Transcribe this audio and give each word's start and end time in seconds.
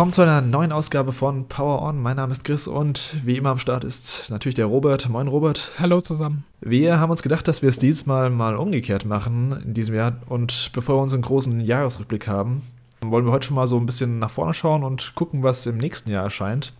Willkommen 0.00 0.14
zu 0.14 0.22
einer 0.22 0.40
neuen 0.40 0.72
Ausgabe 0.72 1.12
von 1.12 1.46
Power 1.46 1.82
On. 1.82 2.00
Mein 2.00 2.16
Name 2.16 2.32
ist 2.32 2.42
Chris 2.42 2.66
und 2.66 3.14
wie 3.22 3.36
immer 3.36 3.50
am 3.50 3.58
Start 3.58 3.84
ist 3.84 4.30
natürlich 4.30 4.54
der 4.54 4.64
Robert. 4.64 5.10
Moin 5.10 5.28
Robert. 5.28 5.72
Hallo 5.78 6.00
zusammen. 6.00 6.44
Wir 6.62 6.98
haben 6.98 7.10
uns 7.10 7.22
gedacht, 7.22 7.46
dass 7.46 7.60
wir 7.60 7.68
es 7.68 7.78
diesmal 7.78 8.30
mal 8.30 8.56
umgekehrt 8.56 9.04
machen 9.04 9.60
in 9.62 9.74
diesem 9.74 9.94
Jahr 9.94 10.16
und 10.26 10.70
bevor 10.72 10.96
wir 10.96 11.02
unseren 11.02 11.20
großen 11.20 11.60
Jahresrückblick 11.60 12.26
haben, 12.28 12.62
wollen 13.02 13.26
wir 13.26 13.32
heute 13.32 13.48
schon 13.48 13.56
mal 13.56 13.66
so 13.66 13.76
ein 13.76 13.84
bisschen 13.84 14.18
nach 14.18 14.30
vorne 14.30 14.54
schauen 14.54 14.84
und 14.84 15.14
gucken, 15.16 15.42
was 15.42 15.66
im 15.66 15.76
nächsten 15.76 16.08
Jahr 16.08 16.24
erscheint 16.24 16.72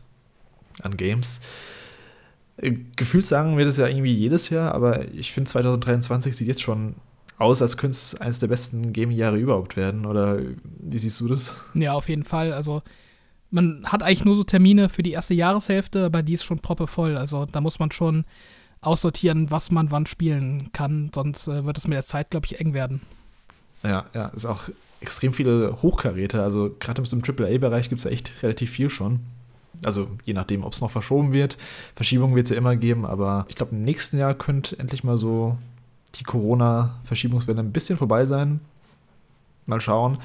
an 0.81 0.97
Games. 0.97 1.43
Äh, 2.57 2.73
gefühlt 2.97 3.27
sagen 3.27 3.59
wir 3.59 3.67
das 3.67 3.77
ja 3.77 3.87
irgendwie 3.87 4.15
jedes 4.15 4.49
Jahr, 4.49 4.75
aber 4.75 5.09
ich 5.13 5.33
finde 5.33 5.51
2023 5.51 6.35
sieht 6.35 6.49
jetzt 6.49 6.63
schon 6.63 6.95
aus, 7.37 7.61
als 7.61 7.77
könnte 7.77 7.97
es 7.97 8.19
eines 8.19 8.39
der 8.39 8.47
besten 8.47 8.95
Gaming-Jahre 8.95 9.37
überhaupt 9.37 9.77
werden. 9.77 10.07
Oder 10.07 10.39
wie 10.79 10.97
siehst 10.97 11.21
du 11.21 11.29
das? 11.29 11.55
Ja, 11.75 11.93
auf 11.93 12.09
jeden 12.09 12.25
Fall. 12.25 12.55
Also 12.55 12.83
man 13.51 13.85
hat 13.85 14.03
eigentlich 14.03 14.25
nur 14.25 14.37
so 14.37 14.45
Termine 14.45 14.89
für 14.89 15.03
die 15.03 15.13
erste 15.13 15.35
Jahreshälfte, 15.35 16.05
aber 16.05 16.23
die 16.23 16.35
ist 16.35 16.45
schon 16.45 16.59
proppevoll. 16.59 17.17
Also 17.17 17.47
da 17.47 17.61
muss 17.61 17.79
man 17.79 17.91
schon 17.91 18.25
aussortieren, 18.81 19.51
was 19.51 19.71
man 19.71 19.91
wann 19.91 20.07
spielen 20.07 20.71
kann, 20.73 21.11
sonst 21.15 21.49
äh, 21.49 21.65
wird 21.65 21.77
es 21.77 21.87
mit 21.87 21.97
der 21.97 22.07
Zeit, 22.07 22.31
glaube 22.31 22.47
ich, 22.47 22.61
eng 22.61 22.73
werden. 22.73 23.01
Ja, 23.83 24.07
ja, 24.15 24.27
ist 24.29 24.47
auch 24.47 24.69
extrem 25.01 25.33
viele 25.33 25.83
Hochkaräte. 25.83 26.43
Also 26.43 26.75
gerade 26.79 27.03
im 27.03 27.23
AAA-Bereich 27.23 27.89
gibt 27.89 28.01
es 28.01 28.07
echt 28.07 28.33
relativ 28.43 28.71
viel 28.71 28.91
schon. 28.91 29.21
Also 29.85 30.09
je 30.25 30.35
nachdem, 30.35 30.65
ob 30.65 30.73
es 30.73 30.81
noch 30.81 30.91
verschoben 30.91 31.33
wird. 31.33 31.57
Verschiebungen 31.95 32.37
wird 32.37 32.47
es 32.47 32.51
ja 32.51 32.57
immer 32.57 32.77
geben, 32.77 33.07
aber 33.07 33.47
ich 33.49 33.57
glaube, 33.57 33.75
im 33.75 33.85
nächsten 33.85 34.19
Jahr 34.19 34.35
könnte 34.35 34.79
endlich 34.79 35.05
mal 35.05 35.17
so 35.17 35.57
die 36.17 36.25
Corona-Verschiebungswelle 36.25 37.61
ein 37.61 37.73
bisschen 37.73 37.97
vorbei 37.97 38.27
sein. 38.27 38.61
Mal 39.67 39.81
schauen. 39.81 40.19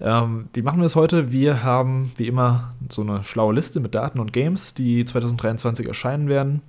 Ähm, 0.00 0.48
wie 0.52 0.62
machen 0.62 0.78
wir 0.78 0.86
es 0.86 0.96
heute? 0.96 1.32
Wir 1.32 1.62
haben 1.62 2.10
wie 2.16 2.28
immer 2.28 2.74
so 2.88 3.02
eine 3.02 3.24
schlaue 3.24 3.54
Liste 3.54 3.80
mit 3.80 3.94
Daten 3.94 4.20
und 4.20 4.32
Games, 4.32 4.74
die 4.74 5.04
2023 5.04 5.86
erscheinen 5.86 6.28
werden. 6.28 6.62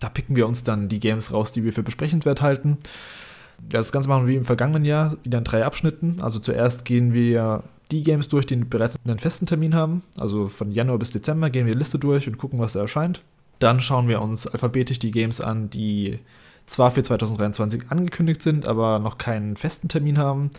Da 0.00 0.08
picken 0.08 0.36
wir 0.36 0.46
uns 0.46 0.64
dann 0.64 0.88
die 0.88 1.00
Games 1.00 1.32
raus, 1.32 1.52
die 1.52 1.64
wir 1.64 1.72
für 1.72 1.82
besprechenswert 1.82 2.42
halten. 2.42 2.78
Das 3.68 3.92
Ganze 3.92 4.08
machen 4.08 4.26
wir 4.26 4.34
wie 4.34 4.36
im 4.36 4.44
vergangenen 4.44 4.84
Jahr, 4.84 5.16
wieder 5.22 5.38
in 5.38 5.44
drei 5.44 5.64
Abschnitten. 5.64 6.20
Also 6.20 6.40
zuerst 6.40 6.84
gehen 6.84 7.12
wir 7.12 7.62
die 7.90 8.02
Games 8.02 8.28
durch, 8.28 8.46
die 8.46 8.56
bereits 8.56 8.96
einen 9.04 9.18
festen 9.18 9.46
Termin 9.46 9.74
haben. 9.74 10.02
Also 10.18 10.48
von 10.48 10.72
Januar 10.72 10.98
bis 10.98 11.12
Dezember 11.12 11.50
gehen 11.50 11.66
wir 11.66 11.74
die 11.74 11.78
Liste 11.78 11.98
durch 11.98 12.26
und 12.26 12.38
gucken, 12.38 12.58
was 12.58 12.72
da 12.72 12.80
erscheint. 12.80 13.22
Dann 13.60 13.80
schauen 13.80 14.08
wir 14.08 14.20
uns 14.20 14.46
alphabetisch 14.46 14.98
die 14.98 15.12
Games 15.12 15.40
an, 15.40 15.70
die 15.70 16.18
zwar 16.66 16.90
für 16.90 17.02
2023 17.02 17.84
angekündigt 17.90 18.42
sind, 18.42 18.66
aber 18.66 18.98
noch 18.98 19.18
keinen 19.18 19.56
festen 19.56 19.88
Termin 19.88 20.18
haben. 20.18 20.50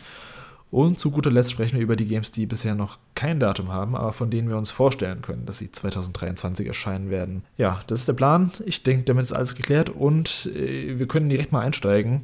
Und 0.73 0.97
zu 0.97 1.11
guter 1.11 1.29
Letzt 1.29 1.51
sprechen 1.51 1.75
wir 1.75 1.83
über 1.83 1.95
die 1.95 2.07
Games, 2.07 2.31
die 2.31 2.47
bisher 2.47 2.73
noch 2.73 2.97
kein 3.13 3.39
Datum 3.39 3.71
haben, 3.71 3.95
aber 3.95 4.11
von 4.11 4.31
denen 4.31 4.49
wir 4.49 4.57
uns 4.57 4.71
vorstellen 4.71 5.21
können, 5.21 5.45
dass 5.45 5.59
sie 5.59 5.71
2023 5.71 6.65
erscheinen 6.65 7.11
werden. 7.11 7.43
Ja, 7.57 7.81
das 7.85 7.99
ist 7.99 8.07
der 8.07 8.13
Plan. 8.13 8.51
Ich 8.65 8.81
denke, 8.81 9.03
damit 9.03 9.21
ist 9.21 9.33
alles 9.33 9.53
geklärt 9.53 9.91
und 9.91 10.47
äh, 10.47 10.97
wir 10.97 11.07
können 11.07 11.29
direkt 11.29 11.51
mal 11.51 11.59
einsteigen. 11.59 12.23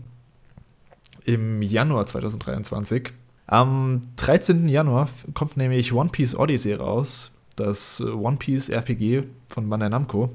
Im 1.25 1.61
Januar 1.61 2.07
2023. 2.07 3.11
Am 3.45 4.01
13. 4.15 4.67
Januar 4.67 5.09
kommt 5.35 5.55
nämlich 5.55 5.93
One 5.93 6.09
Piece 6.09 6.33
Odyssey 6.33 6.73
raus, 6.73 7.37
das 7.55 8.01
One 8.01 8.37
Piece 8.37 8.69
RPG 8.69 9.25
von 9.47 9.69
Bandai 9.69 9.89
Namco. 9.89 10.31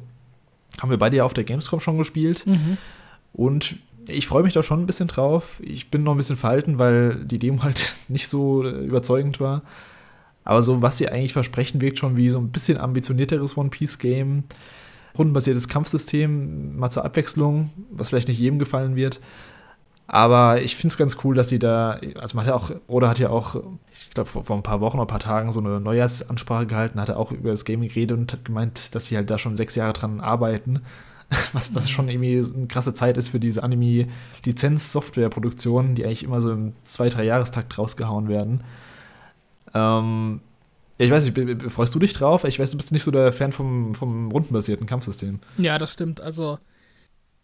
Haben 0.80 0.90
wir 0.90 0.98
beide 0.98 1.16
ja 1.16 1.24
auf 1.24 1.34
der 1.34 1.42
Gamescom 1.42 1.80
schon 1.80 1.98
gespielt. 1.98 2.46
Mhm. 2.46 2.78
Und 3.32 3.74
ich 4.08 4.26
freue 4.26 4.42
mich 4.42 4.52
da 4.52 4.62
schon 4.62 4.80
ein 4.80 4.86
bisschen 4.86 5.08
drauf. 5.08 5.60
Ich 5.62 5.90
bin 5.90 6.02
noch 6.02 6.12
ein 6.12 6.16
bisschen 6.16 6.36
verhalten, 6.36 6.78
weil 6.78 7.24
die 7.24 7.38
Demo 7.38 7.62
halt 7.62 7.96
nicht 8.08 8.28
so 8.28 8.68
überzeugend 8.68 9.40
war. 9.40 9.62
Aber 10.44 10.62
so, 10.62 10.82
was 10.82 10.98
sie 10.98 11.08
eigentlich 11.08 11.32
versprechen, 11.32 11.80
wirkt 11.80 11.98
schon 11.98 12.16
wie 12.16 12.28
so 12.28 12.38
ein 12.38 12.50
bisschen 12.50 12.78
ambitionierteres 12.78 13.56
One-Piece-Game. 13.56 14.44
Rundenbasiertes 15.16 15.68
Kampfsystem, 15.68 16.76
mal 16.76 16.90
zur 16.90 17.04
Abwechslung, 17.04 17.70
was 17.90 18.08
vielleicht 18.08 18.26
nicht 18.28 18.40
jedem 18.40 18.58
gefallen 18.58 18.96
wird. 18.96 19.20
Aber 20.06 20.60
ich 20.60 20.76
finde 20.76 20.92
es 20.92 20.98
ganz 20.98 21.16
cool, 21.24 21.34
dass 21.34 21.48
sie 21.48 21.58
da, 21.58 21.98
also 22.16 22.36
man 22.36 22.44
hat 22.44 22.50
ja 22.50 22.54
auch, 22.54 22.70
oder 22.88 23.08
hat 23.08 23.18
ja 23.18 23.30
auch, 23.30 23.56
ich 23.92 24.10
glaube, 24.10 24.28
vor, 24.28 24.44
vor, 24.44 24.56
ein 24.56 24.62
paar 24.62 24.80
Wochen 24.80 24.98
oder 24.98 25.04
ein 25.04 25.08
paar 25.08 25.20
Tagen 25.20 25.50
so 25.52 25.60
eine 25.60 25.80
Neujahrsansprache 25.80 26.66
gehalten, 26.66 27.00
hat 27.00 27.08
er 27.08 27.16
auch 27.16 27.32
über 27.32 27.50
das 27.50 27.64
Gaming 27.64 27.88
geredet 27.88 28.18
und 28.18 28.32
hat 28.32 28.44
gemeint, 28.44 28.94
dass 28.94 29.06
sie 29.06 29.16
halt 29.16 29.30
da 29.30 29.38
schon 29.38 29.56
sechs 29.56 29.76
Jahre 29.76 29.94
dran 29.94 30.20
arbeiten. 30.20 30.82
was, 31.52 31.74
was 31.74 31.90
schon 31.90 32.08
irgendwie 32.08 32.38
eine 32.38 32.66
krasse 32.66 32.94
Zeit 32.94 33.16
ist 33.16 33.30
für 33.30 33.40
diese 33.40 33.62
Anime-Lizenz-Software-Produktionen, 33.62 35.94
die 35.94 36.04
eigentlich 36.04 36.24
immer 36.24 36.40
so 36.40 36.52
im 36.52 36.74
zwei-, 36.84 37.08
drei 37.08 37.24
Jahrestakt 37.24 37.78
rausgehauen 37.78 38.28
werden. 38.28 38.62
Ähm, 39.74 40.40
ja, 40.98 41.06
ich 41.06 41.12
weiß 41.12 41.28
nicht, 41.28 41.72
freust 41.72 41.94
du 41.94 41.98
dich 41.98 42.12
drauf? 42.12 42.44
Ich 42.44 42.58
weiß, 42.58 42.70
du 42.70 42.76
bist 42.76 42.92
nicht 42.92 43.02
so 43.02 43.10
der 43.10 43.32
Fan 43.32 43.52
vom, 43.52 43.94
vom 43.94 44.30
rundenbasierten 44.30 44.86
Kampfsystem. 44.86 45.40
Ja, 45.58 45.78
das 45.78 45.92
stimmt. 45.92 46.20
Also, 46.20 46.58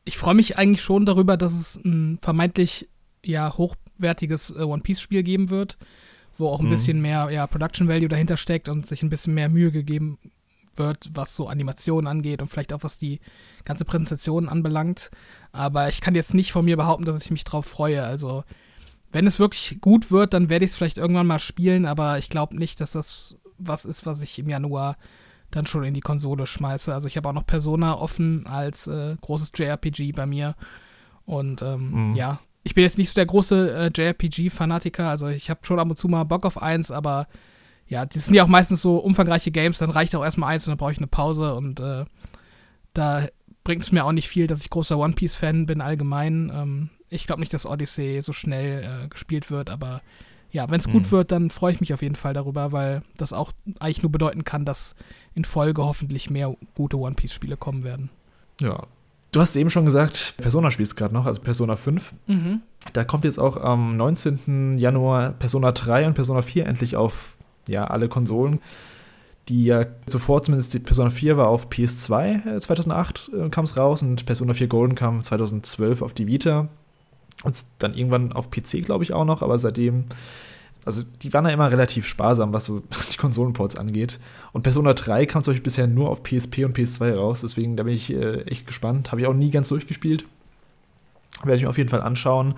ich 0.05 0.19
freue 0.19 0.35
mich 0.35 0.57
eigentlich 0.57 0.83
schon 0.83 1.05
darüber, 1.05 1.37
dass 1.37 1.53
es 1.53 1.77
ein 1.85 2.19
vermeintlich 2.23 2.89
ja 3.25 3.57
hochwertiges 3.57 4.51
äh, 4.51 4.63
One 4.63 4.83
Piece-Spiel 4.83 5.23
geben 5.23 5.51
wird, 5.51 5.77
wo 6.39 6.49
auch 6.49 6.61
ein 6.61 6.67
mhm. 6.67 6.71
bisschen 6.71 7.03
mehr 7.03 7.29
ja, 7.31 7.47
Production 7.47 7.89
Value 7.89 8.09
dahinter 8.09 8.37
steckt 8.37 8.69
und 8.69 8.87
sich 8.87 9.03
ein 9.03 9.11
bisschen 9.11 9.35
mehr 9.35 9.49
Mühe 9.49 9.71
gegeben 9.71 10.19
wird, 10.77 11.11
was 11.15 11.37
so 11.37 11.47
Animationen 11.47 12.07
angeht 12.07 12.41
und 12.41 12.49
vielleicht 12.49 12.73
auch 12.73 12.83
was 12.83 12.99
die 12.99 13.21
ganze 13.65 13.85
Präsentation 13.85 14.49
anbelangt. 14.49 15.11
Aber 15.53 15.89
ich 15.89 16.01
kann 16.01 16.15
jetzt 16.15 16.35
nicht 16.35 16.53
von 16.53 16.65
mir 16.65 16.77
behaupten, 16.77 17.05
dass 17.05 17.23
ich 17.25 17.31
mich 17.31 17.45
drauf 17.45 17.67
freue. 17.67 18.03
Also, 18.05 18.45
wenn 19.13 19.27
es 19.27 19.39
wirklich 19.39 19.79
gut 19.81 20.11
wird, 20.11 20.35
dann 20.35 20.49
werde 20.49 20.65
ich 20.65 20.73
es 20.73 20.77
vielleicht 20.77 20.99
irgendwann 20.99 21.27
mal 21.27 21.41
spielen, 21.41 21.87
aber 21.87 22.19
ich 22.19 22.29
glaube 22.29 22.57
nicht, 22.57 22.81
dass 22.81 22.93
das 22.93 23.37
was 23.59 23.85
ist, 23.85 24.07
was 24.07 24.23
ich 24.23 24.39
im 24.39 24.49
Januar 24.49 24.97
dann 25.51 25.67
schon 25.67 25.85
in 25.85 25.95
die 25.95 26.01
Konsole 26.01 26.47
schmeiße. 26.47 26.95
Also 26.95 27.09
ich 27.09 27.17
habe 27.17 27.29
auch 27.29 27.33
noch 27.33 27.47
Persona 27.47 27.95
offen 27.95 28.47
als 28.47 28.87
äh, 28.87 29.17
großes 29.21 29.53
JRPG 29.55 30.13
bei 30.13 30.27
mir. 30.27 30.55
Und 31.25 31.63
ähm, 31.63 32.09
mhm. 32.09 32.15
ja, 32.15 32.39
ich 32.63 32.75
bin 32.75 32.85
jetzt 32.85 32.99
nicht 32.99 33.09
so 33.09 33.15
der 33.15 33.27
große 33.27 33.71
äh, 33.71 33.91
JRPG-Fanatiker. 33.95 35.09
Also 35.09 35.29
ich 35.29 35.51
habe 35.51 35.61
schon 35.65 35.79
ab 35.79 35.91
und 35.91 35.97
zu 35.97 36.09
mal 36.09 36.25
Bock 36.25 36.47
auf 36.47 36.63
eins, 36.63 36.91
aber 36.91 37.27
ja, 37.91 38.07
die 38.07 38.21
sind 38.21 38.35
ja 38.35 38.45
auch 38.45 38.49
meistens 38.49 38.81
so 38.81 38.99
umfangreiche 38.99 39.51
Games, 39.51 39.79
dann 39.79 39.91
reicht 39.91 40.15
auch 40.15 40.25
erstmal 40.25 40.55
eins 40.55 40.67
und 40.67 40.71
dann 40.71 40.79
brauche 40.79 40.93
ich 40.93 40.99
eine 40.99 41.09
Pause 41.09 41.55
und 41.55 41.81
äh, 41.81 42.05
da 42.95 43.27
bringt 43.65 43.83
es 43.83 43.91
mir 43.91 44.05
auch 44.05 44.13
nicht 44.13 44.29
viel, 44.29 44.47
dass 44.47 44.61
ich 44.61 44.71
großer 44.71 44.97
One 44.97 45.15
Piece-Fan 45.15 45.67
bin 45.67 45.81
allgemein. 45.81 46.53
Ähm, 46.55 46.91
ich 47.09 47.27
glaube 47.27 47.41
nicht, 47.41 47.53
dass 47.53 47.67
Odyssey 47.67 48.23
so 48.23 48.33
schnell 48.33 48.85
äh, 48.85 49.09
gespielt 49.09 49.51
wird, 49.51 49.71
aber 49.71 50.03
ja, 50.53 50.71
wenn 50.71 50.79
es 50.79 50.89
gut 50.89 51.07
mhm. 51.07 51.11
wird, 51.11 51.33
dann 51.33 51.51
freue 51.51 51.73
ich 51.73 51.81
mich 51.81 51.93
auf 51.93 52.03
jeden 52.03 52.15
Fall 52.15 52.33
darüber, 52.33 52.71
weil 52.71 53.03
das 53.17 53.33
auch 53.33 53.53
eigentlich 53.81 54.03
nur 54.03 54.13
bedeuten 54.13 54.45
kann, 54.45 54.65
dass 54.65 54.95
in 55.35 55.45
Folge 55.45 55.85
hoffentlich 55.85 56.31
mehr 56.31 56.57
gute 56.77 56.97
One 56.97 57.17
Piece-Spiele 57.17 57.57
kommen 57.57 57.83
werden. 57.83 58.09
Ja. 58.61 58.85
Du 59.33 59.41
hast 59.41 59.55
eben 59.57 59.71
schon 59.71 59.85
gesagt, 59.85 60.35
Persona 60.39 60.71
spielst 60.71 60.97
gerade 60.97 61.15
noch, 61.15 61.27
also 61.27 61.41
Persona 61.41 61.77
5. 61.77 62.15
Mhm. 62.27 62.63
Da 62.93 63.05
kommt 63.05 63.25
jetzt 63.25 63.39
auch 63.39 63.57
am 63.57 63.97
19. 63.97 64.79
Januar 64.79 65.31
Persona 65.31 65.71
3 65.71 66.07
und 66.07 66.15
Persona 66.15 66.43
4 66.43 66.67
endlich 66.67 66.97
auf 66.97 67.37
ja, 67.71 67.85
alle 67.85 68.09
Konsolen, 68.09 68.61
die 69.49 69.65
ja 69.65 69.87
zuvor 70.07 70.43
zumindest 70.43 70.75
die 70.75 70.79
Persona 70.79 71.11
4 71.11 71.37
war 71.37 71.49
auf 71.49 71.69
PS2 71.69 72.57
äh, 72.57 72.61
2008 72.61 73.31
äh, 73.35 73.49
kam 73.49 73.65
es 73.65 73.77
raus 73.77 74.03
und 74.03 74.27
Persona 74.27 74.53
4 74.53 74.69
Golden 74.69 74.95
kam 74.95 75.25
2012 75.25 76.03
auf 76.03 76.15
die 76.15 76.27
Vita 76.27 76.69
und 77.43 77.65
dann 77.79 77.95
irgendwann 77.95 78.33
auf 78.33 78.51
PC, 78.51 78.85
glaube 78.85 79.05
ich, 79.05 79.13
auch 79.13 79.25
noch, 79.25 79.43
aber 79.43 79.59
seitdem 79.59 80.05
also 80.85 81.03
die 81.23 81.33
waren 81.33 81.45
ja 81.45 81.51
immer 81.51 81.71
relativ 81.71 82.07
sparsam, 82.07 82.53
was 82.53 82.65
so 82.65 82.83
die 83.13 83.17
Konsolenports 83.17 83.77
angeht. 83.77 84.19
Und 84.53 84.63
Persona 84.63 84.95
3 84.95 85.27
kam 85.27 85.43
zum 85.43 85.53
Beispiel 85.53 85.65
bisher 85.65 85.87
nur 85.87 86.09
auf 86.09 86.23
PSP 86.23 86.65
und 86.65 86.77
PS2 86.77 87.15
raus, 87.15 87.41
deswegen 87.43 87.77
da 87.77 87.83
bin 87.83 87.95
ich 87.95 88.13
äh, 88.13 88.43
echt 88.43 88.67
gespannt. 88.67 89.11
Habe 89.11 89.21
ich 89.21 89.27
auch 89.27 89.35
nie 89.35 89.51
ganz 89.51 89.69
durchgespielt. 89.69 90.25
Werde 91.43 91.57
ich 91.57 91.63
mir 91.63 91.71
auf 91.71 91.79
jeden 91.79 91.91
Fall 91.91 92.03
anschauen. 92.03 92.55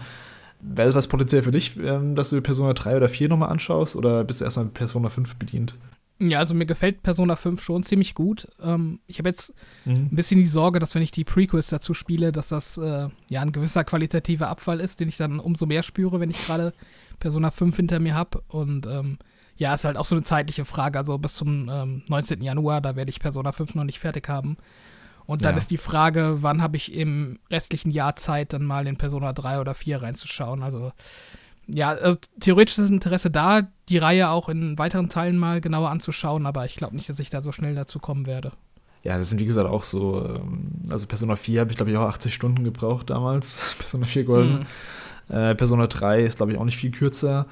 Wäre 0.64 0.86
das 0.86 0.94
was 0.94 1.08
potenziell 1.08 1.42
für 1.42 1.50
dich, 1.50 1.76
ähm, 1.76 2.14
dass 2.14 2.30
du 2.30 2.40
Persona 2.40 2.72
3 2.72 2.96
oder 2.96 3.08
4 3.08 3.28
nochmal 3.28 3.50
anschaust 3.50 3.96
oder 3.96 4.22
bist 4.22 4.40
du 4.40 4.44
erstmal 4.44 4.66
Persona 4.66 5.08
5 5.08 5.34
bedient? 5.36 5.74
Ja, 6.20 6.38
also 6.38 6.54
mir 6.54 6.66
gefällt 6.66 7.02
Persona 7.02 7.34
5 7.34 7.60
schon 7.60 7.82
ziemlich 7.82 8.14
gut. 8.14 8.46
Ähm, 8.62 9.00
ich 9.08 9.18
habe 9.18 9.28
jetzt 9.28 9.52
mhm. 9.84 10.08
ein 10.12 10.16
bisschen 10.16 10.38
die 10.38 10.46
Sorge, 10.46 10.78
dass 10.78 10.94
wenn 10.94 11.02
ich 11.02 11.10
die 11.10 11.24
Prequels 11.24 11.66
dazu 11.66 11.94
spiele, 11.94 12.30
dass 12.30 12.46
das 12.46 12.78
äh, 12.78 13.08
ja 13.28 13.40
ein 13.40 13.50
gewisser 13.50 13.82
qualitativer 13.82 14.48
Abfall 14.48 14.78
ist, 14.78 15.00
den 15.00 15.08
ich 15.08 15.16
dann 15.16 15.40
umso 15.40 15.66
mehr 15.66 15.82
spüre, 15.82 16.20
wenn 16.20 16.30
ich 16.30 16.46
gerade 16.46 16.72
Persona 17.18 17.50
5 17.50 17.74
hinter 17.74 17.98
mir 17.98 18.14
habe. 18.14 18.40
Und 18.46 18.86
ähm, 18.86 19.18
ja, 19.56 19.74
ist 19.74 19.84
halt 19.84 19.96
auch 19.96 20.06
so 20.06 20.14
eine 20.14 20.22
zeitliche 20.22 20.64
Frage. 20.64 20.96
Also 20.96 21.18
bis 21.18 21.34
zum 21.34 21.68
ähm, 21.68 22.02
19. 22.08 22.40
Januar, 22.40 22.80
da 22.80 22.94
werde 22.94 23.10
ich 23.10 23.18
Persona 23.18 23.50
5 23.50 23.74
noch 23.74 23.84
nicht 23.84 23.98
fertig 23.98 24.28
haben. 24.28 24.58
Und 25.26 25.44
dann 25.44 25.54
ja. 25.54 25.58
ist 25.58 25.70
die 25.70 25.76
Frage, 25.76 26.38
wann 26.42 26.62
habe 26.62 26.76
ich 26.76 26.94
im 26.94 27.38
restlichen 27.50 27.90
Jahr 27.90 28.16
Zeit, 28.16 28.52
dann 28.52 28.64
mal 28.64 28.86
in 28.86 28.96
Persona 28.96 29.32
3 29.32 29.60
oder 29.60 29.74
4 29.74 30.02
reinzuschauen. 30.02 30.62
Also, 30.62 30.92
ja, 31.66 31.90
also 31.90 32.18
theoretisch 32.40 32.78
ist 32.78 32.84
das 32.84 32.90
Interesse 32.90 33.30
da, 33.30 33.62
die 33.88 33.98
Reihe 33.98 34.30
auch 34.30 34.48
in 34.48 34.78
weiteren 34.78 35.08
Teilen 35.08 35.38
mal 35.38 35.60
genauer 35.60 35.90
anzuschauen, 35.90 36.46
aber 36.46 36.64
ich 36.64 36.76
glaube 36.76 36.96
nicht, 36.96 37.08
dass 37.08 37.18
ich 37.18 37.30
da 37.30 37.42
so 37.42 37.52
schnell 37.52 37.74
dazu 37.74 37.98
kommen 37.98 38.26
werde. 38.26 38.52
Ja, 39.04 39.18
das 39.18 39.30
sind 39.30 39.40
wie 39.40 39.46
gesagt 39.46 39.68
auch 39.68 39.82
so, 39.82 40.24
ähm, 40.24 40.82
also 40.90 41.06
Persona 41.06 41.36
4 41.36 41.60
habe 41.60 41.70
ich 41.70 41.76
glaube 41.76 41.90
ich 41.90 41.96
auch 41.96 42.06
80 42.06 42.34
Stunden 42.34 42.64
gebraucht 42.64 43.10
damals, 43.10 43.74
Persona 43.78 44.06
4 44.06 44.24
Golden. 44.24 44.66
Mhm. 45.28 45.34
Äh, 45.34 45.54
Persona 45.54 45.86
3 45.86 46.22
ist 46.22 46.36
glaube 46.36 46.52
ich 46.52 46.58
auch 46.58 46.64
nicht 46.64 46.76
viel 46.76 46.90
kürzer. 46.90 47.46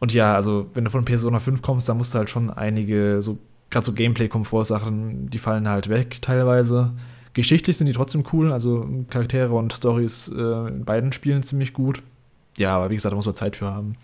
Und 0.00 0.14
ja, 0.14 0.34
also 0.34 0.70
wenn 0.74 0.84
du 0.84 0.90
von 0.90 1.04
Persona 1.04 1.40
5 1.40 1.62
kommst, 1.62 1.88
dann 1.88 1.98
musst 1.98 2.14
du 2.14 2.18
halt 2.18 2.30
schon 2.30 2.50
einige, 2.50 3.22
so 3.22 3.38
gerade 3.70 3.86
so 3.86 3.92
Gameplay-Komfort-Sachen, 3.92 5.30
die 5.30 5.38
fallen 5.38 5.68
halt 5.68 5.88
weg 5.88 6.20
teilweise. 6.20 6.92
Geschichtlich 7.32 7.76
sind 7.76 7.86
die 7.86 7.92
trotzdem 7.92 8.24
cool, 8.32 8.52
also 8.52 8.88
Charaktere 9.08 9.54
und 9.54 9.72
Stories 9.72 10.28
äh, 10.28 10.68
in 10.68 10.84
beiden 10.84 11.12
Spielen 11.12 11.42
ziemlich 11.42 11.72
gut. 11.72 12.02
Ja, 12.56 12.76
aber 12.76 12.90
wie 12.90 12.96
gesagt, 12.96 13.12
da 13.12 13.16
muss 13.16 13.26
man 13.26 13.36
Zeit 13.36 13.56
für 13.56 13.66
haben. 13.66 13.94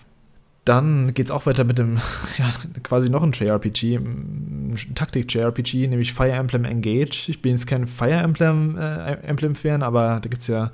Dann 0.65 1.15
geht 1.15 1.27
es 1.27 1.31
auch 1.31 1.47
weiter 1.47 1.65
mit 1.65 1.79
dem, 1.79 1.97
ja, 2.39 2.51
quasi 2.83 3.11
noch 3.11 3.23
ein 3.23 3.33
JRPG, 3.33 3.97
ein 3.97 4.75
Taktik-JRPG, 4.95 5.89
nämlich 5.89 6.13
Fire 6.13 6.33
Emblem 6.33 6.65
Engage. 6.65 7.29
Ich 7.29 7.43
bin 7.43 7.53
jetzt 7.53 7.67
kein 7.67 7.87
Fire 7.87 8.11
Emblem, 8.13 8.79
äh, 8.79 9.15
Emblem-Fan, 9.23 9.83
aber 9.83 10.21
da 10.21 10.29
gibt 10.29 10.43
es 10.43 10.49
ja 10.49 10.71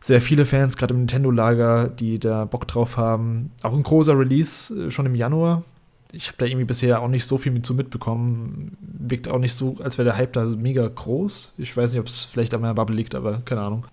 sehr 0.00 0.20
viele 0.20 0.46
Fans, 0.46 0.76
gerade 0.76 0.94
im 0.94 1.00
Nintendo-Lager, 1.00 1.88
die 1.88 2.18
da 2.18 2.44
Bock 2.44 2.68
drauf 2.68 2.96
haben. 2.96 3.50
Auch 3.62 3.74
ein 3.74 3.82
großer 3.82 4.16
Release 4.16 4.86
äh, 4.86 4.90
schon 4.90 5.06
im 5.06 5.14
Januar. 5.14 5.64
Ich 6.12 6.28
habe 6.28 6.38
da 6.38 6.46
irgendwie 6.46 6.64
bisher 6.64 7.02
auch 7.02 7.08
nicht 7.08 7.26
so 7.26 7.36
viel 7.36 7.52
mit 7.52 7.66
zu 7.66 7.74
mitbekommen. 7.74 8.76
Wirkt 8.80 9.28
auch 9.28 9.38
nicht 9.38 9.54
so, 9.54 9.76
als 9.82 9.98
wäre 9.98 10.06
der 10.06 10.16
Hype 10.16 10.32
da 10.32 10.44
mega 10.44 10.86
groß. 10.86 11.54
Ich 11.58 11.76
weiß 11.76 11.92
nicht, 11.92 12.00
ob 12.00 12.06
es 12.06 12.24
vielleicht 12.24 12.54
an 12.54 12.62
meiner 12.62 12.74
Bubble 12.74 12.96
liegt, 12.96 13.14
aber 13.14 13.40
keine 13.44 13.60
Ahnung. 13.60 13.84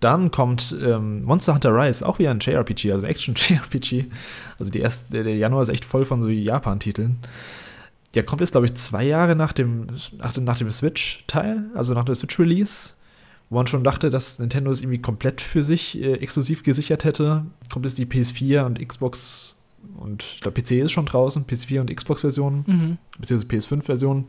Dann 0.00 0.30
kommt 0.30 0.76
ähm, 0.80 1.22
Monster 1.24 1.54
Hunter 1.54 1.74
Rise, 1.74 2.06
auch 2.06 2.18
wieder 2.18 2.30
ein 2.30 2.38
JRPG, 2.40 2.92
also 2.92 3.06
Action-JRPG. 3.06 4.06
Also 4.58 4.72
die 4.72 4.80
erste, 4.80 5.22
der, 5.22 5.36
Januar 5.36 5.62
ist 5.62 5.68
echt 5.68 5.84
voll 5.84 6.04
von 6.04 6.20
so 6.20 6.28
Japan-Titeln. 6.28 7.18
Der 8.14 8.24
kommt 8.24 8.40
jetzt, 8.40 8.52
glaube 8.52 8.66
ich, 8.66 8.74
zwei 8.74 9.04
Jahre 9.04 9.36
nach 9.36 9.52
dem, 9.52 9.86
nach 10.16 10.32
dem, 10.32 10.44
nach 10.44 10.58
dem 10.58 10.70
Switch-Teil, 10.70 11.66
also 11.74 11.94
nach 11.94 12.04
dem 12.04 12.14
Switch-Release, 12.14 12.94
wo 13.50 13.56
man 13.56 13.68
schon 13.68 13.84
dachte, 13.84 14.10
dass 14.10 14.40
Nintendo 14.40 14.70
es 14.70 14.80
irgendwie 14.80 15.00
komplett 15.00 15.40
für 15.40 15.62
sich 15.62 16.00
äh, 16.00 16.14
exklusiv 16.14 16.64
gesichert 16.64 17.04
hätte. 17.04 17.46
Kommt 17.70 17.84
jetzt 17.84 17.98
die 17.98 18.06
PS4 18.06 18.64
und 18.64 18.86
Xbox 18.86 19.57
und 19.96 20.22
ich 20.22 20.40
glaube, 20.40 20.60
PC 20.60 20.72
ist 20.72 20.92
schon 20.92 21.06
draußen, 21.06 21.46
PS4 21.46 21.80
und 21.80 21.94
Xbox-Version, 21.94 22.64
mhm. 22.66 22.98
beziehungsweise 23.18 23.66
PS5-Version 23.66 24.26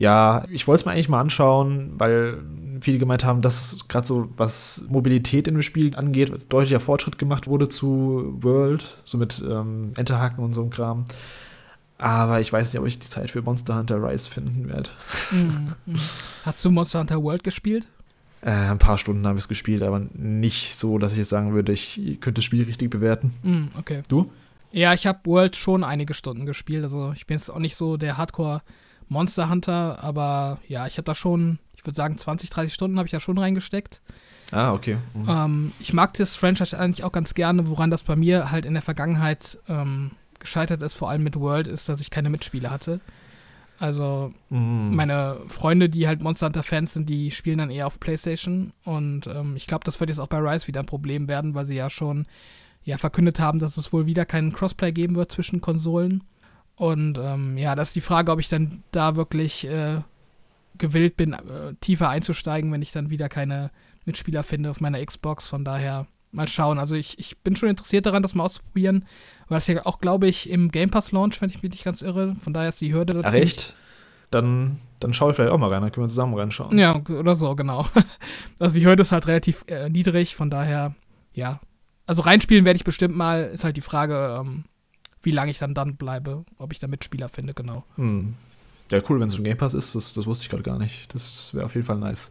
ja, 0.00 0.46
ich 0.48 0.66
wollte 0.66 0.80
es 0.80 0.86
mir 0.86 0.92
eigentlich 0.92 1.10
mal 1.10 1.20
anschauen, 1.20 1.92
weil 1.98 2.42
viele 2.80 2.98
gemeint 2.98 3.22
haben, 3.22 3.42
dass 3.42 3.86
gerade 3.86 4.06
so 4.06 4.30
was 4.38 4.86
Mobilität 4.88 5.46
in 5.46 5.54
dem 5.54 5.62
Spiel 5.62 5.94
angeht, 5.94 6.32
deutlicher 6.48 6.80
Fortschritt 6.80 7.18
gemacht 7.18 7.46
wurde 7.46 7.68
zu 7.68 8.34
World, 8.40 8.82
so 9.04 9.18
mit 9.18 9.44
ähm, 9.46 9.92
Enterhaken 9.98 10.42
und 10.42 10.54
so 10.54 10.62
einem 10.62 10.70
Kram. 10.70 11.04
Aber 11.98 12.40
ich 12.40 12.50
weiß 12.50 12.72
nicht, 12.72 12.80
ob 12.80 12.86
ich 12.86 12.98
die 12.98 13.08
Zeit 13.08 13.30
für 13.30 13.42
Monster 13.42 13.76
Hunter 13.76 14.02
Rise 14.02 14.30
finden 14.30 14.68
werde. 14.68 14.88
Mhm. 15.32 15.74
Hast 16.44 16.64
du 16.64 16.70
Monster 16.70 17.00
Hunter 17.00 17.22
World 17.22 17.44
gespielt? 17.44 17.86
Äh, 18.40 18.52
ein 18.52 18.78
paar 18.78 18.96
Stunden 18.96 19.26
habe 19.26 19.36
ich 19.36 19.44
es 19.44 19.48
gespielt, 19.48 19.82
aber 19.82 20.00
nicht 20.14 20.76
so, 20.76 20.96
dass 20.96 21.12
ich 21.12 21.18
jetzt 21.18 21.28
sagen 21.28 21.52
würde, 21.52 21.72
ich 21.72 22.00
könnte 22.20 22.38
das 22.38 22.44
Spiel 22.44 22.64
richtig 22.64 22.88
bewerten. 22.88 23.34
Mhm, 23.42 23.68
okay. 23.78 24.00
Du? 24.08 24.32
Ja, 24.72 24.94
ich 24.94 25.06
habe 25.06 25.20
World 25.24 25.56
schon 25.56 25.84
einige 25.84 26.14
Stunden 26.14 26.46
gespielt. 26.46 26.84
Also 26.84 27.12
ich 27.14 27.26
bin 27.26 27.36
jetzt 27.36 27.50
auch 27.50 27.58
nicht 27.58 27.76
so 27.76 27.96
der 27.96 28.16
Hardcore- 28.16 28.62
Monster 29.10 29.50
Hunter, 29.50 29.98
aber 30.02 30.58
ja, 30.68 30.86
ich 30.86 30.96
habe 30.96 31.04
da 31.04 31.16
schon, 31.16 31.58
ich 31.76 31.84
würde 31.84 31.96
sagen, 31.96 32.16
20, 32.16 32.48
30 32.48 32.72
Stunden 32.72 32.96
habe 32.96 33.06
ich 33.08 33.12
da 33.12 33.18
schon 33.18 33.36
reingesteckt. 33.36 34.00
Ah, 34.52 34.72
okay. 34.72 34.98
Mhm. 35.14 35.28
Ähm, 35.28 35.72
ich 35.80 35.92
mag 35.92 36.14
das 36.14 36.36
Franchise 36.36 36.78
eigentlich 36.78 37.04
auch 37.04 37.12
ganz 37.12 37.34
gerne, 37.34 37.68
woran 37.68 37.90
das 37.90 38.04
bei 38.04 38.14
mir 38.14 38.52
halt 38.52 38.64
in 38.64 38.72
der 38.72 38.82
Vergangenheit 38.82 39.58
ähm, 39.68 40.12
gescheitert 40.38 40.80
ist, 40.82 40.94
vor 40.94 41.10
allem 41.10 41.24
mit 41.24 41.38
World, 41.38 41.66
ist, 41.66 41.88
dass 41.88 42.00
ich 42.00 42.10
keine 42.10 42.30
Mitspiele 42.30 42.70
hatte. 42.70 43.00
Also 43.80 44.32
mhm. 44.48 44.94
meine 44.94 45.38
Freunde, 45.48 45.88
die 45.88 46.06
halt 46.06 46.22
Monster 46.22 46.46
Hunter-Fans 46.46 46.94
sind, 46.94 47.08
die 47.08 47.32
spielen 47.32 47.58
dann 47.58 47.70
eher 47.70 47.88
auf 47.88 47.98
PlayStation. 47.98 48.72
Und 48.84 49.26
ähm, 49.26 49.56
ich 49.56 49.66
glaube, 49.66 49.84
das 49.84 49.98
wird 49.98 50.10
jetzt 50.10 50.20
auch 50.20 50.28
bei 50.28 50.38
Rise 50.38 50.68
wieder 50.68 50.80
ein 50.80 50.86
Problem 50.86 51.26
werden, 51.26 51.54
weil 51.54 51.66
sie 51.66 51.76
ja 51.76 51.90
schon 51.90 52.26
ja, 52.84 52.98
verkündet 52.98 53.40
haben, 53.40 53.58
dass 53.58 53.76
es 53.76 53.92
wohl 53.92 54.06
wieder 54.06 54.24
keinen 54.24 54.52
Crossplay 54.52 54.92
geben 54.92 55.14
wird 55.14 55.32
zwischen 55.32 55.60
Konsolen. 55.60 56.24
Und 56.76 57.18
ähm, 57.22 57.58
ja, 57.58 57.74
das 57.74 57.88
ist 57.88 57.96
die 57.96 58.00
Frage, 58.00 58.32
ob 58.32 58.40
ich 58.40 58.48
dann 58.48 58.82
da 58.90 59.16
wirklich 59.16 59.66
äh, 59.66 59.98
gewillt 60.78 61.16
bin, 61.16 61.34
äh, 61.34 61.74
tiefer 61.80 62.08
einzusteigen, 62.08 62.72
wenn 62.72 62.82
ich 62.82 62.92
dann 62.92 63.10
wieder 63.10 63.28
keine 63.28 63.70
Mitspieler 64.06 64.42
finde 64.42 64.70
auf 64.70 64.80
meiner 64.80 65.04
Xbox. 65.04 65.46
Von 65.46 65.64
daher 65.64 66.06
mal 66.32 66.48
schauen. 66.48 66.78
Also 66.78 66.96
ich, 66.96 67.18
ich 67.18 67.38
bin 67.38 67.56
schon 67.56 67.68
interessiert 67.68 68.06
daran, 68.06 68.22
das 68.22 68.34
mal 68.34 68.44
auszuprobieren, 68.44 69.04
weil 69.48 69.56
das 69.56 69.66
ja 69.66 69.84
auch, 69.84 69.98
glaube 69.98 70.28
ich, 70.28 70.48
im 70.48 70.70
Game 70.70 70.90
Pass 70.90 71.12
Launch, 71.12 71.40
wenn 71.40 71.50
ich 71.50 71.62
mich 71.62 71.72
nicht 71.72 71.84
ganz 71.84 72.02
irre. 72.02 72.36
Von 72.36 72.52
daher 72.52 72.68
ist 72.68 72.80
die 72.80 72.94
Hürde 72.94 73.14
dazu. 73.14 73.26
Ach, 73.26 73.34
echt? 73.34 73.74
Dann, 74.30 74.78
dann 75.00 75.12
schaue 75.12 75.30
ich 75.30 75.36
vielleicht 75.36 75.52
auch 75.52 75.58
mal 75.58 75.72
rein, 75.72 75.82
dann 75.82 75.90
können 75.90 76.04
wir 76.04 76.08
zusammen 76.08 76.34
reinschauen. 76.34 76.78
Ja, 76.78 76.96
oder 76.96 77.34
so, 77.34 77.54
genau. 77.56 77.86
Also 78.60 78.74
die 78.78 78.86
Hürde 78.86 79.02
ist 79.02 79.10
halt 79.10 79.26
relativ 79.26 79.64
äh, 79.66 79.88
niedrig, 79.88 80.36
von 80.36 80.50
daher, 80.50 80.94
ja. 81.34 81.60
Also 82.10 82.22
reinspielen 82.22 82.64
werde 82.64 82.76
ich 82.76 82.82
bestimmt 82.82 83.14
mal, 83.14 83.44
ist 83.54 83.62
halt 83.62 83.76
die 83.76 83.82
Frage, 83.82 84.40
ähm, 84.40 84.64
wie 85.22 85.30
lange 85.30 85.52
ich 85.52 85.58
dann 85.58 85.74
dann 85.74 85.94
bleibe, 85.94 86.44
ob 86.58 86.72
ich 86.72 86.80
da 86.80 86.88
Mitspieler 86.88 87.28
finde, 87.28 87.54
genau. 87.54 87.84
Hm. 87.94 88.34
Ja, 88.90 89.00
cool, 89.08 89.20
wenn 89.20 89.28
es 89.28 89.38
ein 89.38 89.44
Game 89.44 89.56
Pass 89.56 89.74
ist, 89.74 89.94
das, 89.94 90.14
das 90.14 90.26
wusste 90.26 90.42
ich 90.42 90.50
gerade 90.50 90.64
gar 90.64 90.76
nicht. 90.76 91.14
Das 91.14 91.54
wäre 91.54 91.66
auf 91.66 91.76
jeden 91.76 91.86
Fall 91.86 91.98
nice. 91.98 92.30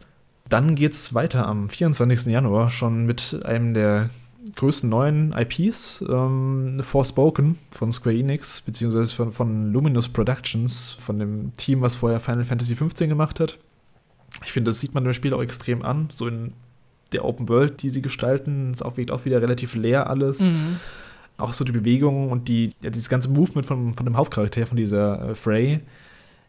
Dann 0.50 0.74
geht's 0.74 1.14
weiter 1.14 1.46
am 1.46 1.70
24. 1.70 2.26
Januar 2.30 2.68
schon 2.68 3.06
mit 3.06 3.40
einem 3.46 3.72
der 3.72 4.10
größten 4.54 4.90
neuen 4.90 5.32
IPs, 5.32 6.04
ähm, 6.06 6.80
Forspoken 6.82 7.56
von 7.70 7.90
Square 7.90 8.18
Enix, 8.18 8.60
beziehungsweise 8.60 9.14
von, 9.14 9.32
von 9.32 9.72
Luminous 9.72 10.10
Productions, 10.10 10.90
von 10.90 11.18
dem 11.18 11.56
Team, 11.56 11.80
was 11.80 11.96
vorher 11.96 12.20
Final 12.20 12.44
Fantasy 12.44 12.74
XV 12.74 13.08
gemacht 13.08 13.40
hat. 13.40 13.56
Ich 14.44 14.52
finde, 14.52 14.68
das 14.68 14.80
sieht 14.80 14.92
man 14.92 15.06
im 15.06 15.14
Spiel 15.14 15.32
auch 15.32 15.40
extrem 15.40 15.80
an, 15.80 16.10
so 16.12 16.28
in 16.28 16.52
der 17.12 17.24
Open 17.24 17.48
World, 17.48 17.82
die 17.82 17.88
sie 17.88 18.02
gestalten. 18.02 18.72
Es 18.72 18.80
wirkt 18.96 19.10
auch 19.10 19.24
wieder 19.24 19.42
relativ 19.42 19.74
leer 19.74 20.08
alles. 20.08 20.50
Mhm 20.50 20.80
auch 21.40 21.52
so 21.52 21.64
die 21.64 21.72
Bewegungen 21.72 22.30
und 22.30 22.48
die, 22.48 22.72
ja, 22.82 22.90
dieses 22.90 23.08
ganze 23.08 23.30
Movement 23.30 23.66
von, 23.66 23.94
von 23.94 24.06
dem 24.06 24.16
Hauptcharakter, 24.16 24.66
von 24.66 24.76
dieser 24.76 25.30
äh, 25.30 25.34
Frey, 25.34 25.80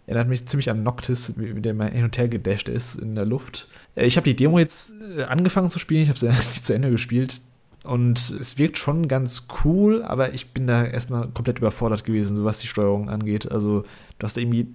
erinnert 0.05 0.27
mich 0.27 0.45
ziemlich 0.45 0.69
an 0.69 0.83
Noctis, 0.83 1.33
wie 1.37 1.61
der 1.61 1.73
mal 1.73 1.91
hin 1.91 2.03
und 2.03 2.17
her 2.17 2.27
gedasht 2.27 2.67
ist 2.67 2.95
in 2.95 3.15
der 3.15 3.25
Luft. 3.25 3.67
Äh, 3.95 4.05
ich 4.05 4.17
habe 4.17 4.25
die 4.25 4.35
Demo 4.35 4.59
jetzt 4.59 4.93
äh, 5.17 5.23
angefangen 5.23 5.69
zu 5.69 5.79
spielen, 5.79 6.03
ich 6.03 6.09
habe 6.09 6.19
sie 6.19 6.27
nicht 6.29 6.65
zu 6.65 6.73
Ende 6.73 6.91
gespielt. 6.91 7.41
Und 7.83 8.35
es 8.39 8.59
wirkt 8.59 8.77
schon 8.77 9.07
ganz 9.07 9.47
cool, 9.65 10.03
aber 10.03 10.35
ich 10.35 10.51
bin 10.51 10.67
da 10.67 10.85
erstmal 10.85 11.29
komplett 11.29 11.57
überfordert 11.57 12.03
gewesen, 12.03 12.35
so 12.35 12.45
was 12.45 12.59
die 12.59 12.67
Steuerung 12.67 13.09
angeht. 13.09 13.51
Also, 13.51 13.85
du 14.19 14.23
hast 14.23 14.37
irgendwie 14.37 14.67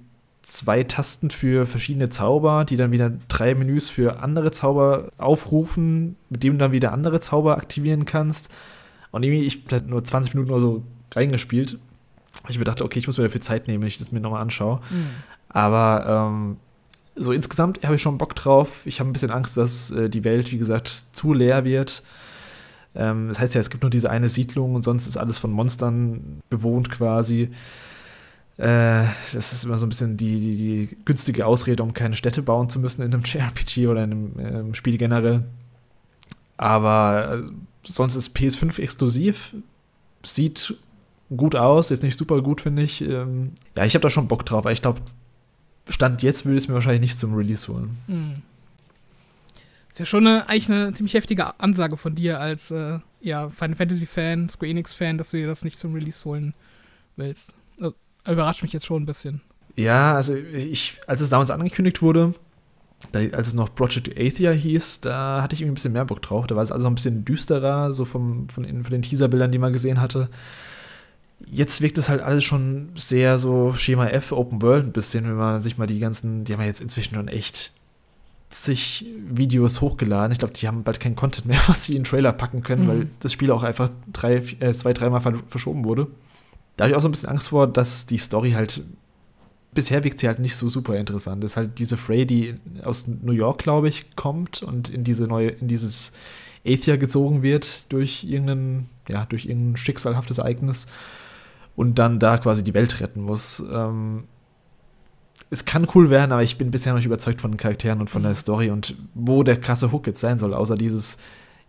zwei 0.47 0.85
Tasten 0.85 1.31
für 1.31 1.67
verschiedene 1.67 2.09
Zauber, 2.09 2.65
die 2.65 2.77
dann 2.77 2.93
wieder 2.93 3.11
drei 3.27 3.57
Menüs 3.57 3.89
für 3.89 4.21
andere 4.21 4.53
Zauber 4.53 5.09
aufrufen, 5.19 6.15
mit 6.31 6.45
dem 6.45 6.53
du 6.53 6.59
dann 6.59 6.73
wieder 6.73 6.93
andere 6.93 7.19
Zauber 7.19 7.57
aktivieren 7.57 8.05
kannst. 8.05 8.49
Und 9.11 9.25
irgendwie, 9.25 9.45
ich 9.45 9.65
habe 9.65 9.73
halt 9.73 9.89
nur 9.89 10.05
20 10.05 10.35
Minuten 10.35 10.53
oder 10.53 10.61
so 10.61 10.83
reingespielt. 11.13 11.79
Ich 12.49 12.59
mir 12.59 12.65
dachte, 12.65 12.85
okay, 12.85 13.01
ich 13.01 13.09
muss 13.09 13.19
mir 13.19 13.25
dafür 13.25 13.41
Zeit 13.41 13.67
nehmen, 13.67 13.83
wenn 13.83 13.89
ich 13.89 13.99
das 13.99 14.13
mir 14.13 14.21
nochmal 14.21 14.41
anschaue. 14.41 14.77
Mhm. 14.89 15.07
Aber 15.49 16.29
ähm, 16.31 16.57
so 17.17 17.33
insgesamt 17.33 17.85
habe 17.85 17.97
ich 17.97 18.03
schon 18.03 18.17
Bock 18.17 18.37
drauf. 18.37 18.87
Ich 18.87 19.01
habe 19.01 19.11
ein 19.11 19.13
bisschen 19.13 19.33
Angst, 19.33 19.57
dass 19.57 19.91
äh, 19.91 20.09
die 20.09 20.23
Welt, 20.23 20.53
wie 20.53 20.59
gesagt, 20.59 21.07
zu 21.11 21.33
leer 21.33 21.65
wird. 21.65 22.05
Ähm, 22.95 23.27
das 23.29 23.41
heißt 23.41 23.55
ja, 23.55 23.61
es 23.61 23.71
gibt 23.71 23.83
nur 23.83 23.91
diese 23.91 24.11
eine 24.11 24.29
Siedlung 24.29 24.77
und 24.77 24.85
sonst 24.85 25.09
ist 25.09 25.17
alles 25.17 25.39
von 25.39 25.51
Monstern 25.51 26.41
bewohnt 26.51 26.93
quasi. 26.93 27.51
Äh, 28.59 29.05
das 29.35 29.53
ist 29.53 29.65
immer 29.65 29.77
so 29.77 29.85
ein 29.85 29.91
bisschen 29.91 30.17
die, 30.17 30.41
die, 30.41 30.57
die, 30.57 30.97
günstige 31.05 31.45
Ausrede, 31.45 31.83
um 31.83 31.93
keine 31.93 32.17
Städte 32.17 32.43
bauen 32.43 32.71
zu 32.71 32.79
müssen 32.81 33.03
in 33.03 33.13
einem 33.13 33.23
JRPG 33.25 33.87
oder 33.87 34.05
in 34.05 34.13
einem, 34.13 34.39
äh, 34.39 34.47
einem 34.47 34.75
Spiel 34.75 34.97
generell. 34.97 35.45
Aber 36.57 37.35
äh, 37.35 37.51
sonst 37.85 38.15
ist 38.15 38.37
PS5 38.37 38.81
exklusiv. 38.81 39.55
Sieht 40.23 40.75
gut 41.35 41.55
aus, 41.55 41.91
ist 41.91 42.03
nicht 42.03 42.19
super 42.19 42.41
gut, 42.41 42.63
finde 42.63 42.83
ich. 42.83 43.03
Ähm, 43.03 43.53
ja, 43.77 43.85
ich 43.85 43.95
habe 43.95 44.03
da 44.03 44.11
schon 44.11 44.29
Bock 44.29 44.47
drauf, 44.47 44.61
aber 44.61 44.73
ich 44.73 44.81
glaube, 44.81 45.01
Stand 45.89 46.23
jetzt 46.23 46.45
würde 46.45 46.57
ich 46.57 46.65
es 46.65 46.69
mir 46.69 46.75
wahrscheinlich 46.75 47.03
nicht 47.03 47.19
zum 47.19 47.35
Release 47.35 47.69
holen. 47.69 47.99
Hm. 48.07 48.35
Ist 49.91 50.01
ja 50.01 50.07
schon 50.07 50.27
eine, 50.27 50.49
eigentlich 50.49 50.71
eine 50.71 50.93
ziemlich 50.95 51.15
heftige 51.15 51.59
Ansage 51.61 51.97
von 51.97 52.15
dir 52.15 52.41
als 52.41 52.71
äh, 52.71 52.99
ja, 53.21 53.49
Final 53.51 53.77
Fantasy-Fan, 53.77 54.49
Square 54.49 54.71
Enix-Fan, 54.71 55.19
dass 55.19 55.31
du 55.31 55.37
dir 55.37 55.47
das 55.47 55.65
nicht 55.65 55.79
zum 55.79 55.95
Release 55.95 56.25
holen 56.25 56.55
willst. 57.17 57.55
Also, 57.81 57.95
überrascht 58.33 58.63
mich 58.63 58.73
jetzt 58.73 58.87
schon 58.87 59.03
ein 59.03 59.07
bisschen. 59.07 59.41
Ja, 59.77 60.15
also 60.15 60.35
ich, 60.35 60.99
als 61.07 61.21
es 61.21 61.29
damals 61.29 61.51
angekündigt 61.51 62.01
wurde, 62.03 62.33
da, 63.13 63.21
als 63.21 63.49
es 63.49 63.55
noch 63.55 63.75
Project 63.75 64.19
Athia 64.19 64.51
hieß, 64.51 65.03
da 65.03 65.43
hatte 65.43 65.55
ich 65.55 65.61
irgendwie 65.61 65.73
ein 65.73 65.75
bisschen 65.75 65.93
mehr 65.93 66.05
Bock 66.05 66.23
drauf. 66.23 66.47
Da 66.47 66.57
war 66.57 66.63
es 66.63 66.73
also 66.73 66.89
ein 66.89 66.95
bisschen 66.95 67.25
düsterer, 67.25 67.93
so 67.93 68.05
vom, 68.05 68.49
von, 68.49 68.65
von 68.65 68.91
den 68.91 69.03
Teaserbildern, 69.03 69.53
die 69.53 69.59
man 69.59 69.73
gesehen 69.73 70.01
hatte. 70.01 70.29
Jetzt 71.45 71.83
wirkt 71.83 71.99
es 71.99 72.09
halt 72.09 72.23
alles 72.23 72.45
schon 72.45 72.89
sehr 72.95 73.39
so 73.39 73.75
Schema 73.75 74.07
F, 74.09 74.33
Open 74.33 74.63
World 74.63 74.87
ein 74.87 74.93
bisschen, 74.93 75.25
wenn 75.25 75.37
man 75.37 75.61
sich 75.61 75.77
mal 75.77 75.87
die 75.87 75.99
ganzen, 75.99 76.45
die 76.45 76.55
haben 76.55 76.61
ja 76.61 76.67
jetzt 76.67 76.81
inzwischen 76.81 77.15
schon 77.15 77.29
echt 77.29 77.73
zig 78.49 79.05
Videos 79.29 79.83
hochgeladen. 79.83 80.33
Ich 80.33 80.39
glaube, 80.39 80.55
die 80.55 80.67
haben 80.67 80.83
bald 80.83 80.99
keinen 80.99 81.17
Content 81.17 81.47
mehr, 81.47 81.61
was 81.67 81.85
sie 81.85 81.93
in 81.93 82.03
den 82.03 82.05
Trailer 82.05 82.33
packen 82.33 82.63
können, 82.63 82.85
mhm. 82.85 82.89
weil 82.89 83.07
das 83.21 83.33
Spiel 83.33 83.51
auch 83.51 83.63
einfach 83.63 83.91
drei, 84.11 84.37
äh, 84.61 84.73
zwei, 84.73 84.95
dreimal 84.95 85.21
verschoben 85.21 85.85
wurde. 85.85 86.07
Da 86.77 86.85
habe 86.85 86.91
ich 86.91 86.97
auch 86.97 87.03
so 87.03 87.09
ein 87.09 87.13
bisschen 87.13 87.29
Angst 87.29 87.49
vor, 87.49 87.67
dass 87.67 88.07
die 88.07 88.19
Story 88.19 88.53
halt 88.53 88.83
bisher 89.77 90.03
wirkt 90.03 90.19
sie 90.19 90.27
halt 90.27 90.41
nicht 90.41 90.57
so 90.57 90.69
super 90.69 90.97
interessant. 90.97 91.45
Das 91.45 91.53
ist 91.53 91.57
halt 91.57 91.79
diese 91.79 91.97
Frey, 91.97 92.27
die 92.27 92.57
aus 92.83 93.07
New 93.07 93.33
York, 93.33 93.59
glaube 93.59 93.89
ich, 93.89 94.17
kommt 94.17 94.63
und 94.63 94.89
in 94.89 95.05
diese 95.05 95.25
neue, 95.25 95.51
in 95.51 95.69
dieses 95.69 96.13
Athia 96.67 96.97
gezogen 96.97 97.43
wird 97.43 97.85
durch 97.93 98.25
irgendein, 98.25 98.89
ja, 99.09 99.27
durch 99.27 99.47
irgendein 99.47 99.77
schicksalhaftes 99.77 100.39
Ereignis. 100.39 100.89
und 101.77 101.99
dann 101.99 102.19
da 102.19 102.39
quasi 102.39 102.65
die 102.65 102.73
Welt 102.73 103.01
retten 103.01 103.21
muss. 103.21 103.63
Ähm, 103.71 104.25
es 105.51 105.67
kann 105.67 105.87
cool 105.95 106.09
werden, 106.11 106.33
aber 106.33 106.43
ich 106.43 106.57
bin 106.59 106.71
bisher 106.71 106.93
noch 106.93 106.99
nicht 106.99 107.07
überzeugt 107.07 107.43
von 107.43 107.53
den 107.53 107.59
Charakteren 107.59 108.01
und 108.01 108.09
von 108.09 108.23
der 108.23 108.33
mhm. 108.33 108.37
Story 108.37 108.71
und 108.71 108.97
wo 109.15 109.43
der 109.43 109.59
krasse 109.59 109.93
Hook 109.93 110.07
jetzt 110.07 110.21
sein 110.21 110.39
soll, 110.39 110.55
außer 110.55 110.77
dieses, 110.77 111.19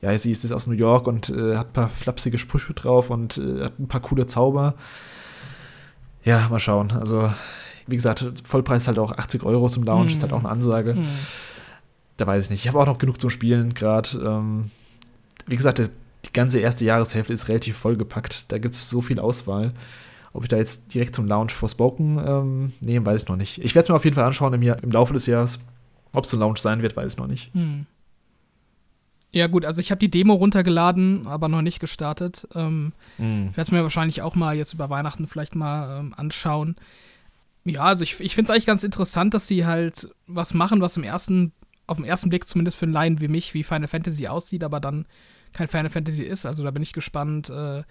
ja, 0.01 0.17
sie 0.17 0.31
ist 0.31 0.43
jetzt 0.43 0.51
aus 0.51 0.67
New 0.67 0.75
York 0.75 1.07
und 1.07 1.29
äh, 1.29 1.57
hat 1.57 1.67
ein 1.67 1.73
paar 1.73 1.89
flapsige 1.89 2.37
Sprüche 2.37 2.73
drauf 2.73 3.09
und 3.09 3.37
äh, 3.37 3.63
hat 3.63 3.79
ein 3.79 3.87
paar 3.87 4.01
coole 4.01 4.25
Zauber. 4.27 4.75
Ja, 6.23 6.47
mal 6.49 6.59
schauen. 6.59 6.91
Also, 6.91 7.31
wie 7.87 7.95
gesagt, 7.95 8.25
Vollpreis 8.43 8.87
halt 8.87 8.99
auch 8.99 9.11
80 9.11 9.43
Euro 9.43 9.69
zum 9.69 9.83
Launch, 9.83 10.11
mhm. 10.11 10.17
ist 10.17 10.21
halt 10.21 10.33
auch 10.33 10.39
eine 10.39 10.49
Ansage. 10.49 10.93
Mhm. 10.93 11.07
Da 12.17 12.27
weiß 12.27 12.45
ich 12.45 12.49
nicht. 12.49 12.65
Ich 12.65 12.67
habe 12.67 12.79
auch 12.79 12.85
noch 12.85 12.97
genug 12.97 13.19
zum 13.19 13.29
Spielen 13.29 13.73
gerade. 13.73 14.09
Ähm, 14.23 14.69
wie 15.47 15.55
gesagt, 15.55 15.79
die 15.79 16.33
ganze 16.33 16.59
erste 16.59 16.85
Jahreshälfte 16.85 17.33
ist 17.33 17.47
relativ 17.47 17.77
vollgepackt. 17.77 18.51
Da 18.51 18.57
gibt 18.57 18.75
es 18.75 18.89
so 18.89 19.01
viel 19.01 19.19
Auswahl. 19.19 19.73
Ob 20.33 20.43
ich 20.43 20.49
da 20.49 20.57
jetzt 20.57 20.93
direkt 20.93 21.15
zum 21.15 21.25
Launch 21.25 21.53
Forspoken 21.53 22.19
ähm, 22.23 22.73
nehme, 22.81 23.05
weiß 23.05 23.23
ich 23.23 23.27
noch 23.27 23.37
nicht. 23.37 23.63
Ich 23.63 23.73
werde 23.73 23.85
es 23.85 23.89
mir 23.89 23.95
auf 23.95 24.03
jeden 24.03 24.15
Fall 24.15 24.25
anschauen 24.25 24.53
im, 24.53 24.61
Jahr, 24.61 24.83
im 24.83 24.91
Laufe 24.91 25.13
des 25.13 25.25
Jahres. 25.25 25.59
Ob 26.13 26.25
es 26.25 26.33
ein 26.33 26.39
Launch 26.39 26.59
sein 26.59 26.81
wird, 26.81 26.95
weiß 26.95 27.13
ich 27.13 27.17
noch 27.17 27.27
nicht. 27.27 27.53
Hm. 27.53 27.85
Ja, 29.31 29.47
gut, 29.47 29.65
also 29.65 29.81
ich 29.81 29.91
habe 29.91 29.99
die 29.99 30.09
Demo 30.09 30.33
runtergeladen, 30.33 31.27
aber 31.27 31.49
noch 31.49 31.61
nicht 31.61 31.79
gestartet. 31.79 32.47
Ähm, 32.55 32.93
hm. 33.17 33.47
Ich 33.49 33.57
werde 33.57 33.67
es 33.67 33.71
mir 33.71 33.83
wahrscheinlich 33.83 34.21
auch 34.21 34.35
mal 34.35 34.55
jetzt 34.55 34.73
über 34.73 34.89
Weihnachten 34.89 35.27
vielleicht 35.27 35.55
mal 35.55 35.99
ähm, 35.99 36.13
anschauen. 36.15 36.75
Ja, 37.65 37.83
also 37.83 38.03
ich, 38.03 38.19
ich 38.21 38.35
finde 38.35 38.49
es 38.49 38.55
eigentlich 38.55 38.65
ganz 38.65 38.83
interessant, 38.83 39.33
dass 39.33 39.47
sie 39.47 39.65
halt 39.65 40.09
was 40.25 40.53
machen, 40.53 40.79
was 40.79 40.95
im 40.95 41.03
ersten, 41.03 41.51
auf 41.85 41.97
den 41.97 42.05
ersten 42.05 42.29
Blick 42.29 42.45
zumindest 42.45 42.77
für 42.77 42.85
einen 42.85 42.93
Laien 42.93 43.19
wie 43.19 43.27
mich, 43.27 43.53
wie 43.53 43.63
Final 43.63 43.87
Fantasy 43.87 44.27
aussieht, 44.27 44.63
aber 44.63 44.79
dann 44.79 45.05
kein 45.51 45.67
Final 45.67 45.89
Fantasy 45.89 46.23
ist. 46.23 46.45
Also 46.45 46.63
da 46.63 46.71
bin 46.71 46.83
ich 46.83 46.93
gespannt, 46.93 47.49
äh, 47.49 47.83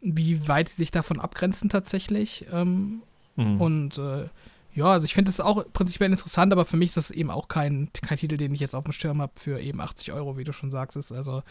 wie 0.00 0.48
weit 0.48 0.68
sie 0.68 0.76
sich 0.76 0.90
davon 0.90 1.20
abgrenzen 1.20 1.68
tatsächlich. 1.68 2.46
Ähm, 2.52 3.02
mhm. 3.36 3.60
Und 3.60 3.98
äh, 3.98 4.28
ja, 4.74 4.86
also 4.86 5.04
ich 5.04 5.14
finde 5.14 5.30
es 5.30 5.40
auch 5.40 5.64
prinzipiell 5.72 6.10
interessant, 6.10 6.52
aber 6.52 6.64
für 6.64 6.76
mich 6.76 6.88
ist 6.88 6.96
das 6.96 7.10
eben 7.10 7.30
auch 7.30 7.46
kein, 7.46 7.90
kein 8.02 8.18
Titel, 8.18 8.36
den 8.36 8.54
ich 8.54 8.60
jetzt 8.60 8.74
auf 8.74 8.84
dem 8.84 8.92
Schirm 8.92 9.22
habe 9.22 9.32
für 9.36 9.60
eben 9.60 9.80
80 9.80 10.12
Euro, 10.12 10.36
wie 10.36 10.44
du 10.44 10.52
schon 10.52 10.72
sagst. 10.72 10.96
Ist 10.96 11.12
also, 11.12 11.42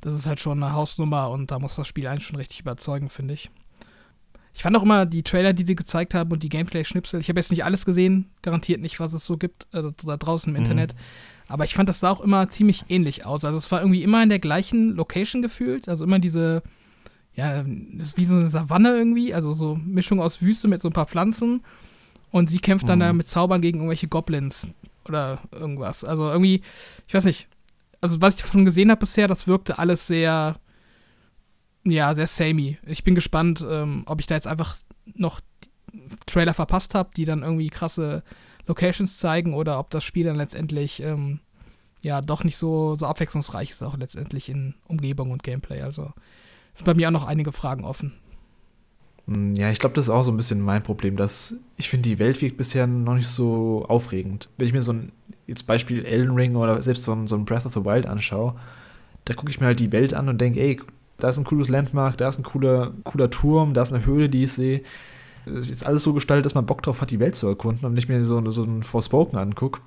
das 0.00 0.14
ist 0.14 0.26
halt 0.26 0.40
schon 0.40 0.62
eine 0.62 0.72
Hausnummer 0.72 1.30
und 1.30 1.50
da 1.50 1.58
muss 1.58 1.76
das 1.76 1.86
Spiel 1.86 2.06
eigentlich 2.06 2.26
schon 2.26 2.36
richtig 2.36 2.60
überzeugen, 2.60 3.10
finde 3.10 3.34
ich. 3.34 3.50
Ich 4.54 4.62
fand 4.62 4.74
auch 4.74 4.82
immer 4.82 5.04
die 5.04 5.22
Trailer, 5.22 5.52
die 5.52 5.64
die 5.64 5.76
gezeigt 5.76 6.14
haben 6.14 6.32
und 6.32 6.42
die 6.42 6.48
Gameplay-Schnipsel. 6.48 7.20
Ich 7.20 7.28
habe 7.28 7.38
jetzt 7.38 7.50
nicht 7.50 7.62
alles 7.62 7.84
gesehen, 7.84 8.30
garantiert 8.40 8.80
nicht, 8.80 8.98
was 9.00 9.12
es 9.12 9.26
so 9.26 9.36
gibt 9.36 9.66
äh, 9.74 9.82
da 10.02 10.16
draußen 10.16 10.48
im 10.48 10.58
mhm. 10.58 10.64
Internet. 10.64 10.94
Aber 11.48 11.64
ich 11.64 11.74
fand, 11.74 11.90
das 11.90 12.00
sah 12.00 12.10
auch 12.10 12.22
immer 12.22 12.48
ziemlich 12.48 12.84
ähnlich 12.88 13.26
aus. 13.26 13.44
Also 13.44 13.58
es 13.58 13.70
war 13.70 13.80
irgendwie 13.80 14.02
immer 14.02 14.22
in 14.22 14.30
der 14.30 14.38
gleichen 14.38 14.96
Location 14.96 15.42
gefühlt. 15.42 15.90
Also 15.90 16.06
immer 16.06 16.18
diese, 16.20 16.62
ja, 17.34 17.66
ist 17.98 18.16
wie 18.16 18.24
so 18.24 18.36
eine 18.36 18.48
Savanne 18.48 18.96
irgendwie. 18.96 19.34
Also 19.34 19.52
so 19.52 19.76
Mischung 19.76 20.20
aus 20.20 20.40
Wüste 20.40 20.68
mit 20.68 20.80
so 20.80 20.88
ein 20.88 20.94
paar 20.94 21.06
Pflanzen. 21.06 21.62
Und 22.30 22.50
sie 22.50 22.58
kämpft 22.58 22.88
dann 22.88 22.98
mhm. 22.98 23.02
da 23.02 23.12
mit 23.12 23.26
Zaubern 23.26 23.60
gegen 23.60 23.78
irgendwelche 23.78 24.08
Goblins 24.08 24.68
oder 25.08 25.38
irgendwas. 25.52 26.04
Also 26.04 26.28
irgendwie, 26.28 26.62
ich 27.06 27.14
weiß 27.14 27.24
nicht. 27.24 27.48
Also 28.00 28.20
was 28.20 28.34
ich 28.36 28.42
davon 28.42 28.64
gesehen 28.64 28.90
habe 28.90 29.00
bisher, 29.00 29.26
das 29.26 29.46
wirkte 29.46 29.78
alles 29.78 30.06
sehr, 30.06 30.56
ja, 31.84 32.14
sehr 32.14 32.26
samey. 32.26 32.78
Ich 32.86 33.04
bin 33.04 33.14
gespannt, 33.14 33.64
ähm, 33.68 34.04
ob 34.06 34.20
ich 34.20 34.26
da 34.26 34.34
jetzt 34.34 34.46
einfach 34.46 34.76
noch 35.14 35.40
Trailer 36.26 36.54
verpasst 36.54 36.94
habe, 36.94 37.10
die 37.16 37.24
dann 37.24 37.42
irgendwie 37.42 37.70
krasse 37.70 38.22
Locations 38.66 39.18
zeigen 39.18 39.54
oder 39.54 39.78
ob 39.78 39.90
das 39.90 40.04
Spiel 40.04 40.26
dann 40.26 40.36
letztendlich 40.36 41.02
ähm, 41.02 41.40
ja 42.02 42.20
doch 42.20 42.44
nicht 42.44 42.56
so, 42.56 42.96
so 42.96 43.06
abwechslungsreich 43.06 43.70
ist, 43.70 43.82
auch 43.82 43.96
letztendlich 43.96 44.48
in 44.48 44.74
Umgebung 44.86 45.30
und 45.30 45.42
Gameplay. 45.42 45.82
Also 45.82 46.12
ist 46.74 46.84
bei 46.84 46.94
mir 46.94 47.08
auch 47.08 47.12
noch 47.12 47.26
einige 47.26 47.52
Fragen 47.52 47.84
offen. 47.84 48.12
Hm, 49.26 49.54
ja, 49.54 49.70
ich 49.70 49.78
glaube, 49.78 49.94
das 49.94 50.06
ist 50.06 50.10
auch 50.10 50.22
so 50.22 50.30
ein 50.30 50.36
bisschen 50.36 50.60
mein 50.60 50.82
Problem, 50.82 51.16
dass 51.16 51.56
ich 51.76 51.88
finde, 51.88 52.08
die 52.08 52.18
Welt 52.18 52.40
wirkt 52.42 52.56
bisher 52.56 52.86
noch 52.86 53.14
nicht 53.14 53.28
so 53.28 53.84
aufregend. 53.88 54.48
Wenn 54.56 54.66
ich 54.66 54.72
mir 54.72 54.82
so 54.82 54.92
ein, 54.92 55.12
jetzt 55.46 55.66
Beispiel 55.66 56.04
Elden 56.04 56.34
Ring 56.34 56.56
oder 56.56 56.82
selbst 56.82 57.04
so 57.04 57.12
ein, 57.12 57.26
so 57.26 57.36
ein 57.36 57.44
Breath 57.44 57.66
of 57.66 57.74
the 57.74 57.84
Wild 57.84 58.06
anschaue, 58.06 58.54
da 59.24 59.34
gucke 59.34 59.50
ich 59.50 59.60
mir 59.60 59.66
halt 59.66 59.80
die 59.80 59.92
Welt 59.92 60.14
an 60.14 60.28
und 60.28 60.40
denke, 60.40 60.60
ey, 60.60 60.80
da 61.18 61.28
ist 61.28 61.38
ein 61.38 61.44
cooles 61.44 61.68
Landmark, 61.68 62.18
da 62.18 62.28
ist 62.28 62.38
ein 62.38 62.44
cooler, 62.44 62.92
cooler 63.04 63.30
Turm, 63.30 63.74
da 63.74 63.82
ist 63.82 63.92
eine 63.92 64.04
Höhle, 64.06 64.28
die 64.28 64.44
ich 64.44 64.52
sehe 64.52 64.82
ist 65.46 65.68
jetzt 65.68 65.86
alles 65.86 66.02
so 66.02 66.12
gestaltet, 66.12 66.44
dass 66.44 66.54
man 66.54 66.66
Bock 66.66 66.82
drauf 66.82 67.00
hat, 67.00 67.10
die 67.10 67.20
Welt 67.20 67.36
zu 67.36 67.46
erkunden 67.46 67.86
und 67.86 67.94
nicht 67.94 68.08
mehr 68.08 68.22
so, 68.22 68.50
so 68.50 68.64
ein 68.64 68.82
Forspoken 68.82 69.38
angucke. 69.38 69.80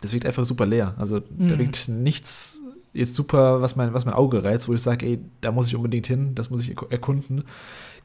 Das 0.00 0.12
wirkt 0.12 0.26
einfach 0.26 0.44
super 0.44 0.66
leer. 0.66 0.94
Also 0.98 1.16
mhm. 1.16 1.48
da 1.48 1.58
wirkt 1.58 1.88
nichts 1.88 2.58
jetzt 2.94 3.14
super, 3.14 3.62
was 3.62 3.76
mein, 3.76 3.94
was 3.94 4.04
mein 4.04 4.14
Auge 4.14 4.44
reizt, 4.44 4.68
wo 4.68 4.74
ich 4.74 4.82
sage, 4.82 5.06
ey, 5.06 5.20
da 5.40 5.52
muss 5.52 5.68
ich 5.68 5.76
unbedingt 5.76 6.06
hin, 6.06 6.34
das 6.34 6.50
muss 6.50 6.62
ich 6.62 6.76
erkunden. 6.90 7.44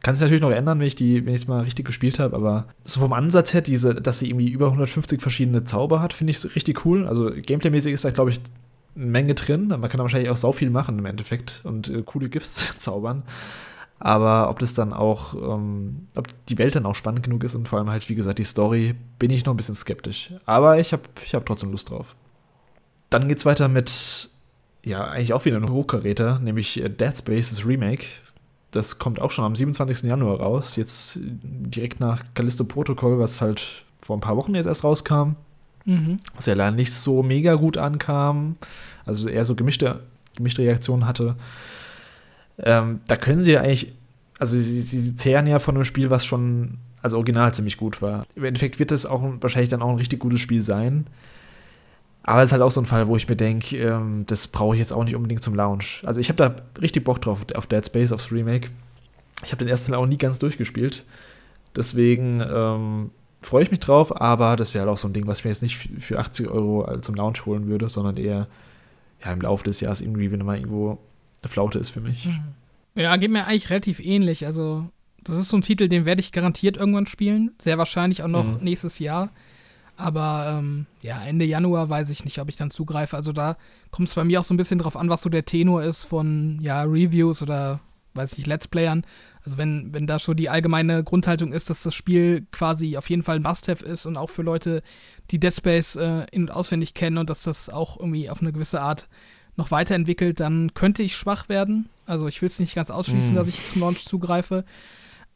Kann 0.04 0.16
sich 0.16 0.22
natürlich 0.22 0.42
noch 0.42 0.52
ändern, 0.52 0.80
wenn 0.80 0.88
ich 0.88 0.96
die, 0.96 1.26
wenn 1.26 1.34
ich 1.34 1.42
es 1.42 1.48
mal 1.48 1.64
richtig 1.64 1.86
gespielt 1.86 2.20
habe, 2.20 2.36
aber 2.36 2.68
so 2.84 3.00
vom 3.00 3.14
Ansatz 3.14 3.54
her, 3.54 3.62
diese, 3.62 3.96
dass 3.96 4.20
sie 4.20 4.30
irgendwie 4.30 4.50
über 4.50 4.68
150 4.68 5.22
verschiedene 5.22 5.64
Zauber 5.64 6.02
hat, 6.02 6.14
finde 6.14 6.32
ich 6.32 6.56
richtig 6.56 6.86
cool. 6.86 7.08
Also 7.08 7.32
Gameplay-mäßig 7.32 7.94
ist 7.94 8.06
da, 8.06 8.12
glaube 8.12 8.30
ich, 8.30 8.40
eine 8.96 9.06
Menge 9.06 9.34
drin. 9.34 9.68
Man 9.68 9.82
kann 9.82 9.98
da 9.98 10.04
wahrscheinlich 10.04 10.30
auch 10.30 10.38
sau 10.38 10.52
viel 10.52 10.70
machen 10.70 11.00
im 11.00 11.06
Endeffekt 11.06 11.62
und 11.64 11.90
äh, 11.90 12.04
coole 12.04 12.30
Gifts 12.30 12.78
zaubern. 12.78 13.24
Aber 14.00 14.50
ob 14.50 14.60
das 14.60 14.74
dann 14.74 14.94
auch, 14.94 15.34
ähm, 15.34 16.08
ob 16.16 16.28
die 16.48 16.58
Welt 16.58 16.76
dann 16.76 16.86
auch 16.86 16.96
spannend 16.96 17.24
genug 17.24 17.44
ist 17.44 17.56
und 17.56 17.68
vor 17.68 17.80
allem 17.80 17.90
halt, 17.90 18.08
wie 18.10 18.16
gesagt, 18.16 18.38
die 18.38 18.44
Story, 18.44 18.94
bin 19.18 19.32
ich 19.32 19.46
noch 19.46 19.54
ein 19.54 19.58
bisschen 19.58 19.76
skeptisch. 19.76 20.32
Aber 20.46 20.80
ich 20.80 20.94
habe 20.94 21.04
ich 21.26 21.34
hab 21.34 21.46
trotzdem 21.46 21.72
Lust 21.72 21.90
drauf. 21.90 22.16
Dann 23.10 23.28
geht's 23.28 23.46
weiter 23.46 23.68
mit, 23.68 24.30
ja, 24.84 25.06
eigentlich 25.06 25.34
auch 25.34 25.46
wieder 25.46 25.58
ein 25.58 25.70
Hochkaräter, 25.70 26.40
nämlich 26.40 26.82
äh, 26.84 26.90
Dead 26.90 27.18
Space 27.18 27.66
Remake. 27.66 28.06
Das 28.72 29.00
kommt 29.00 29.22
auch 29.22 29.32
schon 29.32 29.46
am 29.46 29.56
27. 29.56 30.10
Januar 30.10 30.40
raus. 30.40 30.76
Jetzt 30.76 31.20
direkt 31.22 32.00
nach 32.00 32.24
Callisto 32.34 32.64
Protocol, 32.64 33.20
was 33.20 33.42
halt 33.42 33.86
vor 34.02 34.18
ein 34.18 34.22
paar 34.22 34.38
Wochen 34.38 34.56
jetzt 34.56 34.66
erst 34.66 34.84
rauskam. 34.84 35.36
Mhm. 35.86 36.18
Was 36.36 36.46
ja 36.46 36.54
leider 36.54 36.76
nicht 36.76 36.94
so 36.94 37.24
mega 37.24 37.56
gut 37.56 37.78
ankam. 37.78 38.58
Also 39.06 39.30
eher 39.30 39.46
so 39.46 39.56
gemischte, 39.56 40.02
gemischte 40.36 40.62
Reaktionen 40.62 41.08
hatte. 41.08 41.36
Ähm, 42.60 43.00
da 43.08 43.16
können 43.16 43.42
sie 43.42 43.54
ja 43.54 43.62
eigentlich, 43.62 43.94
also 44.40 44.58
sie, 44.58 44.82
sie 44.82 45.16
zehren 45.16 45.48
ja 45.48 45.60
von 45.60 45.76
einem 45.76 45.86
Spiel, 45.86 46.10
was 46.10 46.26
schon, 46.26 46.80
also 47.02 47.18
original 47.18 47.54
ziemlich 47.54 47.78
gut 47.78 48.02
war. 48.02 48.26
Im 48.36 48.44
Endeffekt 48.44 48.80
wird 48.80 48.92
es 48.92 49.06
auch 49.06 49.24
wahrscheinlich 49.40 49.70
dann 49.70 49.82
auch 49.82 49.90
ein 49.90 49.98
richtig 49.98 50.20
gutes 50.20 50.42
Spiel 50.42 50.62
sein. 50.62 51.08
Aber 52.28 52.44
es 52.44 52.50
ist 52.50 52.52
halt 52.52 52.62
auch 52.62 52.72
so 52.72 52.82
ein 52.82 52.86
Fall, 52.86 53.08
wo 53.08 53.16
ich 53.16 53.30
mir 53.30 53.38
denke, 53.38 53.78
ähm, 53.78 54.26
das 54.28 54.50
brauche 54.50 54.76
ich 54.76 54.80
jetzt 54.80 54.92
auch 54.92 55.06
nicht 55.06 55.16
unbedingt 55.16 55.42
zum 55.42 55.56
Launch. 55.56 56.02
Also 56.06 56.20
ich 56.20 56.28
habe 56.28 56.36
da 56.36 56.56
richtig 56.82 57.06
Bock 57.06 57.22
drauf, 57.22 57.46
auf 57.56 57.68
Dead 57.68 57.86
Space, 57.86 58.12
aufs 58.12 58.34
Remake. 58.34 58.70
Ich 59.46 59.54
habe 59.54 59.64
den 59.64 59.70
ersten 59.70 59.94
auch 59.94 60.06
nie 60.06 60.18
ganz 60.18 60.38
durchgespielt. 60.38 61.06
Deswegen 61.74 62.42
ähm, 62.42 63.12
freue 63.42 63.64
ich 63.64 63.72
mich 63.72 63.80
drauf, 63.80 64.20
aber 64.20 64.58
das 64.58 64.74
wäre 64.74 64.84
halt 64.84 64.94
auch 64.94 64.98
so 64.98 65.08
ein 65.08 65.14
Ding, 65.14 65.26
was 65.26 65.40
ich 65.40 65.46
mir 65.46 65.52
jetzt 65.52 65.62
nicht 65.62 65.90
für 66.00 66.20
80 66.20 66.50
Euro 66.50 67.00
zum 67.00 67.16
Launch 67.16 67.46
holen 67.46 67.68
würde, 67.68 67.88
sondern 67.88 68.18
eher 68.18 68.48
ja, 69.24 69.32
im 69.32 69.40
Laufe 69.40 69.64
des 69.64 69.80
Jahres 69.80 70.02
irgendwie, 70.02 70.30
wenn 70.30 70.44
mal 70.44 70.58
irgendwo 70.58 70.98
eine 71.42 71.50
Flaute 71.50 71.80
ist 71.80 71.92
für 71.92 72.02
mich. 72.02 72.26
Mhm. 72.26 72.44
Ja, 72.96 73.16
geht 73.16 73.32
mir 73.32 73.46
eigentlich 73.48 73.70
relativ 73.70 74.02
ähnlich. 74.02 74.46
Also, 74.46 74.90
das 75.24 75.38
ist 75.38 75.48
so 75.48 75.56
ein 75.56 75.62
Titel, 75.62 75.88
den 75.88 76.04
werde 76.04 76.20
ich 76.20 76.34
garantiert 76.34 76.76
irgendwann 76.76 77.08
spielen. 77.08 77.52
Sehr 77.62 77.78
wahrscheinlich 77.78 78.22
auch 78.22 78.28
noch 78.28 78.44
mhm. 78.44 78.64
nächstes 78.66 79.00
Jahr. 79.00 79.32
Aber 79.98 80.58
ähm, 80.60 80.86
ja, 81.02 81.22
Ende 81.24 81.44
Januar 81.44 81.90
weiß 81.90 82.10
ich 82.12 82.24
nicht, 82.24 82.40
ob 82.40 82.50
ich 82.50 82.56
dann 82.56 82.70
zugreife. 82.70 83.18
Also 83.18 83.34
da 83.34 83.58
kommt 83.92 84.08
es 84.08 84.16
bei 84.16 84.24
mir 84.24 84.40
auch 84.40 84.44
so 84.44 84.54
ein 84.54 84.58
bisschen 84.58 84.80
drauf 84.80 84.96
an, 84.96 85.10
was 85.10 85.24
so 85.24 85.30
der 85.30 85.44
Tenor 85.44 85.84
ist 85.84 86.04
von 86.04 86.60
ja, 86.62 86.84
Reviews 86.84 87.42
oder 87.42 87.80
weiß 88.14 88.38
ich, 88.38 88.46
Let's 88.46 88.68
Playern. 88.68 89.06
Also 89.44 89.58
wenn, 89.58 89.94
wenn 89.94 90.08
da 90.08 90.20
schon 90.20 90.38
die 90.38 90.50
allgemeine 90.50 91.04
Grundhaltung 91.04 91.52
ist, 91.52 91.70
dass 91.70 91.84
das 91.84 91.96
Spiel 91.96 92.46
quasi 92.52 92.98
auf 92.98 93.10
jeden 93.10 93.24
Fall 93.24 93.38
ein 93.38 93.44
Must-Have 93.44 93.86
ist 93.86 94.06
und 94.06 94.18
auch 94.18 94.30
für 94.30 94.44
Leute, 94.44 94.84
die 95.32 95.40
Dead 95.40 95.54
Space 95.54 95.96
äh, 95.96 96.26
in- 96.32 96.44
und 96.44 96.52
auswendig 96.52 96.94
kennen 96.94 97.18
und 97.18 97.30
dass 97.30 97.44
das 97.44 97.70
auch 97.70 97.98
irgendwie 98.00 98.30
auf 98.30 98.42
eine 98.42 98.52
gewisse 98.52 98.82
Art 98.82 99.08
noch 99.56 99.72
weiterentwickelt, 99.72 100.40
dann 100.40 100.74
könnte 100.74 101.02
ich 101.02 101.16
schwach 101.16 101.50
werden. 101.50 101.90
Also 102.06 102.28
ich 102.28 102.42
will 102.42 102.48
es 102.48 102.60
nicht 102.60 102.76
ganz 102.76 102.92
ausschließen, 102.92 103.34
mm. 103.34 103.36
dass 103.36 103.48
ich 103.48 103.72
zum 103.72 103.82
Launch 103.82 104.06
zugreife. 104.06 104.64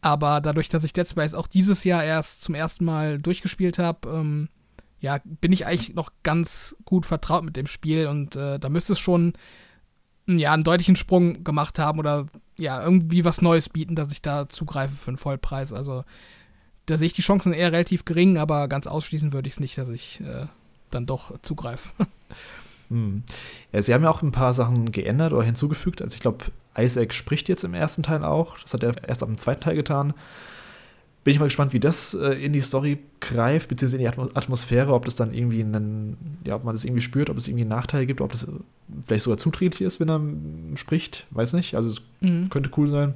Aber 0.02 0.42
dadurch, 0.42 0.68
dass 0.70 0.84
ich 0.84 0.94
Dead 0.94 1.08
Space 1.08 1.34
auch 1.34 1.48
dieses 1.48 1.84
Jahr 1.84 2.04
erst 2.04 2.42
zum 2.42 2.56
ersten 2.56 2.86
Mal 2.86 3.20
durchgespielt 3.20 3.78
habe, 3.80 4.10
ähm, 4.10 4.50
ja, 5.00 5.20
bin 5.24 5.52
ich 5.52 5.66
eigentlich 5.66 5.94
noch 5.94 6.12
ganz 6.24 6.76
gut 6.86 7.06
vertraut 7.06 7.44
mit 7.44 7.56
dem 7.56 7.68
Spiel 7.68 8.08
und 8.08 8.36
äh, 8.36 8.60
da 8.60 8.70
müsste 8.70 8.94
es 8.94 9.00
schon 9.00 9.34
ja, 10.28 10.54
einen 10.54 10.64
deutlichen 10.64 10.96
Sprung 10.96 11.44
gemacht 11.44 11.80
haben 11.80 12.00
oder 12.00 12.28
ja, 12.58 12.82
irgendwie 12.82 13.26
was 13.26 13.42
Neues 13.42 13.70
bieten, 13.70 13.96
dass 13.96 14.12
ich 14.12 14.22
da 14.22 14.48
zugreife 14.48 14.94
für 14.94 15.10
einen 15.10 15.18
Vollpreis. 15.18 15.74
Also 15.74 16.04
da 16.86 16.98
sehe 16.98 17.08
ich 17.08 17.14
die 17.14 17.24
Chancen 17.24 17.54
eher 17.54 17.72
relativ 17.72 18.06
gering, 18.06 18.38
aber 18.38 18.68
ganz 18.68 18.88
ausschließen 18.88 19.34
würde 19.34 19.48
ich 19.48 19.56
es 19.56 19.60
nicht, 19.60 19.78
dass 19.78 19.90
ich 19.90 20.22
äh, 20.22 20.46
dann 20.92 21.06
doch 21.06 21.38
zugreife. 21.42 21.90
Hm. 22.92 23.24
Ja, 23.72 23.82
sie 23.82 23.94
haben 23.94 24.04
ja 24.04 24.10
auch 24.10 24.22
ein 24.22 24.34
paar 24.34 24.54
Sachen 24.54 24.92
geändert 24.92 25.32
oder 25.32 25.44
hinzugefügt. 25.44 26.02
Also 26.02 26.16
ich 26.16 26.20
glaube, 26.20 26.46
Isaac 26.78 27.14
spricht 27.14 27.48
jetzt 27.48 27.64
im 27.64 27.74
ersten 27.74 28.04
Teil 28.04 28.24
auch. 28.24 28.60
Das 28.60 28.74
hat 28.74 28.84
er 28.84 29.08
erst 29.08 29.24
am 29.24 29.38
zweiten 29.38 29.62
Teil 29.62 29.76
getan. 29.76 30.14
Bin 31.24 31.34
ich 31.34 31.40
mal 31.40 31.46
gespannt, 31.46 31.72
wie 31.72 31.80
das 31.80 32.14
äh, 32.16 32.34
in 32.34 32.52
die 32.52 32.62
Story 32.62 33.00
greift, 33.22 33.70
beziehungsweise 33.70 34.04
in 34.04 34.12
die 34.12 34.36
Atmosphäre, 34.36 34.94
ob 34.94 35.06
das 35.06 35.16
dann 35.16 35.34
irgendwie 35.34 35.62
einen, 35.62 36.40
ja, 36.44 36.56
ob 36.56 36.66
man 36.66 36.74
das 36.74 36.84
irgendwie 36.84 37.02
spürt, 37.02 37.30
ob 37.30 37.38
es 37.38 37.48
irgendwie 37.48 37.62
einen 37.62 37.70
Nachteil 37.70 38.06
gibt, 38.06 38.20
ob 38.20 38.32
das 38.32 38.52
vielleicht 39.02 39.24
sogar 39.24 39.38
zuträglich 39.38 39.82
ist, 39.82 40.00
wenn 40.00 40.10
er 40.10 40.78
spricht. 40.78 41.28
Weiß 41.32 41.54
nicht. 41.54 41.76
Also 41.76 41.90
es 41.90 42.02
mhm. 42.20 42.50
könnte 42.50 42.72
cool 42.76 42.88
sein. 42.88 43.14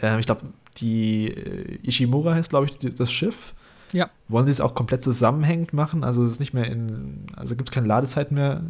Äh, 0.00 0.20
ich 0.20 0.26
glaube, 0.26 0.42
die 0.76 1.28
äh, 1.28 1.78
Ishimura 1.82 2.34
heißt, 2.34 2.50
glaube 2.50 2.66
ich, 2.66 2.94
das 2.94 3.10
Schiff. 3.10 3.52
Ja. 3.92 4.10
Wollen 4.28 4.46
sie 4.46 4.52
es 4.52 4.60
auch 4.60 4.74
komplett 4.74 5.04
zusammenhängend 5.04 5.72
machen? 5.72 6.04
Also 6.04 6.22
es 6.22 6.32
ist 6.32 6.40
nicht 6.40 6.54
mehr 6.54 6.66
in, 6.66 7.26
also 7.36 7.56
gibt 7.56 7.68
es 7.68 7.74
keine 7.74 7.86
Ladezeit 7.86 8.32
mehr. 8.32 8.62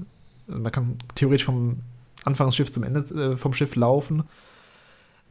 Man 0.46 0.72
kann 0.72 0.98
theoretisch 1.14 1.44
vom 1.44 1.80
Anfang 2.24 2.48
des 2.48 2.56
Schiffs 2.56 2.72
zum 2.72 2.82
Ende 2.82 3.00
äh, 3.00 3.36
vom 3.36 3.52
Schiff 3.52 3.76
laufen. 3.76 4.24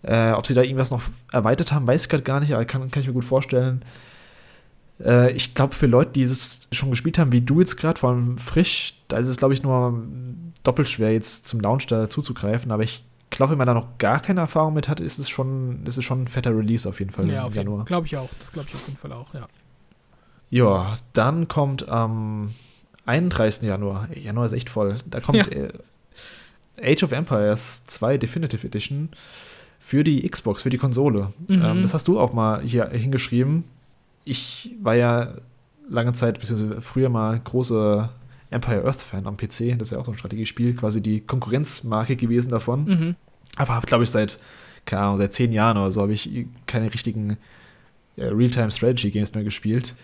Äh, 0.01 0.31
ob 0.31 0.47
sie 0.47 0.53
da 0.53 0.61
irgendwas 0.61 0.91
noch 0.91 1.01
erweitert 1.31 1.71
haben, 1.71 1.85
weiß 1.85 2.03
ich 2.03 2.09
gerade 2.09 2.23
gar 2.23 2.39
nicht, 2.39 2.53
aber 2.53 2.63
kann, 2.65 2.89
kann 2.89 3.01
ich 3.01 3.07
mir 3.07 3.13
gut 3.13 3.25
vorstellen. 3.25 3.83
Äh, 5.03 5.31
ich 5.33 5.55
glaube, 5.55 5.75
für 5.75 5.87
Leute, 5.87 6.11
die 6.11 6.23
es 6.23 6.67
schon 6.71 6.89
gespielt 6.89 7.17
haben, 7.17 7.31
wie 7.31 7.41
du 7.41 7.59
jetzt 7.59 7.75
gerade, 7.75 7.99
vor 7.99 8.11
allem 8.11 8.37
frisch, 8.37 8.95
da 9.09 9.17
ist 9.17 9.27
es, 9.27 9.37
glaube 9.37 9.53
ich, 9.53 9.61
nur 9.61 10.03
doppelt 10.63 10.87
schwer, 10.87 11.11
jetzt 11.11 11.47
zum 11.47 11.59
Launch 11.59 11.87
da 11.87 12.09
zuzugreifen. 12.09 12.71
Aber 12.71 12.83
ich 12.83 13.03
glaube, 13.29 13.51
wenn 13.51 13.57
man 13.57 13.67
da 13.67 13.73
noch 13.73 13.97
gar 13.97 14.19
keine 14.21 14.41
Erfahrung 14.41 14.73
mit 14.73 14.87
hat, 14.87 14.99
ist 14.99 15.19
es 15.19 15.29
schon, 15.29 15.85
ist 15.85 15.97
es 15.97 16.03
schon 16.03 16.23
ein 16.23 16.27
fetter 16.27 16.55
Release 16.55 16.87
auf 16.87 16.99
jeden 16.99 17.11
Fall 17.11 17.29
ja, 17.29 17.45
im 17.45 17.53
Januar. 17.53 17.85
Glaube 17.85 18.07
ich 18.07 18.17
auch. 18.17 18.29
Das 18.39 18.51
glaube 18.51 18.69
ich 18.69 18.75
auf 18.75 18.85
jeden 18.87 18.97
Fall 18.97 19.11
auch, 19.11 19.33
ja. 19.33 19.47
Ja, 20.49 20.97
dann 21.13 21.47
kommt 21.47 21.87
am 21.87 22.53
31. 23.05 23.67
Januar, 23.67 24.09
Januar 24.15 24.45
ist 24.45 24.53
echt 24.53 24.69
voll, 24.69 24.95
da 25.05 25.19
kommt 25.19 25.37
ja. 25.37 25.45
äh, 25.45 25.73
Age 26.81 27.03
of 27.03 27.11
Empires 27.11 27.85
2 27.87 28.17
Definitive 28.17 28.65
Edition 28.65 29.09
für 29.79 30.03
die 30.03 30.27
Xbox, 30.27 30.61
für 30.61 30.69
die 30.69 30.77
Konsole. 30.77 31.33
Mhm. 31.47 31.61
Ähm, 31.63 31.81
das 31.81 31.93
hast 31.93 32.07
du 32.07 32.19
auch 32.19 32.33
mal 32.33 32.61
hier 32.61 32.89
hingeschrieben. 32.89 33.63
Ich 34.23 34.75
war 34.81 34.95
ja 34.95 35.35
lange 35.89 36.13
Zeit, 36.13 36.39
beziehungsweise 36.39 36.81
früher 36.81 37.09
mal 37.09 37.39
großer 37.39 38.11
Empire 38.51 38.85
Earth 38.85 39.01
Fan 39.01 39.25
am 39.25 39.37
PC. 39.37 39.77
Das 39.77 39.87
ist 39.87 39.91
ja 39.91 39.97
auch 39.97 40.05
so 40.05 40.11
ein 40.11 40.17
Strategiespiel, 40.17 40.75
quasi 40.75 41.01
die 41.01 41.21
Konkurrenzmarke 41.21 42.15
gewesen 42.15 42.49
davon. 42.49 42.85
Mhm. 42.85 43.15
Aber 43.55 43.75
habe, 43.75 43.87
glaube 43.87 44.03
ich, 44.03 44.09
seit, 44.09 44.39
keine 44.85 45.03
Ahnung, 45.03 45.17
seit 45.17 45.33
zehn 45.33 45.51
Jahren 45.51 45.77
oder 45.77 45.91
so 45.91 46.01
habe 46.01 46.13
ich 46.13 46.45
keine 46.65 46.93
richtigen 46.93 47.37
äh, 48.15 48.25
Real-Time-Strategy-Games 48.25 49.33
mehr 49.33 49.43
gespielt. 49.43 49.95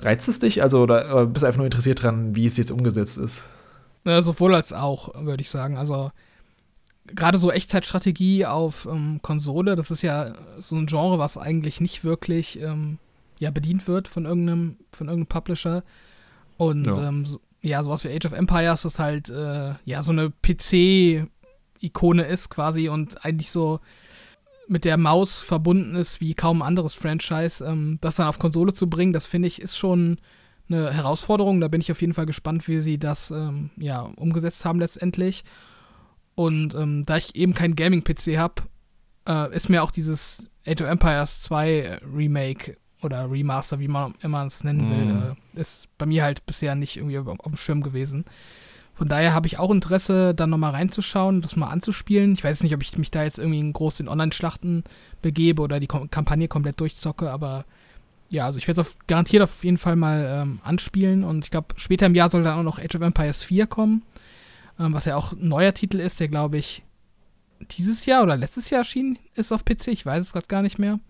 Reizt 0.00 0.28
es 0.28 0.38
dich? 0.38 0.62
Also, 0.62 0.82
oder, 0.82 1.14
oder 1.14 1.26
bist 1.26 1.42
du 1.42 1.46
einfach 1.46 1.58
nur 1.58 1.66
interessiert 1.66 2.02
dran, 2.02 2.34
wie 2.36 2.46
es 2.46 2.56
jetzt 2.56 2.70
umgesetzt 2.70 3.18
ist? 3.18 3.44
Ja, 4.04 4.20
sowohl 4.22 4.54
als 4.54 4.72
auch, 4.72 5.14
würde 5.24 5.40
ich 5.40 5.50
sagen. 5.50 5.76
Also, 5.76 6.10
gerade 7.06 7.38
so 7.38 7.50
Echtzeitstrategie 7.50 8.46
auf 8.46 8.86
ähm, 8.90 9.20
Konsole, 9.22 9.76
das 9.76 9.90
ist 9.90 10.02
ja 10.02 10.34
so 10.58 10.76
ein 10.76 10.86
Genre, 10.86 11.18
was 11.18 11.36
eigentlich 11.36 11.80
nicht 11.80 12.04
wirklich 12.04 12.60
ähm, 12.60 12.98
ja, 13.38 13.50
bedient 13.50 13.86
wird 13.88 14.08
von 14.08 14.24
irgendeinem, 14.24 14.76
von 14.92 15.08
irgendeinem 15.08 15.28
Publisher. 15.28 15.82
Und 16.56 16.86
ja. 16.86 17.08
Ähm, 17.08 17.26
so, 17.26 17.40
ja, 17.60 17.82
sowas 17.82 18.04
wie 18.04 18.14
Age 18.14 18.26
of 18.26 18.32
Empires, 18.32 18.82
das 18.82 18.98
halt 18.98 19.30
äh, 19.30 19.74
ja 19.84 20.02
so 20.02 20.12
eine 20.12 20.30
PC-Ikone 20.42 22.24
ist 22.24 22.50
quasi 22.50 22.88
und 22.88 23.24
eigentlich 23.24 23.50
so 23.50 23.80
mit 24.68 24.84
der 24.84 24.96
Maus 24.96 25.40
verbunden 25.40 25.94
ist 25.96 26.20
wie 26.20 26.34
kaum 26.34 26.62
ein 26.62 26.66
anderes 26.66 26.94
Franchise, 26.94 27.64
ähm, 27.64 27.98
das 28.00 28.16
dann 28.16 28.28
auf 28.28 28.38
Konsole 28.38 28.72
zu 28.72 28.88
bringen, 28.88 29.12
das 29.12 29.26
finde 29.26 29.48
ich 29.48 29.60
ist 29.60 29.76
schon 29.76 30.18
eine 30.68 30.92
Herausforderung. 30.92 31.60
Da 31.60 31.68
bin 31.68 31.80
ich 31.80 31.92
auf 31.92 32.00
jeden 32.00 32.14
Fall 32.14 32.26
gespannt, 32.26 32.66
wie 32.68 32.80
sie 32.80 32.98
das 32.98 33.30
ähm, 33.30 33.70
ja 33.76 34.00
umgesetzt 34.00 34.64
haben 34.64 34.78
letztendlich. 34.78 35.44
Und 36.34 36.74
ähm, 36.74 37.04
da 37.06 37.16
ich 37.16 37.36
eben 37.36 37.54
keinen 37.54 37.76
Gaming-PC 37.76 38.38
habe, 38.38 38.62
äh, 39.28 39.54
ist 39.54 39.68
mir 39.68 39.82
auch 39.82 39.90
dieses 39.90 40.50
Age 40.66 40.82
of 40.82 40.88
Empires 40.88 41.42
2 41.42 42.00
Remake 42.14 42.76
oder 43.02 43.30
Remaster, 43.30 43.78
wie 43.78 43.88
man 43.88 44.14
immer 44.22 44.46
es 44.46 44.64
nennen 44.64 44.88
will, 44.88 45.04
mm. 45.04 45.36
äh, 45.56 45.60
ist 45.60 45.88
bei 45.98 46.06
mir 46.06 46.24
halt 46.24 46.46
bisher 46.46 46.74
nicht 46.74 46.96
irgendwie 46.96 47.18
auf, 47.18 47.28
auf 47.28 47.38
dem 47.46 47.56
Schirm 47.56 47.82
gewesen. 47.82 48.24
Von 48.94 49.08
daher 49.08 49.34
habe 49.34 49.48
ich 49.48 49.58
auch 49.58 49.70
Interesse, 49.70 50.34
dann 50.34 50.50
nochmal 50.50 50.70
reinzuschauen, 50.70 51.42
das 51.42 51.56
mal 51.56 51.68
anzuspielen. 51.68 52.34
Ich 52.34 52.44
weiß 52.44 52.62
nicht, 52.62 52.74
ob 52.74 52.82
ich 52.82 52.96
mich 52.96 53.10
da 53.10 53.24
jetzt 53.24 53.38
irgendwie 53.38 53.72
groß 53.72 54.00
in 54.00 54.08
Online-Schlachten 54.08 54.84
begebe 55.20 55.62
oder 55.62 55.80
die 55.80 55.88
Kampagne 55.88 56.46
komplett 56.46 56.80
durchzocke, 56.80 57.30
aber 57.30 57.64
ja, 58.30 58.46
also 58.46 58.58
ich 58.58 58.68
werde 58.68 58.80
es 58.80 58.96
garantiert 59.06 59.42
auf 59.42 59.64
jeden 59.64 59.78
Fall 59.78 59.96
mal 59.96 60.26
ähm, 60.28 60.60
anspielen 60.62 61.24
und 61.24 61.44
ich 61.44 61.50
glaube, 61.50 61.74
später 61.76 62.06
im 62.06 62.14
Jahr 62.14 62.30
soll 62.30 62.44
dann 62.44 62.58
auch 62.58 62.62
noch 62.62 62.78
Age 62.78 62.94
of 62.94 63.02
Empires 63.02 63.42
4 63.42 63.66
kommen, 63.66 64.02
ähm, 64.78 64.92
was 64.94 65.04
ja 65.04 65.16
auch 65.16 65.32
ein 65.32 65.48
neuer 65.48 65.74
Titel 65.74 65.98
ist, 65.98 66.20
der 66.20 66.28
glaube 66.28 66.58
ich 66.58 66.82
dieses 67.78 68.06
Jahr 68.06 68.22
oder 68.22 68.36
letztes 68.36 68.70
Jahr 68.70 68.80
erschienen 68.80 69.18
ist 69.34 69.52
auf 69.52 69.64
PC, 69.64 69.88
ich 69.88 70.06
weiß 70.06 70.24
es 70.24 70.32
gerade 70.32 70.46
gar 70.46 70.62
nicht 70.62 70.78
mehr. 70.78 71.00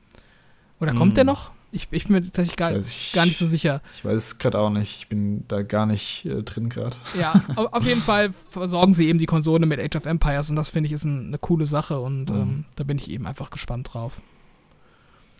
Oder 0.80 0.92
kommt 0.94 1.12
hm. 1.12 1.14
der 1.14 1.24
noch? 1.24 1.52
Ich, 1.74 1.88
ich 1.90 2.04
bin 2.04 2.12
mir 2.12 2.22
tatsächlich 2.22 2.56
gar, 2.56 2.76
ich, 2.76 3.12
gar 3.12 3.26
nicht 3.26 3.37
so 3.37 3.46
sicher. 3.46 3.82
Ich 3.96 4.04
weiß 4.04 4.14
es 4.14 4.38
gerade 4.38 4.58
auch 4.60 4.70
nicht. 4.70 4.98
Ich 4.98 5.08
bin 5.08 5.44
da 5.48 5.62
gar 5.62 5.87
nicht 5.87 6.24
äh, 6.24 6.42
drin 6.44 6.68
gerade. 6.68 6.96
Ja, 7.18 7.34
auf 7.56 7.84
jeden 7.84 8.00
Fall 8.00 8.32
versorgen 8.32 8.94
sie 8.94 9.08
eben 9.08 9.18
die 9.18 9.26
Konsole 9.26 9.66
mit 9.66 9.80
Age 9.80 9.96
of 9.96 10.06
Empires 10.06 10.48
und 10.50 10.56
das 10.56 10.68
finde 10.68 10.87
ich 10.87 10.92
ist 10.92 11.02
ein, 11.02 11.26
eine 11.26 11.38
coole 11.38 11.66
Sache 11.66 11.98
und 11.98 12.30
mhm. 12.30 12.37
ähm, 12.37 12.64
da 12.76 12.84
bin 12.84 12.96
ich 12.96 13.10
eben 13.10 13.26
einfach 13.26 13.50
gespannt 13.50 13.90
drauf. 13.92 14.22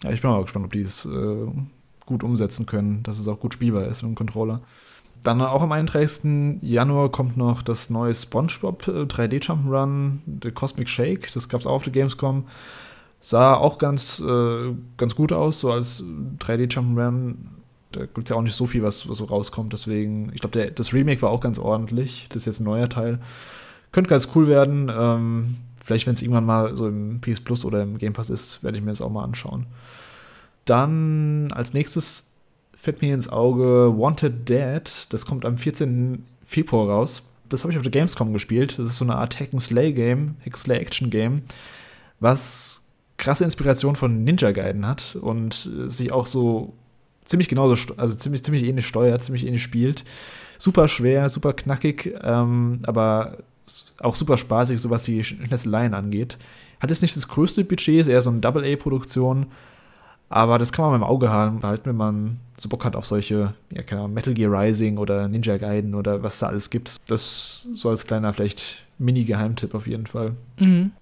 Ja, 0.03 0.11
ich 0.11 0.23
bin 0.23 0.31
auch 0.31 0.43
gespannt, 0.43 0.65
ob 0.65 0.73
die 0.73 0.81
es 0.81 1.05
äh, 1.05 1.47
gut 2.05 2.25
umsetzen 2.25 2.67
können, 2.67 3.05
dass 3.05 3.21
es 3.21 3.29
auch 3.29 3.39
gut 3.39 3.55
spielbar 3.55 3.87
ist 3.87 4.03
mit 4.03 4.11
dem 4.11 4.17
Controller. 4.17 4.61
Dann 5.23 5.41
auch 5.41 5.63
am 5.63 5.73
31. 5.73 6.63
Januar 6.63 7.11
kommt 7.11 7.37
noch 7.37 7.63
das 7.63 7.91
neue 7.91 8.13
SpongeBob 8.13 8.83
3D 8.83 9.35
äh, 9.35 9.39
Jump'n'Run, 9.39 10.19
The 10.43 10.51
Cosmic 10.51 10.89
Shake. 10.89 11.33
Das 11.33 11.49
gab 11.49 11.61
es 11.61 11.67
auch 11.67 11.75
auf 11.75 11.85
der 11.85 11.93
Gamescom. 11.93 12.45
Sah 13.27 13.55
auch 13.55 13.79
ganz, 13.79 14.21
äh, 14.21 14.75
ganz 14.99 15.15
gut 15.15 15.33
aus, 15.33 15.59
so 15.61 15.73
als 15.73 16.05
3D 16.41 16.71
Jump'n'Run. 16.71 17.37
Da 17.91 18.01
gibt 18.01 18.25
es 18.25 18.29
ja 18.29 18.37
auch 18.37 18.43
nicht 18.43 18.55
so 18.55 18.67
viel, 18.67 18.83
was, 18.83 19.09
was 19.09 19.17
so 19.17 19.25
rauskommt. 19.25 19.73
Deswegen, 19.73 20.31
ich 20.35 20.43
glaube, 20.43 20.71
das 20.71 20.93
Remake 20.93 21.23
war 21.23 21.31
auch 21.31 21.41
ganz 21.41 21.59
ordentlich. 21.59 22.27
Das 22.29 22.43
ist 22.43 22.45
jetzt 22.45 22.61
ein 22.61 22.65
neuer 22.65 22.91
Teil. 22.91 23.21
Könnte 23.93 24.11
ganz 24.11 24.29
cool 24.35 24.47
werden. 24.47 24.93
Ähm, 24.95 25.57
vielleicht, 25.83 26.07
wenn 26.07 26.13
es 26.13 26.21
irgendwann 26.21 26.45
mal 26.45 26.77
so 26.77 26.87
im 26.87 27.23
PS 27.23 27.41
Plus 27.41 27.65
oder 27.65 27.83
im 27.83 27.97
Game 27.97 28.13
Pass 28.13 28.29
ist, 28.29 28.63
werde 28.63 28.77
ich 28.77 28.85
mir 28.85 28.91
das 28.91 29.01
auch 29.01 29.09
mal 29.09 29.25
anschauen. 29.25 29.65
Dann 30.67 31.51
als 31.53 31.73
nächstes 31.73 32.31
fällt 32.77 33.01
mir 33.01 33.15
ins 33.15 33.31
Auge 33.31 33.95
Wanted 33.97 34.47
Dead. 34.51 34.83
Das 35.09 35.25
kommt 35.25 35.47
am 35.47 35.57
14. 35.57 36.27
Februar 36.45 36.91
raus. 36.91 37.23
Das 37.49 37.63
habe 37.63 37.73
ich 37.73 37.79
auf 37.79 37.85
der 37.85 37.91
Gamescom 37.91 38.35
gespielt. 38.35 38.79
Das 38.79 38.87
ist 38.87 38.99
so 38.99 39.07
eine 39.07 39.17
Art 39.17 39.41
Hack 39.41 39.49
and 39.53 39.63
Slay 39.63 39.95
Game, 39.95 40.37
Hack 40.45 40.59
Slay 40.59 40.77
Action 40.77 41.09
Game, 41.09 41.45
was 42.21 42.84
krasse 43.17 43.45
Inspiration 43.45 43.97
von 43.97 44.25
Ninja 44.25 44.53
Gaiden 44.53 44.87
hat 44.87 45.17
und 45.21 45.71
sich 45.87 46.13
auch 46.13 46.27
so 46.27 46.75
ziemlich 47.25 47.49
genauso, 47.49 47.95
also 47.97 48.15
ziemlich, 48.15 48.45
ziemlich 48.45 48.65
ähnlich 48.65 48.87
steuert, 48.87 49.25
ziemlich 49.25 49.47
ähnlich 49.47 49.63
spielt. 49.63 50.05
Super 50.59 50.89
schwer, 50.89 51.29
super 51.29 51.53
knackig, 51.53 52.15
ähm, 52.23 52.81
aber 52.85 53.39
auch 54.01 54.15
super 54.15 54.37
spaßig, 54.37 54.81
so 54.81 54.91
was 54.91 55.05
die 55.05 55.25
Schnetzeleien 55.25 55.95
angeht. 55.95 56.39
Hat 56.81 56.91
jetzt 56.91 57.03
nicht 57.03 57.17
das 57.17 57.29
größte 57.29 57.65
Budget, 57.65 58.01
ist 58.01 58.09
eher 58.09 58.23
so 58.23 58.31
eine 58.31 58.41
Double-A-Produktion, 58.41 59.47
aber 60.29 60.59
das 60.59 60.73
kann 60.73 60.87
man 60.87 60.97
im 60.97 61.05
Auge 61.05 61.27
behalten, 61.27 61.85
wenn 61.85 61.97
man 61.97 62.41
so 62.59 62.69
Bock 62.69 62.85
hat 62.85 62.97
auf 62.97 63.07
solche, 63.07 63.55
ja, 63.71 63.83
keine 63.83 64.03
Ahnung, 64.03 64.15
Metal 64.15 64.35
Gear 64.35 64.51
Rising 64.53 64.99
oder 64.99 65.29
Ninja 65.29 65.57
Gaiden 65.57 65.95
oder 65.95 66.23
was 66.23 66.39
da 66.39 66.47
alles 66.49 66.71
gibt. 66.71 66.97
Das 67.09 67.69
so 67.75 67.89
als 67.89 68.07
kleiner, 68.07 68.33
vielleicht 68.33 68.83
Mini-Geheimtipp 68.99 69.75
auf 69.75 69.87
jeden 69.87 70.07
Fall. 70.07 70.35
Mhm. 70.59 70.93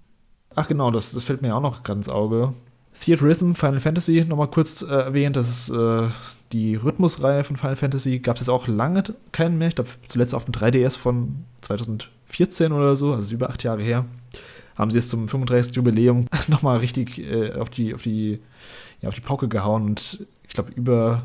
Ach 0.55 0.69
genau, 0.69 0.91
das, 0.91 1.13
das 1.13 1.25
fällt 1.25 1.43
mir 1.43 1.55
auch 1.55 1.61
noch 1.61 1.83
ganz 1.83 2.07
ins 2.07 2.15
Auge. 2.15 2.55
Theater 2.99 3.23
Rhythm, 3.23 3.53
Final 3.55 3.81
Fantasy, 3.81 4.25
nochmal 4.29 4.49
kurz 4.49 4.83
äh, 4.83 4.87
erwähnt, 4.87 5.37
das 5.37 5.49
ist 5.49 5.71
äh, 5.71 6.09
die 6.53 6.77
Rhythmusreihe 6.77 7.45
von 7.45 7.57
Final 7.57 7.77
Fantasy. 7.77 8.19
Gab 8.19 8.41
es 8.41 8.49
auch 8.49 8.69
lange 8.69 9.03
keinen 9.33 9.59
mehr. 9.59 9.69
Ich 9.69 9.75
glaube, 9.75 9.91
zuletzt 10.09 10.35
auf 10.35 10.45
dem 10.45 10.53
3DS 10.53 10.99
von 10.99 11.45
2014 11.63 12.73
oder 12.73 12.95
so, 12.95 13.15
also 13.15 13.35
über 13.35 13.49
acht 13.51 13.63
Jahre 13.63 13.83
her. 13.83 14.05
Haben 14.77 14.91
sie 14.91 14.99
jetzt 14.99 15.11
zum 15.11 15.29
35. 15.29 15.75
Jubiläum 15.75 16.27
nochmal 16.49 16.79
richtig 16.79 17.19
äh, 17.19 17.53
auf, 17.53 17.71
die, 17.71 17.95
auf, 17.95 18.03
die, 18.03 18.41
ja, 19.01 19.09
auf 19.09 19.15
die 19.15 19.21
Pauke 19.21 19.49
gehauen 19.49 19.85
und 19.85 20.27
ich 20.47 20.55
glaube, 20.55 20.71
über, 20.75 21.23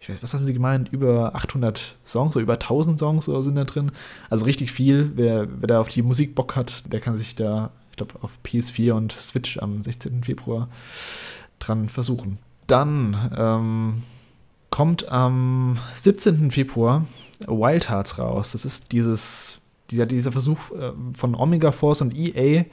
ich 0.00 0.08
weiß, 0.08 0.22
was 0.22 0.34
haben 0.34 0.46
sie 0.46 0.52
gemeint? 0.52 0.92
Über 0.92 1.34
800 1.34 1.96
Songs 2.04 2.36
oder 2.36 2.42
über 2.42 2.54
1000 2.54 2.98
Songs 2.98 3.28
oder 3.28 3.42
sind 3.42 3.54
da 3.54 3.64
drin. 3.64 3.92
Also 4.28 4.44
richtig 4.44 4.72
viel. 4.72 5.12
Wer, 5.14 5.48
wer 5.60 5.66
da 5.66 5.80
auf 5.80 5.88
die 5.88 6.02
Musik 6.02 6.34
Bock 6.34 6.54
hat, 6.54 6.82
der 6.92 7.00
kann 7.00 7.16
sich 7.16 7.34
da 7.34 7.70
glaube, 7.98 8.14
auf 8.22 8.38
PS4 8.44 8.92
und 8.92 9.12
Switch 9.12 9.58
am 9.58 9.82
16. 9.82 10.24
Februar 10.24 10.68
dran 11.58 11.88
versuchen. 11.88 12.38
Dann 12.66 13.32
ähm, 13.36 14.02
kommt 14.70 15.08
am 15.08 15.78
17. 15.94 16.50
Februar 16.50 17.06
Wild 17.46 17.88
Hearts 17.88 18.18
raus. 18.18 18.52
Das 18.52 18.64
ist 18.64 18.92
dieses, 18.92 19.60
dieser, 19.90 20.06
dieser 20.06 20.32
Versuch 20.32 20.70
äh, 20.72 20.92
von 21.14 21.34
Omega 21.34 21.72
Force 21.72 22.02
und 22.02 22.14
EA 22.14 22.64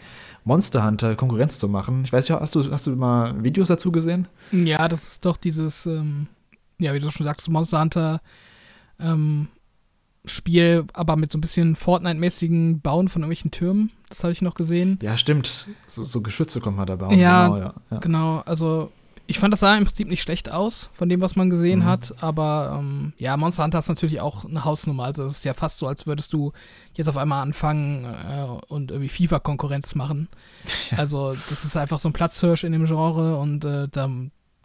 Monster 0.43 0.85
Hunter 0.85 1.15
Konkurrenz 1.15 1.57
zu 1.57 1.67
machen. 1.67 2.03
Ich 2.05 2.13
weiß 2.13 2.29
nicht, 2.29 2.39
hast 2.39 2.55
du, 2.55 2.71
hast 2.71 2.88
du 2.88 2.95
mal 2.95 3.43
Videos 3.43 3.67
dazu 3.67 3.91
gesehen? 3.91 4.27
Ja, 4.51 4.88
das 4.88 5.07
ist 5.07 5.25
doch 5.25 5.38
dieses, 5.38 5.88
ähm, 5.88 6.27
ja, 6.77 6.93
wie 6.93 6.99
du 6.99 7.09
schon 7.09 7.25
sagst, 7.25 7.49
Monster 7.49 7.81
Hunter 7.81 8.21
ähm, 8.99 9.47
Spiel, 10.27 10.85
aber 10.93 11.15
mit 11.15 11.31
so 11.31 11.38
ein 11.38 11.41
bisschen 11.41 11.75
Fortnite-mäßigen 11.75 12.81
Bauen 12.81 13.09
von 13.09 13.21
irgendwelchen 13.21 13.51
Türmen. 13.51 13.91
Das 14.09 14.23
habe 14.23 14.33
ich 14.33 14.41
noch 14.41 14.55
gesehen. 14.55 14.99
Ja, 15.01 15.17
stimmt. 15.17 15.67
So, 15.88 16.03
so 16.03 16.21
Geschütze 16.21 16.59
kommt 16.59 16.77
man 16.77 16.88
da 16.88 16.95
bauen. 16.95 17.17
Ja, 17.17 17.47
genau, 17.47 17.57
ja, 17.59 17.73
ja. 17.91 17.97
genau. 17.99 18.43
Also 18.45 18.91
ich 19.27 19.39
fand, 19.39 19.51
das 19.51 19.61
sah 19.61 19.75
im 19.75 19.85
Prinzip 19.85 20.07
nicht 20.07 20.21
schlecht 20.21 20.51
aus, 20.51 20.89
von 20.93 21.09
dem, 21.09 21.19
was 21.19 21.35
man 21.35 21.49
gesehen 21.49 21.79
mhm. 21.79 21.85
hat. 21.85 22.13
Aber 22.21 22.77
ähm, 22.79 23.13
ja, 23.17 23.35
Monster 23.38 23.63
Hunter 23.63 23.79
ist 23.79 23.89
natürlich 23.89 24.21
auch 24.21 24.45
eine 24.45 24.63
Hausnummer. 24.63 25.05
Also 25.05 25.23
es 25.23 25.33
ist 25.33 25.45
ja 25.45 25.53
fast 25.53 25.79
so, 25.79 25.88
als 25.88 26.05
würdest 26.05 26.31
du 26.33 26.51
jetzt 26.93 27.07
auf 27.07 27.17
einmal 27.17 27.41
anfangen 27.41 28.05
äh, 28.05 28.43
und 28.67 28.91
irgendwie 28.91 29.09
FIFA-Konkurrenz 29.09 29.95
machen. 29.95 30.29
Ja. 30.91 30.99
Also 30.99 31.33
das 31.33 31.65
ist 31.65 31.77
einfach 31.77 31.99
so 31.99 32.09
ein 32.09 32.13
Platzhirsch 32.13 32.63
in 32.63 32.71
dem 32.71 32.85
Genre 32.85 33.39
und 33.39 33.65
äh, 33.65 33.88
da, 33.88 34.07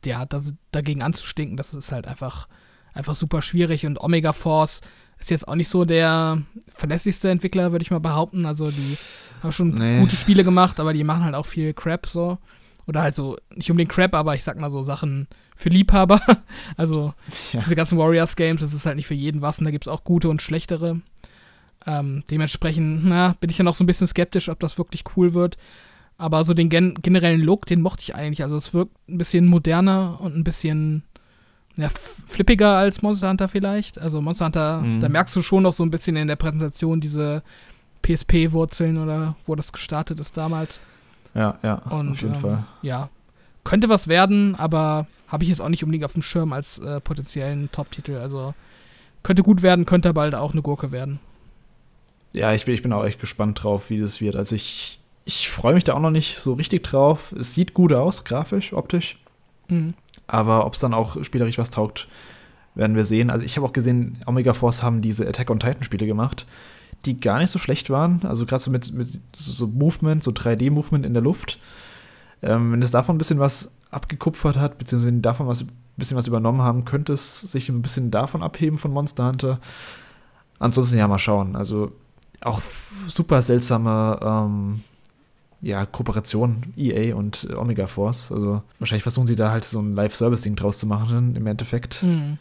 ja, 0.04 0.26
das, 0.26 0.52
dagegen 0.70 1.02
anzustinken, 1.02 1.56
das 1.56 1.72
ist 1.72 1.92
halt 1.92 2.06
einfach, 2.06 2.46
einfach 2.92 3.14
super 3.14 3.40
schwierig. 3.40 3.86
Und 3.86 3.98
Omega 3.98 4.34
Force 4.34 4.82
ist 5.20 5.30
jetzt 5.30 5.46
auch 5.46 5.54
nicht 5.54 5.68
so 5.68 5.84
der 5.84 6.42
verlässlichste 6.74 7.30
Entwickler, 7.30 7.72
würde 7.72 7.82
ich 7.82 7.90
mal 7.90 8.00
behaupten. 8.00 8.46
Also 8.46 8.70
die 8.70 8.96
haben 9.42 9.52
schon 9.52 9.74
nee. 9.74 10.00
gute 10.00 10.16
Spiele 10.16 10.44
gemacht, 10.44 10.80
aber 10.80 10.92
die 10.92 11.04
machen 11.04 11.24
halt 11.24 11.34
auch 11.34 11.46
viel 11.46 11.74
Crap 11.74 12.06
so. 12.06 12.38
Oder 12.86 13.02
halt 13.02 13.14
so, 13.14 13.36
nicht 13.54 13.70
unbedingt 13.70 13.92
Crap, 13.92 14.14
aber 14.14 14.34
ich 14.34 14.42
sag 14.42 14.58
mal 14.58 14.70
so 14.70 14.82
Sachen 14.82 15.28
für 15.54 15.68
Liebhaber. 15.68 16.20
Also 16.76 17.12
ja. 17.52 17.60
diese 17.60 17.74
ganzen 17.74 17.98
Warriors-Games, 17.98 18.62
das 18.62 18.72
ist 18.72 18.86
halt 18.86 18.96
nicht 18.96 19.06
für 19.06 19.14
jeden 19.14 19.42
was 19.42 19.58
und 19.58 19.66
da 19.66 19.70
gibt 19.70 19.84
es 19.84 19.88
auch 19.88 20.04
gute 20.04 20.28
und 20.28 20.40
schlechtere. 20.40 21.00
Ähm, 21.86 22.24
dementsprechend, 22.30 23.04
na, 23.04 23.36
bin 23.40 23.50
ich 23.50 23.58
ja 23.58 23.64
noch 23.64 23.74
so 23.74 23.84
ein 23.84 23.86
bisschen 23.86 24.06
skeptisch, 24.06 24.48
ob 24.48 24.60
das 24.60 24.78
wirklich 24.78 25.04
cool 25.16 25.34
wird. 25.34 25.56
Aber 26.16 26.44
so 26.44 26.54
den 26.54 26.68
gen 26.68 26.94
generellen 27.00 27.40
Look, 27.40 27.66
den 27.66 27.80
mochte 27.80 28.02
ich 28.02 28.14
eigentlich. 28.14 28.42
Also 28.42 28.56
es 28.56 28.74
wirkt 28.74 28.96
ein 29.08 29.18
bisschen 29.18 29.46
moderner 29.46 30.20
und 30.20 30.36
ein 30.36 30.44
bisschen 30.44 31.04
ja, 31.76 31.88
flippiger 32.26 32.76
als 32.76 33.02
Monster 33.02 33.30
Hunter 33.30 33.48
vielleicht. 33.48 33.98
Also 33.98 34.20
Monster 34.20 34.46
Hunter, 34.46 34.80
mhm. 34.80 35.00
da 35.00 35.08
merkst 35.08 35.34
du 35.36 35.42
schon 35.42 35.62
noch 35.62 35.72
so 35.72 35.82
ein 35.82 35.90
bisschen 35.90 36.16
in 36.16 36.28
der 36.28 36.36
Präsentation 36.36 37.00
diese 37.00 37.42
PSP-Wurzeln 38.02 38.98
oder 38.98 39.36
wo 39.46 39.54
das 39.54 39.72
gestartet 39.72 40.20
ist 40.20 40.36
damals. 40.36 40.80
Ja, 41.34 41.58
ja, 41.62 41.74
und, 41.90 42.10
auf 42.10 42.22
jeden 42.22 42.34
ähm, 42.34 42.40
Fall. 42.40 42.64
Ja, 42.82 43.08
könnte 43.64 43.88
was 43.88 44.08
werden, 44.08 44.54
aber 44.56 45.06
habe 45.28 45.44
ich 45.44 45.48
jetzt 45.48 45.60
auch 45.60 45.68
nicht 45.68 45.84
unbedingt 45.84 46.04
auf 46.04 46.14
dem 46.14 46.22
Schirm 46.22 46.52
als 46.52 46.78
äh, 46.78 47.00
potenziellen 47.00 47.70
Top-Titel. 47.70 48.16
Also 48.16 48.54
könnte 49.22 49.42
gut 49.42 49.62
werden, 49.62 49.86
könnte 49.86 50.12
bald 50.12 50.34
auch 50.34 50.52
eine 50.52 50.62
Gurke 50.62 50.90
werden. 50.90 51.20
Ja, 52.32 52.52
ich 52.52 52.64
bin, 52.64 52.74
ich 52.74 52.82
bin 52.82 52.92
auch 52.92 53.04
echt 53.04 53.20
gespannt 53.20 53.62
drauf, 53.62 53.90
wie 53.90 54.00
das 54.00 54.20
wird. 54.20 54.36
Also 54.36 54.54
ich, 54.56 54.98
ich 55.24 55.50
freue 55.50 55.74
mich 55.74 55.84
da 55.84 55.94
auch 55.94 56.00
noch 56.00 56.10
nicht 56.10 56.38
so 56.38 56.54
richtig 56.54 56.82
drauf. 56.82 57.32
Es 57.38 57.54
sieht 57.54 57.74
gut 57.74 57.92
aus, 57.92 58.24
grafisch, 58.24 58.72
optisch. 58.72 59.18
Mhm. 59.68 59.94
Aber 60.30 60.64
ob 60.64 60.74
es 60.74 60.80
dann 60.80 60.94
auch 60.94 61.22
spielerisch 61.24 61.58
was 61.58 61.70
taugt, 61.70 62.06
werden 62.74 62.94
wir 62.94 63.04
sehen. 63.04 63.30
Also 63.30 63.44
ich 63.44 63.56
habe 63.56 63.66
auch 63.66 63.72
gesehen, 63.72 64.18
Omega 64.26 64.54
Force 64.54 64.82
haben 64.82 65.02
diese 65.02 65.28
Attack 65.28 65.50
on 65.50 65.58
Titan 65.58 65.82
Spiele 65.82 66.06
gemacht, 66.06 66.46
die 67.04 67.18
gar 67.18 67.38
nicht 67.38 67.50
so 67.50 67.58
schlecht 67.58 67.90
waren. 67.90 68.20
Also 68.24 68.46
gerade 68.46 68.62
so 68.62 68.70
mit, 68.70 68.92
mit 68.92 69.20
so 69.34 69.66
Movement, 69.66 70.22
so 70.22 70.30
3D-Movement 70.30 71.04
in 71.04 71.14
der 71.14 71.22
Luft. 71.22 71.58
Ähm, 72.42 72.72
wenn 72.72 72.82
es 72.82 72.92
davon 72.92 73.16
ein 73.16 73.18
bisschen 73.18 73.40
was 73.40 73.74
abgekupfert 73.90 74.56
hat, 74.56 74.78
beziehungsweise 74.78 75.08
wenn 75.08 75.20
davon 75.20 75.48
was, 75.48 75.62
ein 75.62 75.70
bisschen 75.96 76.16
was 76.16 76.28
übernommen 76.28 76.62
haben, 76.62 76.84
könnte 76.84 77.12
es 77.12 77.40
sich 77.40 77.68
ein 77.68 77.82
bisschen 77.82 78.12
davon 78.12 78.42
abheben 78.42 78.78
von 78.78 78.92
Monster 78.92 79.26
Hunter. 79.26 79.60
Ansonsten 80.60 80.96
ja, 80.96 81.08
mal 81.08 81.18
schauen. 81.18 81.56
Also 81.56 81.90
auch 82.40 82.60
super 83.08 83.42
seltsame 83.42 84.20
ähm, 84.22 84.80
ja, 85.62 85.84
Kooperation 85.84 86.72
EA 86.76 87.14
und 87.14 87.48
Omega 87.54 87.86
Force. 87.86 88.32
Also 88.32 88.62
wahrscheinlich 88.78 89.02
versuchen 89.02 89.26
sie 89.26 89.36
da 89.36 89.50
halt 89.50 89.64
so 89.64 89.80
ein 89.80 89.94
Live-Service-Ding 89.94 90.56
draus 90.56 90.78
zu 90.78 90.86
machen 90.86 91.36
im 91.36 91.46
Endeffekt. 91.46 92.02
Mhm. 92.02 92.38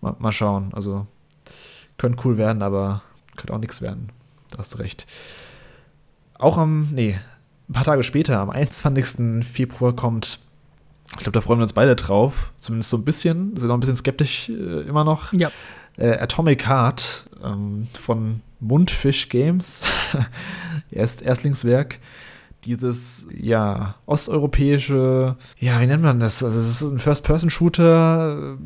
Mal, 0.00 0.16
mal, 0.18 0.32
schauen. 0.32 0.70
Also 0.74 1.06
könnte 1.98 2.18
cool 2.24 2.36
werden, 2.36 2.62
aber 2.62 3.02
könnte 3.36 3.52
auch 3.52 3.58
nichts 3.58 3.80
werden. 3.80 4.10
Da 4.50 4.58
hast 4.58 4.74
du 4.74 4.78
recht. 4.78 5.06
Auch 6.34 6.58
am, 6.58 6.88
nee, 6.92 7.18
ein 7.68 7.72
paar 7.72 7.84
Tage 7.84 8.02
später, 8.02 8.40
am 8.40 8.50
21. 8.50 9.44
Februar 9.44 9.94
kommt, 9.94 10.40
ich 11.10 11.18
glaube, 11.18 11.32
da 11.32 11.40
freuen 11.40 11.58
wir 11.58 11.64
uns 11.64 11.72
beide 11.72 11.96
drauf, 11.96 12.52
zumindest 12.58 12.90
so 12.90 12.96
ein 12.96 13.04
bisschen, 13.04 13.56
sind 13.56 13.68
noch 13.68 13.76
ein 13.76 13.80
bisschen 13.80 13.96
skeptisch 13.96 14.48
äh, 14.48 14.82
immer 14.82 15.04
noch. 15.04 15.32
Ja. 15.32 15.50
Äh, 15.96 16.18
Atomic 16.18 16.68
Heart 16.68 17.28
ähm, 17.42 17.86
von 18.00 18.40
Mundfish 18.60 19.28
Games, 19.28 19.82
Erst, 20.90 21.22
Erstlingswerk 21.22 21.98
dieses, 22.64 23.28
ja, 23.32 23.94
osteuropäische, 24.06 25.36
ja, 25.58 25.80
wie 25.80 25.86
nennt 25.86 26.02
man 26.02 26.20
das? 26.20 26.42
Also, 26.42 26.58
es 26.58 26.82
ist 26.82 26.82
ein 26.82 26.98
First-Person-Shooter, 26.98 28.58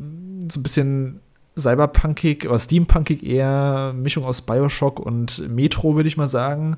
so 0.47 0.59
ein 0.59 0.63
bisschen 0.63 1.19
cyberpunkig 1.57 2.47
oder 2.47 2.59
steampunkig 2.59 3.23
eher, 3.23 3.93
Mischung 3.95 4.25
aus 4.25 4.41
Bioshock 4.41 4.99
und 4.99 5.47
Metro, 5.49 5.95
würde 5.95 6.07
ich 6.07 6.17
mal 6.17 6.27
sagen. 6.27 6.77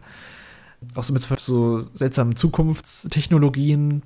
Auch 0.96 1.04
so 1.04 1.14
mit 1.14 1.22
so 1.22 1.80
seltsamen 1.94 2.36
Zukunftstechnologien. 2.36 4.04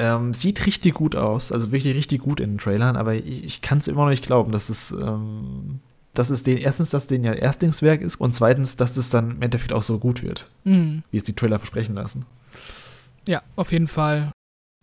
Ähm, 0.00 0.32
sieht 0.32 0.64
richtig 0.66 0.94
gut 0.94 1.16
aus, 1.16 1.50
also 1.50 1.72
wirklich 1.72 1.96
richtig 1.96 2.20
gut 2.20 2.38
in 2.38 2.52
den 2.52 2.58
Trailern, 2.58 2.96
aber 2.96 3.14
ich, 3.14 3.44
ich 3.44 3.62
kann 3.62 3.78
es 3.78 3.88
immer 3.88 4.02
noch 4.02 4.10
nicht 4.10 4.24
glauben, 4.24 4.52
dass 4.52 4.68
es, 4.68 4.92
ähm, 4.92 5.80
dass 6.14 6.30
es 6.30 6.44
den, 6.44 6.56
erstens, 6.56 6.90
dass 6.90 7.02
es 7.02 7.08
den 7.08 7.24
ja 7.24 7.32
Erstlingswerk 7.32 8.00
ist 8.00 8.14
und 8.20 8.32
zweitens, 8.32 8.76
dass 8.76 8.92
das 8.92 9.10
dann 9.10 9.32
im 9.32 9.42
Endeffekt 9.42 9.72
auch 9.72 9.82
so 9.82 9.98
gut 9.98 10.22
wird, 10.22 10.48
mhm. 10.62 11.02
wie 11.10 11.16
es 11.16 11.24
die 11.24 11.32
Trailer 11.32 11.58
versprechen 11.58 11.96
lassen. 11.96 12.26
Ja, 13.28 13.42
auf 13.56 13.72
jeden 13.72 13.88
Fall. 13.88 14.32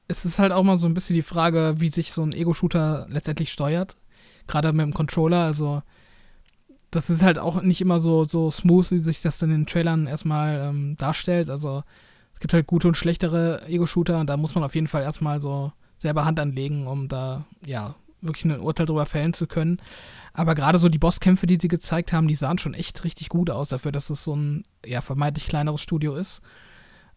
Es 0.07 0.23
ist 0.23 0.37
halt 0.37 0.51
auch 0.51 0.61
mal 0.61 0.77
so 0.77 0.85
ein 0.85 0.93
bisschen 0.93 1.15
die 1.15 1.23
Frage, 1.23 1.75
wie 1.79 1.89
sich 1.89 2.13
so 2.13 2.21
ein 2.21 2.31
Ego-Shooter 2.31 3.07
letztendlich 3.09 3.51
steuert. 3.51 3.97
Gerade 4.45 4.71
mit 4.71 4.85
dem 4.85 4.93
Controller. 4.93 5.39
Also, 5.39 5.81
das 6.91 7.09
ist 7.09 7.23
halt 7.23 7.39
auch 7.39 7.63
nicht 7.63 7.81
immer 7.81 7.99
so, 7.99 8.25
so 8.25 8.51
smooth, 8.51 8.91
wie 8.91 8.99
sich 8.99 9.23
das 9.23 9.41
in 9.41 9.49
den 9.49 9.65
Trailern 9.65 10.05
erstmal 10.05 10.59
ähm, 10.59 10.95
darstellt. 10.97 11.49
Also, 11.49 11.83
es 12.35 12.39
gibt 12.39 12.53
halt 12.53 12.67
gute 12.67 12.87
und 12.87 12.97
schlechtere 12.97 13.67
Ego-Shooter 13.67 14.19
und 14.19 14.27
da 14.27 14.37
muss 14.37 14.53
man 14.53 14.63
auf 14.63 14.75
jeden 14.75 14.87
Fall 14.87 15.01
erstmal 15.01 15.41
so 15.41 15.71
selber 15.97 16.25
Hand 16.25 16.39
anlegen, 16.39 16.85
um 16.85 17.07
da, 17.07 17.45
ja, 17.65 17.95
wirklich 18.21 18.45
ein 18.45 18.59
Urteil 18.59 18.85
drüber 18.85 19.07
fällen 19.07 19.33
zu 19.33 19.47
können. 19.47 19.81
Aber 20.33 20.53
gerade 20.53 20.77
so 20.77 20.87
die 20.87 20.99
Bosskämpfe, 20.99 21.47
die 21.47 21.57
sie 21.59 21.67
gezeigt 21.67 22.13
haben, 22.13 22.27
die 22.27 22.35
sahen 22.35 22.59
schon 22.59 22.75
echt 22.75 23.05
richtig 23.05 23.29
gut 23.29 23.49
aus 23.49 23.69
dafür, 23.69 23.91
dass 23.91 24.11
es 24.11 24.23
so 24.23 24.35
ein, 24.35 24.63
ja, 24.85 25.01
vermeintlich 25.01 25.47
kleineres 25.47 25.81
Studio 25.81 26.13
ist. 26.13 26.43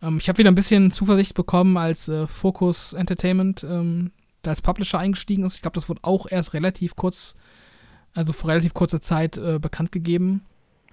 Ähm, 0.02 0.18
ich 0.18 0.28
habe 0.28 0.38
wieder 0.38 0.50
ein 0.50 0.54
bisschen 0.54 0.90
Zuversicht 0.90 1.34
bekommen, 1.34 1.76
als 1.76 2.08
äh, 2.08 2.26
Focus 2.26 2.92
Entertainment 2.92 3.64
ähm, 3.64 4.12
da 4.42 4.50
als 4.50 4.62
Publisher 4.62 4.98
eingestiegen 4.98 5.44
ist. 5.44 5.56
Ich 5.56 5.62
glaube, 5.62 5.74
das 5.74 5.88
wurde 5.88 6.00
auch 6.02 6.26
erst 6.30 6.54
relativ 6.54 6.96
kurz, 6.96 7.34
also 8.14 8.32
vor 8.32 8.50
relativ 8.50 8.74
kurzer 8.74 9.00
Zeit 9.00 9.36
äh, 9.36 9.58
bekannt 9.58 9.92
gegeben. 9.92 10.42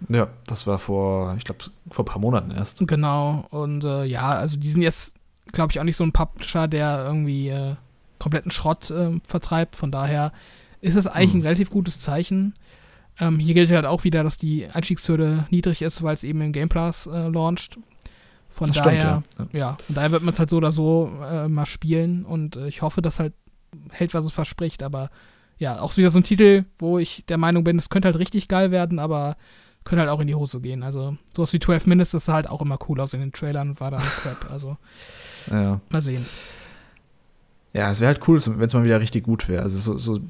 Ja, 0.10 0.28
das 0.48 0.68
war 0.68 0.78
vor, 0.80 1.36
ich 1.38 1.46
glaube, 1.46 1.66
vor 1.90 2.04
ein 2.04 2.08
paar 2.08 2.20
Monaten 2.20 2.52
erst. 2.52 2.86
Genau. 2.88 3.46
Und 3.50 3.84
äh, 3.84 4.04
ja, 4.06 4.34
also 4.34 4.58
die 4.58 4.70
sind 4.70 4.82
jetzt, 4.82 5.14
glaube 5.52 5.72
ich, 5.72 5.80
auch 5.80 5.84
nicht 5.84 5.96
so 5.96 6.04
ein 6.04 6.12
Publisher, 6.12 6.68
der 6.68 7.06
irgendwie 7.06 7.50
äh, 7.50 7.76
kompletten 8.20 8.52
Schrott 8.52 8.92
äh, 8.92 9.20
vertreibt. 9.28 9.76
Von 9.76 9.92
daher 9.92 10.34
ist 10.82 10.96
es 10.96 11.08
eigentlich 11.08 11.34
hm. 11.34 11.40
ein 11.40 11.44
relativ 11.44 11.70
gutes 11.70 12.00
Zeichen. 12.00 12.56
Ähm, 13.20 13.40
hier 13.40 13.54
gilt 13.54 13.72
halt 13.72 13.86
auch 13.86 14.04
wieder, 14.04 14.24
dass 14.24 14.38
die 14.38 14.68
Einstiegshürde 14.68 15.48
niedrig 15.50 15.82
ist, 15.82 16.04
weil 16.04 16.14
es 16.14 16.24
eben 16.24 16.42
im 16.42 16.52
Game 16.52 16.70
Pass 16.70 17.08
äh, 17.08 17.28
launcht. 17.30 17.78
Von 18.56 18.70
das 18.70 18.78
daher, 18.78 19.22
stimmt, 19.34 19.54
ja. 19.54 19.60
ja. 19.60 19.78
von 19.86 19.96
daher 19.96 20.12
wird 20.14 20.24
man 20.24 20.34
es 20.34 20.40
halt 20.40 20.50
so 20.50 20.56
oder 20.56 20.72
so 20.72 21.12
äh, 21.30 21.50
mal 21.50 21.66
spielen 21.66 22.24
und 22.24 22.56
äh, 22.56 22.70
ich 22.70 22.82
hoffe, 22.82 23.02
dass 23.02 23.20
halt 23.20 23.34
hält, 23.92 24.14
was 24.14 24.24
es 24.24 24.32
verspricht, 24.32 24.82
aber 24.82 25.10
ja, 25.58 25.82
auch 25.82 25.98
wieder 25.98 26.10
so 26.10 26.20
ein 26.20 26.24
Titel, 26.24 26.64
wo 26.78 26.98
ich 26.98 27.26
der 27.28 27.38
Meinung 27.38 27.66
bin, 27.66 27.78
es 27.78 27.90
könnte 27.90 28.06
halt 28.06 28.18
richtig 28.18 28.48
geil 28.48 28.72
werden, 28.72 28.98
aber 28.98 29.36
könnte 29.84 30.04
halt 30.04 30.10
auch 30.10 30.22
in 30.22 30.28
die 30.28 30.36
Hose 30.36 30.62
gehen. 30.62 30.84
Also 30.84 31.18
sowas 31.36 31.52
wie 31.52 31.60
12 31.60 31.86
Minutes, 31.88 32.12
das 32.12 32.26
sah 32.26 32.34
halt 32.36 32.50
auch 32.50 32.62
immer 32.62 32.80
cool 32.88 33.02
aus 33.02 33.14
in 33.14 33.20
den 33.20 33.34
Trailern, 33.34 33.78
war 33.82 33.92
dann 33.92 34.02
Crap, 34.24 34.50
also 34.50 34.78
ja. 35.52 35.82
mal 35.90 36.02
sehen. 36.02 36.26
Ja, 37.74 37.92
es 37.92 38.00
wäre 38.00 38.14
halt 38.14 38.26
cool, 38.30 38.40
wenn 38.46 38.62
es 38.62 38.74
mal 38.74 38.86
wieder 38.86 39.02
richtig 39.02 39.26
gut 39.26 39.50
wäre. 39.50 39.64
Also 39.64 39.78
so, 39.80 39.98
so, 39.98 40.22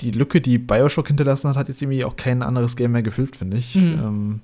die 0.00 0.10
Lücke, 0.10 0.40
die 0.40 0.56
Bioshock 0.56 1.08
hinterlassen 1.08 1.50
hat, 1.50 1.58
hat 1.58 1.68
jetzt 1.68 1.82
irgendwie 1.82 2.06
auch 2.06 2.16
kein 2.16 2.42
anderes 2.42 2.76
Game 2.76 2.92
mehr 2.92 3.02
gefüllt, 3.02 3.36
finde 3.36 3.58
ich. 3.58 3.74
Mhm. 3.74 4.00
Ähm, 4.02 4.40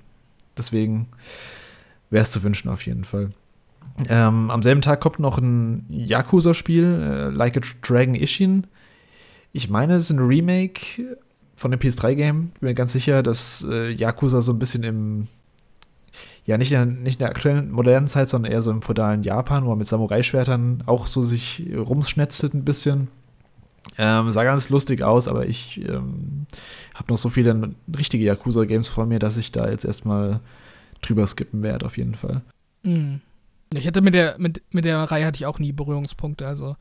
deswegen 0.55 1.07
wäre 2.11 2.21
es 2.21 2.31
zu 2.31 2.43
wünschen 2.43 2.69
auf 2.69 2.85
jeden 2.85 3.03
Fall. 3.03 3.31
Ähm, 4.09 4.49
am 4.51 4.61
selben 4.61 4.81
Tag 4.81 4.99
kommt 4.99 5.19
noch 5.19 5.37
ein 5.37 5.85
Yakuza-Spiel, 5.89 6.83
äh, 6.83 7.29
Like 7.29 7.57
a 7.57 7.61
Dragon 7.81 8.15
Ishin. 8.15 8.67
Ich 9.51 9.69
meine, 9.69 9.95
es 9.95 10.03
ist 10.03 10.11
ein 10.11 10.19
Remake 10.19 10.81
von 11.55 11.71
dem 11.71 11.79
PS3-Game. 11.79 12.51
Bin 12.59 12.69
mir 12.69 12.73
ganz 12.73 12.93
sicher, 12.93 13.23
dass 13.23 13.65
äh, 13.69 13.89
Yakuza 13.91 14.41
so 14.41 14.53
ein 14.53 14.59
bisschen 14.59 14.83
im, 14.83 15.27
ja, 16.45 16.57
nicht 16.57 16.71
in, 16.71 16.77
der, 16.77 16.85
nicht 16.85 17.15
in 17.15 17.19
der 17.19 17.29
aktuellen 17.29 17.71
modernen 17.71 18.07
Zeit, 18.07 18.29
sondern 18.29 18.51
eher 18.51 18.61
so 18.61 18.71
im 18.71 18.81
feudalen 18.81 19.23
Japan, 19.23 19.65
wo 19.65 19.69
man 19.69 19.79
mit 19.79 19.87
Samurai-Schwertern 19.87 20.83
auch 20.85 21.07
so 21.07 21.21
sich 21.21 21.63
rumschnetzelt 21.75 22.53
ein 22.53 22.65
bisschen. 22.65 23.09
Ähm, 23.97 24.31
sah 24.31 24.43
ganz 24.43 24.69
lustig 24.69 25.03
aus, 25.03 25.27
aber 25.27 25.47
ich 25.47 25.81
ähm, 25.87 26.45
habe 26.93 27.11
noch 27.11 27.17
so 27.17 27.29
viele 27.29 27.71
richtige 27.95 28.23
Yakuza-Games 28.23 28.87
vor 28.87 29.05
mir, 29.05 29.19
dass 29.19 29.37
ich 29.37 29.51
da 29.51 29.69
jetzt 29.69 29.85
erstmal 29.85 30.39
drüber 31.01 31.25
skippen 31.27 31.63
werde, 31.63 31.85
auf 31.85 31.97
jeden 31.97 32.15
Fall. 32.15 32.41
Mhm. 32.83 33.21
Ich 33.73 33.87
hatte 33.87 34.01
mit 34.01 34.13
der, 34.13 34.35
mit, 34.37 34.61
mit 34.71 34.85
der 34.85 34.99
Reihe 34.99 35.25
hatte 35.25 35.37
ich 35.37 35.45
auch 35.45 35.59
nie 35.59 35.71
Berührungspunkte, 35.71 36.45
also 36.45 36.75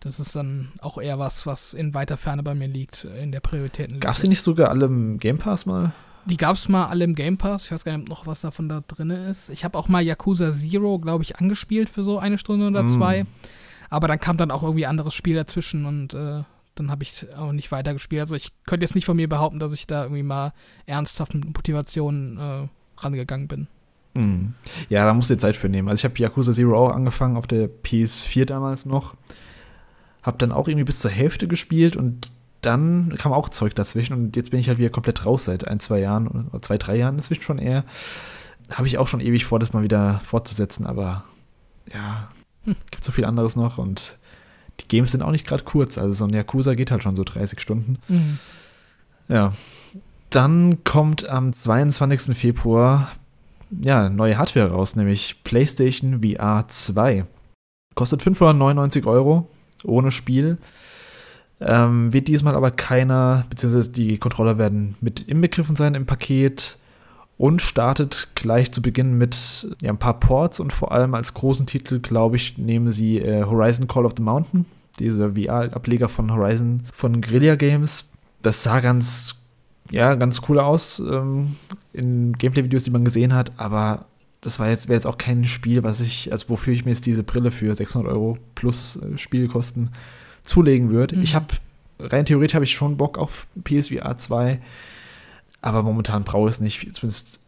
das 0.00 0.20
ist 0.20 0.36
dann 0.36 0.72
auch 0.80 0.98
eher 0.98 1.18
was, 1.18 1.46
was 1.46 1.72
in 1.72 1.94
weiter 1.94 2.16
Ferne 2.16 2.42
bei 2.42 2.54
mir 2.54 2.68
liegt, 2.68 3.04
in 3.04 3.32
der 3.32 3.40
Prioritätenliste. 3.40 4.06
Gab 4.06 4.16
es 4.16 4.20
die 4.20 4.28
nicht 4.28 4.42
sogar 4.42 4.68
alle 4.68 4.86
im 4.86 5.18
Game 5.18 5.38
Pass 5.38 5.64
mal? 5.64 5.92
Die 6.26 6.36
gab 6.36 6.56
es 6.56 6.68
mal 6.68 6.86
alle 6.86 7.04
im 7.04 7.14
Game 7.14 7.38
Pass. 7.38 7.64
Ich 7.64 7.72
weiß 7.72 7.84
gar 7.84 7.96
nicht 7.96 8.08
noch, 8.08 8.26
was 8.26 8.42
davon 8.42 8.68
da 8.68 8.82
drin 8.86 9.10
ist. 9.10 9.48
Ich 9.48 9.64
habe 9.64 9.78
auch 9.78 9.88
mal 9.88 10.02
Yakuza 10.02 10.52
Zero, 10.52 10.98
glaube 10.98 11.22
ich, 11.22 11.36
angespielt 11.38 11.88
für 11.88 12.04
so 12.04 12.18
eine 12.18 12.38
Stunde 12.38 12.66
oder 12.66 12.82
mm. 12.82 12.88
zwei. 12.90 13.26
Aber 13.88 14.08
dann 14.08 14.20
kam 14.20 14.36
dann 14.36 14.50
auch 14.50 14.62
irgendwie 14.62 14.86
anderes 14.86 15.14
Spiel 15.14 15.36
dazwischen 15.36 15.86
und 15.86 16.14
äh, 16.14 16.42
dann 16.74 16.90
habe 16.90 17.02
ich 17.02 17.26
auch 17.36 17.52
nicht 17.52 17.72
weitergespielt. 17.72 18.20
Also 18.20 18.34
ich 18.34 18.52
könnte 18.66 18.84
jetzt 18.84 18.94
nicht 18.94 19.04
von 19.04 19.16
mir 19.16 19.28
behaupten, 19.28 19.58
dass 19.58 19.72
ich 19.72 19.86
da 19.86 20.02
irgendwie 20.02 20.22
mal 20.22 20.52
ernsthaft 20.86 21.34
mit 21.34 21.44
Motivation 21.44 22.38
äh, 22.38 22.68
rangegangen 22.98 23.48
bin. 23.48 23.66
Mhm. 24.14 24.54
Ja, 24.88 25.04
da 25.04 25.14
musst 25.14 25.30
du 25.30 25.34
dir 25.34 25.40
Zeit 25.40 25.56
für 25.56 25.68
nehmen. 25.68 25.88
Also 25.88 26.00
ich 26.00 26.04
habe 26.10 26.20
Yakuza 26.20 26.52
Zero 26.52 26.78
auch 26.78 26.92
angefangen 26.92 27.36
auf 27.36 27.46
der 27.46 27.68
PS4 27.68 28.44
damals 28.44 28.86
noch. 28.86 29.14
Hab 30.22 30.38
dann 30.38 30.52
auch 30.52 30.68
irgendwie 30.68 30.84
bis 30.84 31.00
zur 31.00 31.10
Hälfte 31.10 31.48
gespielt 31.48 31.96
und 31.96 32.30
dann 32.62 33.14
kam 33.18 33.32
auch 33.32 33.50
Zeug 33.50 33.74
dazwischen 33.74 34.14
und 34.14 34.36
jetzt 34.36 34.50
bin 34.50 34.60
ich 34.60 34.68
halt 34.68 34.78
wieder 34.78 34.88
komplett 34.88 35.26
raus 35.26 35.44
seit 35.44 35.68
ein, 35.68 35.80
zwei 35.80 35.98
Jahren 35.98 36.28
oder 36.28 36.62
zwei, 36.62 36.78
drei 36.78 36.96
Jahren 36.96 37.16
inzwischen 37.16 37.42
schon 37.42 37.58
eher. 37.58 37.84
Habe 38.72 38.86
ich 38.86 38.96
auch 38.96 39.08
schon 39.08 39.20
ewig 39.20 39.44
vor, 39.44 39.58
das 39.58 39.74
mal 39.74 39.82
wieder 39.82 40.20
fortzusetzen, 40.24 40.86
aber 40.86 41.24
ja, 41.92 42.30
hm. 42.64 42.76
gibt 42.90 43.04
so 43.04 43.12
viel 43.12 43.26
anderes 43.26 43.56
noch 43.56 43.76
und 43.76 44.16
die 44.80 44.88
Games 44.88 45.12
sind 45.12 45.22
auch 45.22 45.30
nicht 45.30 45.46
gerade 45.46 45.64
kurz. 45.64 45.98
Also 45.98 46.12
so 46.12 46.24
ein 46.24 46.34
Yakuza 46.34 46.74
geht 46.74 46.90
halt 46.90 47.02
schon 47.02 47.16
so 47.16 47.24
30 47.24 47.60
Stunden. 47.60 47.98
Mhm. 48.08 48.38
Ja. 49.28 49.52
Dann 50.34 50.82
kommt 50.82 51.28
am 51.28 51.52
22. 51.52 52.36
Februar 52.36 53.08
ja, 53.70 54.08
neue 54.08 54.36
Hardware 54.36 54.72
raus, 54.72 54.96
nämlich 54.96 55.44
PlayStation 55.44 56.22
VR 56.22 56.66
2. 56.66 57.24
Kostet 57.94 58.20
599 58.22 59.06
Euro 59.06 59.48
ohne 59.84 60.10
Spiel. 60.10 60.58
Ähm, 61.60 62.12
wird 62.12 62.26
diesmal 62.26 62.56
aber 62.56 62.72
keiner, 62.72 63.44
beziehungsweise 63.48 63.92
die 63.92 64.18
Controller 64.18 64.58
werden 64.58 64.96
mit 65.00 65.20
inbegriffen 65.20 65.76
sein 65.76 65.94
im 65.94 66.04
Paket 66.04 66.78
und 67.38 67.62
startet 67.62 68.30
gleich 68.34 68.72
zu 68.72 68.82
Beginn 68.82 69.16
mit 69.16 69.68
ja, 69.82 69.90
ein 69.90 69.98
paar 69.98 70.18
Ports 70.18 70.58
und 70.58 70.72
vor 70.72 70.90
allem 70.90 71.14
als 71.14 71.34
großen 71.34 71.66
Titel, 71.66 72.00
glaube 72.00 72.34
ich, 72.34 72.58
nehmen 72.58 72.90
sie 72.90 73.20
äh, 73.20 73.44
Horizon 73.44 73.86
Call 73.86 74.04
of 74.04 74.14
the 74.16 74.22
Mountain, 74.22 74.66
dieser 74.98 75.36
VR-Ableger 75.36 76.08
von 76.08 76.32
Horizon 76.32 76.82
von 76.92 77.20
Guerilla 77.20 77.54
Games. 77.54 78.12
Das 78.42 78.64
sah 78.64 78.80
ganz, 78.80 79.36
ja, 79.90 80.14
ganz 80.14 80.40
cool 80.48 80.58
aus 80.58 80.98
ähm, 80.98 81.56
in 81.92 82.32
Gameplay-Videos, 82.32 82.84
die 82.84 82.90
man 82.90 83.04
gesehen 83.04 83.34
hat, 83.34 83.52
aber 83.56 84.06
das 84.40 84.58
war 84.58 84.68
jetzt, 84.68 84.88
wäre 84.88 84.96
jetzt 84.96 85.06
auch 85.06 85.18
kein 85.18 85.44
Spiel, 85.44 85.82
was 85.82 86.00
ich, 86.00 86.30
also 86.30 86.48
wofür 86.50 86.72
ich 86.74 86.84
mir 86.84 86.90
jetzt 86.90 87.06
diese 87.06 87.22
Brille 87.22 87.50
für 87.50 87.74
600 87.74 88.12
Euro 88.12 88.38
plus 88.54 88.96
äh, 88.96 89.16
Spielkosten 89.16 89.90
zulegen 90.42 90.90
würde. 90.90 91.16
Mhm. 91.16 91.22
Ich 91.22 91.34
habe, 91.34 91.46
rein 91.98 92.26
theoretisch 92.26 92.54
habe 92.54 92.64
ich 92.64 92.74
schon 92.74 92.96
Bock 92.96 93.18
auf 93.18 93.46
PSVR 93.62 94.16
2, 94.16 94.60
aber 95.62 95.82
momentan 95.82 96.24
brauche 96.24 96.48
ich 96.48 96.56
es 96.56 96.60
nicht, 96.60 96.94
zumindest 96.94 97.40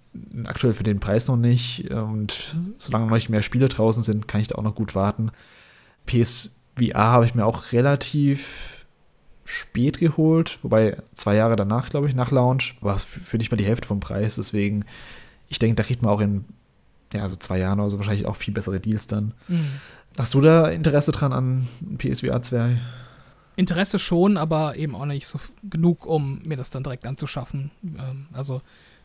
aktuell 0.45 0.75
für 0.75 0.85
den 0.85 1.01
Preis 1.01 1.29
noch 1.29 1.37
nicht. 1.37 1.91
Und 1.91 2.57
solange 2.79 3.07
noch 3.07 3.15
nicht 3.15 3.29
mehr 3.29 3.43
Spiele 3.43 3.69
draußen 3.69 4.03
sind, 4.03 4.29
kann 4.29 4.41
ich 4.41 4.49
da 4.49 4.57
auch 4.57 4.63
noch 4.63 4.75
gut 4.75 4.95
warten. 4.95 5.31
PSVR 6.07 6.95
habe 6.95 7.27
ich 7.27 7.35
mir 7.35 7.45
auch 7.45 7.73
relativ 7.73 8.76
spät 9.47 9.99
geholt, 9.99 10.59
wobei 10.63 10.99
zwei 11.15 11.37
Jahre 11.37 11.57
danach, 11.57 11.89
glaube 11.89 12.09
ich, 12.09 12.15
nach 12.15 12.31
Launch, 12.31 12.77
war 12.81 12.95
es 12.95 13.05
für 13.05 13.39
nicht 13.39 13.51
mal 13.51 13.57
die 13.57 13.65
Hälfte 13.65 13.87
vom 13.87 14.01
Preis. 14.01 14.37
Deswegen, 14.37 14.85
ich 15.49 15.59
denke, 15.59 15.77
da 15.77 15.83
kriegt 15.83 16.03
man 16.03 16.11
auch 16.11 16.21
in 16.21 16.45
ja, 17.13 17.23
also 17.23 17.37
zwei 17.37 17.59
Jahren 17.59 17.81
oder 17.81 17.91
so 17.91 17.99
wahrscheinlich 17.99 18.27
auch 18.27 18.37
viel 18.37 18.53
bessere 18.53 18.81
Deals 18.81 19.07
dann. 19.07 19.33
Mhm. 19.49 19.69
Hast 20.19 20.35
du 20.35 20.41
da 20.41 20.69
Interesse 20.69 21.13
dran 21.13 21.33
an 21.33 21.69
PSVR 21.99 22.43
2? 22.43 22.81
Interesse 23.55 23.99
schon, 23.99 24.37
aber 24.37 24.77
eben 24.77 24.95
auch 24.95 25.07
nicht 25.07 25.27
so 25.27 25.39
genug, 25.63 26.07
um 26.07 26.41
mir 26.45 26.57
das 26.57 26.71
dann 26.71 26.83
direkt 26.83 27.07
anzuschaffen. 27.07 27.71
Ähm, 27.85 28.27
also 28.33 28.63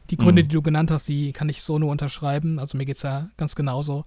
die 0.10 0.18
Gründe, 0.18 0.44
mhm. 0.44 0.48
die 0.48 0.56
du 0.56 0.62
genannt 0.62 0.92
hast, 0.92 1.08
die 1.08 1.32
kann 1.32 1.50
ich 1.50 1.62
so 1.62 1.80
nur 1.80 1.92
unterschreiben. 1.92 2.60
Also 2.60 2.78
mir 2.78 2.86
geht 2.86 2.98
es 2.98 3.04
ja 3.04 3.30
ganz 3.38 3.56
genauso. 3.56 4.06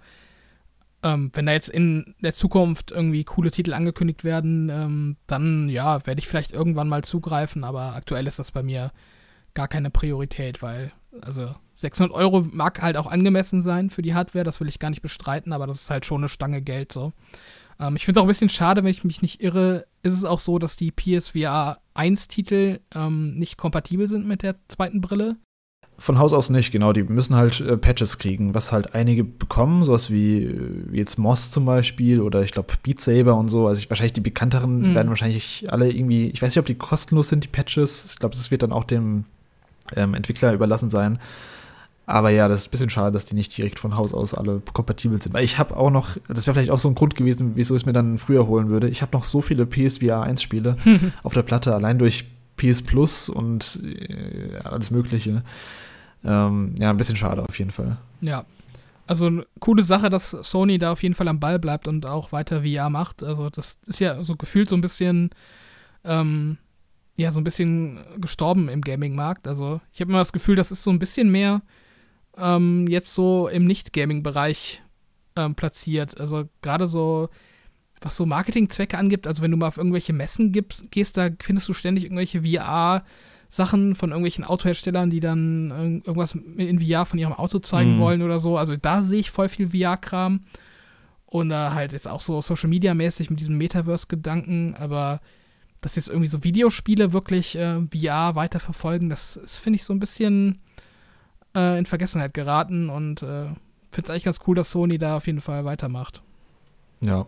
Ähm, 1.04 1.30
wenn 1.34 1.44
da 1.44 1.52
jetzt 1.52 1.68
in 1.68 2.14
der 2.22 2.32
Zukunft 2.32 2.90
irgendwie 2.90 3.24
coole 3.24 3.50
Titel 3.50 3.74
angekündigt 3.74 4.24
werden, 4.24 4.70
ähm, 4.70 5.16
dann 5.26 5.68
ja, 5.68 6.04
werde 6.06 6.18
ich 6.18 6.26
vielleicht 6.26 6.52
irgendwann 6.52 6.88
mal 6.88 7.04
zugreifen, 7.04 7.62
aber 7.62 7.94
aktuell 7.94 8.26
ist 8.26 8.38
das 8.38 8.52
bei 8.52 8.62
mir 8.62 8.90
gar 9.52 9.68
keine 9.68 9.90
Priorität, 9.90 10.62
weil, 10.62 10.92
also 11.20 11.54
600 11.74 12.16
Euro 12.16 12.40
mag 12.50 12.80
halt 12.80 12.96
auch 12.96 13.06
angemessen 13.06 13.60
sein 13.60 13.90
für 13.90 14.00
die 14.00 14.14
Hardware, 14.14 14.44
das 14.44 14.60
will 14.60 14.68
ich 14.68 14.78
gar 14.78 14.88
nicht 14.88 15.02
bestreiten, 15.02 15.52
aber 15.52 15.66
das 15.66 15.82
ist 15.82 15.90
halt 15.90 16.06
schon 16.06 16.22
eine 16.22 16.28
Stange 16.30 16.62
Geld 16.62 16.90
so. 16.90 17.12
Ähm, 17.78 17.96
ich 17.96 18.04
finde 18.06 18.18
es 18.18 18.22
auch 18.22 18.26
ein 18.26 18.28
bisschen 18.28 18.48
schade, 18.48 18.82
wenn 18.82 18.90
ich 18.90 19.04
mich 19.04 19.22
nicht 19.22 19.42
irre, 19.42 19.86
ist 20.02 20.14
es 20.14 20.24
auch 20.24 20.40
so, 20.40 20.58
dass 20.58 20.76
die 20.76 20.90
PSVR 20.90 21.78
1-Titel 21.94 22.80
ähm, 22.94 23.34
nicht 23.36 23.58
kompatibel 23.58 24.08
sind 24.08 24.26
mit 24.26 24.42
der 24.42 24.56
zweiten 24.68 25.00
Brille. 25.00 25.36
Von 25.96 26.18
Haus 26.18 26.32
aus 26.32 26.50
nicht, 26.50 26.72
genau. 26.72 26.92
Die 26.92 27.04
müssen 27.04 27.36
halt 27.36 27.60
äh, 27.60 27.76
Patches 27.76 28.18
kriegen, 28.18 28.54
was 28.54 28.72
halt 28.72 28.94
einige 28.94 29.22
bekommen, 29.22 29.84
sowas 29.84 30.10
wie, 30.10 30.52
wie 30.90 30.98
jetzt 30.98 31.18
Moss 31.18 31.52
zum 31.52 31.64
Beispiel 31.64 32.20
oder 32.20 32.42
ich 32.42 32.50
glaube 32.50 32.74
Beat 32.82 33.00
Saber 33.00 33.36
und 33.36 33.48
so. 33.48 33.68
Also 33.68 33.78
ich, 33.78 33.88
wahrscheinlich 33.90 34.12
die 34.12 34.20
bekannteren 34.20 34.90
mhm. 34.90 34.94
werden 34.94 35.08
wahrscheinlich 35.08 35.66
alle 35.68 35.90
irgendwie, 35.90 36.28
ich 36.30 36.42
weiß 36.42 36.50
nicht, 36.50 36.58
ob 36.58 36.66
die 36.66 36.74
kostenlos 36.74 37.28
sind, 37.28 37.44
die 37.44 37.48
Patches. 37.48 38.12
Ich 38.12 38.18
glaube, 38.18 38.34
das 38.34 38.50
wird 38.50 38.62
dann 38.62 38.72
auch 38.72 38.84
dem 38.84 39.24
ähm, 39.94 40.14
Entwickler 40.14 40.52
überlassen 40.52 40.90
sein. 40.90 41.18
Aber 42.06 42.30
ja, 42.30 42.48
das 42.48 42.62
ist 42.62 42.68
ein 42.68 42.70
bisschen 42.72 42.90
schade, 42.90 43.12
dass 43.12 43.24
die 43.26 43.34
nicht 43.34 43.56
direkt 43.56 43.78
von 43.78 43.96
Haus 43.96 44.12
aus 44.12 44.34
alle 44.34 44.60
kompatibel 44.72 45.20
sind. 45.20 45.32
Weil 45.32 45.44
ich 45.44 45.58
habe 45.58 45.76
auch 45.76 45.90
noch, 45.90 46.16
das 46.28 46.46
wäre 46.46 46.54
vielleicht 46.54 46.70
auch 46.70 46.78
so 46.78 46.88
ein 46.88 46.94
Grund 46.94 47.14
gewesen, 47.14 47.52
wieso 47.54 47.74
ich 47.74 47.82
es 47.82 47.86
mir 47.86 47.94
dann 47.94 48.18
früher 48.18 48.46
holen 48.46 48.68
würde. 48.68 48.88
Ich 48.88 49.00
habe 49.00 49.12
noch 49.12 49.24
so 49.24 49.40
viele 49.40 49.64
PSVR 49.64 50.22
1 50.22 50.42
Spiele 50.42 50.76
auf 51.22 51.32
der 51.32 51.42
Platte, 51.42 51.74
allein 51.74 51.98
durch 51.98 52.26
PS 52.56 52.82
Plus 52.82 53.28
und 53.28 53.80
äh, 53.84 54.56
alles 54.64 54.90
Mögliche. 54.90 55.42
Ähm, 56.24 56.74
ja, 56.78 56.90
ein 56.90 56.96
bisschen 56.96 57.16
schade 57.16 57.42
auf 57.42 57.58
jeden 57.58 57.70
Fall. 57.70 57.98
Ja. 58.20 58.44
Also 59.06 59.26
eine 59.26 59.46
coole 59.60 59.82
Sache, 59.82 60.08
dass 60.08 60.30
Sony 60.30 60.78
da 60.78 60.92
auf 60.92 61.02
jeden 61.02 61.14
Fall 61.14 61.28
am 61.28 61.38
Ball 61.38 61.58
bleibt 61.58 61.88
und 61.88 62.06
auch 62.06 62.32
weiter 62.32 62.62
VR 62.62 62.88
macht. 62.88 63.22
Also 63.22 63.50
das 63.50 63.78
ist 63.86 64.00
ja 64.00 64.22
so 64.22 64.34
gefühlt 64.34 64.68
so 64.68 64.76
ein 64.76 64.80
bisschen 64.80 65.30
ähm, 66.04 66.56
ja, 67.16 67.30
so 67.30 67.40
ein 67.40 67.44
bisschen 67.44 68.04
gestorben 68.18 68.68
im 68.68 68.80
Gaming-Markt. 68.80 69.46
Also 69.46 69.80
ich 69.92 70.00
habe 70.00 70.10
immer 70.10 70.18
das 70.18 70.32
Gefühl, 70.32 70.56
das 70.56 70.72
ist 70.72 70.82
so 70.82 70.90
ein 70.90 70.98
bisschen 70.98 71.30
mehr 71.30 71.62
ähm, 72.36 72.86
jetzt 72.88 73.14
so 73.14 73.48
im 73.48 73.66
Nicht-Gaming-Bereich 73.66 74.82
ähm, 75.36 75.54
platziert. 75.54 76.18
Also 76.20 76.48
gerade 76.62 76.88
so, 76.88 77.28
was 78.00 78.16
so 78.16 78.26
Marketingzwecke 78.26 78.98
angibt, 78.98 79.26
also 79.26 79.42
wenn 79.42 79.52
du 79.52 79.56
mal 79.56 79.68
auf 79.68 79.78
irgendwelche 79.78 80.12
Messen 80.12 80.50
gibst, 80.50 80.90
gehst, 80.90 81.16
da 81.16 81.28
findest 81.40 81.68
du 81.68 81.74
ständig 81.74 82.04
irgendwelche 82.04 82.42
VR-Sachen 83.54 83.94
von 83.94 84.10
irgendwelchen 84.10 84.44
Autoherstellern, 84.44 85.10
die 85.10 85.20
dann 85.20 86.02
irgendwas 86.04 86.32
in 86.56 86.80
VR 86.80 87.06
von 87.06 87.18
ihrem 87.18 87.32
Auto 87.32 87.58
zeigen 87.60 87.96
mhm. 87.96 88.00
wollen 88.00 88.22
oder 88.22 88.40
so. 88.40 88.58
Also 88.58 88.76
da 88.76 89.02
sehe 89.02 89.20
ich 89.20 89.30
voll 89.30 89.48
viel 89.48 89.68
VR-Kram. 89.68 90.40
Und 91.26 91.50
äh, 91.50 91.54
halt 91.54 91.92
ist 91.92 92.06
auch 92.06 92.20
so 92.20 92.40
Social 92.42 92.68
Media-mäßig 92.68 93.30
mit 93.30 93.40
diesem 93.40 93.56
Metaverse-Gedanken, 93.58 94.74
aber 94.78 95.20
dass 95.80 95.96
jetzt 95.96 96.08
irgendwie 96.08 96.28
so 96.28 96.44
Videospiele 96.44 97.12
wirklich 97.12 97.56
äh, 97.56 97.80
VR 97.92 98.36
weiterverfolgen, 98.36 99.10
das 99.10 99.40
finde 99.60 99.76
ich 99.76 99.84
so 99.84 99.92
ein 99.92 100.00
bisschen 100.00 100.60
äh, 101.54 101.78
in 101.78 101.86
Vergessenheit 101.86 102.34
geraten 102.34 102.88
und 102.88 103.22
äh, 103.22 103.46
finde 103.90 104.04
es 104.04 104.10
eigentlich 104.10 104.24
ganz 104.24 104.40
cool, 104.46 104.54
dass 104.54 104.70
Sony 104.70 104.96
da 104.96 105.16
auf 105.16 105.26
jeden 105.26 105.40
Fall 105.40 105.64
weitermacht. 105.64 106.22
Ja. 107.00 107.26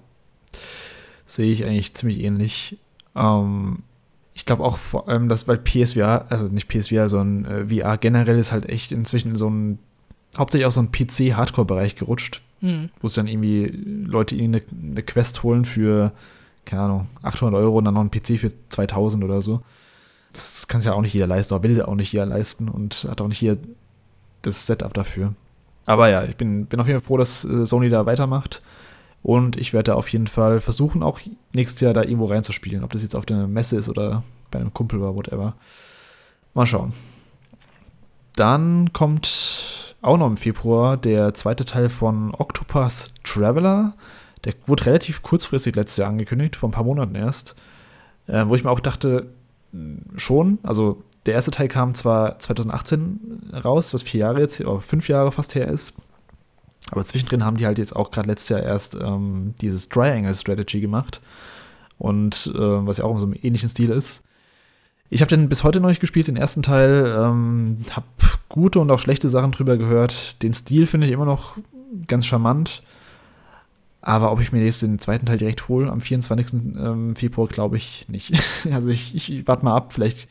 Sehe 1.25 1.53
ich 1.53 1.67
eigentlich 1.67 1.93
ziemlich 1.95 2.21
ähnlich. 2.21 2.79
Ähm, 3.17 3.83
ich 4.37 4.45
glaube 4.45 4.63
auch 4.63 4.77
vor 4.77 5.09
allem, 5.09 5.31
dass 5.31 5.45
bei 5.45 5.57
PSVR, 5.57 6.27
also 6.29 6.47
nicht 6.49 6.69
PSVR, 6.69 7.09
sondern 7.09 7.71
äh, 7.71 7.81
VR 7.81 7.97
generell 7.97 8.39
ist 8.39 8.53
halt 8.53 8.69
echt 8.69 8.93
inzwischen 8.93 9.31
in 9.31 9.37
so 9.37 9.49
ein, 9.49 9.79
hauptsächlich 10.37 10.67
auch 10.67 10.73
so 10.73 10.83
ein 10.83 10.93
PC-Hardcore-Bereich 10.93 11.97
gerutscht, 11.97 12.43
mhm. 12.61 12.91
wo 13.01 13.07
es 13.07 13.15
dann 13.15 13.29
irgendwie 13.29 13.65
Leute 14.07 14.37
ihnen 14.37 14.57
eine, 14.57 14.65
eine 14.93 15.03
Quest 15.03 15.43
holen 15.43 15.65
für, 15.65 16.13
keine 16.67 16.83
Ahnung, 16.83 17.07
800 17.23 17.59
Euro 17.59 17.79
und 17.79 17.87
dann 17.87 17.95
noch 17.95 18.03
ein 18.03 18.11
PC 18.11 18.39
für 18.39 18.53
2000 18.69 19.25
oder 19.25 19.41
so. 19.41 19.63
Das 20.35 20.69
kann 20.69 20.83
sich 20.83 20.89
ja 20.89 20.93
auch 20.93 21.01
nicht 21.01 21.15
jeder 21.15 21.27
leisten, 21.27 21.55
oder 21.55 21.63
will 21.63 21.83
auch 21.83 21.95
nicht 21.95 22.13
jeder 22.13 22.27
leisten 22.27 22.69
und 22.69 23.07
hat 23.09 23.23
auch 23.23 23.29
nicht 23.29 23.41
jeder 23.41 23.57
das 24.43 24.67
Setup 24.67 24.93
dafür. 24.93 25.33
Aber 25.87 26.11
ja, 26.11 26.25
ich 26.25 26.37
bin, 26.37 26.67
bin 26.67 26.79
auf 26.79 26.87
jeden 26.87 27.01
Fall 27.01 27.07
froh, 27.07 27.17
dass 27.17 27.47
äh, 27.47 27.65
Sony 27.65 27.89
da 27.89 28.05
weitermacht. 28.05 28.61
Und 29.27 29.57
ich 29.57 29.73
werde 29.73 29.97
auf 29.97 30.07
jeden 30.11 30.29
Fall 30.29 30.61
versuchen, 30.61 31.03
auch 31.03 31.19
nächstes 31.53 31.81
Jahr 31.81 31.93
da 31.93 32.03
irgendwo 32.03 32.27
reinzuspielen. 32.27 32.85
Ob 32.85 32.93
das 32.93 33.03
jetzt 33.03 33.17
auf 33.17 33.27
der 33.27 33.49
Messe 33.49 33.77
ist 33.77 33.89
oder 33.89 34.23
bei 34.53 34.61
einem 34.61 34.73
Kumpel 34.73 35.01
oder 35.01 35.17
whatever. 35.17 35.57
Mal 36.55 36.65
schauen. 36.65 36.93
Dann 38.37 38.93
kommt 38.93 39.97
auch 40.01 40.17
noch 40.17 40.29
im 40.29 40.37
Februar 40.37 40.97
der 40.97 41.35
zweite 41.35 41.65
Teil 41.65 41.89
von 41.89 42.37
Octopath 42.37 43.11
Traveler. 43.25 43.95
Der 44.45 44.55
wurde 44.65 44.87
relativ 44.87 45.23
kurzfristig 45.23 45.75
letztes 45.75 45.97
Jahr 45.97 46.11
angekündigt, 46.11 46.55
vor 46.55 46.69
ein 46.69 46.73
paar 46.73 46.85
Monaten 46.85 47.17
erst. 47.17 47.57
Äh, 48.29 48.45
wo 48.47 48.55
ich 48.55 48.63
mir 48.63 48.71
auch 48.71 48.79
dachte, 48.79 49.33
schon, 50.17 50.61
also 50.63 51.03
der 51.27 51.35
erste 51.35 51.51
Teil 51.51 51.67
kam 51.67 51.95
zwar 51.95 52.39
2018 52.39 53.51
raus, 53.65 53.93
was 53.93 54.05
vier 54.05 54.21
Jahre 54.21 54.43
jetzt, 54.43 54.61
oder 54.61 54.81
fünf 54.81 55.09
Jahre 55.09 55.33
fast 55.33 55.57
her 55.57 55.67
ist. 55.67 55.97
Aber 56.91 57.05
zwischendrin 57.05 57.45
haben 57.45 57.57
die 57.57 57.67
halt 57.67 57.79
jetzt 57.79 57.97
auch 57.97 58.11
gerade 58.11 58.29
letztes 58.29 58.51
Jahr 58.51 58.63
erst 58.63 58.95
ähm, 58.95 59.55
dieses 59.61 59.89
Triangle 59.89 60.35
Strategy 60.35 60.81
gemacht. 60.81 61.21
Und 61.99 62.53
äh, 62.55 62.87
was 62.87 62.99
ja 62.99 63.05
auch 63.05 63.15
in 63.15 63.19
so 63.19 63.27
einem 63.27 63.37
ähnlichen 63.41 63.69
Stil 63.69 63.91
ist. 63.91 64.25
Ich 65.09 65.21
habe 65.21 65.31
den 65.31 65.49
bis 65.49 65.65
heute 65.65 65.81
noch 65.81 65.89
nicht 65.89 66.01
gespielt, 66.01 66.29
den 66.29 66.37
ersten 66.37 66.63
Teil. 66.63 67.17
Ähm, 67.19 67.79
habe 67.91 68.07
gute 68.49 68.81
und 68.81 68.91
auch 68.91 68.99
schlechte 68.99 69.29
Sachen 69.29 69.53
drüber 69.53 69.77
gehört. 69.77 70.43
Den 70.43 70.53
Stil 70.53 70.87
finde 70.87 71.07
ich 71.07 71.13
immer 71.13 71.25
noch 71.25 71.57
ganz 72.07 72.27
charmant. 72.27 72.83
Aber 74.03 74.31
ob 74.31 74.41
ich 74.41 74.53
mir 74.53 74.65
jetzt 74.65 74.83
den 74.83 75.01
zweiten 75.01 75.27
Teil 75.27 75.39
direkt 75.39 75.69
hole 75.69 75.91
am 75.91 76.01
24. 76.01 76.77
Ähm, 76.79 77.17
Februar, 77.17 77.49
glaube 77.49 77.77
ich 77.77 78.07
nicht. 78.09 78.33
also 78.73 78.89
ich, 78.91 79.15
ich 79.17 79.49
warte 79.49 79.65
mal 79.65 79.75
ab, 79.75 79.93
vielleicht 79.93 80.29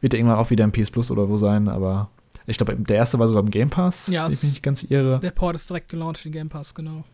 wird 0.00 0.12
er 0.12 0.18
irgendwann 0.18 0.38
auch 0.38 0.50
wieder 0.50 0.64
im 0.64 0.72
PS 0.72 0.90
Plus 0.90 1.10
oder 1.10 1.28
wo 1.28 1.36
sein, 1.36 1.68
aber 1.68 2.10
ich 2.46 2.56
glaube, 2.58 2.76
der 2.76 2.96
erste 2.96 3.18
war 3.18 3.26
sogar 3.26 3.42
im 3.42 3.50
Game 3.50 3.70
Pass, 3.70 4.06
ja, 4.06 4.26
ich 4.28 4.42
mich 4.42 4.52
nicht 4.52 4.62
ganz 4.62 4.84
irre. 4.84 5.20
Der 5.20 5.30
Port 5.32 5.56
ist 5.56 5.68
direkt 5.68 5.88
gelauncht 5.88 6.24
in 6.24 6.32
Game 6.32 6.48
Pass, 6.48 6.74
genau. 6.74 7.04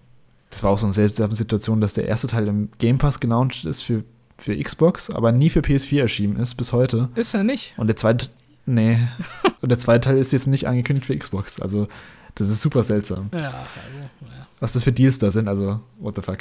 Das 0.51 0.63
war 0.63 0.71
auch 0.71 0.79
so 0.79 0.85
eine 0.85 0.93
seltsame 0.93 1.35
Situation, 1.35 1.81
dass 1.81 1.95
der 1.95 2.07
erste 2.07 2.27
Teil 2.27 2.47
im 2.47 2.69
Game 2.79 2.99
Pass 2.99 3.21
gelauncht 3.21 3.65
ist 3.65 3.83
für, 3.83 4.05
für 4.37 4.55
Xbox, 4.55 5.09
aber 5.09 5.33
nie 5.33 5.49
für 5.49 5.61
PS4 5.61 6.01
erschienen 6.01 6.37
ist 6.37 6.57
bis 6.57 6.73
heute. 6.73 7.09
Ist 7.15 7.35
er 7.35 7.45
nicht? 7.45 7.73
Und 7.79 7.87
der 7.87 7.97
zweite, 7.97 8.29
nee. 8.67 8.99
Und 9.63 9.71
der 9.71 9.79
zweite 9.79 10.09
Teil 10.09 10.19
ist 10.19 10.33
jetzt 10.33 10.47
nicht 10.47 10.69
angekündigt 10.69 11.07
für 11.07 11.17
Xbox. 11.17 11.61
Also, 11.61 11.89
das 12.35 12.51
ist 12.51 12.61
super 12.61 12.83
seltsam. 12.83 13.31
Ja, 13.33 13.39
also, 13.39 13.99
ja. 14.21 14.47
Was 14.61 14.73
das 14.75 14.85
für 14.85 14.93
Deals 14.93 15.19
da 15.19 15.31
sind, 15.31 15.49
also, 15.49 15.81
what 15.99 16.17
the 16.17 16.23
fuck. 16.23 16.39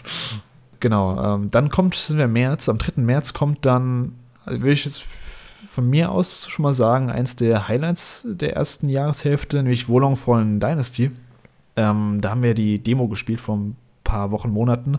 genau, 0.80 1.34
ähm, 1.34 1.50
dann 1.50 1.68
kommt, 1.68 1.96
sind 1.96 2.16
wir 2.16 2.24
im 2.24 2.32
März, 2.32 2.70
am 2.70 2.78
3. 2.78 3.02
März 3.02 3.34
kommt 3.34 3.66
dann, 3.66 4.12
also 4.46 4.62
will 4.62 4.72
ich 4.72 4.86
jetzt 4.86 5.02
von 5.66 5.88
mir 5.88 6.10
aus 6.10 6.48
schon 6.48 6.62
mal 6.62 6.72
sagen, 6.72 7.10
eins 7.10 7.36
der 7.36 7.68
Highlights 7.68 8.26
der 8.28 8.54
ersten 8.54 8.88
Jahreshälfte, 8.88 9.56
nämlich 9.56 9.88
Wolong 9.88 10.16
Fallen 10.16 10.60
Dynasty. 10.60 11.10
Ähm, 11.76 12.18
da 12.20 12.30
haben 12.30 12.42
wir 12.42 12.54
die 12.54 12.78
Demo 12.78 13.08
gespielt 13.08 13.40
vor 13.40 13.56
ein 13.56 13.76
paar 14.04 14.30
Wochen, 14.30 14.50
Monaten, 14.50 14.98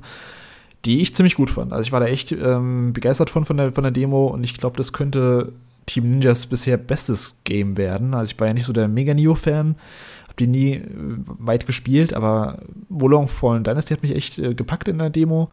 die 0.84 1.02
ich 1.02 1.16
ziemlich 1.16 1.36
gut 1.36 1.50
fand. 1.50 1.72
Also 1.72 1.88
ich 1.88 1.92
war 1.92 2.00
da 2.00 2.08
echt 2.08 2.32
ähm, 2.32 2.94
begeistert 2.94 3.30
von, 3.30 3.46
von 3.46 3.58
der, 3.58 3.72
von 3.72 3.84
der 3.84 3.92
Demo 3.92 4.28
und 4.28 4.44
ich 4.44 4.56
glaube, 4.56 4.78
das 4.78 4.94
könnte 4.94 5.54
Team 5.86 6.10
Ninjas 6.10 6.48
bisher 6.48 6.78
bestes 6.78 7.40
Game 7.44 7.78
werden. 7.78 8.14
Also 8.14 8.32
ich 8.34 8.40
war 8.40 8.48
ja 8.48 8.54
nicht 8.54 8.66
so 8.66 8.74
der 8.74 8.88
Mega 8.88 9.14
Neo-Fan, 9.14 9.76
habe 10.24 10.36
die 10.40 10.48
nie 10.48 10.74
äh, 10.74 10.84
weit 10.88 11.66
gespielt, 11.66 12.14
aber 12.14 12.60
Wolong 12.90 13.28
Fallen 13.28 13.64
Dynasty 13.64 13.94
hat 13.94 14.02
mich 14.02 14.16
echt 14.16 14.40
äh, 14.40 14.54
gepackt 14.54 14.88
in 14.88 14.98
der 14.98 15.10
Demo. 15.10 15.52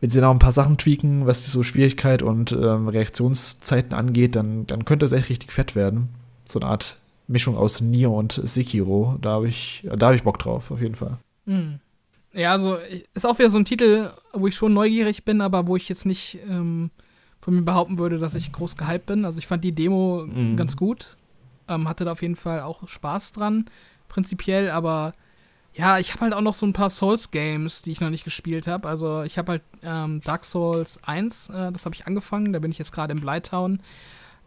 Wenn 0.00 0.10
sie 0.10 0.20
noch 0.20 0.30
ein 0.30 0.38
paar 0.38 0.52
Sachen 0.52 0.78
tweaken, 0.78 1.26
was 1.26 1.44
so 1.44 1.62
Schwierigkeit 1.62 2.22
und 2.22 2.52
ähm, 2.52 2.88
Reaktionszeiten 2.88 3.92
angeht, 3.92 4.34
dann, 4.34 4.66
dann 4.66 4.84
könnte 4.84 5.04
es 5.04 5.12
echt 5.12 5.28
richtig 5.28 5.52
fett 5.52 5.74
werden. 5.74 6.08
So 6.46 6.58
eine 6.58 6.70
Art 6.70 6.96
Mischung 7.26 7.56
aus 7.56 7.80
Nio 7.80 8.18
und 8.18 8.40
Sekiro. 8.44 9.16
Da 9.20 9.30
habe 9.30 9.48
ich, 9.48 9.86
da 9.96 10.08
hab 10.08 10.14
ich 10.14 10.22
Bock 10.22 10.38
drauf, 10.38 10.70
auf 10.70 10.80
jeden 10.80 10.94
Fall. 10.94 11.18
Mhm. 11.44 11.80
Ja, 12.32 12.52
also 12.52 12.78
ist 13.14 13.26
auch 13.26 13.38
wieder 13.38 13.50
so 13.50 13.58
ein 13.58 13.64
Titel, 13.64 14.10
wo 14.32 14.46
ich 14.46 14.54
schon 14.54 14.72
neugierig 14.72 15.24
bin, 15.24 15.40
aber 15.40 15.66
wo 15.66 15.76
ich 15.76 15.88
jetzt 15.88 16.06
nicht 16.06 16.38
ähm, 16.48 16.90
von 17.40 17.54
mir 17.54 17.62
behaupten 17.62 17.98
würde, 17.98 18.18
dass 18.18 18.34
ich 18.34 18.52
groß 18.52 18.76
gehypt 18.76 19.06
bin. 19.06 19.24
Also 19.24 19.38
ich 19.38 19.46
fand 19.46 19.64
die 19.64 19.72
Demo 19.72 20.24
mhm. 20.26 20.56
ganz 20.56 20.76
gut. 20.76 21.16
Ähm, 21.68 21.88
hatte 21.88 22.04
da 22.04 22.12
auf 22.12 22.22
jeden 22.22 22.36
Fall 22.36 22.60
auch 22.60 22.86
Spaß 22.88 23.32
dran, 23.32 23.66
prinzipiell, 24.08 24.70
aber 24.70 25.12
ja, 25.74 25.98
ich 25.98 26.12
habe 26.12 26.22
halt 26.22 26.34
auch 26.34 26.40
noch 26.40 26.54
so 26.54 26.66
ein 26.66 26.72
paar 26.72 26.90
Souls-Games, 26.90 27.82
die 27.82 27.92
ich 27.92 28.00
noch 28.00 28.10
nicht 28.10 28.24
gespielt 28.24 28.66
habe. 28.66 28.88
Also 28.88 29.22
ich 29.22 29.38
habe 29.38 29.52
halt 29.52 29.62
ähm, 29.82 30.20
Dark 30.20 30.44
Souls 30.44 30.98
1, 31.02 31.48
äh, 31.50 31.72
das 31.72 31.84
habe 31.84 31.94
ich 31.94 32.06
angefangen, 32.06 32.52
da 32.52 32.58
bin 32.58 32.70
ich 32.70 32.78
jetzt 32.78 32.92
gerade 32.92 33.12
im 33.12 33.20
Blytown. 33.20 33.80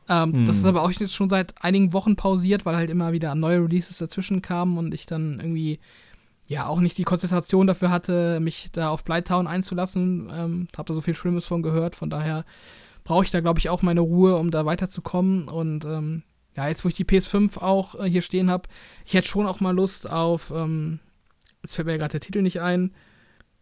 Ähm, 0.10 0.32
mhm. 0.32 0.46
Das 0.46 0.58
ist 0.58 0.66
aber 0.66 0.82
auch 0.82 0.92
jetzt 0.92 1.14
schon 1.14 1.30
seit 1.30 1.54
einigen 1.64 1.94
Wochen 1.94 2.16
pausiert, 2.16 2.66
weil 2.66 2.76
halt 2.76 2.90
immer 2.90 3.14
wieder 3.14 3.36
neue 3.36 3.60
Releases 3.60 3.98
dazwischen 3.98 4.42
kamen 4.42 4.78
und 4.78 4.94
ich 4.94 5.06
dann 5.06 5.40
irgendwie 5.40 5.80
ja 6.46 6.68
auch 6.68 6.82
nicht 6.82 6.98
die 6.98 7.06
Konzentration 7.06 7.68
dafür 7.68 7.90
hatte, 7.90 8.40
mich 8.42 8.70
da 8.74 8.90
auf 8.90 9.06
Blytown 9.06 9.48
einzulassen. 9.48 10.30
Ähm, 10.34 10.68
habe 10.78 10.88
da 10.88 10.94
so 10.94 11.02
viel 11.02 11.16
Schlimmes 11.16 11.46
von 11.46 11.64
gehört, 11.64 11.96
von 11.96 12.10
daher 12.10 12.44
brauche 13.06 13.24
ich 13.24 13.32
da, 13.32 13.40
glaube 13.40 13.60
ich, 13.60 13.70
auch 13.70 13.82
meine 13.82 14.02
Ruhe, 14.02 14.36
um 14.36 14.52
da 14.52 14.66
weiterzukommen. 14.66 15.48
Und 15.48 15.86
ähm, 15.86 16.24
ja, 16.56 16.68
jetzt 16.68 16.84
wo 16.84 16.90
ich 16.90 16.96
die 16.96 17.06
PS5 17.06 17.60
auch 17.60 17.96
äh, 17.96 18.10
hier 18.10 18.22
stehen 18.22 18.50
habe, 18.50 18.68
ich 19.06 19.14
hätte 19.14 19.28
schon 19.28 19.48
auch 19.48 19.62
mal 19.62 19.76
Lust 19.76 20.10
auf 20.10 20.52
ähm, 20.56 21.00
jetzt 21.64 21.76
fällt 21.76 21.88
mir 21.88 21.98
gerade 21.98 22.12
der 22.12 22.22
Titel 22.22 22.42
nicht 22.42 22.62
ein, 22.62 22.92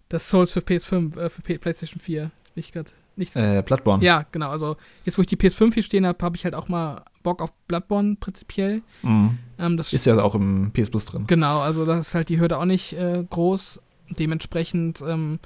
das 0.10 0.30
Souls 0.30 0.52
für 0.52 0.60
PS5, 0.60 1.18
äh, 1.18 1.30
für 1.30 1.42
P 1.42 1.58
PlayStation 1.58 2.02
4. 2.02 2.24
Bin 2.24 2.32
ich 2.56 2.72
gerade 2.74 2.92
nicht 3.16 3.32
so. 3.32 3.40
Äh, 3.40 3.64
Bloodborne. 3.66 4.04
Ja, 4.04 4.26
genau. 4.32 4.50
Also 4.50 4.76
jetzt, 5.06 5.18
wo 5.18 5.22
ich 5.22 5.28
die 5.28 5.38
PS5 5.38 5.74
hier 5.74 5.84
stehen 5.84 6.06
habe, 6.06 6.24
habe 6.24 6.36
ich 6.36 6.44
halt 6.44 6.56
auch 6.56 6.68
mal 6.68 7.04
Bock 7.24 7.42
auf 7.42 7.54
Bloodborne 7.68 8.18
prinzipiell. 8.20 8.82
Mhm. 9.04 9.38
Ähm, 9.58 9.78
das 9.78 9.94
ist 9.94 10.06
ja 10.06 10.22
auch 10.22 10.36
im 10.36 10.72
PS 10.74 10.90
Plus 10.90 11.06
drin. 11.06 11.26
Genau, 11.28 11.62
also 11.62 11.86
das 11.86 12.08
ist 12.08 12.16
halt 12.16 12.30
die 12.30 12.40
Hürde 12.40 12.58
auch 12.58 12.66
nicht 12.66 12.94
äh, 12.94 13.24
groß. 13.30 13.82
Dementsprechend, 14.20 15.02
ähm, 15.08 15.40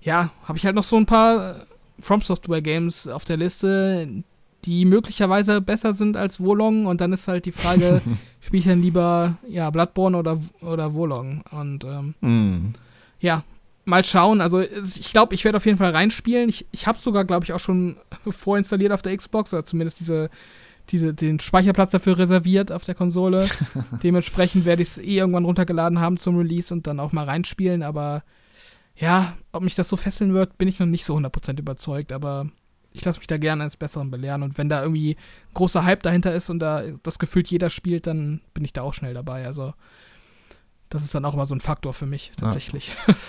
ja, 0.00 0.30
habe 0.44 0.58
ich 0.58 0.64
halt 0.64 0.76
noch 0.76 0.84
so 0.84 0.96
ein 0.96 1.06
paar 1.06 1.56
äh, 1.56 1.64
From 1.98 2.20
Software 2.20 2.62
Games 2.62 3.08
auf 3.08 3.24
der 3.24 3.38
Liste, 3.38 4.22
die 4.66 4.84
möglicherweise 4.84 5.60
besser 5.60 5.94
sind 5.94 6.16
als 6.16 6.40
Wolong 6.40 6.86
und 6.86 7.00
dann 7.00 7.12
ist 7.12 7.28
halt 7.28 7.46
die 7.46 7.52
Frage, 7.52 8.02
spiele 8.40 8.60
ich 8.60 8.66
dann 8.66 8.82
lieber 8.82 9.38
ja, 9.48 9.70
Bloodborne 9.70 10.16
oder, 10.16 10.38
oder 10.60 10.94
Wolong? 10.94 11.42
Und 11.52 11.84
ähm, 11.84 12.14
mm. 12.20 12.74
ja, 13.20 13.44
mal 13.86 14.04
schauen. 14.04 14.40
Also 14.40 14.60
ich 14.60 15.12
glaube, 15.12 15.34
ich 15.34 15.44
werde 15.44 15.56
auf 15.56 15.64
jeden 15.64 15.78
Fall 15.78 15.92
reinspielen. 15.92 16.48
Ich, 16.48 16.66
ich 16.72 16.86
habe 16.86 16.98
sogar, 16.98 17.24
glaube 17.24 17.44
ich, 17.44 17.52
auch 17.52 17.60
schon 17.60 17.96
vorinstalliert 18.28 18.92
auf 18.92 19.02
der 19.02 19.16
Xbox 19.16 19.54
oder 19.54 19.64
zumindest 19.64 20.00
diese, 20.00 20.28
diese, 20.90 21.14
den 21.14 21.40
Speicherplatz 21.40 21.92
dafür 21.92 22.18
reserviert 22.18 22.70
auf 22.72 22.84
der 22.84 22.94
Konsole. 22.94 23.46
Dementsprechend 24.02 24.64
werde 24.66 24.82
ich 24.82 24.88
es 24.88 24.98
eh 24.98 25.16
irgendwann 25.16 25.44
runtergeladen 25.44 26.00
haben 26.00 26.18
zum 26.18 26.36
Release 26.36 26.74
und 26.74 26.86
dann 26.86 27.00
auch 27.00 27.12
mal 27.12 27.24
reinspielen. 27.24 27.82
Aber 27.82 28.24
ja, 28.96 29.36
ob 29.52 29.62
mich 29.62 29.76
das 29.76 29.88
so 29.88 29.96
fesseln 29.96 30.34
wird, 30.34 30.58
bin 30.58 30.68
ich 30.68 30.80
noch 30.80 30.86
nicht 30.86 31.04
so 31.04 31.16
100% 31.16 31.58
überzeugt. 31.58 32.12
Aber 32.12 32.50
ich 32.96 33.04
lasse 33.04 33.18
mich 33.18 33.26
da 33.26 33.36
gerne 33.36 33.62
eines 33.62 33.76
Besseren 33.76 34.10
belehren. 34.10 34.42
Und 34.42 34.56
wenn 34.56 34.70
da 34.70 34.82
irgendwie 34.82 35.16
großer 35.52 35.84
Hype 35.84 36.02
dahinter 36.02 36.32
ist 36.32 36.48
und 36.48 36.58
da 36.60 36.82
das 37.02 37.18
gefühlt 37.18 37.46
jeder 37.48 37.68
spielt, 37.68 38.06
dann 38.06 38.40
bin 38.54 38.64
ich 38.64 38.72
da 38.72 38.82
auch 38.82 38.94
schnell 38.94 39.12
dabei. 39.12 39.44
Also 39.44 39.74
das 40.88 41.02
ist 41.02 41.14
dann 41.14 41.24
auch 41.26 41.34
immer 41.34 41.44
so 41.44 41.54
ein 41.54 41.60
Faktor 41.60 41.92
für 41.92 42.06
mich 42.06 42.32
tatsächlich. 42.36 42.92
Ja. 43.06 43.14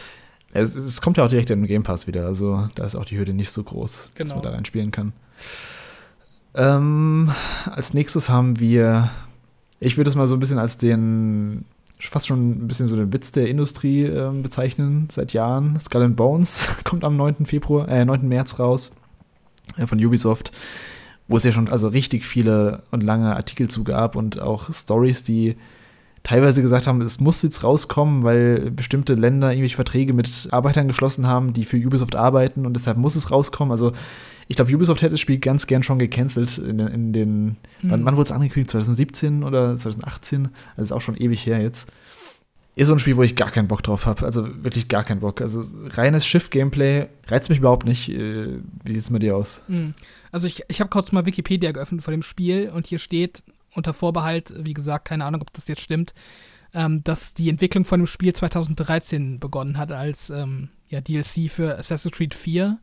Es, 0.54 0.76
es, 0.76 1.02
kommt 1.02 1.18
ja 1.18 1.26
auch 1.26 1.28
direkt 1.28 1.50
in 1.50 1.60
den 1.60 1.68
Game 1.68 1.84
Pass 1.84 2.08
wieder, 2.08 2.26
also 2.26 2.70
da 2.74 2.86
ist 2.86 2.96
auch 2.96 3.04
die 3.04 3.18
Hürde 3.18 3.34
nicht 3.34 3.52
so 3.52 3.62
groß, 3.62 4.14
genau. 4.16 4.28
dass 4.28 4.34
man 4.34 4.44
da 4.44 4.52
reinspielen 4.52 4.92
kann. 4.92 5.12
Ähm, 6.56 7.32
als 7.66 7.94
nächstes 7.94 8.30
haben 8.30 8.58
wir, 8.58 9.12
ich 9.82 9.98
würde 9.98 10.10
es 10.10 10.16
mal 10.16 10.26
so 10.26 10.38
ein 10.38 10.40
bisschen 10.40 10.58
als 10.58 10.78
den, 10.78 11.66
fast 12.00 12.28
schon 12.28 12.64
ein 12.64 12.68
bisschen 12.68 12.88
so 12.88 12.96
den 12.96 13.12
Witz 13.12 13.34
der 13.34 13.50
Industrie 13.50 14.06
äh, 14.06 14.32
bezeichnen, 14.42 15.10
seit 15.12 15.34
Jahren. 15.34 15.78
Skull 15.82 16.04
and 16.04 16.16
Bones 16.16 16.66
kommt 16.86 17.04
am 17.04 17.18
9. 17.18 17.46
Februar, 17.46 17.90
äh, 17.90 18.06
9. 18.06 18.26
März 18.26 18.58
raus 18.58 18.94
von 19.86 20.04
Ubisoft, 20.04 20.52
wo 21.28 21.38
es 21.38 21.44
ja 21.44 21.52
schon 21.52 21.70
also 21.70 21.90
richtig 21.90 22.26
viele 22.26 22.84
und 22.92 23.04
lange 23.04 23.36
Artikel 23.36 23.68
zu 23.68 23.84
gab 23.84 24.16
und 24.16 24.40
auch 24.40 24.74
Stories, 24.74 25.24
die 25.24 25.58
teilweise 26.24 26.62
gesagt 26.62 26.88
haben, 26.88 27.02
es 27.02 27.20
muss 27.20 27.42
jetzt 27.42 27.64
rauskommen, 27.64 28.24
weil 28.24 28.72
bestimmte 28.72 29.14
Länder 29.14 29.52
irgendwelche 29.52 29.76
Verträge 29.76 30.14
mit 30.14 30.50
Arbeitern 30.52 30.88
geschlossen 30.88 31.28
haben, 31.28 31.54
die 31.54 31.64
für 31.64 31.78
Ubisoft 31.78 32.16
arbeiten 32.16 32.66
und 32.66 32.74
deshalb 32.74 32.98
muss 32.98 33.16
es 33.16 33.32
rauskommen. 33.32 33.72
Also 33.72 33.94
ich 34.50 34.56
glaube, 34.56 34.74
Ubisoft 34.74 35.02
hätte 35.02 35.12
das 35.12 35.20
Spiel 35.20 35.38
ganz 35.38 35.68
gern 35.68 35.84
schon 35.84 36.00
gecancelt 36.00 36.58
in, 36.58 36.80
in 36.80 37.14
den, 37.14 37.46
mhm. 37.46 37.56
wann, 37.84 38.06
wann 38.06 38.16
wurde 38.16 38.24
es 38.24 38.32
angekündigt? 38.32 38.72
2017 38.72 39.44
oder 39.44 39.78
2018? 39.78 40.50
Also 40.76 40.82
ist 40.82 40.92
auch 40.92 41.02
schon 41.02 41.16
ewig 41.18 41.46
her 41.46 41.62
jetzt 41.62 41.92
ist 42.78 42.88
so 42.88 42.94
ein 42.94 43.00
Spiel, 43.00 43.18
wo 43.18 43.24
ich 43.24 43.36
gar 43.36 43.50
keinen 43.50 43.68
Bock 43.68 43.82
drauf 43.82 44.06
habe. 44.06 44.24
Also 44.24 44.64
wirklich 44.64 44.88
gar 44.88 45.04
keinen 45.04 45.22
Bock. 45.22 45.42
Also 45.42 45.64
reines 45.96 46.28
Schiff-Gameplay 46.28 47.08
reizt 47.28 47.50
mich 47.50 47.58
überhaupt 47.58 47.88
nicht. 47.88 48.08
Äh, 48.10 48.60
wie 48.84 48.92
sieht 48.92 49.02
es 49.02 49.10
mit 49.10 49.24
dir 49.24 49.36
aus? 49.36 49.64
Hm. 49.68 49.96
Also 50.32 50.46
ich, 50.46 50.64
ich 50.68 50.80
habe 50.80 50.92
kurz 50.92 51.12
mal 51.12 51.26
Wikipedia 51.26 51.72
geöffnet 51.72 52.04
vor 52.04 52.12
dem 52.12 52.22
Spiel 52.22 52.70
und 52.70 52.86
hier 52.86 53.00
steht 53.00 53.42
unter 53.74 53.94
Vorbehalt, 53.94 54.54
wie 54.60 54.76
gesagt, 54.76 55.06
keine 55.06 55.26
Ahnung, 55.26 55.42
ob 55.42 55.52
das 55.54 55.68
jetzt 55.68 55.82
stimmt, 55.82 56.14
ähm, 56.74 57.04
dass 57.04 57.34
die 57.34 57.50
Entwicklung 57.50 57.84
von 57.84 58.02
dem 58.02 58.08
Spiel 58.08 58.34
2013 58.34 59.40
begonnen 59.40 59.80
hat 59.80 59.92
als 59.92 60.30
ähm, 60.30 60.70
ja, 60.90 61.02
DLC 61.02 61.50
für 61.50 61.80
Assassin's 61.80 62.16
Creed 62.16 62.36
4. 62.36 62.78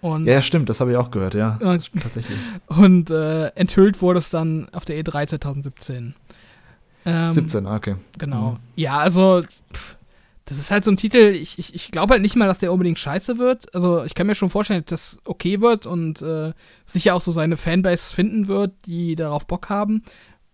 Und 0.00 0.26
ja, 0.26 0.42
stimmt, 0.42 0.68
das 0.68 0.80
habe 0.80 0.90
ich 0.90 0.96
auch 0.96 1.12
gehört, 1.12 1.34
ja. 1.34 1.58
Und, 1.62 1.90
tatsächlich. 2.00 2.38
Und 2.66 3.10
äh, 3.10 3.46
enthüllt 3.50 4.02
wurde 4.02 4.18
es 4.18 4.28
dann 4.28 4.68
auf 4.70 4.84
der 4.84 5.02
E3 5.02 5.28
2017. 5.28 6.14
Ähm, 7.06 7.30
17, 7.30 7.66
okay. 7.66 7.96
Genau. 8.18 8.52
Mhm. 8.52 8.58
Ja, 8.76 8.98
also, 8.98 9.42
pff, 9.72 9.96
das 10.46 10.58
ist 10.58 10.70
halt 10.70 10.84
so 10.84 10.90
ein 10.90 10.96
Titel, 10.96 11.18
ich, 11.34 11.58
ich, 11.58 11.74
ich 11.74 11.90
glaube 11.90 12.12
halt 12.12 12.22
nicht 12.22 12.36
mal, 12.36 12.46
dass 12.46 12.58
der 12.58 12.72
unbedingt 12.72 12.98
scheiße 12.98 13.38
wird. 13.38 13.74
Also, 13.74 14.04
ich 14.04 14.14
kann 14.14 14.26
mir 14.26 14.34
schon 14.34 14.50
vorstellen, 14.50 14.84
dass 14.86 15.14
das 15.14 15.18
okay 15.24 15.60
wird 15.60 15.86
und 15.86 16.22
äh, 16.22 16.52
sicher 16.86 17.14
auch 17.14 17.20
so 17.20 17.32
seine 17.32 17.56
Fanbase 17.56 18.14
finden 18.14 18.48
wird, 18.48 18.72
die 18.86 19.14
darauf 19.14 19.46
Bock 19.46 19.70
haben. 19.70 20.02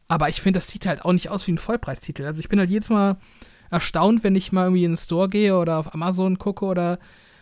Aber 0.08 0.28
ich 0.28 0.40
finde, 0.40 0.58
das 0.60 0.68
sieht 0.68 0.86
halt 0.86 1.04
auch 1.04 1.12
nicht 1.12 1.28
aus 1.28 1.46
wie 1.46 1.52
ein 1.52 1.58
Vollpreistitel. 1.58 2.24
Also, 2.24 2.40
ich 2.40 2.48
bin 2.48 2.58
halt 2.58 2.70
jedes 2.70 2.88
Mal 2.88 3.16
erstaunt, 3.70 4.24
wenn 4.24 4.34
ich 4.34 4.52
mal 4.52 4.64
irgendwie 4.64 4.84
in 4.84 4.92
den 4.92 4.96
Store 4.96 5.28
gehe 5.28 5.56
oder 5.56 5.78
auf 5.78 5.94
Amazon 5.94 6.38
gucke 6.38 6.64
oder, 6.64 6.98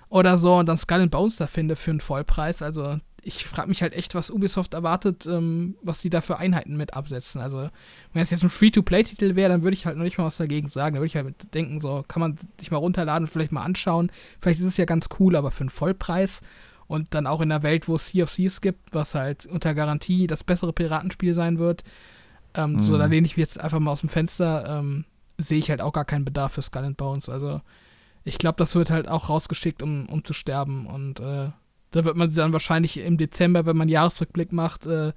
oder 0.09 0.39
so 0.39 0.57
und 0.57 0.67
dann 0.67 0.79
Skull 0.79 1.01
and 1.01 1.11
Bones 1.11 1.37
da 1.37 1.47
finde 1.47 1.77
für 1.77 1.91
einen 1.91 2.01
Vollpreis. 2.01 2.63
Also, 2.63 2.99
ich 3.23 3.45
frage 3.45 3.69
mich 3.69 3.83
halt 3.83 3.93
echt, 3.93 4.15
was 4.15 4.31
Ubisoft 4.31 4.75
erwartet, 4.75 5.27
ähm, 5.27 5.77
was 5.83 6.01
sie 6.01 6.09
da 6.09 6.21
für 6.21 6.39
Einheiten 6.39 6.77
mit 6.77 6.95
absetzen. 6.95 7.41
Also, 7.41 7.69
wenn 8.13 8.23
es 8.23 8.31
jetzt 8.31 8.43
ein 8.43 8.51
Free-to-Play-Titel 8.51 9.35
wäre, 9.35 9.51
dann 9.51 9.63
würde 9.63 9.75
ich 9.75 9.87
halt 9.87 9.97
noch 9.97 10.05
nicht 10.05 10.19
mal 10.19 10.25
was 10.25 10.39
dagegen 10.39 10.69
sagen. 10.69 10.95
Da 10.95 11.01
würde 11.01 11.09
ich 11.09 11.17
halt 11.17 11.55
denken, 11.55 11.81
so, 11.81 12.05
kann 12.09 12.21
man 12.21 12.39
sich 12.59 12.71
mal 12.71 12.79
runterladen 12.79 13.25
und 13.25 13.29
vielleicht 13.31 13.53
mal 13.53 13.65
anschauen. 13.65 14.11
Vielleicht 14.41 14.61
ist 14.61 14.67
es 14.67 14.77
ja 14.77 14.85
ganz 14.85 15.09
cool, 15.19 15.37
aber 15.37 15.51
für 15.51 15.63
einen 15.63 15.71
Vollpreis 15.71 16.41
und 16.87 17.15
dann 17.15 17.27
auch 17.27 17.41
in 17.41 17.51
der 17.51 17.63
Welt, 17.63 17.87
wo 17.87 17.97
es 17.97 18.07
Sea 18.07 18.25
of 18.25 18.35
Thieves 18.35 18.61
gibt, 18.61 18.95
was 18.95 19.15
halt 19.15 19.47
unter 19.47 19.75
Garantie 19.75 20.27
das 20.27 20.43
bessere 20.43 20.73
Piratenspiel 20.73 21.35
sein 21.35 21.59
wird, 21.59 21.85
ähm, 22.55 22.73
mhm. 22.73 22.83
so, 22.83 22.97
da 22.97 23.05
lehne 23.05 23.27
ich 23.27 23.37
mich 23.37 23.47
jetzt 23.47 23.61
einfach 23.61 23.79
mal 23.79 23.93
aus 23.93 24.01
dem 24.01 24.09
Fenster, 24.09 24.79
ähm, 24.79 25.05
sehe 25.37 25.59
ich 25.59 25.71
halt 25.71 25.81
auch 25.81 25.93
gar 25.93 26.05
keinen 26.05 26.25
Bedarf 26.25 26.55
für 26.55 26.63
Skull 26.63 26.85
and 26.85 26.97
Bones. 26.97 27.29
Also, 27.29 27.61
ich 28.29 28.39
glaube, 28.39 28.57
das 28.57 28.75
wird 28.75 28.91
halt 28.91 29.09
auch 29.09 29.29
rausgeschickt, 29.29 29.83
um, 29.83 30.07
um 30.07 30.25
zu 30.25 30.33
sterben. 30.33 30.87
Und 30.87 31.19
äh, 31.21 31.49
da 31.91 32.05
wird 32.05 32.17
man 32.17 32.33
dann 32.33 32.53
wahrscheinlich 32.53 32.99
im 32.99 33.17
Dezember, 33.17 33.67
wenn 33.67 33.77
man 33.77 33.89
Jahresrückblick 33.89 34.53
macht, 34.53 34.87
äh, 34.87 35.13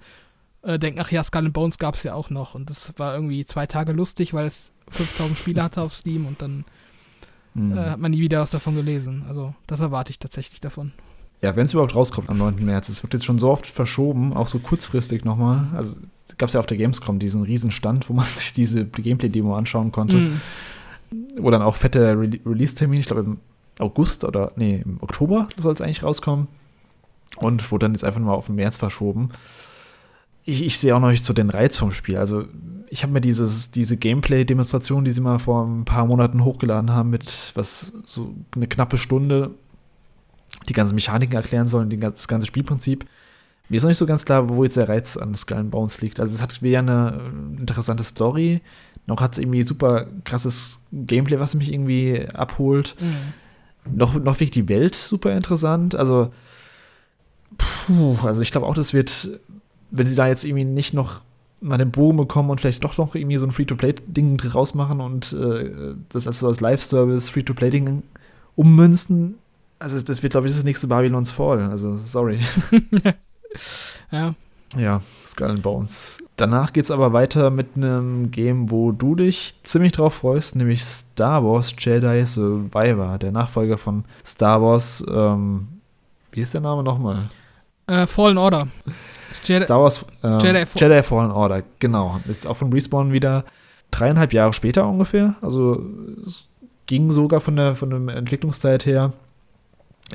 äh, 0.63 0.79
denken, 0.79 0.99
ach 1.01 1.11
ja, 1.11 1.23
Skull 1.23 1.45
and 1.45 1.53
Bones 1.53 1.77
gab 1.77 1.95
es 1.95 2.03
ja 2.03 2.13
auch 2.13 2.29
noch. 2.29 2.55
Und 2.55 2.69
das 2.69 2.93
war 2.97 3.13
irgendwie 3.13 3.45
zwei 3.45 3.67
Tage 3.67 3.91
lustig, 3.91 4.33
weil 4.33 4.47
es 4.47 4.71
5000 4.89 5.37
Spiele 5.37 5.63
hatte 5.63 5.81
auf 5.81 5.93
Steam 5.93 6.25
und 6.25 6.41
dann 6.41 6.65
mhm. 7.53 7.75
hat 7.75 7.99
man 7.99 8.11
nie 8.11 8.21
wieder 8.21 8.39
was 8.39 8.51
davon 8.51 8.75
gelesen. 8.75 9.25
Also 9.27 9.53
das 9.67 9.81
erwarte 9.81 10.11
ich 10.11 10.19
tatsächlich 10.19 10.61
davon. 10.61 10.93
Ja, 11.41 11.55
wenn 11.55 11.65
es 11.65 11.73
überhaupt 11.73 11.95
rauskommt 11.95 12.29
am 12.29 12.37
9. 12.37 12.63
März. 12.63 12.87
Es 12.89 13.03
wird 13.03 13.13
jetzt 13.13 13.25
schon 13.25 13.39
so 13.39 13.49
oft 13.49 13.65
verschoben, 13.65 14.33
auch 14.33 14.47
so 14.47 14.59
kurzfristig 14.59 15.25
nochmal. 15.25 15.67
Also 15.75 15.97
gab 16.37 16.47
es 16.47 16.53
ja 16.53 16.59
auf 16.59 16.67
der 16.67 16.77
Gamescom 16.77 17.17
diesen 17.17 17.43
Riesenstand, 17.43 18.09
wo 18.09 18.13
man 18.13 18.25
sich 18.35 18.53
diese 18.53 18.85
Gameplay-Demo 18.85 19.55
anschauen 19.55 19.91
konnte. 19.91 20.17
Mhm. 20.17 20.41
Wo 21.37 21.49
dann 21.49 21.61
auch 21.61 21.75
fette 21.75 22.17
Re 22.17 22.29
Release-Termin, 22.45 22.99
ich 22.99 23.07
glaube 23.07 23.21
im 23.21 23.39
August 23.79 24.23
oder, 24.23 24.51
nee, 24.55 24.81
im 24.85 25.01
Oktober 25.01 25.49
soll 25.57 25.73
es 25.73 25.81
eigentlich 25.81 26.03
rauskommen. 26.03 26.47
Und 27.37 27.71
wo 27.71 27.77
dann 27.77 27.93
jetzt 27.93 28.03
einfach 28.03 28.19
mal 28.19 28.33
auf 28.33 28.47
den 28.47 28.55
März 28.55 28.77
verschoben. 28.77 29.29
Ich, 30.43 30.63
ich 30.63 30.77
sehe 30.77 30.95
auch 30.95 30.99
noch 30.99 31.09
nicht 31.09 31.23
so 31.23 31.33
den 31.33 31.49
Reiz 31.49 31.77
vom 31.77 31.91
Spiel. 31.91 32.17
Also 32.17 32.45
ich 32.89 33.03
habe 33.03 33.13
mir 33.13 33.21
dieses, 33.21 33.71
diese 33.71 33.95
Gameplay-Demonstration, 33.95 35.05
die 35.05 35.11
sie 35.11 35.21
mal 35.21 35.39
vor 35.39 35.65
ein 35.65 35.85
paar 35.85 36.05
Monaten 36.05 36.43
hochgeladen 36.43 36.91
haben, 36.91 37.09
mit 37.09 37.51
was 37.55 37.93
so 38.05 38.35
eine 38.53 38.67
knappe 38.67 38.97
Stunde, 38.97 39.51
die 40.67 40.73
ganzen 40.73 40.95
Mechaniken 40.95 41.35
erklären 41.35 41.67
sollen, 41.67 41.97
das 41.99 42.27
ganze 42.27 42.47
Spielprinzip. 42.47 43.05
Mir 43.69 43.77
ist 43.77 43.83
noch 43.83 43.89
nicht 43.89 43.97
so 43.97 44.05
ganz 44.05 44.25
klar, 44.25 44.49
wo 44.49 44.65
jetzt 44.65 44.75
der 44.75 44.89
Reiz 44.89 45.15
an 45.15 45.33
Skull 45.33 45.63
Bones 45.63 46.01
liegt. 46.01 46.19
Also 46.19 46.35
es 46.35 46.41
hat 46.41 46.61
weder 46.61 46.79
eine 46.79 47.21
interessante 47.57 48.03
Story, 48.03 48.59
noch 49.07 49.21
hat 49.21 49.33
es 49.33 49.37
irgendwie 49.39 49.63
super 49.63 50.07
krasses 50.23 50.81
Gameplay, 50.91 51.39
was 51.39 51.55
mich 51.55 51.71
irgendwie 51.71 52.27
abholt. 52.33 52.95
Mhm. 52.99 53.97
Noch, 53.97 54.13
noch 54.13 54.35
wirklich 54.35 54.51
die 54.51 54.69
Welt 54.69 54.95
super 54.95 55.35
interessant. 55.35 55.95
Also, 55.95 56.31
puh, 57.57 58.15
also 58.23 58.41
ich 58.41 58.51
glaube 58.51 58.67
auch, 58.67 58.75
das 58.75 58.93
wird, 58.93 59.39
wenn 59.89 60.05
sie 60.05 60.15
da 60.15 60.27
jetzt 60.27 60.45
irgendwie 60.45 60.65
nicht 60.65 60.93
noch 60.93 61.21
mal 61.61 61.77
den 61.77 61.91
Bogen 61.91 62.17
bekommen 62.17 62.49
und 62.49 62.61
vielleicht 62.61 62.83
doch 62.83 62.97
noch 62.97 63.15
irgendwie 63.15 63.37
so 63.37 63.45
ein 63.45 63.51
Free-to-Play-Ding 63.51 64.39
rausmachen 64.39 64.99
und 64.99 65.33
äh, 65.33 65.95
das 66.09 66.27
als 66.27 66.39
so 66.39 66.47
als 66.47 66.59
Live-Service 66.59 67.29
Free-to-Play-Ding 67.29 68.03
ummünzen, 68.55 69.35
also 69.81 69.99
das 69.99 70.21
wird, 70.21 70.31
glaube 70.31 70.47
ich, 70.47 70.53
das 70.53 70.63
nächste 70.63 70.87
Babylons 70.87 71.31
Fall. 71.31 71.61
Also, 71.69 71.97
sorry. 71.97 72.39
ja. 74.11 74.35
Ja, 74.77 75.01
Skull 75.27 75.49
and 75.49 75.63
Bones. 75.63 76.23
Danach 76.41 76.73
geht 76.73 76.85
es 76.85 76.89
aber 76.89 77.13
weiter 77.13 77.51
mit 77.51 77.75
einem 77.75 78.31
Game, 78.31 78.71
wo 78.71 78.91
du 78.91 79.13
dich 79.13 79.53
ziemlich 79.61 79.91
drauf 79.91 80.15
freust, 80.15 80.55
nämlich 80.55 80.83
Star 80.83 81.43
Wars 81.43 81.75
Jedi 81.77 82.25
Survivor, 82.25 83.19
der 83.19 83.31
Nachfolger 83.31 83.77
von 83.77 84.05
Star 84.25 84.59
Wars, 84.59 85.05
ähm, 85.07 85.67
wie 86.31 86.41
ist 86.41 86.55
der 86.55 86.61
Name 86.61 86.81
nochmal? 86.81 87.29
Äh, 87.85 88.07
Fallen 88.07 88.39
Order. 88.39 88.69
Jedi, 89.43 89.65
Star 89.65 89.81
Wars 89.81 90.03
ähm, 90.23 90.39
Jedi, 90.39 90.65
Jedi, 90.77 91.03
Fallen 91.03 91.29
Order, 91.29 91.61
genau. 91.77 92.19
Ist 92.27 92.47
auch 92.47 92.57
von 92.57 92.73
Respawn 92.73 93.11
wieder 93.11 93.45
dreieinhalb 93.91 94.33
Jahre 94.33 94.53
später 94.53 94.87
ungefähr. 94.87 95.35
Also 95.43 95.85
es 96.25 96.47
ging 96.87 97.11
sogar 97.11 97.39
von 97.41 97.55
der, 97.55 97.75
von 97.75 98.07
der 98.07 98.15
Entwicklungszeit 98.15 98.87
her 98.87 99.13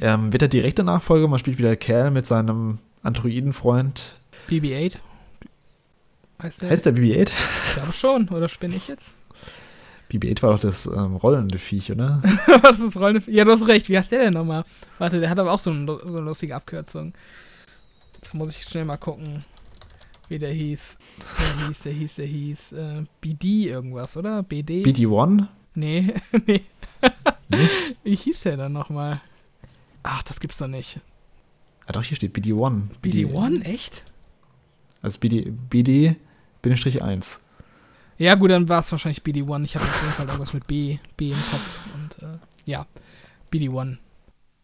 ähm, 0.00 0.32
wird 0.32 0.40
der 0.40 0.48
direkte 0.48 0.82
Nachfolger. 0.82 1.28
Man 1.28 1.38
spielt 1.38 1.58
wieder 1.58 1.76
Kerl 1.76 2.10
mit 2.10 2.26
seinem 2.26 2.78
Androidenfreund. 3.04 4.14
BB-8. 4.50 4.96
Heißt 6.42 6.62
der? 6.62 6.70
Heißt 6.70 6.86
der 6.86 6.94
BB-8? 6.94 7.30
Ich 7.30 7.74
glaube 7.74 7.92
schon, 7.92 8.28
oder 8.28 8.48
spinne 8.48 8.76
ich 8.76 8.88
jetzt? 8.88 9.14
BB-8 10.10 10.42
war 10.42 10.52
doch 10.52 10.60
das 10.60 10.86
ähm, 10.86 11.16
rollende 11.16 11.58
Viech, 11.58 11.90
oder? 11.90 12.22
Was 12.62 12.78
ist 12.78 12.94
das 12.94 13.00
rollende 13.00 13.20
Viech? 13.22 13.34
Ja, 13.34 13.44
du 13.44 13.52
hast 13.52 13.66
recht. 13.66 13.88
Wie 13.88 13.98
heißt 13.98 14.12
der 14.12 14.24
denn 14.24 14.34
nochmal? 14.34 14.64
Warte, 14.98 15.18
der 15.18 15.30
hat 15.30 15.38
aber 15.38 15.52
auch 15.52 15.58
so, 15.58 15.70
ein, 15.70 15.86
so 15.86 15.98
eine 16.00 16.20
lustige 16.20 16.54
Abkürzung. 16.54 17.12
Da 18.20 18.38
muss 18.38 18.50
ich 18.50 18.62
schnell 18.62 18.84
mal 18.84 18.96
gucken, 18.96 19.44
wie 20.28 20.38
der 20.38 20.52
hieß. 20.52 20.98
Der 21.38 21.66
hieß, 21.66 21.82
der 21.82 21.92
hieß, 21.92 22.14
der 22.16 22.26
hieß. 22.26 22.72
Äh, 22.72 23.04
BD 23.20 23.68
irgendwas, 23.68 24.16
oder? 24.16 24.42
BD? 24.42 24.82
BD1? 24.84 25.46
Nee, 25.74 26.14
nee. 26.46 26.62
Nicht? 27.48 27.96
Wie 28.02 28.16
hieß 28.16 28.40
der 28.42 28.56
dann 28.56 28.72
nochmal? 28.72 29.20
Ach, 30.02 30.22
das 30.22 30.40
gibt's 30.40 30.58
doch 30.58 30.68
nicht. 30.68 31.00
Ah, 31.86 31.92
doch, 31.92 32.02
hier 32.02 32.16
steht 32.16 32.36
BD1. 32.36 32.82
BD1? 33.02 33.64
Echt? 33.64 34.02
Also 35.02 35.18
BD, 35.20 36.16
BD-1. 36.74 37.38
Ja, 38.18 38.34
gut, 38.34 38.50
dann 38.50 38.68
war 38.68 38.80
es 38.80 38.90
wahrscheinlich 38.90 39.22
BD1. 39.22 39.64
Ich 39.64 39.74
habe 39.74 39.84
auf 39.84 40.00
jeden 40.00 40.12
Fall 40.12 40.26
irgendwas 40.26 40.54
mit 40.54 40.66
B, 40.66 40.98
B 41.16 41.30
im 41.30 41.42
Kopf. 41.50 41.78
Und 41.94 42.22
äh, 42.22 42.38
ja, 42.64 42.86
BD1. 43.52 43.98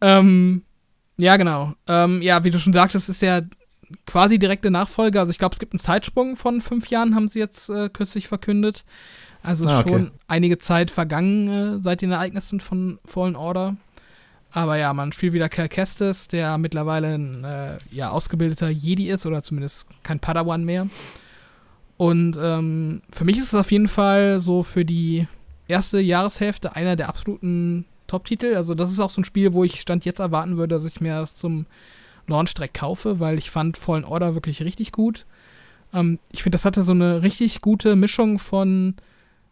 Ähm, 0.00 0.62
ja, 1.18 1.36
genau. 1.36 1.74
Ähm, 1.86 2.22
ja, 2.22 2.44
wie 2.44 2.50
du 2.50 2.58
schon 2.58 2.72
sagtest, 2.72 3.08
ist 3.08 3.20
ja 3.20 3.42
quasi 4.06 4.38
direkte 4.38 4.70
Nachfolger. 4.70 5.20
Also 5.20 5.30
ich 5.30 5.38
glaube, 5.38 5.52
es 5.52 5.58
gibt 5.58 5.74
einen 5.74 5.80
Zeitsprung 5.80 6.36
von 6.36 6.60
fünf 6.60 6.88
Jahren, 6.88 7.14
haben 7.14 7.28
sie 7.28 7.40
jetzt 7.40 7.68
äh, 7.68 7.90
kürzlich 7.90 8.26
verkündet. 8.26 8.84
Also 9.42 9.66
ah, 9.66 9.80
okay. 9.80 9.90
schon 9.90 10.12
einige 10.28 10.58
Zeit 10.58 10.90
vergangen 10.90 11.48
äh, 11.48 11.80
seit 11.80 12.00
den 12.00 12.12
Ereignissen 12.12 12.60
von 12.60 12.98
Fallen 13.04 13.36
Order. 13.36 13.76
Aber 14.50 14.76
ja, 14.76 14.92
man 14.92 15.12
spielt 15.12 15.32
wieder 15.32 15.48
Cal 15.48 15.68
Kestis, 15.68 16.28
der 16.28 16.58
mittlerweile 16.58 17.14
ein 17.14 17.44
äh, 17.44 17.78
ja, 17.90 18.10
ausgebildeter 18.10 18.68
Jedi 18.68 19.08
ist 19.08 19.26
oder 19.26 19.42
zumindest 19.42 19.86
kein 20.02 20.20
Padawan 20.20 20.64
mehr. 20.64 20.88
Und 22.02 22.36
ähm, 22.36 23.00
für 23.12 23.24
mich 23.24 23.38
ist 23.38 23.52
es 23.52 23.54
auf 23.54 23.70
jeden 23.70 23.86
Fall 23.86 24.40
so 24.40 24.64
für 24.64 24.84
die 24.84 25.28
erste 25.68 26.00
Jahreshälfte 26.00 26.74
einer 26.74 26.96
der 26.96 27.08
absoluten 27.08 27.84
Top-Titel. 28.08 28.56
Also, 28.56 28.74
das 28.74 28.90
ist 28.90 28.98
auch 28.98 29.08
so 29.08 29.20
ein 29.20 29.24
Spiel, 29.24 29.52
wo 29.52 29.62
ich 29.62 29.80
Stand 29.80 30.04
jetzt 30.04 30.18
erwarten 30.18 30.56
würde, 30.56 30.74
dass 30.74 30.84
ich 30.84 31.00
mir 31.00 31.20
das 31.20 31.36
zum 31.36 31.64
Launch 32.26 32.54
direkt 32.54 32.74
kaufe, 32.74 33.20
weil 33.20 33.38
ich 33.38 33.52
fand 33.52 33.76
Fallen 33.76 34.04
Order 34.04 34.34
wirklich 34.34 34.64
richtig 34.64 34.90
gut. 34.90 35.26
Ähm, 35.94 36.18
ich 36.32 36.42
finde, 36.42 36.58
das 36.58 36.64
hatte 36.64 36.82
so 36.82 36.90
eine 36.90 37.22
richtig 37.22 37.60
gute 37.60 37.94
Mischung 37.94 38.40
von 38.40 38.96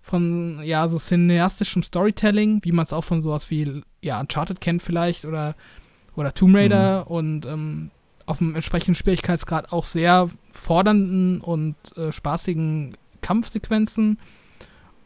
von 0.02 0.60
ja 0.64 0.88
so 0.88 0.98
cineastischem 0.98 1.84
Storytelling, 1.84 2.64
wie 2.64 2.72
man 2.72 2.84
es 2.84 2.92
auch 2.92 3.04
von 3.04 3.22
sowas 3.22 3.48
wie 3.52 3.82
ja 4.02 4.18
Uncharted 4.18 4.60
kennt 4.60 4.82
vielleicht 4.82 5.24
oder 5.24 5.54
oder 6.16 6.34
Tomb 6.34 6.56
Raider 6.56 7.04
mhm. 7.04 7.12
und 7.12 7.46
ähm, 7.46 7.90
auf 8.26 8.38
dem 8.38 8.54
entsprechenden 8.54 8.94
Schwierigkeitsgrad 8.94 9.72
auch 9.72 9.84
sehr 9.84 10.28
fordernden 10.50 11.40
und 11.40 11.74
äh, 11.96 12.12
spaßigen 12.12 12.96
Kampfsequenzen, 13.22 14.18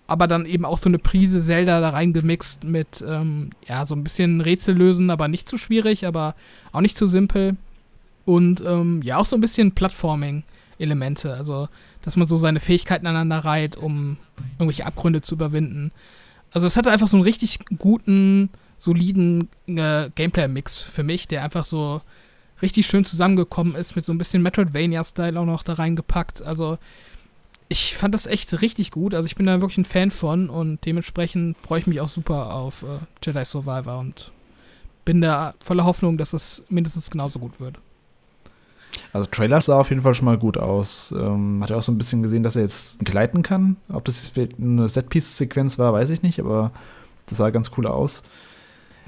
aber 0.07 0.27
dann 0.27 0.47
eben 0.47 0.65
auch 0.65 0.79
so 0.79 0.89
eine 0.89 0.99
Prise 0.99 1.43
Zelda 1.43 1.81
da 1.81 1.91
reingemixt 1.91 2.65
mit 2.65 3.05
ähm, 3.07 3.51
ja 3.67 3.87
so 3.87 3.95
ein 3.95 4.05
bisschen 4.05 4.41
Rätsel 4.41 4.77
lösen, 4.77 5.11
aber 5.11 5.29
nicht 5.29 5.49
zu 5.49 5.59
schwierig, 5.59 6.07
aber 6.07 6.35
auch 6.73 6.81
nicht 6.81 6.97
zu 6.97 7.07
simpel 7.07 7.57
und 8.25 8.63
ähm, 8.67 9.03
ja 9.03 9.19
auch 9.19 9.25
so 9.25 9.37
ein 9.37 9.41
bisschen 9.41 9.73
Plattforming 9.73 10.45
Elemente, 10.79 11.35
also 11.35 11.69
dass 12.03 12.17
man 12.17 12.27
so 12.27 12.37
seine 12.37 12.61
Fähigkeiten 12.61 13.07
aneinander 13.07 13.45
reiht, 13.45 13.77
um 13.77 14.19
irgendwelche 14.59 14.87
Abgründe 14.87 15.21
zu 15.21 15.35
überwinden. 15.35 15.93
Also 16.51 16.67
es 16.67 16.77
hatte 16.77 16.91
einfach 16.91 17.09
so 17.09 17.17
einen 17.17 17.25
richtig 17.25 17.61
guten, 17.79 18.51
soliden 18.77 19.49
äh, 19.67 20.11
Gameplay-Mix 20.15 20.83
für 20.83 21.03
mich, 21.03 21.29
der 21.29 21.43
einfach 21.43 21.65
so 21.65 22.03
richtig 22.65 22.87
schön 22.87 23.05
zusammengekommen 23.05 23.77
ist, 23.77 23.95
mit 23.95 24.05
so 24.05 24.13
ein 24.13 24.19
bisschen 24.19 24.43
Metroidvania-Style 24.43 25.39
auch 25.39 25.45
noch 25.45 25.63
da 25.63 25.75
reingepackt. 25.75 26.43
Also 26.43 26.79
ich 27.69 27.95
fand 27.95 28.15
das 28.15 28.27
echt 28.27 28.61
richtig 28.63 28.91
gut. 28.91 29.15
Also 29.15 29.27
ich 29.27 29.37
bin 29.37 29.47
da 29.47 29.61
wirklich 29.61 29.79
ein 29.79 29.85
Fan 29.85 30.11
von 30.11 30.51
und 30.51 30.85
dementsprechend 30.85 31.57
freue 31.59 31.81
ich 31.81 31.87
mich 31.87 32.01
auch 32.01 32.09
super 32.09 32.55
auf 32.55 32.83
äh, 32.83 32.99
Jedi 33.23 33.45
Survivor 33.45 33.99
und 33.99 34.33
bin 35.05 35.21
da 35.21 35.55
voller 35.63 35.85
Hoffnung, 35.85 36.17
dass 36.17 36.31
das 36.31 36.63
mindestens 36.69 37.11
genauso 37.11 37.39
gut 37.39 37.61
wird. 37.61 37.79
Also 39.13 39.29
Trailer 39.31 39.61
sah 39.61 39.79
auf 39.79 39.91
jeden 39.91 40.03
Fall 40.03 40.15
schon 40.15 40.25
mal 40.25 40.39
gut 40.39 40.57
aus. 40.57 41.13
Ähm, 41.17 41.63
hat 41.63 41.71
ja 41.71 41.77
auch 41.77 41.83
so 41.83 41.93
ein 41.93 41.99
bisschen 41.99 42.23
gesehen, 42.23 42.43
dass 42.43 42.57
er 42.57 42.63
jetzt 42.63 42.99
gleiten 43.01 43.43
kann. 43.43 43.77
Ob 43.89 44.05
das 44.05 44.33
eine 44.37 44.89
Setpiece-Sequenz 44.89 45.79
war, 45.79 45.93
weiß 45.93 46.11
ich 46.11 46.23
nicht, 46.23 46.41
aber 46.41 46.73
das 47.27 47.39
sah 47.39 47.51
ganz 47.51 47.71
cool 47.77 47.87
aus. 47.87 48.23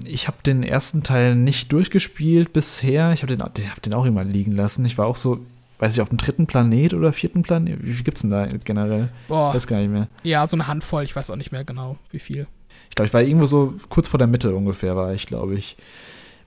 Ich 0.04 0.28
habe 0.28 0.38
den 0.44 0.62
ersten 0.62 1.02
Teil 1.02 1.34
nicht 1.34 1.72
durchgespielt 1.72 2.52
bisher. 2.52 3.12
Ich 3.12 3.22
habe 3.22 3.34
den, 3.34 3.44
den, 3.54 3.70
hab 3.70 3.82
den 3.82 3.94
auch 3.94 4.04
immer 4.04 4.24
liegen 4.24 4.52
lassen. 4.52 4.84
Ich 4.84 4.98
war 4.98 5.06
auch 5.06 5.16
so, 5.16 5.40
weiß 5.78 5.94
ich, 5.94 6.00
auf 6.00 6.08
dem 6.08 6.18
dritten 6.18 6.46
Planet 6.46 6.94
oder 6.94 7.12
vierten 7.12 7.42
Planet. 7.42 7.78
Wie 7.82 7.92
viel 7.92 8.04
gibt 8.04 8.18
es 8.18 8.22
denn 8.22 8.30
da 8.30 8.46
generell? 8.46 9.08
Boah. 9.28 9.54
Weiß 9.54 9.66
gar 9.66 9.78
nicht 9.78 9.90
mehr. 9.90 10.08
Ja, 10.22 10.46
so 10.46 10.56
eine 10.56 10.66
Handvoll. 10.66 11.04
Ich 11.04 11.16
weiß 11.16 11.30
auch 11.30 11.36
nicht 11.36 11.52
mehr 11.52 11.64
genau, 11.64 11.96
wie 12.10 12.18
viel. 12.18 12.46
Ich 12.88 12.94
glaube, 12.94 13.06
ich 13.06 13.14
war 13.14 13.22
irgendwo 13.22 13.46
so 13.46 13.74
kurz 13.88 14.08
vor 14.08 14.18
der 14.18 14.26
Mitte 14.26 14.54
ungefähr, 14.54 14.96
war 14.96 15.12
ich, 15.14 15.26
glaube 15.26 15.54
ich. 15.54 15.76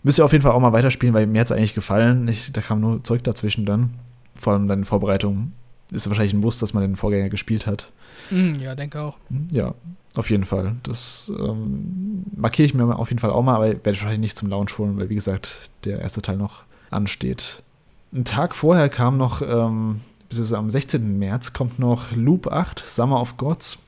Müsst 0.04 0.20
ihr 0.20 0.26
auf 0.26 0.32
jeden 0.32 0.44
Fall 0.44 0.54
auch 0.54 0.60
mal 0.60 0.74
weiterspielen, 0.74 1.14
weil 1.14 1.28
mir 1.28 1.42
hat 1.42 1.48
es 1.48 1.52
eigentlich 1.52 1.74
gefallen. 1.74 2.28
Ich, 2.28 2.52
da 2.52 2.62
kam 2.62 2.80
nur 2.80 3.04
Zeug 3.04 3.24
dazwischen 3.24 3.66
dann. 3.66 3.96
Vor 4.36 4.54
allem 4.54 4.68
dann 4.68 4.86
Vorbereitung. 4.86 5.52
Ist 5.92 6.08
wahrscheinlich 6.08 6.34
ein 6.34 6.40
Muss, 6.40 6.60
dass 6.60 6.74
man 6.74 6.84
den 6.84 6.96
Vorgänger 6.96 7.30
gespielt 7.30 7.68
hat. 7.68 7.92
Mm, 8.30 8.54
ja, 8.62 8.76
denke 8.76 9.02
auch. 9.02 9.18
Ja, 9.52 9.74
auf 10.16 10.30
jeden 10.30 10.46
Fall. 10.46 10.76
Das 10.84 11.32
ähm, 11.38 12.24
markiere 12.36 12.66
ich 12.66 12.74
mir 12.74 12.98
auf 12.98 13.10
jeden 13.10 13.20
Fall 13.20 13.32
auch 13.32 13.44
mal, 13.44 13.56
aber 13.56 13.68
werde 13.68 13.92
ich 13.92 14.02
wahrscheinlich 14.02 14.20
nicht 14.20 14.38
zum 14.38 14.50
Launch 14.50 14.78
holen, 14.78 14.98
weil 14.98 15.10
wie 15.10 15.16
gesagt, 15.16 15.70
der 15.86 16.00
erste 16.00 16.22
Teil 16.22 16.38
noch 16.38 16.64
ansteht. 16.90 17.62
Ein 18.12 18.26
Tag 18.26 18.56
vorher 18.56 18.90
kam 18.90 19.18
noch, 19.18 19.42
ähm, 19.42 20.02
bis 20.30 20.54
am 20.54 20.70
16. 20.70 21.20
März 21.20 21.54
kommt 21.54 21.80
noch 21.80 22.12
Loop 22.12 22.48
8, 22.48 22.84
Summer 22.86 23.22
of 23.22 23.38
Gods. 23.38 23.80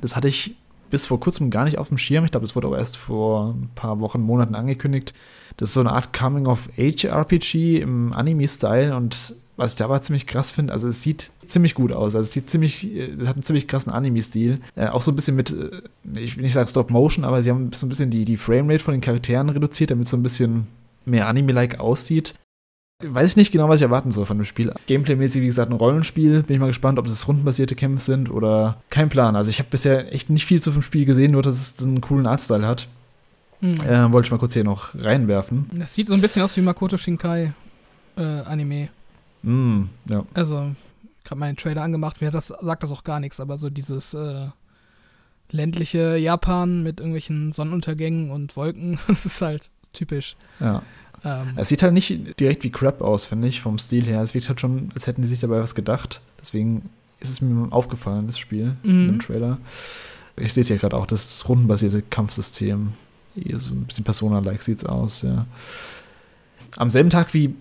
Das 0.00 0.16
hatte 0.16 0.28
ich 0.28 0.54
bis 0.90 1.06
vor 1.06 1.18
kurzem 1.18 1.50
gar 1.50 1.64
nicht 1.64 1.78
auf 1.78 1.88
dem 1.88 1.98
Schirm. 1.98 2.24
Ich 2.24 2.30
glaube, 2.30 2.44
es 2.44 2.54
wurde 2.54 2.68
auch 2.68 2.76
erst 2.76 2.96
vor 2.96 3.54
ein 3.54 3.70
paar 3.74 3.98
Wochen, 4.00 4.20
Monaten 4.20 4.54
angekündigt. 4.54 5.14
Das 5.56 5.70
ist 5.70 5.74
so 5.74 5.80
eine 5.80 5.92
Art 5.92 6.12
Coming-of-Age-RPG 6.12 7.80
im 7.80 8.12
Anime-Style 8.12 8.94
und 8.94 9.34
was 9.56 9.72
ich 9.72 9.78
dabei 9.78 9.98
ziemlich 9.98 10.26
krass 10.26 10.50
finde, 10.50 10.72
also 10.72 10.88
es 10.88 11.02
sieht 11.02 11.30
ziemlich 11.52 11.74
gut 11.74 11.92
aus. 11.92 12.16
Also 12.16 12.26
es 12.26 12.32
sieht 12.32 12.50
ziemlich, 12.50 12.84
es 12.84 13.28
hat 13.28 13.36
einen 13.36 13.42
ziemlich 13.42 13.68
krassen 13.68 13.92
Anime-Stil. 13.92 14.58
Äh, 14.74 14.88
auch 14.88 15.02
so 15.02 15.12
ein 15.12 15.16
bisschen 15.16 15.36
mit, 15.36 15.50
äh, 15.50 16.18
ich 16.18 16.36
will 16.36 16.44
nicht 16.44 16.54
sagen 16.54 16.68
Stop-Motion, 16.68 17.24
aber 17.24 17.42
sie 17.42 17.50
haben 17.50 17.70
so 17.72 17.86
ein 17.86 17.88
bisschen 17.88 18.10
die, 18.10 18.24
die 18.24 18.36
Framerate 18.36 18.82
von 18.82 18.92
den 18.92 19.00
Charakteren 19.00 19.48
reduziert, 19.48 19.90
damit 19.90 20.06
es 20.06 20.10
so 20.10 20.16
ein 20.16 20.22
bisschen 20.22 20.66
mehr 21.04 21.28
Anime-like 21.28 21.78
aussieht. 21.80 22.34
Weiß 23.04 23.30
ich 23.30 23.36
nicht 23.36 23.50
genau, 23.50 23.68
was 23.68 23.76
ich 23.80 23.82
erwarten 23.82 24.12
soll 24.12 24.26
von 24.26 24.38
dem 24.38 24.44
Spiel. 24.44 24.72
Gameplay-mäßig, 24.86 25.42
wie 25.42 25.46
gesagt, 25.46 25.70
ein 25.70 25.76
Rollenspiel. 25.76 26.44
Bin 26.44 26.54
ich 26.54 26.60
mal 26.60 26.68
gespannt, 26.68 26.98
ob 26.98 27.06
es 27.06 27.26
rundenbasierte 27.26 27.74
Kämpfe 27.74 28.02
sind 28.02 28.30
oder 28.30 28.80
kein 28.90 29.08
Plan. 29.08 29.34
Also 29.34 29.50
ich 29.50 29.58
habe 29.58 29.68
bisher 29.70 30.12
echt 30.14 30.30
nicht 30.30 30.46
viel 30.46 30.62
zu 30.62 30.70
dem 30.70 30.82
Spiel 30.82 31.04
gesehen, 31.04 31.32
nur 31.32 31.42
dass 31.42 31.56
es 31.56 31.84
einen 31.84 32.00
coolen 32.00 32.26
Artstyle 32.26 32.66
hat. 32.66 32.88
Mhm. 33.60 33.80
Äh, 33.80 34.12
wollte 34.12 34.26
ich 34.26 34.30
mal 34.30 34.38
kurz 34.38 34.54
hier 34.54 34.64
noch 34.64 34.94
reinwerfen. 34.94 35.70
Das 35.72 35.94
sieht 35.94 36.06
so 36.06 36.14
ein 36.14 36.20
bisschen 36.20 36.42
aus 36.42 36.56
wie 36.56 36.60
Makoto 36.60 36.96
Shinkai 36.96 37.52
äh, 38.16 38.22
Anime. 38.22 38.88
Mm, 39.42 39.84
ja. 40.08 40.24
Also, 40.34 40.72
habe 41.32 41.40
meinen 41.40 41.56
Trailer 41.56 41.82
angemacht, 41.82 42.20
mir 42.20 42.30
das, 42.30 42.48
sagt 42.48 42.84
das 42.84 42.92
auch 42.92 43.02
gar 43.02 43.18
nichts, 43.18 43.40
aber 43.40 43.58
so 43.58 43.70
dieses 43.70 44.14
äh, 44.14 44.46
ländliche 45.50 46.16
Japan 46.16 46.82
mit 46.82 47.00
irgendwelchen 47.00 47.52
Sonnenuntergängen 47.52 48.30
und 48.30 48.56
Wolken, 48.56 48.98
das 49.08 49.26
ist 49.26 49.42
halt 49.42 49.70
typisch. 49.92 50.36
Ja. 50.60 50.82
Ähm, 51.24 51.54
es 51.56 51.68
sieht 51.68 51.82
halt 51.82 51.92
nicht 51.92 52.38
direkt 52.40 52.64
wie 52.64 52.70
Crap 52.70 53.02
aus, 53.02 53.24
finde 53.24 53.48
ich, 53.48 53.60
vom 53.60 53.78
Stil 53.78 54.06
her. 54.06 54.22
Es 54.22 54.34
wirkt 54.34 54.48
halt 54.48 54.60
schon, 54.60 54.88
als 54.94 55.06
hätten 55.06 55.22
die 55.22 55.28
sich 55.28 55.40
dabei 55.40 55.60
was 55.60 55.74
gedacht. 55.74 56.20
Deswegen 56.40 56.90
ist 57.20 57.30
es 57.30 57.40
mir 57.40 57.72
aufgefallen, 57.72 58.26
das 58.26 58.38
Spiel 58.38 58.76
mhm. 58.82 59.08
im 59.10 59.20
Trailer. 59.20 59.58
Ich 60.36 60.52
sehe 60.52 60.62
es 60.62 60.68
ja 60.68 60.76
gerade 60.76 60.96
auch, 60.96 61.06
das 61.06 61.48
rundenbasierte 61.48 62.02
Kampfsystem. 62.02 62.92
So 63.34 63.74
ein 63.74 63.84
bisschen 63.84 64.04
Persona-like 64.04 64.62
sieht 64.62 64.78
es 64.78 64.84
aus, 64.84 65.22
ja. 65.22 65.46
Am 66.76 66.90
selben 66.90 67.10
Tag 67.10 67.34
wie 67.34 67.54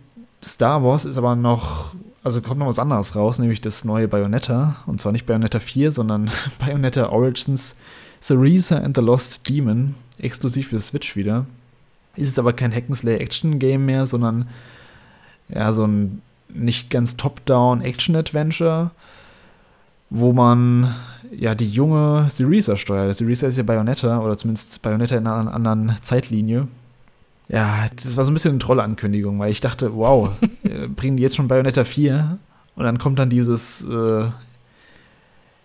Star 0.43 0.84
Wars 0.84 1.05
ist 1.05 1.17
aber 1.17 1.36
noch, 1.36 1.93
also 2.24 2.41
kommt 2.41 2.59
noch 2.59 2.67
was 2.67 2.80
anderes 2.80 3.15
raus, 3.15 3.39
nämlich 3.39 3.61
das 3.61 3.84
neue 3.84 4.07
Bayonetta. 4.07 4.78
Und 4.86 5.01
zwar 5.01 5.11
nicht 5.11 5.26
Bayonetta 5.26 5.59
4, 5.59 5.91
sondern 5.91 6.30
Bayonetta 6.59 7.09
Origins 7.09 7.78
Cereza 8.22 8.78
and 8.78 8.95
the 8.95 9.03
Lost 9.03 9.49
Demon. 9.49 9.95
Exklusiv 10.19 10.69
für 10.69 10.80
Switch 10.80 11.15
wieder. 11.15 11.45
Ist 12.15 12.28
jetzt 12.28 12.39
aber 12.39 12.53
kein 12.53 12.74
Hack'n'Slay-Action-Game 12.74 13.86
mehr, 13.86 14.05
sondern 14.05 14.47
ja, 15.49 15.72
so 15.72 15.86
ein 15.86 16.22
nicht 16.49 16.89
ganz 16.89 17.17
top-down 17.17 17.82
Action-Adventure, 17.82 18.91
wo 20.09 20.34
man 20.34 20.93
ja 21.32 21.55
die 21.55 21.69
junge 21.69 22.28
Syriza 22.30 22.76
steuert. 22.76 23.15
Syriza 23.15 23.47
ist 23.47 23.57
ja 23.57 23.63
Bayonetta, 23.63 24.19
oder 24.19 24.38
zumindest 24.38 24.82
Bayonetta 24.82 25.15
in 25.15 25.26
einer 25.26 25.53
anderen 25.53 25.95
Zeitlinie. 26.01 26.67
Ja, 27.47 27.88
das 28.03 28.17
war 28.17 28.26
so 28.26 28.32
ein 28.32 28.34
bisschen 28.34 28.51
eine 28.51 28.59
tolle 28.59 28.84
Ankündigung, 28.84 29.39
weil 29.39 29.51
ich 29.51 29.61
dachte, 29.61 29.95
wow, 29.95 30.30
äh, 30.72 30.88
bringen 30.88 31.17
die 31.17 31.24
jetzt 31.24 31.36
schon 31.36 31.47
Bayonetta 31.47 31.84
4 31.84 32.38
und 32.76 32.84
dann 32.84 32.97
kommt 32.97 33.19
dann 33.19 33.30
dieses, 33.30 33.84
äh, 33.84 34.26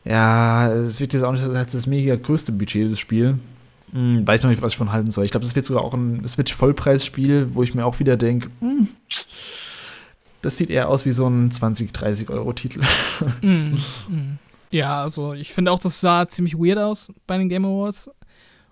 ja, 0.05 0.73
es 0.73 1.01
wird 1.01 1.13
jetzt 1.13 1.23
auch 1.23 1.33
nicht 1.33 1.45
als 1.45 1.73
das 1.73 1.87
mega 1.87 2.17
größte 2.17 2.53
Budget 2.53 2.91
des 2.91 2.99
Spiels. 2.99 3.37
Hm, 3.93 4.27
weiß 4.27 4.43
noch 4.43 4.51
nicht, 4.51 4.63
was 4.63 4.73
ich 4.73 4.79
von 4.79 4.93
halten 4.93 5.11
soll. 5.11 5.25
Ich 5.25 5.31
glaube, 5.31 5.45
das 5.45 5.55
wird 5.55 5.65
sogar 5.65 5.85
auch 5.85 5.95
ein 5.95 6.27
Switch-Vollpreisspiel, 6.27 7.55
wo 7.55 7.63
ich 7.63 7.75
mir 7.75 7.87
auch 7.87 7.99
wieder 7.99 8.17
denke, 8.17 8.51
hm, 8.61 8.89
das 10.43 10.57
sieht 10.57 10.71
eher 10.71 10.89
aus 10.89 11.07
wie 11.07 11.13
so 11.13 11.29
ein 11.29 11.51
20, 11.51 11.93
30 11.93 12.31
Euro-Titel. 12.31 12.83
Mm, 13.43 13.79
mm. 14.09 14.39
Ja, 14.71 15.03
also 15.03 15.33
ich 15.33 15.53
finde 15.53 15.73
auch, 15.73 15.79
das 15.79 16.01
sah 16.01 16.29
ziemlich 16.29 16.57
weird 16.57 16.79
aus 16.79 17.13
bei 17.27 17.39
den 17.39 17.49
Game 17.49 17.65
Awards. 17.65 18.11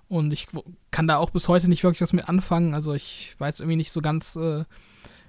Und 0.09 0.33
ich 0.33 0.47
kann 0.91 1.09
da 1.09 1.17
auch 1.17 1.31
bis 1.31 1.49
heute 1.49 1.69
nicht 1.69 1.83
wirklich 1.83 2.01
was 2.01 2.13
mit 2.13 2.29
anfangen. 2.29 2.75
Also 2.75 2.95
ich 2.95 3.35
weiß 3.39 3.61
irgendwie 3.61 3.77
nicht 3.77 3.91
so 3.91 4.01
ganz, 4.01 4.37
äh, 4.37 4.65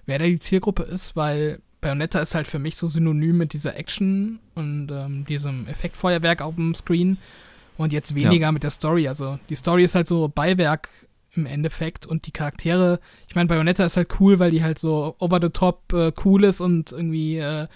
wer 0.05 0.19
da 0.19 0.25
die 0.25 0.39
Zielgruppe 0.39 0.83
ist, 0.83 1.15
weil 1.15 1.59
Bayonetta 1.81 2.19
ist 2.19 2.33
halt 2.33 2.47
für 2.47 2.59
mich 2.59 2.77
so 2.77 2.87
synonym 2.87 3.37
mit 3.37 3.53
dieser 3.53 3.77
Action 3.77 4.39
und 4.55 4.89
ähm, 4.91 5.25
diesem 5.25 5.67
Effektfeuerwerk 5.67 6.41
auf 6.41 6.55
dem 6.55 6.73
Screen 6.73 7.17
und 7.77 7.93
jetzt 7.93 8.15
weniger 8.15 8.47
ja. 8.47 8.51
mit 8.51 8.63
der 8.63 8.71
Story. 8.71 9.07
Also 9.07 9.37
die 9.49 9.55
Story 9.55 9.83
ist 9.83 9.95
halt 9.95 10.07
so 10.07 10.27
Beiwerk 10.27 10.89
im 11.33 11.45
Endeffekt 11.45 12.05
und 12.05 12.25
die 12.25 12.31
Charaktere, 12.31 12.99
ich 13.27 13.35
meine, 13.35 13.47
Bayonetta 13.47 13.85
ist 13.85 13.97
halt 13.97 14.19
cool, 14.19 14.39
weil 14.39 14.51
die 14.51 14.63
halt 14.63 14.79
so 14.79 15.15
over 15.19 15.39
the 15.41 15.49
top 15.49 15.93
äh, 15.93 16.11
cool 16.23 16.43
ist 16.43 16.61
und 16.61 16.91
irgendwie, 16.91 17.37
äh, 17.37 17.67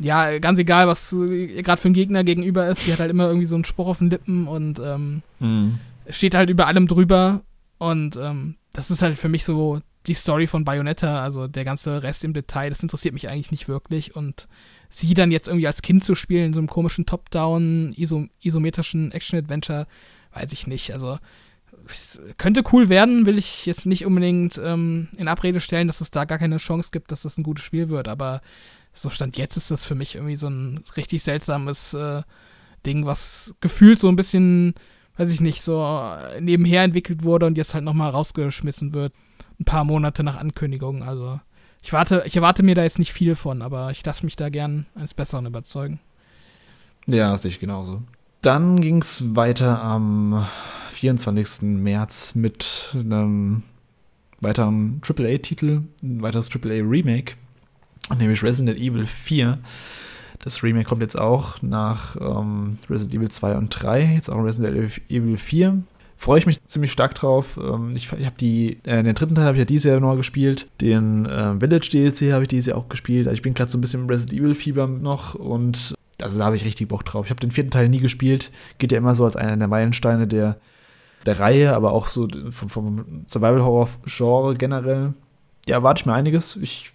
ja, 0.00 0.38
ganz 0.38 0.58
egal, 0.58 0.88
was 0.88 1.12
äh, 1.12 1.62
gerade 1.62 1.80
für 1.80 1.88
ein 1.88 1.94
Gegner 1.94 2.24
gegenüber 2.24 2.68
ist, 2.68 2.86
die 2.86 2.92
hat 2.92 3.00
halt 3.00 3.10
immer 3.10 3.26
irgendwie 3.26 3.46
so 3.46 3.54
einen 3.54 3.64
Spruch 3.64 3.88
auf 3.88 3.98
den 3.98 4.10
Lippen 4.10 4.48
und 4.48 4.80
ähm, 4.80 5.22
mhm. 5.38 5.78
steht 6.08 6.34
halt 6.34 6.50
über 6.50 6.66
allem 6.66 6.88
drüber 6.88 7.42
und 7.78 8.16
ähm, 8.16 8.56
das 8.72 8.90
ist 8.90 9.02
halt 9.02 9.18
für 9.18 9.28
mich 9.28 9.44
so 9.44 9.80
die 10.10 10.14
Story 10.14 10.48
von 10.48 10.64
Bayonetta, 10.64 11.22
also 11.22 11.46
der 11.46 11.64
ganze 11.64 12.02
Rest 12.02 12.24
im 12.24 12.32
Detail, 12.32 12.70
das 12.70 12.82
interessiert 12.82 13.14
mich 13.14 13.28
eigentlich 13.28 13.52
nicht 13.52 13.68
wirklich 13.68 14.16
und 14.16 14.48
sie 14.88 15.14
dann 15.14 15.30
jetzt 15.30 15.46
irgendwie 15.46 15.68
als 15.68 15.82
Kind 15.82 16.02
zu 16.02 16.16
spielen 16.16 16.46
in 16.46 16.52
so 16.52 16.58
einem 16.58 16.68
komischen 16.68 17.06
Top-Down, 17.06 17.94
iso 17.96 18.26
isometrischen 18.42 19.12
Action-Adventure, 19.12 19.86
weiß 20.34 20.52
ich 20.52 20.66
nicht. 20.66 20.92
Also 20.92 21.18
könnte 22.38 22.64
cool 22.72 22.88
werden, 22.88 23.24
will 23.24 23.38
ich 23.38 23.66
jetzt 23.66 23.86
nicht 23.86 24.04
unbedingt 24.04 24.60
ähm, 24.62 25.06
in 25.16 25.28
Abrede 25.28 25.60
stellen, 25.60 25.86
dass 25.86 26.00
es 26.00 26.10
da 26.10 26.24
gar 26.24 26.38
keine 26.38 26.56
Chance 26.56 26.90
gibt, 26.92 27.12
dass 27.12 27.22
das 27.22 27.38
ein 27.38 27.44
gutes 27.44 27.64
Spiel 27.64 27.88
wird, 27.88 28.08
aber 28.08 28.42
so 28.92 29.10
stand 29.10 29.38
jetzt 29.38 29.56
ist 29.56 29.70
das 29.70 29.84
für 29.84 29.94
mich 29.94 30.16
irgendwie 30.16 30.34
so 30.34 30.48
ein 30.48 30.82
richtig 30.96 31.22
seltsames 31.22 31.94
äh, 31.94 32.22
Ding, 32.84 33.06
was 33.06 33.54
gefühlt 33.60 34.00
so 34.00 34.08
ein 34.08 34.16
bisschen, 34.16 34.74
weiß 35.18 35.30
ich 35.30 35.40
nicht, 35.40 35.62
so 35.62 36.16
nebenher 36.40 36.82
entwickelt 36.82 37.22
wurde 37.22 37.46
und 37.46 37.56
jetzt 37.56 37.74
halt 37.74 37.84
nochmal 37.84 38.10
rausgeschmissen 38.10 38.92
wird. 38.92 39.12
Ein 39.60 39.64
paar 39.64 39.84
Monate 39.84 40.22
nach 40.22 40.36
Ankündigung, 40.36 41.02
also 41.02 41.38
ich 41.82 41.92
warte, 41.92 42.22
ich 42.26 42.36
erwarte 42.36 42.62
mir 42.62 42.74
da 42.74 42.82
jetzt 42.82 42.98
nicht 42.98 43.12
viel 43.12 43.34
von, 43.34 43.62
aber 43.62 43.90
ich 43.90 44.04
lasse 44.04 44.24
mich 44.24 44.36
da 44.36 44.48
gern 44.48 44.86
eines 44.94 45.14
Besseren 45.14 45.46
überzeugen. 45.46 46.00
Ja, 47.06 47.36
sehe 47.36 47.50
ich 47.50 47.60
genauso. 47.60 48.02
Dann 48.42 48.80
ging 48.80 48.98
es 48.98 49.34
weiter 49.36 49.82
am 49.82 50.46
24. 50.90 51.62
März 51.62 52.34
mit 52.34 52.90
einem 52.94 53.62
weiteren 54.40 55.00
AAA-Titel, 55.06 55.82
ein 56.02 56.22
weiteres 56.22 56.50
AAA-Remake, 56.54 57.34
nämlich 58.18 58.42
Resident 58.42 58.78
Evil 58.78 59.06
4. 59.06 59.58
Das 60.38 60.62
Remake 60.62 60.88
kommt 60.88 61.02
jetzt 61.02 61.18
auch 61.18 61.60
nach 61.60 62.16
ähm, 62.16 62.78
Resident 62.88 63.14
Evil 63.14 63.30
2 63.30 63.56
und 63.56 63.68
3, 63.68 64.14
jetzt 64.14 64.30
auch 64.30 64.42
Resident 64.42 65.00
Evil 65.10 65.36
4 65.36 65.78
freue 66.20 66.38
ich 66.38 66.44
mich 66.44 66.62
ziemlich 66.66 66.92
stark 66.92 67.14
drauf. 67.14 67.58
Ähm, 67.60 67.92
ich 67.94 68.12
ich 68.12 68.26
habe 68.26 68.36
die, 68.38 68.78
äh, 68.84 69.02
den 69.02 69.14
dritten 69.14 69.34
Teil 69.34 69.46
habe 69.46 69.56
ich 69.56 69.60
ja 69.60 69.64
dieses 69.64 69.84
Jahr 69.84 70.00
neu 70.00 70.16
gespielt. 70.16 70.68
Den 70.82 71.24
äh, 71.24 71.58
Village 71.58 71.88
DLC 71.90 72.32
habe 72.32 72.42
ich 72.42 72.48
dieses 72.48 72.66
Jahr 72.66 72.76
auch 72.76 72.90
gespielt. 72.90 73.26
Also 73.26 73.34
ich 73.34 73.42
bin 73.42 73.54
gerade 73.54 73.70
so 73.70 73.78
ein 73.78 73.80
bisschen 73.80 74.02
im 74.02 74.08
Resident 74.08 74.38
Evil 74.38 74.54
Fieber 74.54 74.86
noch 74.86 75.34
und 75.34 75.94
also 76.20 76.38
da 76.38 76.44
habe 76.44 76.56
ich 76.56 76.66
richtig 76.66 76.88
Bock 76.88 77.06
drauf. 77.06 77.24
Ich 77.24 77.30
habe 77.30 77.40
den 77.40 77.50
vierten 77.50 77.70
Teil 77.70 77.88
nie 77.88 78.00
gespielt. 78.00 78.50
Geht 78.76 78.92
ja 78.92 78.98
immer 78.98 79.14
so 79.14 79.24
als 79.24 79.34
einer 79.34 79.56
der 79.56 79.66
Meilensteine 79.66 80.26
der, 80.26 80.58
der 81.24 81.40
Reihe, 81.40 81.74
aber 81.74 81.92
auch 81.92 82.06
so 82.06 82.28
vom, 82.50 82.68
vom 82.68 83.24
Survival-Horror-Genre 83.26 84.56
generell. 84.56 85.14
Ja, 85.66 85.76
erwarte 85.76 86.02
ich 86.02 86.06
mir 86.06 86.12
einiges. 86.12 86.56
Ich 86.56 86.92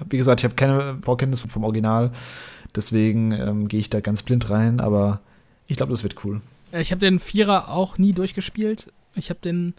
habe, 0.00 0.10
wie 0.10 0.16
gesagt, 0.16 0.40
ich 0.40 0.44
habe 0.44 0.56
keine 0.56 0.98
Vorkenntnis 1.02 1.42
vom 1.42 1.62
Original. 1.62 2.10
Deswegen 2.74 3.30
ähm, 3.30 3.68
gehe 3.68 3.78
ich 3.78 3.90
da 3.90 4.00
ganz 4.00 4.24
blind 4.24 4.50
rein, 4.50 4.80
aber 4.80 5.20
ich 5.68 5.76
glaube, 5.76 5.92
das 5.92 6.02
wird 6.02 6.24
cool. 6.24 6.40
Äh, 6.72 6.82
ich 6.82 6.90
habe 6.90 7.00
den 7.00 7.20
Vierer 7.20 7.70
auch 7.70 7.98
nie 7.98 8.12
durchgespielt. 8.12 8.92
Ich 9.14 9.30
habe 9.30 9.40
den, 9.40 9.74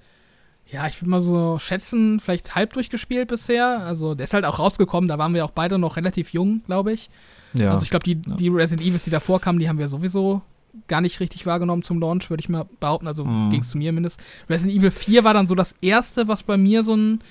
ja, 0.65 0.87
ich 0.87 1.01
würde 1.01 1.09
mal 1.09 1.21
so 1.21 1.59
schätzen, 1.59 2.19
vielleicht 2.19 2.55
halb 2.55 2.73
durchgespielt 2.73 3.27
bisher. 3.27 3.79
Also 3.85 4.15
der 4.15 4.25
ist 4.25 4.33
halt 4.33 4.45
auch 4.45 4.59
rausgekommen, 4.59 5.07
da 5.07 5.17
waren 5.17 5.33
wir 5.33 5.45
auch 5.45 5.51
beide 5.51 5.77
noch 5.77 5.97
relativ 5.97 6.33
jung, 6.33 6.61
glaube 6.65 6.93
ich. 6.93 7.09
Ja. 7.53 7.71
Also 7.71 7.83
ich 7.83 7.89
glaube, 7.89 8.03
die, 8.03 8.15
die 8.15 8.49
Resident 8.49 8.85
Evils, 8.85 9.03
die 9.03 9.09
davor 9.09 9.39
kamen, 9.39 9.59
die 9.59 9.69
haben 9.69 9.79
wir 9.79 9.87
sowieso 9.87 10.41
gar 10.87 11.01
nicht 11.01 11.19
richtig 11.19 11.45
wahrgenommen 11.45 11.81
zum 11.81 11.99
Launch, 11.99 12.29
würde 12.29 12.41
ich 12.41 12.49
mal 12.49 12.67
behaupten. 12.79 13.07
Also 13.07 13.25
mhm. 13.25 13.49
ging 13.49 13.61
es 13.61 13.71
zu 13.71 13.77
mir 13.77 13.91
mindestens. 13.91 14.23
Resident 14.49 14.77
Evil 14.77 14.91
4 14.91 15.23
war 15.23 15.33
dann 15.33 15.47
so 15.47 15.55
das 15.55 15.75
erste, 15.81 16.27
was 16.27 16.43
bei 16.43 16.57
mir 16.57 16.83
so 16.83 16.95
ein, 16.95 17.21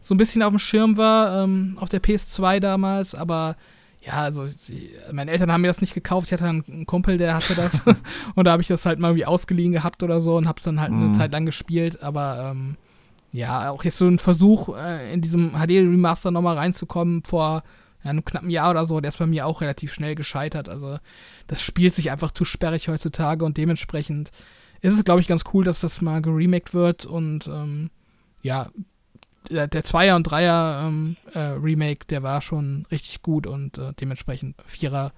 so 0.00 0.14
ein 0.14 0.18
bisschen 0.18 0.42
auf 0.42 0.50
dem 0.50 0.58
Schirm 0.58 0.96
war, 0.96 1.42
ähm, 1.42 1.76
auf 1.80 1.88
der 1.88 2.02
PS2 2.02 2.60
damals, 2.60 3.14
aber 3.14 3.56
ja, 4.04 4.14
also 4.14 4.46
sie, 4.46 4.90
meine 5.12 5.30
Eltern 5.30 5.52
haben 5.52 5.60
mir 5.60 5.68
das 5.68 5.80
nicht 5.80 5.94
gekauft. 5.94 6.26
Ich 6.26 6.32
hatte 6.32 6.46
einen 6.46 6.86
Kumpel, 6.86 7.18
der 7.18 7.34
hatte 7.34 7.54
das. 7.54 7.80
und 8.34 8.44
da 8.44 8.52
habe 8.52 8.62
ich 8.62 8.68
das 8.68 8.84
halt 8.84 8.98
mal 8.98 9.08
irgendwie 9.08 9.26
ausgeliehen 9.26 9.72
gehabt 9.72 10.02
oder 10.02 10.20
so 10.20 10.36
und 10.36 10.48
habe 10.48 10.58
es 10.58 10.64
dann 10.64 10.80
halt 10.80 10.92
mhm. 10.92 11.04
eine 11.04 11.12
Zeit 11.12 11.32
lang 11.32 11.46
gespielt. 11.46 12.02
Aber 12.02 12.50
ähm, 12.50 12.76
ja, 13.32 13.70
auch 13.70 13.84
jetzt 13.84 13.98
so 13.98 14.08
ein 14.08 14.18
Versuch, 14.18 14.76
äh, 14.76 15.12
in 15.12 15.20
diesem 15.20 15.52
HD-Remaster 15.52 16.32
nochmal 16.32 16.56
reinzukommen 16.56 17.22
vor 17.22 17.62
ja, 18.02 18.10
einem 18.10 18.24
knappen 18.24 18.50
Jahr 18.50 18.70
oder 18.70 18.86
so, 18.86 19.00
der 19.00 19.10
ist 19.10 19.18
bei 19.18 19.26
mir 19.26 19.46
auch 19.46 19.60
relativ 19.60 19.92
schnell 19.92 20.16
gescheitert. 20.16 20.68
Also 20.68 20.98
das 21.46 21.62
spielt 21.62 21.94
sich 21.94 22.10
einfach 22.10 22.32
zu 22.32 22.44
sperrig 22.44 22.88
heutzutage 22.88 23.44
und 23.44 23.56
dementsprechend 23.56 24.32
ist 24.80 24.96
es, 24.96 25.04
glaube 25.04 25.20
ich, 25.20 25.28
ganz 25.28 25.44
cool, 25.54 25.64
dass 25.64 25.80
das 25.80 26.00
mal 26.00 26.20
geremaked 26.20 26.74
wird 26.74 27.06
und 27.06 27.46
ähm, 27.46 27.90
ja, 28.42 28.68
der, 29.50 29.66
der 29.66 29.84
Zweier- 29.84 30.16
und 30.16 30.24
Dreier-Remake, 30.24 31.26
ähm, 31.34 32.06
äh, 32.06 32.06
der 32.10 32.22
war 32.22 32.42
schon 32.42 32.86
richtig 32.90 33.22
gut 33.22 33.46
und 33.46 33.78
äh, 33.78 33.92
dementsprechend 34.00 34.56
Vierer, 34.66 35.12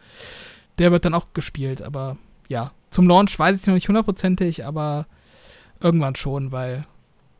der 0.78 0.92
wird 0.92 1.04
dann 1.04 1.14
auch 1.14 1.28
gespielt, 1.34 1.82
aber 1.82 2.16
ja, 2.48 2.72
Zum 2.90 3.08
Launch 3.08 3.36
weiß 3.36 3.60
ich 3.60 3.66
noch 3.66 3.74
nicht 3.74 3.88
hundertprozentig, 3.88 4.64
aber 4.64 5.06
irgendwann 5.80 6.14
schon, 6.14 6.52
weil 6.52 6.84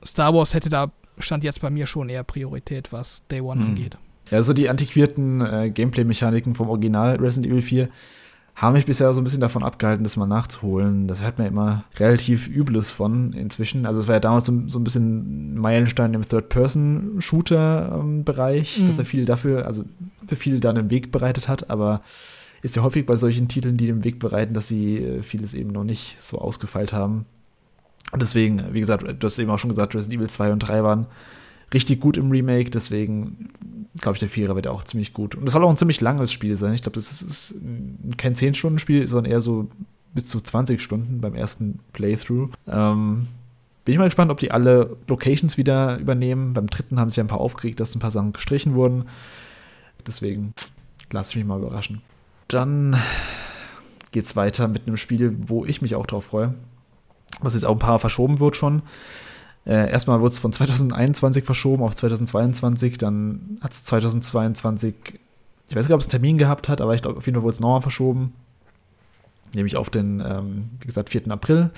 Star 0.05 0.35
Wars 0.35 0.55
hätte 0.55 0.69
da 0.69 0.91
stand 1.19 1.45
jetzt 1.45 1.61
bei 1.61 1.71
mir 1.71 1.87
schon 1.87 2.09
eher 2.09 2.25
Priorität, 2.25 2.93
was 2.93 3.23
Day 3.29 3.41
One 3.41 3.61
hm. 3.61 3.69
angeht. 3.69 3.97
Ja, 4.31 4.39
also 4.39 4.53
die 4.53 4.69
antiquierten 4.69 5.41
äh, 5.41 5.71
Gameplay-Mechaniken 5.71 6.55
vom 6.55 6.71
Original 6.71 7.17
Resident 7.17 7.53
Evil 7.53 7.63
4 7.63 7.89
haben 8.55 8.75
mich 8.75 8.87
bisher 8.87 9.13
so 9.13 9.21
ein 9.21 9.25
bisschen 9.25 9.41
davon 9.41 9.65
abgehalten, 9.65 10.05
das 10.05 10.17
mal 10.17 10.29
nachzuholen. 10.29 11.09
Das 11.09 11.23
hört 11.23 11.39
mir 11.39 11.49
immer 11.49 11.83
relativ 11.97 12.49
Übles 12.49 12.93
von 12.93 13.33
inzwischen. 13.33 13.85
Also 13.85 14.01
es 14.01 14.07
war 14.07 14.15
ja 14.15 14.21
damals 14.21 14.47
so, 14.47 14.63
so 14.69 14.79
ein 14.79 14.85
bisschen 14.85 15.59
Meilenstein 15.59 16.15
im 16.15 16.27
Third-Person-Shooter-Bereich, 16.27 18.81
mhm. 18.81 18.87
dass 18.87 18.99
er 18.99 19.05
viel 19.05 19.25
dafür, 19.25 19.67
also 19.67 19.85
für 20.27 20.37
viel 20.37 20.61
dann 20.61 20.77
den 20.77 20.91
Weg 20.91 21.11
bereitet 21.11 21.49
hat, 21.49 21.69
aber 21.69 22.03
ist 22.63 22.77
ja 22.77 22.83
häufig 22.83 23.05
bei 23.05 23.17
solchen 23.17 23.49
Titeln, 23.49 23.77
die 23.77 23.89
den 23.89 24.05
Weg 24.05 24.21
bereiten, 24.21 24.55
dass 24.55 24.69
sie 24.69 24.99
äh, 24.99 25.23
vieles 25.23 25.53
eben 25.53 25.71
noch 25.71 25.85
nicht 25.85 26.23
so 26.23 26.39
ausgefeilt 26.39 26.93
haben. 26.93 27.27
Und 28.13 28.23
deswegen, 28.23 28.73
wie 28.73 28.81
gesagt, 28.81 29.03
du 29.03 29.27
hast 29.27 29.39
eben 29.39 29.51
auch 29.51 29.59
schon 29.59 29.71
gesagt, 29.71 29.95
Resident 29.95 30.21
Evil 30.21 30.31
2 30.31 30.53
und 30.53 30.61
3 30.61 30.85
waren 30.85 31.07
richtig 31.73 32.01
gut 32.01 32.17
im 32.17 32.31
Remake, 32.31 32.71
deswegen 32.71 33.51
glaube 34.01 34.17
ich, 34.17 34.21
der 34.21 34.29
Vierer 34.29 34.57
wird 34.57 34.67
auch 34.67 34.83
ziemlich 34.85 35.13
gut. 35.13 35.35
Und 35.35 35.47
es 35.47 35.53
soll 35.53 35.65
auch 35.65 35.71
ein 35.71 35.77
ziemlich 35.77 36.01
langes 36.01 36.33
Spiel 36.33 36.57
sein. 36.57 36.75
Ich 36.75 36.83
glaube, 36.83 36.97
das 36.97 37.23
ist 37.23 37.57
kein 38.17 38.35
10-Stunden-Spiel, 38.35 39.07
sondern 39.07 39.31
eher 39.31 39.41
so 39.41 39.69
bis 40.15 40.27
zu 40.27 40.41
20 40.41 40.83
Stunden 40.83 41.21
beim 41.21 41.35
ersten 41.35 41.81
Playthrough. 41.93 42.51
Ähm, 42.67 43.29
bin 43.85 43.93
ich 43.93 43.99
mal 43.99 44.07
gespannt, 44.07 44.31
ob 44.31 44.41
die 44.41 44.51
alle 44.51 44.97
Locations 45.07 45.59
wieder 45.59 45.99
übernehmen. 45.99 46.55
Beim 46.55 46.69
dritten 46.69 46.99
haben 46.99 47.11
sie 47.11 47.19
ja 47.19 47.25
ein 47.25 47.29
paar 47.29 47.41
aufgeregt, 47.41 47.81
dass 47.81 47.95
ein 47.95 48.01
paar 48.01 48.11
Sachen 48.11 48.33
gestrichen 48.33 48.75
wurden. 48.75 49.05
Deswegen 50.07 50.55
lasse 51.13 51.31
ich 51.31 51.37
mich 51.37 51.45
mal 51.45 51.59
überraschen. 51.59 52.01
Dann 52.49 52.97
geht's 54.11 54.37
weiter 54.37 54.69
mit 54.69 54.87
einem 54.87 54.97
Spiel, 54.97 55.37
wo 55.47 55.65
ich 55.65 55.83
mich 55.83 55.95
auch 55.95 56.07
drauf 56.07 56.27
freue. 56.27 56.55
Was 57.41 57.55
jetzt 57.55 57.65
auch 57.65 57.73
ein 57.75 57.79
paar 57.81 57.99
verschoben 57.99 58.39
wird 58.41 58.57
schon. 58.57 58.83
Äh, 59.67 59.91
erstmal 59.91 60.21
wurde 60.21 60.33
es 60.33 60.39
von 60.39 60.53
2021 60.53 61.45
verschoben 61.45 61.83
auf 61.83 61.95
2022, 61.95 62.99
dann 62.99 63.59
hat 63.63 63.73
es 63.73 63.85
2022, 63.85 64.95
ich 65.69 65.77
weiß 65.77 65.87
nicht, 65.87 65.95
ob 65.95 66.01
es 66.01 66.07
einen 66.07 66.11
Termin 66.11 66.39
gehabt 66.39 66.69
hat, 66.69 66.81
aber 66.81 66.95
ich 66.95 67.03
glaube, 67.03 67.17
auf 67.17 67.27
jeden 67.27 67.37
Fall 67.37 67.43
wurde 67.43 67.55
es 67.55 67.61
nochmal 67.61 67.81
verschoben. 67.81 68.35
Nämlich 69.55 69.77
auf 69.77 69.89
den, 69.89 70.21
ähm, 70.21 70.71
wie 70.81 70.87
gesagt, 70.87 71.11
4. 71.11 71.31
April. 71.31 71.71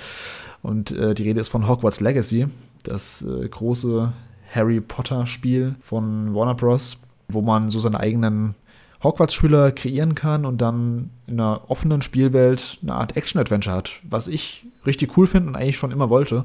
Und 0.62 0.90
äh, 0.92 1.14
die 1.14 1.24
Rede 1.24 1.40
ist 1.40 1.48
von 1.48 1.68
Hogwarts 1.68 2.00
Legacy, 2.00 2.48
das 2.82 3.22
äh, 3.22 3.48
große 3.48 4.12
Harry 4.52 4.80
Potter-Spiel 4.80 5.76
von 5.80 6.34
Warner 6.34 6.54
Bros., 6.54 6.98
wo 7.28 7.42
man 7.42 7.70
so 7.70 7.78
seine 7.78 8.00
eigenen 8.00 8.54
Hogwarts-Schüler 9.02 9.72
kreieren 9.72 10.14
kann 10.14 10.46
und 10.46 10.58
dann 10.60 11.10
in 11.26 11.34
einer 11.34 11.62
offenen 11.68 12.02
Spielwelt 12.02 12.78
eine 12.82 12.94
Art 12.94 13.16
Action-Adventure 13.16 13.76
hat, 13.76 13.92
was 14.08 14.26
ich 14.26 14.64
richtig 14.86 15.16
cool 15.16 15.26
finde 15.26 15.50
und 15.50 15.56
eigentlich 15.56 15.76
schon 15.76 15.92
immer 15.92 16.08
wollte. 16.08 16.44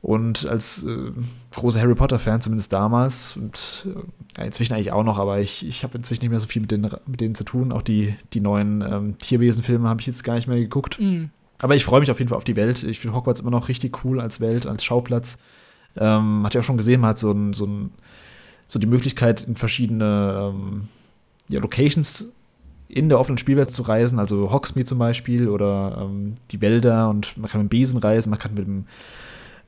Und 0.00 0.46
als 0.46 0.84
äh, 0.84 1.10
großer 1.52 1.80
Harry 1.80 1.94
Potter-Fan, 1.94 2.40
zumindest 2.40 2.72
damals, 2.72 3.36
und 3.36 3.88
äh, 4.38 4.46
inzwischen 4.46 4.74
eigentlich 4.74 4.92
auch 4.92 5.02
noch, 5.02 5.18
aber 5.18 5.40
ich, 5.40 5.66
ich 5.66 5.82
habe 5.82 5.98
inzwischen 5.98 6.22
nicht 6.22 6.30
mehr 6.30 6.38
so 6.38 6.46
viel 6.46 6.62
mit 6.62 6.70
denen, 6.70 6.88
mit 7.06 7.20
denen 7.20 7.34
zu 7.34 7.44
tun. 7.44 7.72
Auch 7.72 7.82
die, 7.82 8.14
die 8.32 8.40
neuen 8.40 8.82
ähm, 8.82 9.18
Tierwesen-Filme 9.18 9.88
habe 9.88 10.00
ich 10.00 10.06
jetzt 10.06 10.22
gar 10.22 10.34
nicht 10.34 10.46
mehr 10.46 10.58
geguckt. 10.58 11.00
Mhm. 11.00 11.30
Aber 11.60 11.74
ich 11.74 11.84
freue 11.84 12.00
mich 12.00 12.10
auf 12.10 12.18
jeden 12.18 12.28
Fall 12.28 12.38
auf 12.38 12.44
die 12.44 12.54
Welt. 12.54 12.84
Ich 12.84 13.00
finde 13.00 13.16
Hogwarts 13.16 13.40
immer 13.40 13.50
noch 13.50 13.68
richtig 13.68 14.04
cool 14.04 14.20
als 14.20 14.40
Welt, 14.40 14.66
als 14.66 14.84
Schauplatz. 14.84 15.38
Ähm, 15.96 16.44
hat 16.44 16.54
ja 16.54 16.60
auch 16.60 16.64
schon 16.64 16.76
gesehen, 16.76 17.00
man 17.00 17.10
hat 17.10 17.18
so, 17.18 17.32
ein, 17.32 17.52
so, 17.52 17.66
ein, 17.66 17.90
so 18.68 18.78
die 18.78 18.86
Möglichkeit, 18.86 19.42
in 19.42 19.56
verschiedene 19.56 20.52
ähm, 20.54 20.88
ja, 21.48 21.58
Locations 21.58 22.32
in 22.88 23.08
der 23.08 23.18
offenen 23.18 23.38
Spielwelt 23.38 23.70
zu 23.70 23.82
reisen, 23.82 24.18
also 24.18 24.50
Hogsmeade 24.50 24.86
zum 24.86 24.98
Beispiel 24.98 25.48
oder 25.48 25.98
ähm, 26.00 26.36
die 26.50 26.62
Wälder 26.62 27.10
und 27.10 27.36
man 27.36 27.50
kann 27.50 27.62
mit 27.62 27.70
dem 27.70 27.76
Besen 27.76 27.98
reisen, 27.98 28.30
man 28.30 28.38
kann 28.38 28.54
mit 28.54 28.66
dem 28.66 28.86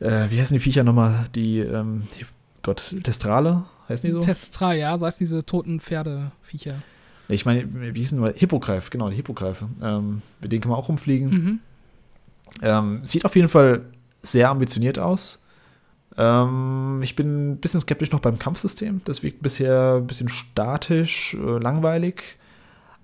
äh, 0.00 0.30
wie 0.30 0.40
heißen 0.40 0.54
die 0.54 0.60
Viecher 0.60 0.84
nochmal? 0.84 1.26
Die, 1.34 1.60
ähm, 1.60 2.02
die, 2.18 2.26
Gott, 2.62 2.94
Testrale? 3.02 3.64
Heißen 3.88 4.08
die 4.08 4.14
so? 4.14 4.20
Testrale, 4.20 4.78
ja, 4.78 4.98
so 4.98 5.06
heißen 5.06 5.18
diese 5.18 5.44
toten 5.44 5.80
Pferdeviecher. 5.80 6.74
Ich 7.28 7.46
meine, 7.46 7.66
wie 7.94 8.00
hießen 8.00 8.22
die? 8.22 8.38
Hippogreif, 8.38 8.90
genau, 8.90 9.08
die 9.08 9.16
Hippogreife. 9.16 9.68
Ähm, 9.82 10.22
mit 10.40 10.52
denen 10.52 10.60
kann 10.60 10.70
man 10.70 10.78
auch 10.78 10.88
rumfliegen. 10.88 11.30
Mhm. 11.30 11.60
Ähm, 12.62 13.00
sieht 13.04 13.24
auf 13.24 13.36
jeden 13.36 13.48
Fall 13.48 13.82
sehr 14.22 14.50
ambitioniert 14.50 14.98
aus. 14.98 15.44
Ähm, 16.16 17.00
ich 17.02 17.14
bin 17.16 17.52
ein 17.52 17.56
bisschen 17.58 17.80
skeptisch 17.80 18.10
noch 18.10 18.20
beim 18.20 18.38
Kampfsystem. 18.38 19.00
Das 19.04 19.22
wirkt 19.22 19.42
bisher 19.42 19.96
ein 19.96 20.06
bisschen 20.06 20.28
statisch, 20.28 21.34
äh, 21.34 21.58
langweilig. 21.58 22.36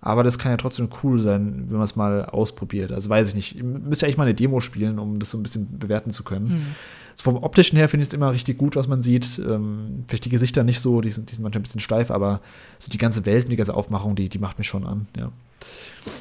Aber 0.00 0.22
das 0.22 0.38
kann 0.38 0.52
ja 0.52 0.56
trotzdem 0.56 0.88
cool 1.02 1.18
sein, 1.18 1.64
wenn 1.68 1.78
man 1.78 1.84
es 1.84 1.96
mal 1.96 2.26
ausprobiert. 2.26 2.92
Also 2.92 3.08
weiß 3.08 3.28
ich 3.28 3.34
nicht. 3.34 3.56
Ihr 3.56 3.64
müsst 3.64 4.02
ja 4.02 4.06
eigentlich 4.06 4.18
mal 4.18 4.24
eine 4.24 4.34
Demo 4.34 4.60
spielen, 4.60 4.98
um 4.98 5.18
das 5.18 5.30
so 5.30 5.38
ein 5.38 5.42
bisschen 5.42 5.78
bewerten 5.78 6.10
zu 6.10 6.22
können. 6.22 6.48
Mhm. 6.48 6.66
So 7.14 7.24
vom 7.24 7.42
optischen 7.42 7.78
her 7.78 7.88
finde 7.88 8.02
ich 8.02 8.08
es 8.08 8.14
immer 8.14 8.30
richtig 8.30 8.58
gut, 8.58 8.76
was 8.76 8.88
man 8.88 9.02
sieht. 9.02 9.38
Ähm, 9.38 10.04
vielleicht 10.06 10.26
die 10.26 10.30
Gesichter 10.30 10.64
nicht 10.64 10.80
so, 10.80 11.00
die 11.00 11.10
sind, 11.10 11.30
die 11.30 11.34
sind 11.34 11.42
manchmal 11.42 11.60
ein 11.60 11.62
bisschen 11.62 11.80
steif, 11.80 12.10
aber 12.10 12.40
so 12.78 12.90
die 12.90 12.98
ganze 12.98 13.24
Welt 13.24 13.44
und 13.44 13.50
die 13.50 13.56
ganze 13.56 13.74
Aufmachung, 13.74 14.16
die, 14.16 14.28
die 14.28 14.38
macht 14.38 14.58
mich 14.58 14.68
schon 14.68 14.86
an, 14.86 15.08
ja. 15.16 15.32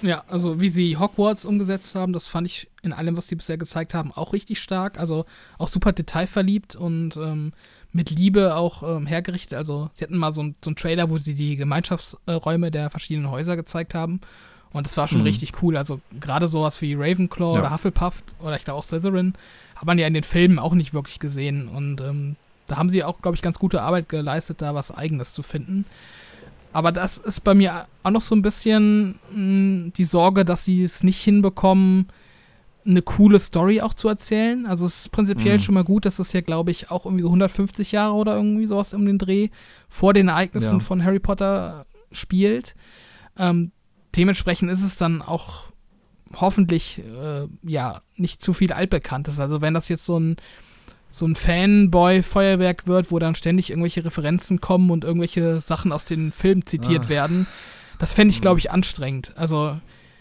Ja, 0.02 0.24
also 0.28 0.60
wie 0.60 0.70
sie 0.70 0.98
Hogwarts 0.98 1.46
umgesetzt 1.46 1.96
haben, 1.96 2.14
das 2.14 2.28
fand 2.28 2.48
ich 2.48 2.70
in 2.82 2.94
allem, 2.94 3.18
was 3.18 3.28
sie 3.28 3.36
bisher 3.36 3.58
gezeigt 3.58 3.94
haben, 3.94 4.12
auch 4.12 4.34
richtig 4.34 4.60
stark. 4.60 5.00
Also 5.00 5.26
auch 5.58 5.68
super 5.68 5.92
detailverliebt 5.92 6.76
und 6.76 7.18
ähm, 7.18 7.54
mit 7.92 8.10
Liebe 8.10 8.56
auch 8.56 8.84
ähm, 8.84 9.06
hergerichtet. 9.06 9.58
Also 9.58 9.90
sie 9.94 10.04
hatten 10.04 10.18
mal 10.18 10.34
so, 10.34 10.44
ein, 10.44 10.56
so 10.64 10.70
einen 10.70 10.76
Trailer, 10.76 11.10
wo 11.10 11.18
sie 11.18 11.34
die 11.34 11.56
Gemeinschaftsräume 11.56 12.72
der 12.72 12.90
verschiedenen 12.90 13.32
Häuser 13.32 13.56
gezeigt 13.56 13.94
haben. 13.94 14.22
Und 14.72 14.86
das 14.86 14.98
war 14.98 15.08
schon 15.08 15.22
mhm. 15.22 15.28
richtig 15.28 15.54
cool. 15.62 15.78
Also 15.78 16.02
gerade 16.20 16.48
sowas 16.50 16.82
wie 16.82 16.96
Ravenclaw 16.96 17.54
ja. 17.54 17.62
oder 17.62 17.72
Hufflepuff 17.72 18.24
oder 18.40 18.58
ich 18.58 18.66
glaube 18.66 18.80
auch 18.80 18.84
Slytherin 18.84 19.34
hat 19.76 19.86
man 19.86 19.98
ja 19.98 20.08
in 20.08 20.14
den 20.14 20.24
Filmen 20.24 20.60
auch 20.60 20.74
nicht 20.74 20.94
wirklich 20.94 21.20
gesehen. 21.20 21.70
Und 21.70 22.02
ähm, 22.02 22.36
da 22.68 22.78
haben 22.78 22.90
sie 22.90 23.04
auch, 23.04 23.22
glaube 23.22 23.36
ich, 23.36 23.42
ganz 23.42 23.60
gute 23.60 23.82
Arbeit 23.82 24.10
geleistet, 24.10 24.62
da 24.62 24.74
was 24.76 24.92
Eigenes 24.92 25.34
zu 25.34 25.44
finden. 25.44 25.86
Aber 26.76 26.92
das 26.92 27.18
ist 27.18 27.46
bei 27.46 27.54
mir 27.54 27.88
auch 28.04 28.12
noch 28.12 28.20
so 28.20 28.36
ein 28.36 28.42
bisschen 28.42 29.18
mh, 29.32 29.34
hm, 29.34 29.94
die 29.96 30.04
Sorge, 30.04 30.44
dass 30.44 30.66
sie 30.66 30.84
es 30.84 31.04
nicht 31.04 31.24
hinbekommen, 31.24 32.10
eine 32.86 33.02
coole 33.02 33.40
Story 33.40 33.80
auch 33.80 33.94
zu 33.94 34.10
erzählen. 34.10 34.66
Also 34.66 34.86
es 34.86 35.04
ist 35.06 35.14
prinzipiell 35.14 35.56
mhm. 35.56 35.62
schon 35.62 35.76
mal 35.76 35.86
gut, 35.86 36.06
dass 36.06 36.18
das 36.18 36.34
ja, 36.34 36.42
glaube 36.42 36.72
ich, 36.72 36.92
auch 36.92 37.06
irgendwie 37.06 37.22
so 37.22 37.30
150 37.30 37.94
Jahre 37.94 38.16
oder 38.16 38.36
irgendwie 38.36 38.66
sowas 38.66 38.94
um 38.94 39.06
den 39.06 39.18
Dreh 39.18 39.48
vor 39.88 40.14
den 40.14 40.28
Ereignissen 40.28 40.80
ja. 40.80 40.80
von 40.82 41.06
Harry 41.06 41.20
Potter 41.20 41.86
spielt. 42.12 42.76
Ähm, 43.38 43.72
dementsprechend 44.18 44.70
ist 44.70 44.84
es 44.84 44.98
dann 44.98 45.22
auch 45.22 45.68
hoffentlich 46.36 47.02
äh, 47.06 47.48
ja 47.64 48.02
nicht 48.18 48.42
zu 48.42 48.52
viel 48.52 48.74
altbekanntes. 48.74 49.40
Also 49.40 49.62
wenn 49.62 49.74
das 49.74 49.88
jetzt 49.88 50.06
so 50.06 50.20
ein 50.20 50.36
so 51.10 51.26
ein 51.26 51.36
Fanboy-Feuerwerk 51.36 52.88
wird, 52.88 53.12
wo 53.12 53.20
dann 53.20 53.36
ständig 53.36 53.70
irgendwelche 53.70 54.06
Referenzen 54.06 54.62
kommen 54.62 54.90
und 54.90 55.04
irgendwelche 55.04 55.62
Sachen 55.62 55.92
aus 55.92 56.06
den 56.06 56.32
Filmen 56.32 56.66
zitiert 56.66 57.06
ah. 57.06 57.10
werden, 57.10 57.48
das 58.00 58.14
fände 58.14 58.34
ich, 58.34 58.42
glaube 58.42 58.56
mhm. 58.56 58.60
ich, 58.60 58.72
anstrengend. 58.72 59.34
Also 59.36 59.78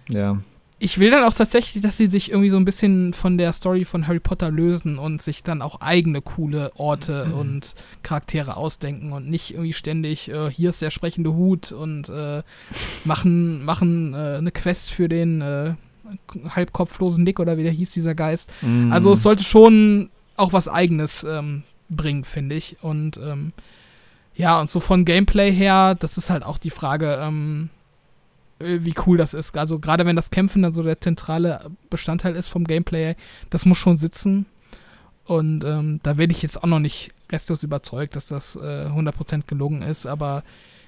ja 0.08 0.38
ich 0.84 0.98
will 0.98 1.10
dann 1.10 1.24
auch 1.24 1.32
tatsächlich, 1.32 1.82
dass 1.82 1.96
sie 1.96 2.08
sich 2.08 2.30
irgendwie 2.30 2.50
so 2.50 2.58
ein 2.58 2.64
bisschen 2.64 3.14
von 3.14 3.38
der 3.38 3.52
Story 3.52 3.84
von 3.84 4.06
Harry 4.06 4.20
Potter 4.20 4.50
lösen 4.50 4.98
und 4.98 5.22
sich 5.22 5.42
dann 5.42 5.62
auch 5.62 5.80
eigene 5.80 6.20
coole 6.20 6.72
Orte 6.76 7.26
mhm. 7.26 7.34
und 7.34 7.74
Charaktere 8.02 8.56
ausdenken 8.56 9.12
und 9.12 9.30
nicht 9.30 9.52
irgendwie 9.52 9.72
ständig, 9.72 10.30
äh, 10.30 10.50
hier 10.50 10.70
ist 10.70 10.82
der 10.82 10.90
sprechende 10.90 11.32
Hut 11.32 11.72
und 11.72 12.08
äh, 12.08 12.42
machen, 13.04 13.64
machen 13.64 14.14
äh, 14.14 14.36
eine 14.36 14.50
Quest 14.50 14.90
für 14.90 15.08
den 15.08 15.40
äh, 15.40 15.74
halbkopflosen 16.50 17.24
Nick 17.24 17.40
oder 17.40 17.56
wie 17.56 17.62
der 17.62 17.72
hieß, 17.72 17.92
dieser 17.92 18.14
Geist. 18.14 18.52
Mhm. 18.60 18.92
Also 18.92 19.12
es 19.12 19.22
sollte 19.22 19.44
schon 19.44 20.10
auch 20.36 20.52
was 20.52 20.68
eigenes 20.68 21.24
ähm, 21.24 21.62
bringen, 21.88 22.24
finde 22.24 22.56
ich. 22.56 22.76
Und 22.82 23.16
ähm, 23.18 23.52
ja, 24.36 24.60
und 24.60 24.68
so 24.68 24.80
von 24.80 25.04
Gameplay 25.04 25.52
her, 25.52 25.94
das 25.94 26.18
ist 26.18 26.30
halt 26.30 26.44
auch 26.44 26.58
die 26.58 26.70
Frage, 26.70 27.18
ähm, 27.22 27.70
äh, 28.58 28.78
wie 28.80 28.94
cool 29.06 29.16
das 29.16 29.34
ist. 29.34 29.56
Also 29.56 29.78
gerade 29.78 30.06
wenn 30.06 30.16
das 30.16 30.30
Kämpfen 30.30 30.62
dann 30.62 30.72
so 30.72 30.82
der 30.82 31.00
zentrale 31.00 31.70
Bestandteil 31.90 32.34
ist 32.34 32.48
vom 32.48 32.64
Gameplay, 32.64 33.14
das 33.50 33.64
muss 33.64 33.78
schon 33.78 33.96
sitzen. 33.96 34.46
Und 35.24 35.64
ähm, 35.64 36.00
da 36.02 36.18
werde 36.18 36.32
ich 36.32 36.42
jetzt 36.42 36.62
auch 36.62 36.68
noch 36.68 36.80
nicht 36.80 37.12
restlos 37.30 37.62
überzeugt, 37.62 38.16
dass 38.16 38.26
das 38.26 38.56
äh, 38.56 38.86
100% 38.88 39.42
gelungen 39.46 39.82
ist. 39.82 40.06
Aber 40.06 40.42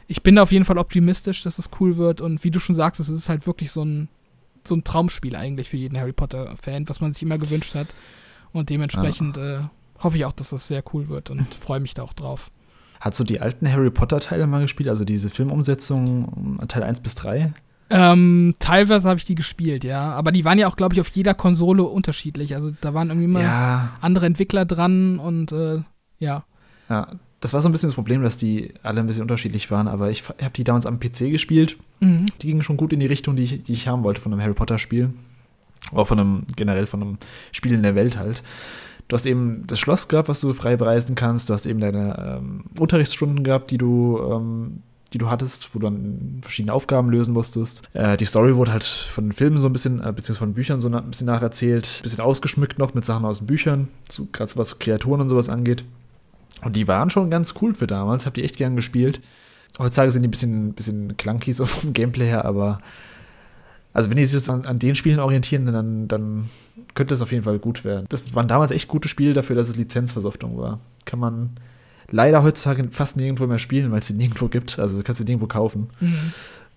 ich 0.09 0.23
bin 0.23 0.37
da 0.37 0.43
auf 0.43 0.53
jeden 0.53 0.65
Fall 0.65 0.79
optimistisch, 0.79 1.43
dass 1.43 1.59
es 1.59 1.71
cool 1.81 1.97
wird. 1.97 2.21
Und 2.21 2.45
wie 2.45 2.51
du 2.51 2.59
schon 2.59 2.75
sagst, 2.75 3.01
es 3.01 3.09
ist 3.09 3.29
halt 3.29 3.47
wirklich 3.47 3.73
so 3.73 3.85
ein, 3.85 4.09
so 4.65 4.75
ein 4.75 4.85
Traumspiel 4.85 5.37
eigentlich 5.37 5.69
für 5.69 5.77
jeden 5.77 5.99
Harry 5.99 6.13
Potter-Fan, 6.13 6.89
was 6.89 7.01
man 7.01 7.13
sich 7.13 7.23
immer 7.23 7.39
gewünscht 7.39 7.75
hat. 7.75 7.89
Und 8.53 8.71
dementsprechend 8.71 9.37
ja. 9.37 9.61
äh, 9.61 9.63
hoffe 10.03 10.17
ich 10.17 10.25
auch, 10.25 10.33
dass 10.33 10.51
das 10.51 10.69
sehr 10.69 10.83
cool 10.93 11.09
wird 11.09 11.31
und 11.31 11.55
freue 11.55 11.81
mich 11.81 11.95
da 11.95 12.03
auch 12.03 12.13
drauf. 12.13 12.51
Hast 13.01 13.21
du 13.21 13.25
die 13.25 13.41
alten 13.41 13.71
Harry 13.71 13.91
Potter-Teile 13.91 14.47
mal 14.47 14.63
gespielt? 14.63 14.89
Also 14.89 15.05
diese 15.05 15.31
Filmumsetzung 15.31 16.59
Teil 16.69 16.83
1 16.83 17.01
bis 17.01 17.15
3? 17.15 17.53
Ähm, 17.89 18.55
teilweise 18.59 19.09
habe 19.09 19.19
ich 19.19 19.27
die 19.27 19.35
gespielt, 19.35 19.85
ja. 19.85 20.13
Aber 20.13 20.33
die 20.33 20.45
waren 20.45 20.59
ja 20.59 20.67
auch, 20.67 20.77
glaube 20.77 20.95
ich, 20.95 21.01
auf 21.01 21.09
jeder 21.11 21.35
Konsole 21.35 21.85
unterschiedlich. 21.85 22.55
Also 22.55 22.73
da 22.81 22.95
waren 22.95 23.09
irgendwie 23.09 23.29
mal 23.29 23.43
ja. 23.43 23.93
andere 24.01 24.27
Entwickler 24.27 24.65
dran 24.65 25.19
und 25.19 25.53
äh, 25.53 25.83
ja. 26.19 26.45
Ja, 26.89 27.09
das 27.41 27.53
war 27.53 27.61
so 27.61 27.69
ein 27.69 27.73
bisschen 27.73 27.89
das 27.89 27.95
Problem, 27.95 28.23
dass 28.23 28.39
die 28.39 28.75
alle 28.83 29.01
ein 29.01 29.07
bisschen 29.07 29.23
unterschiedlich 29.23 29.71
waren. 29.71 29.89
Aber 29.89 30.11
ich 30.11 30.25
habe 30.29 30.51
die 30.55 30.65
damals 30.65 30.87
am 30.87 30.99
PC 30.99 31.31
gespielt. 31.31 31.79
Mhm. 32.01 32.27
Die 32.43 32.49
gingen 32.49 32.63
schon 32.63 32.77
gut 32.77 32.93
in 32.93 33.01
die 33.01 33.07
Richtung, 33.07 33.37
die 33.37 33.43
ich, 33.43 33.63
die 33.63 33.73
ich 33.73 33.87
haben 33.89 34.03
wollte 34.03 34.21
von 34.21 34.33
einem 34.33 34.43
Harry 34.43 34.55
Potter-Spiel. 34.55 35.11
Auch 35.93 36.07
von 36.07 36.19
einem, 36.19 36.43
generell 36.57 36.87
von 36.87 37.03
einem 37.03 37.19
Spiel 37.53 37.73
in 37.73 37.83
der 37.83 37.95
Welt 37.95 38.17
halt. 38.17 38.43
Du 39.09 39.15
hast 39.15 39.27
eben 39.27 39.67
das 39.67 39.79
Schloss 39.79 40.09
gehabt, 40.09 40.29
was 40.29 40.41
du 40.41 40.53
frei 40.53 40.77
bereisen 40.77 41.15
kannst. 41.15 41.49
Du 41.49 41.55
hast 41.55 41.67
eben 41.67 41.81
deine 41.81 42.39
ähm, 42.39 42.65
Unterrichtsstunden 42.79 43.45
gehabt, 43.45 43.71
die 43.71 43.79
du, 43.79 44.19
ähm, 44.21 44.83
die 45.13 45.19
du 45.19 45.31
hattest, 45.31 45.73
wo 45.73 45.79
du 45.79 45.87
dann 45.87 46.41
verschiedene 46.43 46.73
Aufgaben 46.73 47.11
lösen 47.11 47.33
musstest. 47.33 47.89
Äh, 47.93 48.17
die 48.17 48.25
Story 48.25 48.57
wurde 48.57 48.73
halt 48.73 48.83
von 48.83 49.27
den 49.27 49.33
Filmen 49.33 49.59
so 49.59 49.69
ein 49.69 49.73
bisschen, 49.73 50.01
äh, 50.01 50.13
beziehungsweise 50.13 50.39
von 50.39 50.55
Büchern 50.55 50.81
so 50.81 50.89
ein 50.89 51.11
bisschen 51.11 51.29
nacherzählt. 51.29 51.87
Ein 52.01 52.03
bisschen 52.03 52.21
ausgeschmückt 52.21 52.81
noch 52.81 52.95
mit 52.95 53.05
Sachen 53.05 53.25
aus 53.25 53.39
den 53.39 53.47
Büchern, 53.47 53.89
so, 54.11 54.27
gerade 54.33 54.51
was 54.57 54.71
so 54.71 54.77
Kreaturen 54.79 55.21
und 55.21 55.29
sowas 55.29 55.49
angeht. 55.49 55.85
Und 56.65 56.75
die 56.75 56.89
waren 56.89 57.11
schon 57.11 57.31
ganz 57.31 57.55
cool 57.61 57.75
für 57.75 57.87
damals. 57.87 58.27
Hab 58.27 58.35
die 58.35 58.43
echt 58.43 58.57
gern 58.57 58.75
gespielt. 58.75 59.21
Heutzutage 59.79 60.11
sind 60.11 60.23
die 60.23 60.29
ein 60.29 60.31
bisschen, 60.31 60.73
bisschen 60.73 61.17
clunky 61.17 61.53
so 61.53 61.67
vom 61.67 61.93
Gameplay 61.93 62.27
her, 62.27 62.45
aber 62.45 62.81
also 63.97 64.11
wenn 64.11 64.19
die 64.19 64.27
sich 64.27 64.51
an, 64.51 64.67
an, 64.67 64.79
den 64.79 64.95
Spielen 64.95 65.21
orientieren, 65.21 65.65
dann, 65.73 66.07
dann 66.07 66.51
könnte 66.93 67.15
es 67.15 67.23
auf 67.23 67.33
jeden 67.33 67.45
Fall 67.45 67.59
gut 67.59 67.83
werden. 67.83 68.05
Das 68.11 68.35
waren 68.35 68.47
damals 68.47 68.71
echt 68.71 68.89
gute 68.89 69.09
Spiele 69.09 69.33
dafür, 69.33 69.57
dass 69.57 69.71
es 69.71 69.77
Lizenzversoftung 69.77 70.59
war. 70.59 70.81
Kann 71.07 71.19
man 71.19 71.57
leider 72.11 72.43
heutzutage 72.43 72.91
fast 72.91 73.17
nirgendwo 73.17 73.47
mehr 73.47 73.59
spielen, 73.59 73.91
weil 73.93 74.01
es 74.01 74.09
sie 74.09 74.13
nirgendwo 74.13 74.49
gibt. 74.49 74.79
Also 74.79 74.99
du 74.99 75.03
kannst 75.03 75.21
sie 75.21 75.25
nirgendwo 75.25 75.47
kaufen. 75.47 75.89
Mhm. 76.01 76.33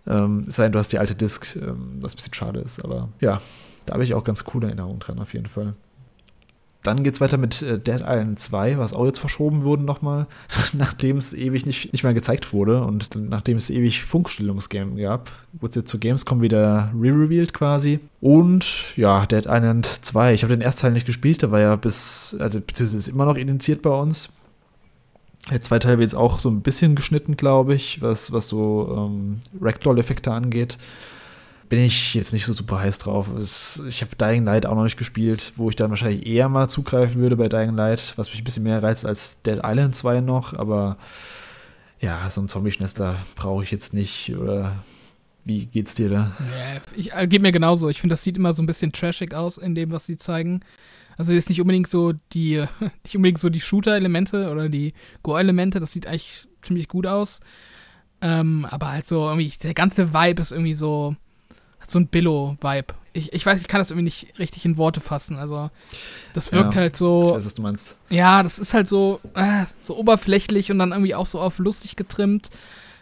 Ähm, 0.07 0.41
es 0.47 0.55
sei 0.55 0.63
denn, 0.63 0.72
du 0.72 0.80
hast 0.80 0.93
die 0.93 0.97
alte 0.97 1.13
Disc, 1.13 1.57
ähm, 1.57 1.97
was 1.99 2.13
ein 2.13 2.15
bisschen 2.15 2.34
schade 2.36 2.61
ist. 2.61 2.86
Aber 2.86 3.09
ja, 3.20 3.41
da 3.86 3.95
habe 3.95 4.05
ich 4.05 4.13
auch 4.13 4.24
ganz 4.24 4.45
coole 4.45 4.67
Erinnerungen 4.67 4.99
dran, 4.99 5.20
auf 5.20 5.34
jeden 5.34 5.47
Fall. 5.47 5.74
Dann 6.84 7.03
geht 7.03 7.15
es 7.15 7.21
weiter 7.21 7.38
mit 7.38 7.61
äh, 7.61 7.77
Dead 7.77 8.01
Island 8.01 8.39
2, 8.39 8.77
was 8.77 8.93
auch 8.93 9.05
jetzt 9.05 9.19
verschoben 9.19 9.63
wurde 9.63 9.84
nochmal, 9.84 10.27
nachdem 10.73 11.17
es 11.17 11.34
ewig 11.34 11.65
nicht, 11.65 11.91
nicht 11.91 12.03
mehr 12.03 12.13
gezeigt 12.13 12.53
wurde 12.53 12.84
und 12.84 13.09
nachdem 13.15 13.57
es 13.57 13.69
ewig 13.69 14.03
Funkstellungsgame 14.03 15.01
gab, 15.01 15.32
wurde 15.53 15.71
es 15.71 15.75
jetzt 15.75 15.89
zu 15.89 15.99
Gamescom 15.99 16.41
wieder 16.41 16.91
re-revealed 16.97 17.53
quasi. 17.53 17.99
Und 18.21 18.95
ja, 18.95 19.25
Dead 19.25 19.45
Island 19.45 19.86
2, 19.86 20.34
ich 20.34 20.43
habe 20.43 20.55
den 20.55 20.61
ersten 20.61 20.84
Teil 20.84 20.91
nicht 20.93 21.05
gespielt, 21.05 21.41
der 21.41 21.51
war 21.51 21.59
ja 21.59 21.75
bis, 21.75 22.38
also 22.39 22.61
beziehungsweise 22.61 22.97
ist 22.97 23.07
immer 23.09 23.25
noch 23.25 23.36
initiiert 23.36 23.82
bei 23.82 23.91
uns. 23.91 24.32
Der 25.51 25.61
zweite 25.61 25.88
Teil 25.88 25.97
wird 25.97 26.11
jetzt 26.11 26.15
auch 26.15 26.39
so 26.39 26.49
ein 26.49 26.61
bisschen 26.61 26.95
geschnitten, 26.95 27.36
glaube 27.36 27.73
ich, 27.73 28.01
was, 28.01 28.32
was 28.32 28.47
so 28.47 29.11
ähm, 29.17 29.39
Ragdoll-Effekte 29.59 30.32
angeht 30.32 30.77
bin 31.70 31.80
ich 31.80 32.15
jetzt 32.15 32.34
nicht 32.34 32.45
so 32.45 32.53
super 32.53 32.80
heiß 32.80 32.97
drauf. 32.97 33.30
Es, 33.38 33.82
ich 33.88 34.01
habe 34.01 34.15
Dying 34.15 34.43
Light 34.43 34.65
auch 34.65 34.76
noch 34.76 34.84
nicht 34.84 34.97
gespielt, 34.97 35.53
wo 35.55 35.70
ich 35.70 35.76
dann 35.76 35.91
wahrscheinlich 35.91 36.26
eher 36.26 36.49
mal 36.49 36.67
zugreifen 36.67 37.22
würde 37.22 37.38
bei 37.38 37.47
Dying 37.47 37.76
Light, 37.76 38.13
was 38.15 38.30
mich 38.30 38.41
ein 38.41 38.43
bisschen 38.43 38.63
mehr 38.63 38.82
reizt 38.82 39.05
als 39.05 39.41
Dead 39.43 39.61
Island 39.63 39.95
2 39.95 40.22
noch, 40.22 40.53
aber 40.53 40.97
ja, 42.01 42.28
so 42.30 42.41
ein 42.41 42.47
Zombie-Schnester 42.47 43.17
brauche 43.36 43.63
ich 43.63 43.72
jetzt 43.72 43.93
nicht 43.93 44.36
oder 44.36 44.84
wie 45.45 45.65
geht's 45.65 45.95
dir 45.95 46.09
da? 46.09 46.32
Ja, 46.39 46.82
ich 46.95 47.13
äh, 47.13 47.28
geht 47.28 47.41
mir 47.41 47.51
genauso. 47.51 47.89
Ich 47.89 48.01
finde, 48.01 48.13
das 48.13 48.24
sieht 48.24 48.38
immer 48.38 48.53
so 48.53 48.63
ein 48.63 48.67
bisschen 48.67 48.91
trashig 48.91 49.34
aus 49.34 49.57
in 49.57 49.76
dem, 49.76 49.91
was 49.91 50.05
sie 50.05 50.17
zeigen. 50.17 50.61
Also 51.17 51.34
ist 51.34 51.49
nicht 51.49 51.61
unbedingt 51.61 51.89
so 51.89 52.13
die, 52.34 52.63
nicht 53.03 53.15
unbedingt 53.15 53.39
so 53.39 53.49
die 53.49 53.61
Shooter-Elemente 53.61 54.49
oder 54.49 54.70
die 54.70 54.93
Go-Elemente, 55.22 55.80
das 55.80 55.91
sieht 55.91 56.07
eigentlich 56.07 56.47
ziemlich 56.61 56.88
gut 56.88 57.05
aus. 57.05 57.41
Ähm, 58.22 58.65
aber 58.70 58.91
halt 58.91 59.05
so 59.05 59.28
irgendwie, 59.28 59.51
der 59.61 59.74
ganze 59.74 60.13
Vibe 60.13 60.41
ist 60.41 60.51
irgendwie 60.51 60.74
so, 60.74 61.15
so 61.91 61.99
ein 61.99 62.07
Billo-Vibe. 62.07 62.93
Ich, 63.13 63.33
ich 63.33 63.45
weiß, 63.45 63.59
ich 63.59 63.67
kann 63.67 63.79
das 63.79 63.91
irgendwie 63.91 64.05
nicht 64.05 64.39
richtig 64.39 64.65
in 64.65 64.77
Worte 64.77 64.99
fassen. 64.99 65.37
Also, 65.37 65.69
das 66.33 66.51
wirkt 66.51 66.75
ja, 66.75 66.81
halt 66.81 66.95
so. 66.95 67.29
Ich 67.29 67.35
weiß, 67.35 67.45
was 67.45 67.55
du 67.55 67.61
meinst. 67.61 67.97
Ja, 68.09 68.43
das 68.43 68.59
ist 68.59 68.73
halt 68.73 68.87
so, 68.87 69.19
äh, 69.33 69.65
so 69.81 69.97
oberflächlich 69.97 70.71
und 70.71 70.79
dann 70.79 70.91
irgendwie 70.91 71.15
auch 71.15 71.27
so 71.27 71.39
auf 71.39 71.59
lustig 71.59 71.95
getrimmt. 71.95 72.49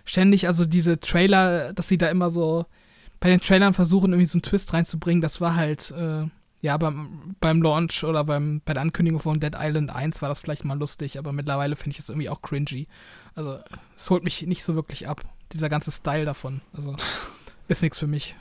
Ständig, 0.05 0.47
also 0.47 0.63
diese 0.63 0.99
Trailer, 0.99 1.73
dass 1.73 1.89
sie 1.89 1.97
da 1.97 2.07
immer 2.07 2.29
so 2.29 2.65
bei 3.19 3.29
den 3.29 3.41
Trailern 3.41 3.73
versuchen, 3.73 4.11
irgendwie 4.11 4.27
so 4.27 4.38
einen 4.38 4.43
Twist 4.43 4.73
reinzubringen, 4.73 5.21
das 5.21 5.41
war 5.41 5.55
halt, 5.55 5.91
äh, 5.91 6.25
ja, 6.61 6.77
beim, 6.77 7.35
beim 7.39 7.61
Launch 7.61 8.03
oder 8.03 8.23
beim, 8.23 8.61
bei 8.63 8.73
der 8.73 8.83
Ankündigung 8.83 9.19
von 9.19 9.39
Dead 9.39 9.55
Island 9.57 9.93
1 9.93 10.21
war 10.21 10.29
das 10.29 10.39
vielleicht 10.39 10.65
mal 10.65 10.77
lustig, 10.77 11.19
aber 11.19 11.31
mittlerweile 11.31 11.75
finde 11.75 11.95
ich 11.95 11.99
es 11.99 12.09
irgendwie 12.09 12.29
auch 12.29 12.41
cringy. 12.41 12.88
Also, 13.35 13.59
es 13.95 14.09
holt 14.09 14.23
mich 14.23 14.41
nicht 14.43 14.63
so 14.63 14.75
wirklich 14.75 15.07
ab, 15.07 15.23
dieser 15.51 15.69
ganze 15.69 15.91
Style 15.91 16.25
davon. 16.25 16.61
Also, 16.73 16.95
ist 17.67 17.81
nichts 17.81 17.97
für 17.97 18.07
mich. 18.07 18.35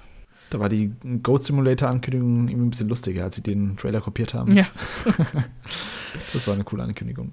Da 0.51 0.61
war 0.61 0.69
die 0.69 0.93
Goat 1.23 1.45
Simulator-Ankündigung 1.45 2.49
irgendwie 2.49 2.67
ein 2.67 2.71
bisschen 2.71 2.89
lustiger, 2.89 3.25
als 3.25 3.37
sie 3.37 3.43
den 3.43 3.77
Trailer 3.77 4.01
kopiert 4.01 4.35
haben. 4.35 4.55
Ja. 4.55 4.65
das 6.33 6.47
war 6.47 6.55
eine 6.55 6.65
coole 6.65 6.85
Ankündigung. 6.85 7.33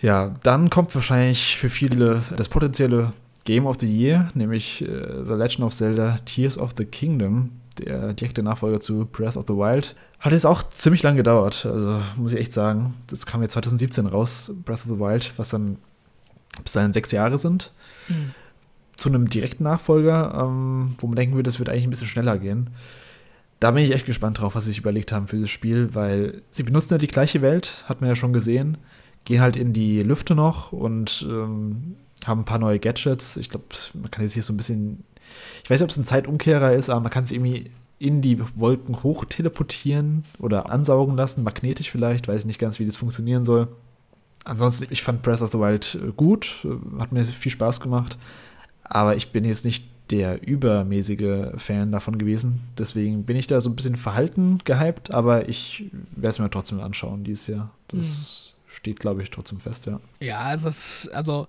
Ja, 0.00 0.34
dann 0.42 0.68
kommt 0.68 0.94
wahrscheinlich 0.94 1.56
für 1.56 1.70
viele 1.70 2.22
das 2.36 2.48
potenzielle 2.48 3.12
Game 3.44 3.66
of 3.66 3.76
the 3.80 3.86
Year, 3.86 4.30
nämlich 4.34 4.82
äh, 4.82 5.24
The 5.24 5.34
Legend 5.34 5.60
of 5.60 5.74
Zelda 5.74 6.18
Tears 6.24 6.58
of 6.58 6.72
the 6.76 6.84
Kingdom, 6.84 7.50
der 7.78 8.12
direkte 8.12 8.42
Nachfolger 8.42 8.80
zu 8.80 9.06
Breath 9.06 9.36
of 9.36 9.44
the 9.46 9.54
Wild. 9.54 9.94
Hat 10.18 10.32
jetzt 10.32 10.46
auch 10.46 10.62
ziemlich 10.68 11.02
lang 11.02 11.16
gedauert, 11.16 11.66
also 11.66 12.00
muss 12.16 12.32
ich 12.32 12.40
echt 12.40 12.52
sagen. 12.52 12.94
Das 13.06 13.26
kam 13.26 13.42
jetzt 13.42 13.52
2017 13.52 14.06
raus, 14.06 14.52
Breath 14.64 14.84
of 14.84 14.90
the 14.90 14.98
Wild, 14.98 15.32
was 15.36 15.50
dann 15.50 15.76
bis 16.62 16.72
dahin 16.72 16.92
sechs 16.92 17.12
Jahre 17.12 17.38
sind. 17.38 17.72
Mhm 18.08 18.34
zu 19.02 19.08
einem 19.08 19.28
direkten 19.28 19.64
Nachfolger, 19.64 20.32
ähm, 20.34 20.94
wo 20.98 21.08
man 21.08 21.16
denken 21.16 21.34
würde, 21.34 21.48
das 21.48 21.58
wird 21.58 21.68
eigentlich 21.68 21.84
ein 21.84 21.90
bisschen 21.90 22.06
schneller 22.06 22.38
gehen. 22.38 22.70
Da 23.58 23.70
bin 23.72 23.84
ich 23.84 23.90
echt 23.92 24.06
gespannt 24.06 24.40
drauf, 24.40 24.54
was 24.54 24.64
sie 24.64 24.70
sich 24.70 24.78
überlegt 24.78 25.12
haben 25.12 25.26
für 25.26 25.38
das 25.38 25.50
Spiel, 25.50 25.94
weil 25.94 26.42
sie 26.50 26.62
benutzen 26.62 26.94
ja 26.94 26.98
die 26.98 27.08
gleiche 27.08 27.42
Welt, 27.42 27.84
hat 27.86 28.00
man 28.00 28.08
ja 28.08 28.16
schon 28.16 28.32
gesehen, 28.32 28.78
gehen 29.24 29.40
halt 29.40 29.56
in 29.56 29.72
die 29.72 30.02
Lüfte 30.02 30.34
noch 30.34 30.72
und 30.72 31.26
ähm, 31.28 31.96
haben 32.24 32.42
ein 32.42 32.44
paar 32.44 32.58
neue 32.58 32.78
Gadgets. 32.78 33.36
Ich 33.36 33.50
glaube, 33.50 33.66
man 33.94 34.10
kann 34.10 34.22
jetzt 34.24 34.34
hier 34.34 34.42
so 34.42 34.52
ein 34.52 34.56
bisschen, 34.56 35.04
ich 35.62 35.70
weiß 35.70 35.80
nicht, 35.80 35.84
ob 35.84 35.90
es 35.90 35.96
ein 35.96 36.04
Zeitumkehrer 36.04 36.72
ist, 36.72 36.88
aber 36.88 37.00
man 37.00 37.10
kann 37.10 37.24
sich 37.24 37.36
irgendwie 37.36 37.70
in 37.98 38.20
die 38.20 38.40
Wolken 38.56 39.02
hoch 39.02 39.24
teleportieren 39.24 40.24
oder 40.38 40.70
ansaugen 40.70 41.16
lassen, 41.16 41.44
magnetisch 41.44 41.90
vielleicht, 41.90 42.26
weiß 42.26 42.40
ich 42.40 42.46
nicht 42.46 42.58
ganz, 42.58 42.78
wie 42.78 42.86
das 42.86 42.96
funktionieren 42.96 43.44
soll. 43.44 43.68
Ansonsten, 44.44 44.86
ich 44.90 45.02
fand 45.02 45.22
Breath 45.22 45.42
of 45.42 45.50
the 45.50 45.58
Wild 45.58 45.98
äh, 46.02 46.12
gut, 46.16 46.64
äh, 46.64 47.00
hat 47.00 47.12
mir 47.12 47.24
viel 47.24 47.52
Spaß 47.52 47.80
gemacht. 47.80 48.18
Aber 48.94 49.16
ich 49.16 49.32
bin 49.32 49.46
jetzt 49.46 49.64
nicht 49.64 49.86
der 50.10 50.46
übermäßige 50.46 51.52
Fan 51.56 51.92
davon 51.92 52.18
gewesen. 52.18 52.60
Deswegen 52.76 53.24
bin 53.24 53.38
ich 53.38 53.46
da 53.46 53.58
so 53.62 53.70
ein 53.70 53.76
bisschen 53.76 53.96
verhalten 53.96 54.58
gehypt, 54.64 55.14
aber 55.14 55.48
ich 55.48 55.90
werde 56.14 56.28
es 56.28 56.38
mir 56.38 56.50
trotzdem 56.50 56.78
anschauen 56.80 57.24
dieses 57.24 57.46
Jahr. 57.46 57.70
Das 57.88 58.54
mhm. 58.68 58.70
steht, 58.74 59.00
glaube 59.00 59.22
ich, 59.22 59.30
trotzdem 59.30 59.60
fest, 59.60 59.86
ja. 59.86 59.98
Ja, 60.20 60.40
also, 60.40 60.68
es, 60.68 61.08
also 61.14 61.48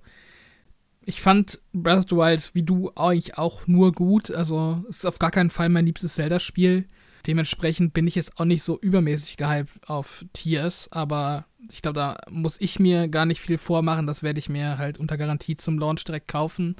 ich 1.05 1.21
fand 1.21 1.59
Breath 1.73 1.97
of 1.97 2.05
the 2.09 2.15
Wild 2.15 2.51
wie 2.55 2.63
du 2.63 2.93
eigentlich 2.95 3.37
auch 3.37 3.67
nur 3.67 3.91
gut. 3.91 4.31
Also 4.31 4.81
es 4.89 4.99
ist 4.99 5.05
auf 5.05 5.19
gar 5.19 5.31
keinen 5.31 5.49
Fall 5.49 5.67
mein 5.67 5.85
liebstes 5.85 6.13
Zelda-Spiel. 6.13 6.85
Dementsprechend 7.27 7.93
bin 7.93 8.07
ich 8.07 8.15
jetzt 8.15 8.39
auch 8.39 8.45
nicht 8.45 8.63
so 8.63 8.79
übermäßig 8.79 9.35
gehypt 9.35 9.89
auf 9.89 10.25
Tears, 10.31 10.87
aber 10.91 11.45
ich 11.69 11.81
glaube, 11.81 11.95
da 11.95 12.17
muss 12.29 12.55
ich 12.61 12.79
mir 12.79 13.09
gar 13.09 13.25
nicht 13.25 13.41
viel 13.41 13.57
vormachen. 13.57 14.07
Das 14.07 14.23
werde 14.23 14.39
ich 14.39 14.47
mir 14.47 14.77
halt 14.77 14.97
unter 14.97 15.17
Garantie 15.17 15.57
zum 15.57 15.77
Launch 15.77 16.05
direkt 16.05 16.29
kaufen 16.29 16.77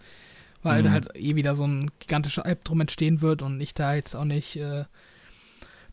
weil 0.64 0.84
mhm. 0.84 0.92
halt 0.92 1.16
eh 1.16 1.36
wieder 1.36 1.56
so 1.56 1.66
ein 1.66 1.92
gigantischer 2.00 2.46
Albtraum 2.46 2.82
entstehen 2.82 3.22
wird 3.22 3.42
und 3.42 3.62
ich 3.62 3.74
da 3.74 3.94
jetzt 3.94 4.16
auch 4.16 4.26
nicht 4.26 4.56
äh, 4.56 4.86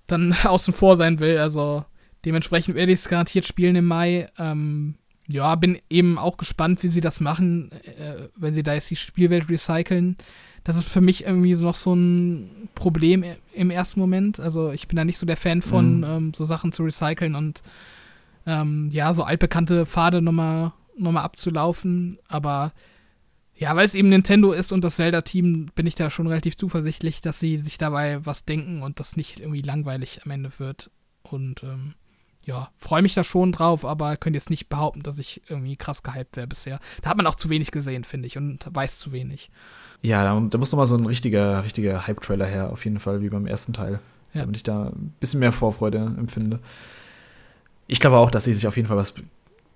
dann 0.06 0.32
außen 0.44 0.72
vor 0.72 0.96
sein 0.96 1.20
will. 1.20 1.38
Also 1.38 1.84
dementsprechend 2.24 2.74
werde 2.74 2.92
ich 2.92 3.00
es 3.00 3.08
garantiert 3.08 3.46
spielen 3.46 3.76
im 3.76 3.86
Mai. 3.86 4.28
Ähm, 4.38 4.94
ja, 5.28 5.54
bin 5.54 5.78
eben 5.88 6.18
auch 6.18 6.36
gespannt, 6.36 6.82
wie 6.82 6.88
sie 6.88 7.00
das 7.00 7.20
machen, 7.20 7.70
äh, 7.84 8.28
wenn 8.36 8.54
sie 8.54 8.62
da 8.62 8.74
jetzt 8.74 8.90
die 8.90 8.96
Spielwelt 8.96 9.48
recyceln. 9.48 10.16
Das 10.64 10.76
ist 10.76 10.88
für 10.88 11.00
mich 11.00 11.24
irgendwie 11.24 11.54
so 11.54 11.64
noch 11.66 11.74
so 11.74 11.94
ein 11.94 12.68
Problem 12.74 13.24
im 13.54 13.70
ersten 13.70 14.00
Moment. 14.00 14.40
Also 14.40 14.72
ich 14.72 14.88
bin 14.88 14.96
da 14.96 15.04
nicht 15.04 15.18
so 15.18 15.26
der 15.26 15.36
Fan 15.36 15.62
von, 15.62 15.98
mhm. 15.98 16.04
ähm, 16.04 16.34
so 16.34 16.44
Sachen 16.44 16.72
zu 16.72 16.82
recyceln 16.82 17.34
und 17.34 17.62
ähm, 18.46 18.88
ja, 18.92 19.14
so 19.14 19.22
altbekannte 19.22 19.86
Pfade 19.86 20.20
nochmal 20.20 20.72
noch 20.96 21.12
mal 21.12 21.22
abzulaufen. 21.22 22.18
Aber 22.28 22.72
ja, 23.61 23.76
weil 23.76 23.84
es 23.84 23.94
eben 23.94 24.08
Nintendo 24.08 24.52
ist 24.52 24.72
und 24.72 24.82
das 24.82 24.96
Zelda-Team, 24.96 25.70
bin 25.74 25.86
ich 25.86 25.94
da 25.94 26.08
schon 26.08 26.26
relativ 26.26 26.56
zuversichtlich, 26.56 27.20
dass 27.20 27.38
sie 27.38 27.58
sich 27.58 27.76
dabei 27.76 28.24
was 28.24 28.46
denken 28.46 28.82
und 28.82 28.98
das 29.00 29.16
nicht 29.16 29.38
irgendwie 29.38 29.61
langweilig 29.61 30.20
am 30.24 30.30
Ende 30.30 30.50
wird. 30.58 30.90
Und 31.22 31.62
ähm, 31.62 31.92
ja, 32.46 32.70
freue 32.78 33.02
mich 33.02 33.12
da 33.12 33.22
schon 33.22 33.52
drauf, 33.52 33.84
aber 33.84 34.16
könnt 34.16 34.34
jetzt 34.34 34.48
nicht 34.48 34.70
behaupten, 34.70 35.02
dass 35.02 35.18
ich 35.18 35.42
irgendwie 35.50 35.76
krass 35.76 36.02
gehypt 36.02 36.38
wäre 36.38 36.46
bisher. 36.46 36.80
Da 37.02 37.11
hat 37.11 37.18
man 37.18 37.26
auch 37.26 37.34
zu 37.34 37.50
wenig 37.50 37.70
gesehen, 37.70 38.04
finde 38.04 38.28
ich, 38.28 38.38
und 38.38 38.66
weiß 38.72 38.98
zu 38.98 39.12
wenig. 39.12 39.50
Ja, 40.00 40.24
da, 40.24 40.40
da 40.40 40.56
muss 40.56 40.72
nochmal 40.72 40.86
so 40.86 40.96
ein 40.96 41.04
richtiger, 41.04 41.62
richtiger 41.62 42.06
Hype-Trailer 42.06 42.46
her, 42.46 42.72
auf 42.72 42.86
jeden 42.86 42.98
Fall, 42.98 43.20
wie 43.20 43.28
beim 43.28 43.46
ersten 43.46 43.74
Teil. 43.74 44.00
Ja. 44.32 44.40
Damit 44.40 44.56
ich 44.56 44.62
da 44.62 44.84
ein 44.84 45.12
bisschen 45.20 45.40
mehr 45.40 45.52
Vorfreude 45.52 45.98
empfinde. 45.98 46.61
Ich 47.88 48.00
glaube 48.00 48.16
auch, 48.16 48.30
dass 48.30 48.44
sie 48.44 48.54
sich 48.54 48.66
auf 48.66 48.76
jeden 48.76 48.88
Fall 48.88 48.96
was 48.96 49.12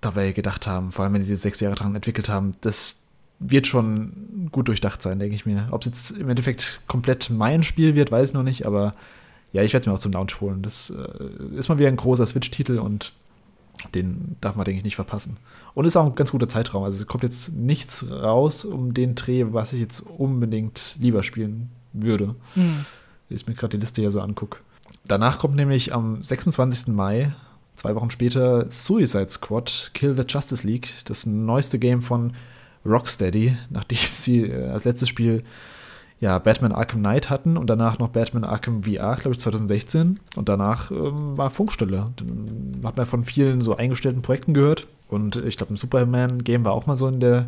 dabei 0.01 0.31
gedacht 0.31 0.65
haben, 0.65 0.91
vor 0.91 1.05
allem 1.05 1.13
wenn 1.13 1.23
sie 1.23 1.35
sechs 1.35 1.59
Jahre 1.59 1.75
dran 1.75 1.93
entwickelt 1.93 2.29
haben, 2.29 2.53
dass 2.61 3.04
wird 3.39 3.67
schon 3.67 4.49
gut 4.51 4.67
durchdacht 4.67 5.01
sein, 5.01 5.19
denke 5.19 5.35
ich 5.35 5.45
mir. 5.45 5.67
Ob 5.71 5.81
es 5.81 5.87
jetzt 5.87 6.11
im 6.11 6.29
Endeffekt 6.29 6.81
komplett 6.87 7.29
mein 7.29 7.63
Spiel 7.63 7.95
wird, 7.95 8.11
weiß 8.11 8.29
ich 8.29 8.33
noch 8.33 8.43
nicht, 8.43 8.65
aber 8.65 8.93
ja, 9.51 9.63
ich 9.63 9.73
werde 9.73 9.83
es 9.83 9.87
mir 9.87 9.93
auch 9.93 9.99
zum 9.99 10.11
Launch 10.11 10.41
holen. 10.41 10.61
Das 10.61 10.89
äh, 10.89 11.55
ist 11.55 11.69
mal 11.69 11.77
wieder 11.77 11.87
ein 11.87 11.97
großer 11.97 12.25
Switch-Titel 12.25 12.79
und 12.79 13.13
den 13.93 14.35
darf 14.41 14.55
man, 14.55 14.65
denke 14.65 14.79
ich, 14.79 14.83
nicht 14.83 14.95
verpassen. 14.95 15.37
Und 15.73 15.85
ist 15.85 15.97
auch 15.97 16.05
ein 16.05 16.15
ganz 16.15 16.31
guter 16.31 16.47
Zeitraum. 16.47 16.83
Also 16.83 17.01
es 17.01 17.07
kommt 17.07 17.23
jetzt 17.23 17.53
nichts 17.53 18.09
raus 18.09 18.65
um 18.65 18.93
den 18.93 19.15
Dreh, 19.15 19.45
was 19.49 19.73
ich 19.73 19.79
jetzt 19.79 19.99
unbedingt 19.99 20.95
lieber 20.99 21.23
spielen 21.23 21.69
würde. 21.93 22.35
Mhm. 22.55 22.85
Wenn 23.27 23.35
ich 23.35 23.47
mir 23.47 23.53
gerade 23.53 23.77
die 23.77 23.81
Liste 23.81 24.01
hier 24.01 24.11
so 24.11 24.21
angucke. 24.21 24.59
Danach 25.05 25.39
kommt 25.39 25.55
nämlich 25.55 25.93
am 25.93 26.23
26. 26.23 26.87
Mai, 26.93 27.33
zwei 27.75 27.95
Wochen 27.95 28.09
später, 28.09 28.69
Suicide 28.69 29.29
Squad 29.29 29.91
Kill 29.93 30.15
the 30.15 30.23
Justice 30.27 30.65
League, 30.65 30.93
das 31.05 31.25
neueste 31.25 31.79
Game 31.79 32.01
von 32.01 32.33
Rocksteady, 32.85 33.57
nachdem 33.69 33.97
sie 34.13 34.43
äh, 34.43 34.67
als 34.67 34.85
letztes 34.85 35.09
Spiel 35.09 35.43
ja, 36.21 36.39
Batman 36.39 36.71
Arkham 36.71 37.01
Knight 37.01 37.29
hatten 37.29 37.57
und 37.57 37.69
danach 37.69 37.99
noch 37.99 38.09
Batman 38.09 38.45
Arkham 38.45 38.83
VR, 38.83 39.17
glaube 39.17 39.31
ich, 39.31 39.39
2016. 39.39 40.19
Und 40.35 40.49
danach 40.49 40.89
ähm, 40.89 41.37
war 41.37 41.49
Funkstille. 41.49 42.05
Dann 42.15 42.81
hat 42.83 42.97
man 42.97 43.05
von 43.05 43.23
vielen 43.23 43.61
so 43.61 43.75
eingestellten 43.75 44.21
Projekten 44.21 44.53
gehört. 44.53 44.87
Und 45.09 45.35
ich 45.35 45.57
glaube, 45.57 45.73
ein 45.73 45.77
Superman-Game 45.77 46.63
war 46.63 46.71
auch 46.71 46.85
mal 46.85 46.95
so 46.95 47.07
in 47.07 47.19
der 47.19 47.47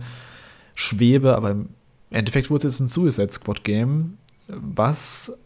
Schwebe, 0.75 1.35
aber 1.35 1.51
im 1.51 1.69
Endeffekt 2.11 2.49
wurde 2.49 2.67
es 2.67 2.73
jetzt 2.73 2.81
ein 2.81 2.89
Suicide 2.89 3.31
Squad-Game, 3.31 4.17
was 4.47 5.39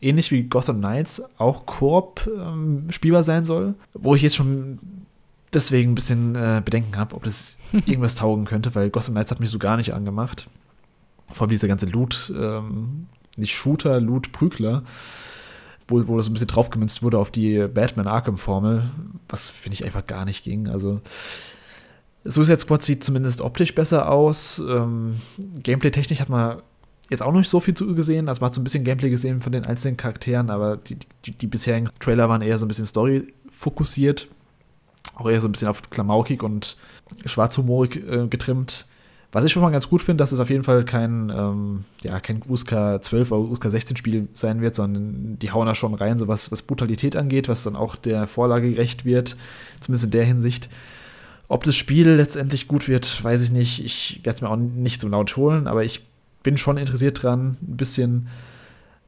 ähnlich 0.00 0.30
wie 0.30 0.44
Gotham 0.44 0.78
Knights 0.78 1.22
auch 1.38 1.66
Koop 1.66 2.30
ähm, 2.38 2.86
spielbar 2.90 3.24
sein 3.24 3.44
soll. 3.44 3.74
Wo 3.94 4.14
ich 4.14 4.22
jetzt 4.22 4.36
schon 4.36 4.78
deswegen 5.52 5.92
ein 5.92 5.94
bisschen 5.94 6.34
äh, 6.34 6.62
Bedenken 6.64 6.96
habe, 6.96 7.14
ob 7.14 7.24
das 7.24 7.56
irgendwas 7.72 8.14
taugen 8.14 8.44
könnte, 8.44 8.74
weil 8.74 8.90
Gotham 8.90 9.14
Knights 9.14 9.30
hat 9.30 9.40
mich 9.40 9.50
so 9.50 9.58
gar 9.58 9.76
nicht 9.76 9.94
angemacht. 9.94 10.48
Vor 11.32 11.42
allem 11.42 11.50
dieser 11.50 11.68
ganze 11.68 11.86
Loot, 11.86 12.32
ähm, 12.36 13.06
nicht 13.36 13.54
Shooter, 13.54 14.00
Loot, 14.00 14.32
Prügler, 14.32 14.82
wo, 15.88 16.06
wo 16.06 16.16
das 16.16 16.28
ein 16.28 16.32
bisschen 16.32 16.48
draufgemünzt 16.48 17.02
wurde 17.02 17.18
auf 17.18 17.30
die 17.30 17.66
Batman 17.68 18.06
Arkham-Formel, 18.06 18.90
was 19.28 19.50
finde 19.50 19.74
ich 19.74 19.84
einfach 19.84 20.06
gar 20.06 20.24
nicht 20.24 20.44
ging. 20.44 20.68
Also 20.68 21.00
Suicide 22.24 22.58
Squad 22.58 22.82
sieht 22.82 23.04
zumindest 23.04 23.40
optisch 23.40 23.74
besser 23.74 24.10
aus. 24.10 24.58
Ähm, 24.58 25.16
Gameplay-technisch 25.62 26.20
hat 26.20 26.28
man 26.28 26.62
jetzt 27.10 27.22
auch 27.22 27.32
noch 27.32 27.38
nicht 27.38 27.48
so 27.48 27.60
viel 27.60 27.74
zu 27.74 27.94
gesehen. 27.94 28.28
Also 28.28 28.40
man 28.40 28.48
hat 28.48 28.54
so 28.54 28.60
ein 28.60 28.64
bisschen 28.64 28.84
Gameplay 28.84 29.10
gesehen 29.10 29.40
von 29.40 29.52
den 29.52 29.64
einzelnen 29.64 29.96
Charakteren, 29.96 30.50
aber 30.50 30.76
die, 30.76 30.96
die, 31.24 31.32
die 31.32 31.46
bisherigen 31.46 31.88
Trailer 32.00 32.28
waren 32.28 32.42
eher 32.42 32.58
so 32.58 32.66
ein 32.66 32.68
bisschen 32.68 32.86
Story 32.86 33.32
fokussiert. 33.50 34.28
Auch 35.16 35.28
eher 35.28 35.40
so 35.40 35.48
ein 35.48 35.52
bisschen 35.52 35.68
auf 35.68 35.90
klamaukig 35.90 36.42
und 36.42 36.76
schwarzhumorig 37.24 37.96
äh, 37.96 38.28
getrimmt. 38.28 38.86
Was 39.32 39.44
ich 39.44 39.52
schon 39.52 39.62
mal 39.62 39.70
ganz 39.70 39.88
gut 39.88 40.02
finde, 40.02 40.22
dass 40.22 40.32
es 40.32 40.40
auf 40.40 40.50
jeden 40.50 40.62
Fall 40.62 40.84
kein, 40.84 41.30
ähm, 41.34 41.84
ja, 42.02 42.20
kein 42.20 42.42
USK 42.48 43.02
12 43.02 43.32
oder 43.32 43.50
USK 43.50 43.70
16 43.70 43.96
Spiel 43.96 44.28
sein 44.34 44.60
wird, 44.60 44.76
sondern 44.76 45.38
die 45.40 45.50
hauen 45.50 45.66
da 45.66 45.74
schon 45.74 45.94
rein, 45.94 46.18
so 46.18 46.28
was, 46.28 46.52
was 46.52 46.62
Brutalität 46.62 47.16
angeht, 47.16 47.48
was 47.48 47.64
dann 47.64 47.76
auch 47.76 47.96
der 47.96 48.28
Vorlage 48.28 48.70
gerecht 48.70 49.04
wird, 49.04 49.36
zumindest 49.80 50.04
in 50.04 50.10
der 50.12 50.24
Hinsicht. 50.24 50.68
Ob 51.48 51.64
das 51.64 51.76
Spiel 51.76 52.08
letztendlich 52.10 52.68
gut 52.68 52.88
wird, 52.88 53.22
weiß 53.22 53.42
ich 53.42 53.50
nicht. 53.50 53.84
Ich 53.84 54.20
werde 54.24 54.36
es 54.36 54.42
mir 54.42 54.48
auch 54.48 54.56
nicht 54.56 55.00
so 55.00 55.08
laut 55.08 55.36
holen, 55.36 55.66
aber 55.66 55.84
ich 55.84 56.02
bin 56.42 56.56
schon 56.56 56.76
interessiert 56.76 57.22
dran, 57.22 57.56
ein 57.60 57.76
bisschen, 57.76 58.28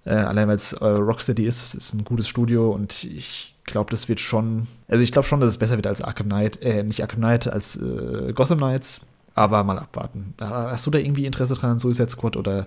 äh, 0.09 0.15
allein 0.15 0.49
weil 0.49 0.57
es 0.57 0.73
äh, 0.73 0.87
Rocksteady 0.87 1.45
ist, 1.45 1.75
ist 1.75 1.93
ein 1.93 2.03
gutes 2.03 2.29
Studio 2.29 2.71
und 2.71 3.05
ich 3.05 3.55
glaube, 3.65 3.91
das 3.91 4.09
wird 4.09 4.21
schon, 4.21 4.67
also 4.89 5.03
ich 5.03 5.13
glaube 5.13 5.29
schon, 5.29 5.39
dass 5.41 5.51
es 5.51 5.59
besser 5.59 5.77
wird 5.77 5.87
als 5.87 6.01
Arkham 6.01 6.29
Knight, 6.29 6.63
äh, 6.63 6.83
nicht 6.83 7.03
Arkham 7.03 7.21
Knight, 7.21 7.47
als 7.47 7.77
äh, 7.77 8.33
Gotham 8.33 8.57
Knights, 8.57 9.03
aber 9.35 9.63
mal 9.65 9.79
abwarten. 9.79 10.33
Hast 10.41 10.87
du 10.87 10.91
da 10.91 10.99
irgendwie 10.99 11.27
Interesse 11.27 11.55
dran 11.55 11.73
an 11.73 11.79
Suicide 11.79 12.09
Squad 12.09 12.39
oder 12.39 12.67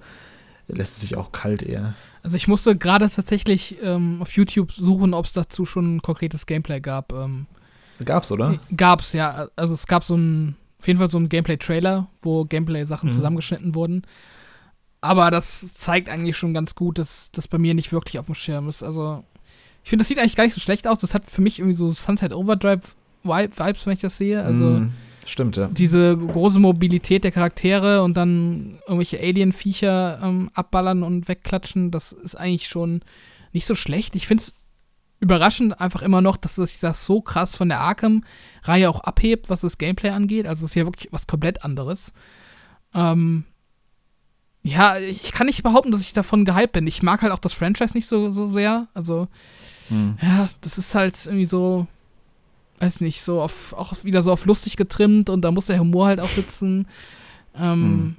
lässt 0.68 0.98
es 0.98 1.02
sich 1.02 1.18
auch 1.18 1.32
kalt 1.32 1.64
eher? 1.64 1.96
Also 2.22 2.38
ich 2.38 2.48
musste 2.48 2.78
gerade 2.78 3.10
tatsächlich 3.10 3.78
ähm, 3.82 4.22
auf 4.22 4.32
YouTube 4.34 4.72
suchen, 4.72 5.16
ob 5.16 5.26
es 5.26 5.34
dazu 5.34 5.66
schon 5.66 5.96
ein 5.96 6.02
konkretes 6.04 6.46
Gameplay 6.46 6.80
gab. 6.80 7.12
Ähm, 7.12 7.48
Gab's, 8.06 8.32
oder? 8.32 8.60
Gab's, 8.78 9.14
ja. 9.14 9.48
Also 9.56 9.74
es 9.74 9.88
gab 9.88 10.04
so 10.04 10.16
ein, 10.16 10.58
auf 10.80 10.88
jeden 10.88 11.00
Fall 11.00 11.10
so 11.10 11.18
ein 11.18 11.28
Gameplay-Trailer, 11.28 12.08
wo 12.22 12.46
Gameplay-Sachen 12.46 13.10
mhm. 13.10 13.14
zusammengeschnitten 13.14 13.74
wurden. 13.74 14.04
Aber 15.02 15.32
das 15.32 15.74
zeigt 15.74 16.10
eigentlich 16.10 16.38
schon 16.38 16.54
ganz 16.54 16.76
gut, 16.76 17.00
dass 17.00 17.32
das 17.32 17.48
bei 17.48 17.58
mir 17.58 17.74
nicht 17.74 17.92
wirklich 17.92 18.20
auf 18.20 18.28
dem 18.28 18.36
Schirm 18.36 18.70
ist. 18.70 18.84
Also, 18.84 19.24
ich 19.84 19.90
finde, 19.90 20.04
das 20.04 20.08
sieht 20.08 20.20
eigentlich 20.20 20.36
gar 20.36 20.44
nicht 20.44 20.54
so 20.54 20.62
schlecht 20.62 20.88
aus. 20.88 21.00
Das 21.00 21.16
hat 21.16 21.26
für 21.26 21.42
mich 21.42 21.58
irgendwie 21.58 21.76
so 21.76 21.90
Sunset 21.90 22.34
Overdrive 22.34 22.96
Vibes, 23.24 23.86
wenn 23.86 23.94
ich 23.94 24.00
das 24.00 24.18
sehe. 24.18 24.44
Also, 24.44 24.66
mm, 24.66 24.94
stimmt, 25.26 25.58
ja. 25.58 25.68
Diese 25.68 26.16
große 26.16 26.60
Mobilität 26.60 27.24
der 27.24 27.32
Charaktere 27.32 28.04
und 28.04 28.16
dann 28.16 28.80
irgendwelche 28.88 29.20
Alien-Viecher 29.20 30.20
ähm, 30.24 30.52
abballern 30.54 31.02
und 31.02 31.28
wegklatschen, 31.28 31.90
das 31.90 32.12
ist 32.12 32.36
eigentlich 32.36 32.68
schon 32.68 33.02
nicht 33.54 33.66
so 33.66 33.74
schlecht. 33.74 34.16
Ich 34.16 34.28
finde 34.28 34.44
es 34.44 34.54
überraschend 35.20 35.82
einfach 35.82 36.04
immer 36.04 36.22
noch, 36.22 36.38
dass 36.38 36.56
sich 36.56 36.80
das 36.80 37.06
so 37.06 37.22
krass 37.22 37.56
von 37.56 37.70
der 37.70 37.80
Arkham-Reihe 37.80 38.90
auch 38.90 39.02
abhebt, 39.02 39.50
was 39.50 39.62
das 39.62 39.80
Gameplay 39.80 40.10
angeht. 40.10 40.46
Also, 40.46 40.66
es 40.66 40.72
ist 40.72 40.76
ja 40.76 40.86
wirklich 40.86 41.12
was 41.12 41.26
komplett 41.26 41.64
anderes. 41.66 42.14
Ähm, 42.94 43.46
ja, 44.64 44.98
ich 45.00 45.32
kann 45.32 45.48
nicht 45.48 45.64
behaupten, 45.64 45.92
dass 45.92 46.02
ich 46.02 46.14
davon 46.14 46.46
gehypt 46.46 46.74
bin. 46.74 46.86
Ich 46.88 47.02
mag 47.02 47.22
halt 47.22 47.32
auch 47.32 47.40
das 47.40 47.54
Franchise 47.54 47.94
nicht 47.94 48.08
so, 48.08 48.32
so 48.32 48.48
sehr. 48.48 48.88
Also, 48.94 49.28
hm. 49.90 50.18
ja, 50.22 50.50
das 50.62 50.78
ist 50.78 50.94
halt 50.94 51.26
irgendwie 51.26 51.48
so, 51.48 51.88
weiß 52.80 53.02
nicht, 53.02 53.24
so 53.24 53.42
auf, 53.42 53.74
auch 53.74 54.04
wieder 54.04 54.22
so 54.22 54.32
auf 54.32 54.46
lustig 54.46 54.78
getrimmt 54.78 55.30
und 55.30 55.42
da 55.42 55.52
muss 55.52 55.66
der 55.66 55.80
Humor 55.80 56.08
halt 56.08 56.20
auch 56.20 56.30
sitzen. 56.30 56.88
Ähm, 57.56 58.16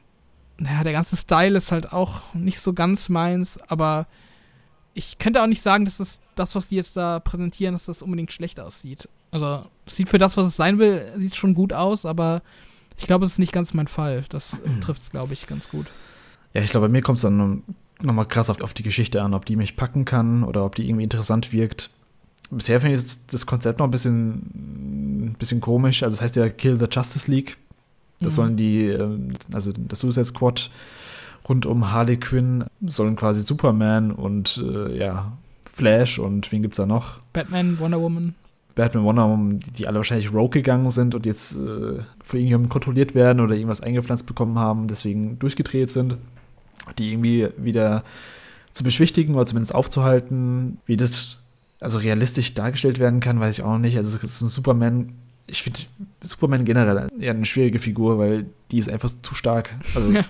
hm. 0.59 0.67
Ja, 0.67 0.85
der 0.85 0.93
ganze 0.93 1.17
Style 1.17 1.57
ist 1.57 1.73
halt 1.73 1.93
auch 1.93 2.23
nicht 2.35 2.61
so 2.61 2.73
ganz 2.73 3.09
meins, 3.09 3.59
aber 3.69 4.07
ich 4.95 5.19
könnte 5.19 5.43
auch 5.43 5.47
nicht 5.47 5.63
sagen, 5.63 5.85
dass 5.85 5.97
das, 5.97 6.21
das 6.35 6.55
was 6.55 6.69
die 6.69 6.77
jetzt 6.77 6.97
da 6.97 7.21
präsentieren, 7.21 7.75
dass 7.75 7.87
das 7.87 8.03
unbedingt 8.03 8.33
schlecht 8.33 8.61
aussieht. 8.61 9.09
Also, 9.31 9.65
es 9.87 9.97
sieht 9.97 10.09
für 10.09 10.19
das, 10.19 10.37
was 10.37 10.49
es 10.49 10.57
sein 10.57 10.79
will, 10.79 11.07
sieht 11.17 11.37
schon 11.37 11.55
gut 11.55 11.73
aus, 11.73 12.05
aber 12.05 12.43
ich 12.99 13.07
glaube, 13.07 13.25
es 13.25 13.33
ist 13.33 13.39
nicht 13.39 13.53
ganz 13.53 13.75
mein 13.75 13.87
Fall. 13.87 14.25
Das 14.29 14.61
trifft 14.81 15.03
es, 15.03 15.11
glaube 15.11 15.33
ich, 15.33 15.47
ganz 15.47 15.69
gut. 15.69 15.87
Ja, 16.55 16.63
ich 16.63 16.71
glaube, 16.71 16.89
bei 16.89 16.93
mir 16.93 17.03
kommt 17.03 17.17
es 17.17 17.23
dann 17.23 17.63
nochmal 18.03 18.27
krass 18.27 18.51
auf, 18.51 18.63
auf 18.63 18.75
die 18.75 18.83
Geschichte 18.83 19.23
an, 19.23 19.35
ob 19.35 19.45
die 19.47 19.57
mich 19.57 19.77
packen 19.77 20.05
kann 20.05 20.45
oder 20.45 20.65
ob 20.65 20.75
die 20.75 20.89
irgendwie 20.89 21.05
interessant 21.05 21.53
wirkt. 21.53 21.91
Bisher 22.51 22.81
finde 22.81 22.97
ich 22.97 23.27
das 23.29 23.47
Konzept 23.47 23.79
noch 23.79 23.87
ein 23.87 23.91
bisschen, 23.91 25.31
ein 25.31 25.37
bisschen 25.39 25.61
komisch. 25.61 26.03
Also, 26.03 26.17
das 26.17 26.23
heißt 26.23 26.37
ja 26.37 26.49
Kill 26.49 26.79
the 26.79 26.87
Justice 26.91 27.31
League. 27.31 27.57
Das 28.21 28.35
mhm. 28.35 28.37
sollen 28.37 28.57
die, 28.57 28.87
ähm, 28.87 29.33
also 29.53 29.73
das 29.73 30.01
Suicide 30.01 30.27
Squad 30.27 30.71
rund 31.49 31.67
um 31.67 31.91
Harley 31.91 32.19
Quinn 32.19 32.65
sollen 32.87 33.17
quasi 33.17 33.41
Superman 33.41 34.13
und 34.13 34.63
äh, 34.63 34.97
ja, 34.97 35.33
Flash 35.73 36.19
und 36.19 36.53
wen 36.53 36.63
gibt's 36.63 36.77
da 36.77 36.87
noch? 36.87 37.21
Batman, 37.33 37.79
Wonder 37.81 38.01
Woman. 38.01 38.35
Batman, 38.75 39.05
Wonder 39.05 39.29
Woman, 39.29 39.59
die, 39.59 39.71
die 39.73 39.87
alle 39.87 39.97
wahrscheinlich 39.97 40.33
rogue 40.33 40.51
gegangen 40.51 40.91
sind 40.91 41.15
und 41.15 41.27
jetzt 41.27 41.55
äh, 41.55 41.57
von 41.57 42.39
irgendjemandem 42.39 42.69
kontrolliert 42.69 43.15
werden 43.15 43.41
oder 43.41 43.55
irgendwas 43.55 43.81
eingepflanzt 43.81 44.27
bekommen 44.27 44.59
haben, 44.59 44.87
deswegen 44.87 45.39
durchgedreht 45.39 45.91
sind 45.91 46.19
die 46.99 47.13
irgendwie 47.13 47.49
wieder 47.57 48.05
zu 48.73 48.85
beschwichtigen 48.85 49.35
oder 49.35 49.47
zumindest 49.47 49.75
aufzuhalten. 49.75 50.79
Wie 50.87 50.97
das 50.97 51.39
also 51.81 51.99
realistisch 51.99 52.55
dargestellt 52.55 52.99
werden 52.99 53.21
kann, 53.21 53.41
weiß 53.41 53.59
ich 53.59 53.65
auch 53.65 53.79
nicht. 53.79 53.97
Also 53.97 54.17
es 54.17 54.25
ist 54.25 54.41
ein 54.41 54.49
Superman. 54.49 55.15
Ich 55.47 55.63
finde 55.63 55.81
Superman 56.23 56.65
generell 56.65 57.09
eher 57.19 57.33
eine 57.33 57.45
schwierige 57.45 57.79
Figur, 57.79 58.19
weil 58.19 58.47
die 58.71 58.79
ist 58.79 58.89
einfach 58.89 59.11
zu 59.23 59.35
stark. 59.35 59.75
Also 59.95 60.13
ja. 60.13 60.25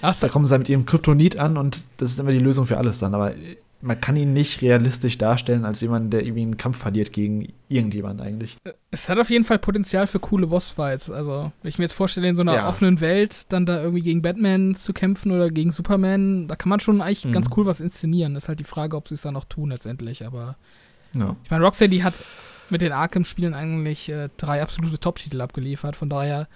da 0.00 0.28
kommen 0.28 0.46
sie 0.46 0.52
halt 0.52 0.60
mit 0.60 0.68
ihrem 0.68 0.86
Kryptonit 0.86 1.38
an 1.38 1.56
und 1.56 1.84
das 1.98 2.12
ist 2.12 2.20
immer 2.20 2.32
die 2.32 2.38
Lösung 2.38 2.66
für 2.66 2.78
alles 2.78 2.98
dann. 2.98 3.14
Aber 3.14 3.34
man 3.82 4.00
kann 4.00 4.16
ihn 4.16 4.32
nicht 4.32 4.60
realistisch 4.60 5.16
darstellen 5.16 5.64
als 5.64 5.80
jemand, 5.80 6.12
der 6.12 6.22
irgendwie 6.22 6.42
einen 6.42 6.56
Kampf 6.56 6.78
verliert 6.78 7.12
gegen 7.12 7.52
irgendjemand 7.68 8.20
eigentlich. 8.20 8.58
Es 8.90 9.08
hat 9.08 9.18
auf 9.18 9.30
jeden 9.30 9.44
Fall 9.44 9.58
Potenzial 9.58 10.06
für 10.06 10.20
coole 10.20 10.46
Bossfights. 10.46 11.10
Also, 11.10 11.50
wenn 11.62 11.68
ich 11.68 11.78
mir 11.78 11.84
jetzt 11.84 11.94
vorstelle, 11.94 12.28
in 12.28 12.36
so 12.36 12.42
einer 12.42 12.54
ja. 12.54 12.68
offenen 12.68 13.00
Welt 13.00 13.50
dann 13.52 13.64
da 13.64 13.80
irgendwie 13.80 14.02
gegen 14.02 14.20
Batman 14.20 14.74
zu 14.74 14.92
kämpfen 14.92 15.32
oder 15.32 15.50
gegen 15.50 15.72
Superman, 15.72 16.46
da 16.46 16.56
kann 16.56 16.68
man 16.68 16.80
schon 16.80 17.00
eigentlich 17.00 17.24
mhm. 17.24 17.32
ganz 17.32 17.48
cool 17.56 17.64
was 17.64 17.80
inszenieren. 17.80 18.36
Ist 18.36 18.48
halt 18.48 18.60
die 18.60 18.64
Frage, 18.64 18.96
ob 18.96 19.08
sie 19.08 19.14
es 19.14 19.22
dann 19.22 19.36
auch 19.36 19.46
tun 19.46 19.70
letztendlich. 19.70 20.26
Aber 20.26 20.56
ja. 21.14 21.36
ich 21.42 21.50
meine, 21.50 21.64
Rocksteady 21.64 22.00
hat 22.00 22.14
mit 22.68 22.82
den 22.82 22.92
Arkham-Spielen 22.92 23.54
eigentlich 23.54 24.10
äh, 24.10 24.28
drei 24.36 24.62
absolute 24.62 24.98
Top-Titel 24.98 25.40
abgeliefert. 25.40 25.96
Von 25.96 26.10
daher 26.10 26.48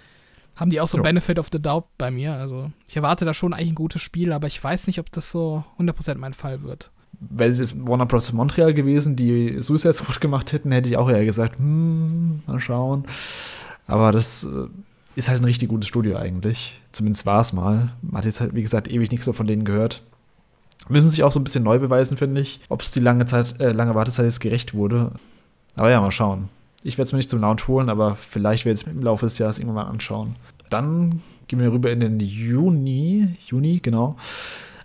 haben 0.55 0.69
die 0.69 0.79
auch 0.79 0.87
so 0.87 0.97
ja. 0.97 1.03
Benefit 1.03 1.39
of 1.39 1.49
the 1.51 1.61
Doubt 1.61 1.87
bei 1.97 2.11
mir. 2.11 2.33
Also 2.33 2.71
ich 2.87 2.95
erwarte 2.95 3.25
da 3.25 3.33
schon 3.33 3.53
eigentlich 3.53 3.71
ein 3.71 3.75
gutes 3.75 4.01
Spiel, 4.01 4.31
aber 4.31 4.47
ich 4.47 4.63
weiß 4.63 4.85
nicht, 4.87 4.99
ob 4.99 5.11
das 5.11 5.31
so 5.31 5.63
100% 5.79 6.15
mein 6.15 6.33
Fall 6.33 6.61
wird 6.61 6.91
wäre 7.29 7.49
es 7.49 7.59
jetzt 7.59 7.75
Warner 7.87 8.05
Bros. 8.05 8.31
Montreal 8.33 8.73
gewesen, 8.73 9.15
die 9.15 9.61
Suicide 9.61 9.93
Squad 9.93 10.21
gemacht 10.21 10.51
hätten, 10.53 10.71
hätte 10.71 10.89
ich 10.89 10.97
auch 10.97 11.09
eher 11.09 11.25
gesagt, 11.25 11.57
hm, 11.57 12.41
mal 12.47 12.59
schauen. 12.59 13.05
Aber 13.87 14.11
das 14.11 14.43
äh, 14.45 14.67
ist 15.15 15.29
halt 15.29 15.41
ein 15.41 15.45
richtig 15.45 15.69
gutes 15.69 15.87
Studio 15.87 16.17
eigentlich. 16.17 16.79
Zumindest 16.91 17.25
war 17.25 17.39
es 17.39 17.53
mal. 17.53 17.91
Man 18.01 18.17
hat 18.17 18.25
jetzt 18.25 18.41
halt, 18.41 18.55
wie 18.55 18.61
gesagt, 18.61 18.89
ewig 18.89 19.11
nichts 19.11 19.25
so 19.25 19.33
von 19.33 19.47
denen 19.47 19.65
gehört. 19.65 20.03
Müssen 20.87 21.09
sich 21.09 21.23
auch 21.23 21.31
so 21.31 21.39
ein 21.39 21.43
bisschen 21.43 21.63
neu 21.63 21.79
beweisen, 21.79 22.17
finde 22.17 22.41
ich, 22.41 22.59
ob 22.69 22.81
es 22.81 22.91
die 22.91 22.99
lange 22.99 23.25
Zeit, 23.25 23.59
äh, 23.59 23.71
lange 23.71 23.95
Wartezeit 23.95 24.25
jetzt 24.25 24.39
gerecht 24.39 24.73
wurde. 24.73 25.11
Aber 25.75 25.89
ja, 25.89 25.99
mal 25.99 26.11
schauen. 26.11 26.49
Ich 26.83 26.97
werde 26.97 27.07
es 27.07 27.11
mir 27.11 27.17
nicht 27.17 27.29
zum 27.29 27.41
Launch 27.41 27.67
holen, 27.67 27.89
aber 27.89 28.15
vielleicht 28.15 28.65
werde 28.65 28.75
ich 28.79 28.85
es 28.85 28.91
im 28.91 29.01
Laufe 29.01 29.25
des 29.25 29.37
Jahres 29.39 29.57
irgendwann 29.57 29.85
mal 29.85 29.91
anschauen. 29.91 30.35
Dann 30.69 31.21
gehen 31.47 31.59
wir 31.59 31.71
rüber 31.71 31.91
in 31.91 31.99
den 31.99 32.19
Juni, 32.19 33.35
Juni, 33.47 33.79
genau. 33.81 34.15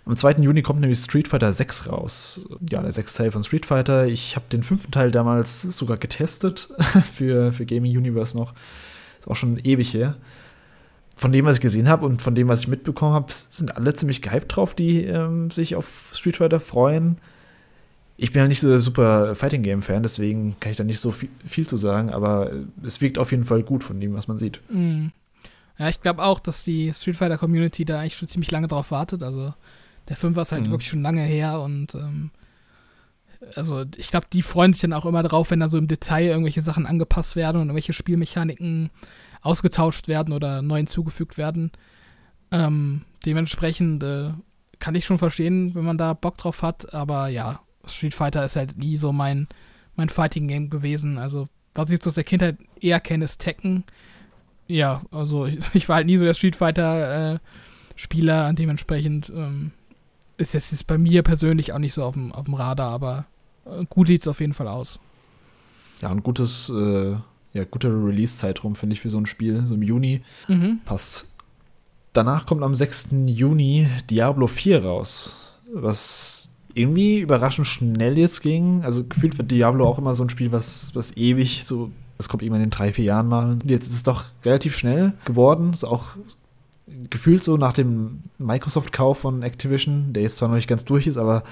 Am 0.05 0.15
2. 0.15 0.33
Juni 0.41 0.61
kommt 0.61 0.79
nämlich 0.79 0.99
Street 0.99 1.27
Fighter 1.27 1.53
6 1.53 1.89
raus. 1.89 2.41
Ja, 2.69 2.81
der 2.81 2.91
sechste 2.91 3.19
Teil 3.19 3.31
von 3.31 3.43
Street 3.43 3.65
Fighter. 3.65 4.07
Ich 4.07 4.35
habe 4.35 4.45
den 4.51 4.63
fünften 4.63 4.91
Teil 4.91 5.11
damals 5.11 5.61
sogar 5.61 5.97
getestet 5.97 6.69
für, 7.13 7.51
für 7.53 7.65
Gaming 7.65 7.95
Universe 7.95 8.35
noch. 8.35 8.53
Ist 9.19 9.27
auch 9.27 9.35
schon 9.35 9.59
ewig 9.59 9.93
her. 9.93 10.15
Von 11.15 11.31
dem, 11.31 11.45
was 11.45 11.57
ich 11.57 11.61
gesehen 11.61 11.87
habe 11.87 12.05
und 12.05 12.21
von 12.21 12.33
dem, 12.33 12.47
was 12.47 12.61
ich 12.61 12.67
mitbekommen 12.67 13.13
habe, 13.13 13.31
sind 13.31 13.75
alle 13.75 13.93
ziemlich 13.93 14.23
gehypt 14.23 14.55
drauf, 14.55 14.73
die 14.73 15.03
ähm, 15.03 15.51
sich 15.51 15.75
auf 15.75 16.11
Street 16.13 16.37
Fighter 16.37 16.59
freuen. 16.59 17.19
Ich 18.17 18.31
bin 18.31 18.41
ja 18.41 18.47
nicht 18.47 18.61
so 18.61 18.79
super 18.79 19.35
Fighting 19.35 19.61
Game 19.61 19.83
Fan, 19.83 20.03
deswegen 20.03 20.55
kann 20.59 20.71
ich 20.71 20.77
da 20.77 20.83
nicht 20.83 20.99
so 20.99 21.11
viel, 21.11 21.29
viel 21.45 21.67
zu 21.67 21.77
sagen, 21.77 22.09
aber 22.09 22.51
es 22.83 23.01
wirkt 23.01 23.19
auf 23.19 23.31
jeden 23.31 23.43
Fall 23.43 23.61
gut 23.61 23.83
von 23.83 23.99
dem, 23.99 24.13
was 24.13 24.27
man 24.27 24.39
sieht. 24.39 24.61
Mm. 24.69 25.07
Ja, 25.77 25.89
ich 25.89 26.01
glaube 26.01 26.23
auch, 26.23 26.39
dass 26.39 26.63
die 26.63 26.93
Street 26.93 27.15
Fighter 27.15 27.37
Community 27.37 27.85
da 27.85 27.99
eigentlich 27.99 28.15
schon 28.15 28.27
ziemlich 28.27 28.51
lange 28.51 28.67
drauf 28.67 28.91
wartet. 28.91 29.23
Also 29.23 29.53
der 30.09 30.15
5 30.15 30.35
war 30.35 30.45
halt 30.45 30.67
mhm. 30.67 30.71
wirklich 30.71 30.89
schon 30.89 31.01
lange 31.01 31.21
her 31.21 31.61
und 31.61 31.95
ähm, 31.95 32.31
also 33.55 33.85
ich 33.97 34.09
glaube, 34.09 34.27
die 34.31 34.41
freuen 34.41 34.73
sich 34.73 34.81
dann 34.81 34.93
auch 34.93 35.05
immer 35.05 35.23
drauf, 35.23 35.51
wenn 35.51 35.59
da 35.59 35.69
so 35.69 35.77
im 35.77 35.87
Detail 35.87 36.27
irgendwelche 36.27 36.61
Sachen 36.61 36.85
angepasst 36.85 37.35
werden 37.35 37.57
und 37.57 37.67
irgendwelche 37.67 37.93
Spielmechaniken 37.93 38.91
ausgetauscht 39.41 40.07
werden 40.07 40.33
oder 40.33 40.61
neu 40.61 40.77
hinzugefügt 40.77 41.37
werden. 41.37 41.71
Ähm, 42.51 43.01
dementsprechend 43.25 44.03
äh, 44.03 44.31
kann 44.79 44.95
ich 44.95 45.05
schon 45.05 45.17
verstehen, 45.17 45.73
wenn 45.73 45.85
man 45.85 45.97
da 45.97 46.13
Bock 46.13 46.37
drauf 46.37 46.61
hat, 46.61 46.93
aber 46.93 47.27
ja, 47.27 47.61
Street 47.85 48.13
Fighter 48.13 48.45
ist 48.45 48.55
halt 48.55 48.77
nie 48.77 48.97
so 48.97 49.11
mein, 49.11 49.47
mein 49.95 50.09
Fighting 50.09 50.47
Game 50.47 50.69
gewesen. 50.69 51.17
Also, 51.17 51.47
was 51.73 51.89
ich 51.89 52.05
aus 52.05 52.13
der 52.13 52.23
Kindheit 52.23 52.57
eher 52.79 52.99
kenne, 52.99 53.25
ist 53.25 53.39
Tekken. 53.39 53.85
Ja, 54.67 55.01
also 55.11 55.45
ich, 55.45 55.59
ich 55.73 55.89
war 55.89 55.97
halt 55.97 56.05
nie 56.05 56.17
so 56.17 56.25
der 56.25 56.33
Street 56.33 56.55
Fighter 56.55 57.33
äh, 57.33 57.39
Spieler, 57.95 58.51
dementsprechend 58.53 59.29
ähm, 59.29 59.71
ist 60.41 60.53
jetzt 60.53 60.87
bei 60.87 60.97
mir 60.97 61.23
persönlich 61.23 61.73
auch 61.73 61.79
nicht 61.79 61.93
so 61.93 62.03
auf 62.03 62.13
dem, 62.13 62.31
auf 62.31 62.45
dem 62.45 62.53
Radar, 62.53 62.91
aber 62.91 63.25
äh, 63.65 63.85
gut 63.89 64.07
sieht 64.07 64.21
es 64.21 64.27
auf 64.27 64.39
jeden 64.39 64.53
Fall 64.53 64.67
aus. 64.67 64.99
Ja, 66.01 66.09
ein 66.09 66.23
gutes, 66.23 66.69
äh, 66.69 67.15
ja, 67.53 67.63
guter 67.69 67.89
Release-Zeitraum, 67.89 68.75
finde 68.75 68.93
ich, 68.93 69.01
für 69.01 69.09
so 69.09 69.17
ein 69.17 69.25
Spiel, 69.25 69.65
so 69.65 69.75
im 69.75 69.83
Juni. 69.83 70.21
Mhm. 70.47 70.79
Passt. 70.85 71.27
Danach 72.13 72.45
kommt 72.45 72.63
am 72.63 72.73
6. 72.73 73.09
Juni 73.27 73.87
Diablo 74.09 74.47
4 74.47 74.83
raus, 74.83 75.37
was 75.73 76.49
irgendwie 76.73 77.19
überraschend 77.19 77.67
schnell 77.67 78.17
jetzt 78.17 78.41
ging. 78.41 78.83
Also 78.83 79.05
gefühlt 79.05 79.37
wird 79.37 79.51
Diablo 79.51 79.87
auch 79.87 79.97
immer 79.97 80.15
so 80.15 80.23
ein 80.23 80.29
Spiel, 80.29 80.51
was, 80.51 80.91
was 80.93 81.15
ewig 81.15 81.63
so, 81.65 81.91
das 82.17 82.29
kommt 82.29 82.43
irgendwann 82.43 82.63
in 82.63 82.69
drei, 82.69 82.93
vier 82.93 83.05
Jahren 83.05 83.27
mal. 83.27 83.51
Und 83.51 83.69
jetzt 83.69 83.87
ist 83.87 83.95
es 83.95 84.03
doch 84.03 84.25
relativ 84.43 84.75
schnell 84.75 85.13
geworden. 85.25 85.71
Ist 85.71 85.85
auch 85.85 86.15
gefühlt 87.09 87.43
so 87.43 87.57
nach 87.57 87.73
dem 87.73 88.23
Microsoft-Kauf 88.37 89.19
von 89.19 89.43
Activision, 89.43 90.13
der 90.13 90.23
jetzt 90.23 90.37
zwar 90.37 90.49
noch 90.49 90.55
nicht 90.55 90.67
ganz 90.67 90.85
durch 90.85 91.07
ist, 91.07 91.17
aber 91.17 91.43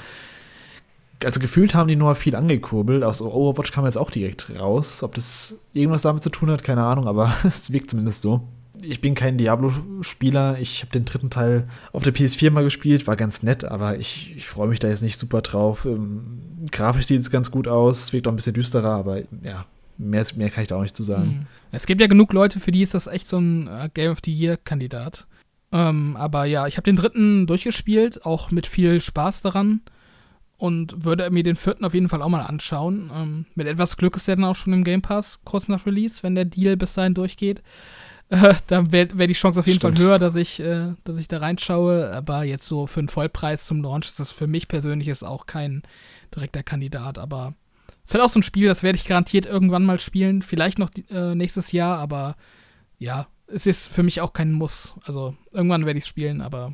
also 1.23 1.39
gefühlt 1.39 1.75
haben 1.75 1.87
die 1.87 1.95
nur 1.95 2.15
viel 2.15 2.35
angekurbelt. 2.35 3.03
Aus 3.03 3.21
Overwatch 3.21 3.71
kam 3.71 3.85
jetzt 3.85 3.97
auch 3.97 4.11
direkt 4.11 4.51
raus. 4.57 5.03
Ob 5.03 5.15
das 5.15 5.57
irgendwas 5.73 6.03
damit 6.03 6.23
zu 6.23 6.29
tun 6.29 6.49
hat, 6.49 6.63
keine 6.63 6.83
Ahnung, 6.83 7.07
aber 7.07 7.33
es 7.43 7.71
wirkt 7.71 7.89
zumindest 7.89 8.21
so. 8.21 8.41
Ich 8.81 9.01
bin 9.01 9.13
kein 9.13 9.37
Diablo-Spieler. 9.37 10.57
Ich 10.59 10.81
habe 10.81 10.91
den 10.93 11.03
dritten 11.03 11.29
Teil 11.29 11.67
auf 11.91 12.03
der 12.03 12.13
PS4 12.13 12.51
mal 12.51 12.63
gespielt, 12.63 13.07
war 13.07 13.17
ganz 13.17 13.43
nett, 13.43 13.65
aber 13.65 13.97
ich, 13.97 14.33
ich 14.37 14.47
freue 14.47 14.69
mich 14.69 14.79
da 14.79 14.87
jetzt 14.87 15.03
nicht 15.03 15.19
super 15.19 15.41
drauf. 15.41 15.85
Ähm, 15.85 16.67
grafisch 16.71 17.07
sieht 17.07 17.19
es 17.19 17.29
ganz 17.29 17.51
gut 17.51 17.67
aus, 17.67 18.13
wirkt 18.13 18.27
auch 18.27 18.31
ein 18.31 18.37
bisschen 18.37 18.53
düsterer, 18.53 18.93
aber 18.93 19.19
ja, 19.43 19.65
mehr, 19.99 20.25
mehr 20.35 20.49
kann 20.49 20.63
ich 20.63 20.69
da 20.69 20.77
auch 20.77 20.81
nicht 20.81 20.97
zu 20.97 21.03
sagen. 21.03 21.25
Hm. 21.25 21.45
Es 21.71 21.85
gibt 21.85 22.01
ja 22.01 22.07
genug 22.07 22.33
Leute, 22.33 22.59
für 22.59 22.71
die 22.71 22.81
ist 22.81 22.93
das 22.93 23.07
echt 23.07 23.27
so 23.27 23.37
ein 23.37 23.67
äh, 23.67 23.89
Game 23.93 24.11
of 24.11 24.19
the 24.25 24.31
Year-Kandidat. 24.31 25.27
Ähm, 25.71 26.15
aber 26.17 26.45
ja, 26.45 26.65
ich 26.65 26.77
habe 26.77 26.85
den 26.85 26.95
dritten 26.95 27.45
durchgespielt, 27.45 28.25
auch 28.25 28.49
mit 28.49 28.65
viel 28.65 29.01
Spaß 29.01 29.43
daran 29.43 29.81
und 30.57 31.05
würde 31.05 31.29
mir 31.29 31.43
den 31.43 31.55
vierten 31.55 31.85
auf 31.85 31.93
jeden 31.93 32.09
Fall 32.09 32.21
auch 32.21 32.29
mal 32.29 32.41
anschauen. 32.41 33.11
Ähm, 33.13 33.45
mit 33.55 33.67
etwas 33.67 33.97
Glück 33.97 34.15
ist 34.15 34.27
der 34.27 34.35
dann 34.35 34.45
auch 34.45 34.55
schon 34.55 34.73
im 34.73 34.83
Game 34.83 35.01
Pass, 35.01 35.41
kurz 35.43 35.67
nach 35.67 35.85
Release, 35.85 36.23
wenn 36.23 36.35
der 36.35 36.45
Deal 36.45 36.75
bis 36.75 36.93
dahin 36.93 37.13
durchgeht. 37.13 37.61
Äh, 38.29 38.55
dann 38.67 38.91
wäre 38.91 39.17
wär 39.17 39.27
die 39.27 39.33
Chance 39.33 39.59
auf 39.59 39.67
jeden 39.67 39.79
Stimmt. 39.79 39.99
Fall 39.99 40.07
höher, 40.07 40.19
dass 40.19 40.35
ich, 40.35 40.59
äh, 40.59 40.93
dass 41.03 41.17
ich 41.17 41.27
da 41.27 41.39
reinschaue. 41.39 42.11
Aber 42.13 42.43
jetzt 42.43 42.67
so 42.67 42.87
für 42.87 42.99
einen 42.99 43.09
Vollpreis 43.09 43.65
zum 43.65 43.81
Launch 43.81 44.07
ist 44.07 44.19
das 44.19 44.31
für 44.31 44.47
mich 44.47 44.67
persönlich 44.67 45.07
ist 45.07 45.23
auch 45.23 45.45
kein 45.45 45.83
direkter 46.35 46.63
Kandidat. 46.63 47.17
Aber 47.17 47.53
ist 48.09 48.15
halt 48.15 48.23
auch 48.23 48.29
so 48.29 48.39
ein 48.39 48.43
Spiel, 48.43 48.67
das 48.67 48.81
werde 48.81 48.97
ich 48.97 49.05
garantiert 49.05 49.45
irgendwann 49.45 49.85
mal 49.85 49.99
spielen. 49.99 50.41
Vielleicht 50.41 50.79
noch 50.79 50.89
äh, 51.11 51.35
nächstes 51.35 51.71
Jahr, 51.71 51.99
aber 51.99 52.35
ja, 52.97 53.27
es 53.45 53.67
ist 53.67 53.87
für 53.87 54.01
mich 54.01 54.19
auch 54.21 54.33
kein 54.33 54.51
Muss. 54.51 54.95
Also 55.03 55.35
irgendwann 55.51 55.85
werde 55.85 55.99
ich 55.99 56.05
es 56.05 56.07
spielen, 56.07 56.41
aber 56.41 56.73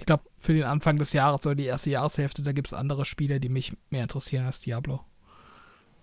ich 0.00 0.06
glaube, 0.06 0.24
für 0.36 0.54
den 0.54 0.64
Anfang 0.64 0.98
des 0.98 1.12
Jahres 1.12 1.46
oder 1.46 1.54
die 1.54 1.66
erste 1.66 1.90
Jahreshälfte, 1.90 2.42
da 2.42 2.50
gibt 2.50 2.66
es 2.66 2.74
andere 2.74 3.04
Spiele, 3.04 3.38
die 3.38 3.48
mich 3.48 3.76
mehr 3.90 4.02
interessieren 4.02 4.44
als 4.44 4.58
Diablo. 4.58 5.00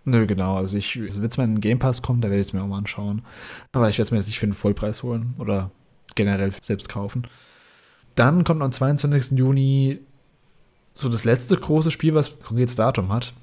Nö, 0.05 0.25
genau. 0.25 0.55
Also 0.55 0.77
ich, 0.77 0.97
also 0.97 1.21
wenn 1.21 1.29
es 1.29 1.37
mal 1.37 1.43
in 1.43 1.55
den 1.55 1.61
Game 1.61 1.79
Pass 1.79 2.01
kommt, 2.01 2.23
da 2.23 2.29
werde 2.29 2.39
ich 2.39 2.47
es 2.47 2.53
mir 2.53 2.63
auch 2.63 2.67
mal 2.67 2.77
anschauen. 2.77 3.23
Aber 3.73 3.89
ich 3.89 3.97
werde 3.97 4.03
es 4.03 4.11
mir 4.11 4.17
jetzt 4.17 4.27
nicht 4.27 4.39
für 4.39 4.47
den 4.47 4.53
Vollpreis 4.53 5.03
holen 5.03 5.35
oder 5.39 5.71
generell 6.15 6.53
selbst 6.61 6.87
kaufen. 6.87 7.27
Dann 8.15 8.45
kommt 8.45 8.61
am 8.61 8.71
22. 8.71 9.37
Juni 9.37 9.99
so 10.95 11.09
das 11.09 11.25
letzte 11.25 11.57
große 11.57 11.91
Spiel, 11.91 12.15
was 12.15 12.39
konkretes 12.39 12.77
Datum 12.77 13.11
hat, 13.11 13.33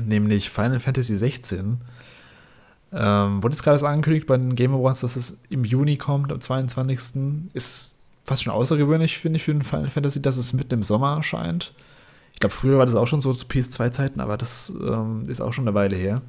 nämlich 0.00 0.50
Final 0.50 0.80
Fantasy 0.80 1.16
16. 1.16 1.78
Ähm, 2.92 3.42
wurde 3.42 3.54
jetzt 3.54 3.62
gerade 3.62 3.86
angekündigt 3.86 4.26
bei 4.26 4.36
den 4.36 4.56
Game 4.56 4.74
Awards, 4.74 5.00
dass 5.00 5.16
es 5.16 5.40
im 5.48 5.64
Juni 5.64 5.96
kommt, 5.96 6.32
am 6.32 6.40
22. 6.40 7.50
Ist 7.54 7.94
fast 8.24 8.42
schon 8.42 8.52
außergewöhnlich, 8.52 9.18
finde 9.18 9.36
ich, 9.36 9.44
für 9.44 9.52
ein 9.52 9.62
Final 9.62 9.90
Fantasy, 9.90 10.20
dass 10.20 10.36
es 10.36 10.52
mitten 10.52 10.74
im 10.74 10.82
Sommer 10.82 11.16
erscheint. 11.16 11.72
Ich 12.32 12.40
glaube, 12.40 12.54
früher 12.54 12.78
war 12.78 12.86
das 12.86 12.94
auch 12.94 13.06
schon 13.06 13.20
so 13.20 13.32
zu 13.32 13.46
PS2-Zeiten, 13.46 14.20
aber 14.20 14.36
das 14.36 14.72
ähm, 14.80 15.22
ist 15.28 15.40
auch 15.40 15.52
schon 15.52 15.68
eine 15.68 15.74
Weile 15.74 15.96
her. 15.96 16.22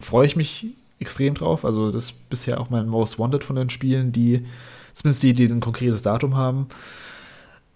Freue 0.00 0.26
ich 0.26 0.36
mich 0.36 0.66
extrem 0.98 1.34
drauf. 1.34 1.64
Also, 1.64 1.90
das 1.92 2.06
ist 2.06 2.30
bisher 2.30 2.60
auch 2.60 2.70
mein 2.70 2.88
Most 2.88 3.18
Wanted 3.18 3.44
von 3.44 3.56
den 3.56 3.70
Spielen, 3.70 4.12
die, 4.12 4.46
zumindest 4.92 5.22
die, 5.22 5.34
die 5.34 5.46
ein 5.46 5.60
konkretes 5.60 6.02
Datum 6.02 6.36
haben. 6.36 6.66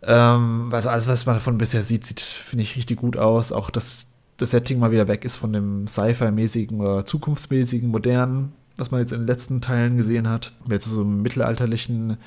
Ähm, 0.02 0.70
also, 0.72 0.88
alles, 0.88 1.06
was 1.06 1.26
man 1.26 1.36
davon 1.36 1.58
bisher 1.58 1.82
sieht, 1.82 2.04
sieht, 2.04 2.20
finde 2.20 2.62
ich, 2.62 2.76
richtig 2.76 2.98
gut 2.98 3.16
aus. 3.16 3.52
Auch, 3.52 3.70
dass 3.70 4.06
das 4.36 4.50
Setting 4.50 4.78
mal 4.78 4.90
wieder 4.90 5.08
weg 5.08 5.24
ist 5.24 5.36
von 5.36 5.52
dem 5.52 5.88
Sci-Fi-mäßigen 5.88 6.80
oder 6.80 7.04
zukunftsmäßigen, 7.04 7.88
modernen, 7.88 8.52
was 8.76 8.90
man 8.90 9.00
jetzt 9.00 9.12
in 9.12 9.20
den 9.20 9.26
letzten 9.26 9.60
Teilen 9.60 9.96
gesehen 9.96 10.28
hat. 10.28 10.52
Jetzt 10.68 10.86
so 10.86 11.00
einem 11.00 11.22
mittelalterlichen 11.22 12.18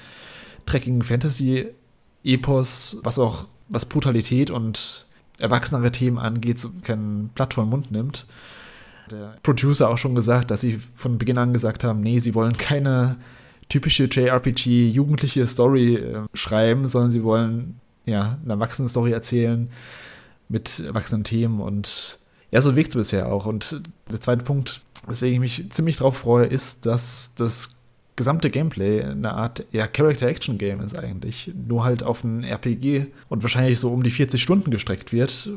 dreckigen 0.66 1.04
Fantasy-Epos, 1.04 3.00
was 3.04 3.20
auch, 3.20 3.46
was 3.70 3.86
Brutalität 3.86 4.50
und 4.50 5.06
erwachsenere 5.40 5.92
Themen 5.92 6.18
angeht, 6.18 6.60
so 6.60 6.70
kein 6.84 7.30
Blatt 7.30 7.54
vor 7.54 7.64
den 7.64 7.70
Mund 7.70 7.92
nimmt. 7.92 8.26
Der 9.12 9.36
Producer 9.44 9.90
auch 9.90 9.98
schon 9.98 10.16
gesagt, 10.16 10.52
dass 10.52 10.62
sie 10.62 10.80
von 10.96 11.18
Beginn 11.18 11.38
an 11.38 11.54
gesagt 11.54 11.84
haben, 11.84 12.02
nee, 12.02 12.20
sie 12.20 12.36
wollen 12.36 12.58
keine 12.58 13.18
typische 13.70 14.06
JRPG 14.06 14.90
jugendliche 14.90 15.46
Story 15.46 15.96
äh, 15.96 16.24
schreiben, 16.34 16.88
sondern 16.88 17.12
sie 17.12 17.24
wollen 17.24 17.80
ja 18.06 18.40
eine 18.44 18.54
erwachsene 18.54 18.90
Story 18.90 19.12
erzählen 19.12 19.70
mit 20.50 20.80
erwachsenen 20.80 21.24
Themen 21.24 21.62
und 21.62 22.20
ja, 22.52 22.62
so 22.62 22.76
wirkt 22.76 22.90
es 22.90 22.96
bisher 22.96 23.32
auch. 23.32 23.46
Und 23.46 23.82
der 24.12 24.20
zweite 24.20 24.44
Punkt, 24.44 24.82
weswegen 25.08 25.36
ich 25.36 25.40
mich 25.60 25.72
ziemlich 25.72 25.98
drauf 25.98 26.18
freue, 26.18 26.48
ist, 26.48 26.86
dass 26.86 27.36
das 27.36 27.76
gesamte 28.16 28.50
Gameplay 28.50 29.02
eine 29.02 29.34
Art 29.34 29.66
ja, 29.72 29.88
Character-Action-Game 29.88 30.82
ist 30.82 30.98
eigentlich. 30.98 31.54
Nur 31.56 31.86
halt 31.86 32.04
auf 32.04 32.24
ein 32.24 32.44
RPG 32.44 33.08
und 33.30 33.44
wahrscheinlich 33.44 33.80
so 33.80 33.94
um 33.94 34.04
die 34.04 34.10
40 34.10 34.42
Stunden 34.42 34.72
gestreckt 34.72 35.14
wird. 35.14 35.50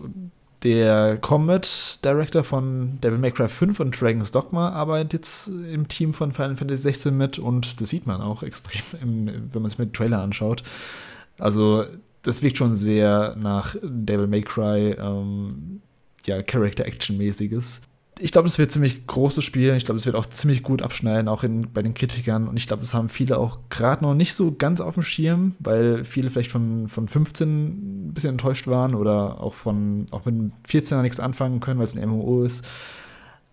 Der 0.62 1.16
Combat 1.16 1.98
Director 2.04 2.44
von 2.44 3.00
Devil 3.00 3.18
May 3.18 3.32
Cry 3.32 3.48
5 3.48 3.80
und 3.80 4.00
Dragon's 4.00 4.30
Dogma 4.30 4.70
arbeitet 4.70 5.12
jetzt 5.14 5.48
im 5.48 5.88
Team 5.88 6.14
von 6.14 6.30
Final 6.32 6.54
Fantasy 6.54 6.82
16 6.82 7.16
mit 7.16 7.38
und 7.40 7.80
das 7.80 7.88
sieht 7.88 8.06
man 8.06 8.20
auch 8.20 8.44
extrem, 8.44 8.82
im, 9.00 9.26
wenn 9.52 9.62
man 9.62 9.70
es 9.70 9.78
mit 9.78 9.92
Trailer 9.94 10.20
anschaut. 10.20 10.62
Also, 11.38 11.86
das 12.22 12.42
wirkt 12.42 12.58
schon 12.58 12.74
sehr 12.74 13.36
nach 13.36 13.76
Devil 13.82 14.26
May 14.26 14.42
Cry, 14.42 14.92
ähm, 14.98 15.82
ja, 16.26 16.42
Character-Action-mäßiges 16.42 17.82
ich 18.22 18.30
glaube, 18.30 18.46
es 18.46 18.58
wird 18.58 18.70
ziemlich 18.70 19.06
großes 19.06 19.42
Spiel. 19.42 19.74
Ich 19.74 19.84
glaube, 19.84 19.98
es 19.98 20.06
wird 20.06 20.14
auch 20.14 20.26
ziemlich 20.26 20.62
gut 20.62 20.80
abschneiden, 20.82 21.28
auch 21.28 21.42
in, 21.42 21.72
bei 21.72 21.82
den 21.82 21.94
Kritikern. 21.94 22.46
Und 22.46 22.56
ich 22.56 22.66
glaube, 22.66 22.82
das 22.82 22.94
haben 22.94 23.08
viele 23.08 23.38
auch 23.38 23.58
gerade 23.68 24.04
noch 24.04 24.14
nicht 24.14 24.34
so 24.34 24.54
ganz 24.54 24.80
auf 24.80 24.94
dem 24.94 25.02
Schirm, 25.02 25.56
weil 25.58 26.04
viele 26.04 26.30
vielleicht 26.30 26.52
von, 26.52 26.88
von 26.88 27.08
15 27.08 28.08
ein 28.08 28.14
bisschen 28.14 28.30
enttäuscht 28.30 28.68
waren 28.68 28.94
oder 28.94 29.40
auch 29.40 29.54
von 29.54 30.06
auch 30.12 30.24
mit 30.24 30.34
dem 30.34 30.52
14er 30.68 31.02
nichts 31.02 31.20
anfangen 31.20 31.60
können, 31.60 31.78
weil 31.78 31.86
es 31.86 31.96
ein 31.96 32.08
MMO 32.08 32.44
ist. 32.44 32.64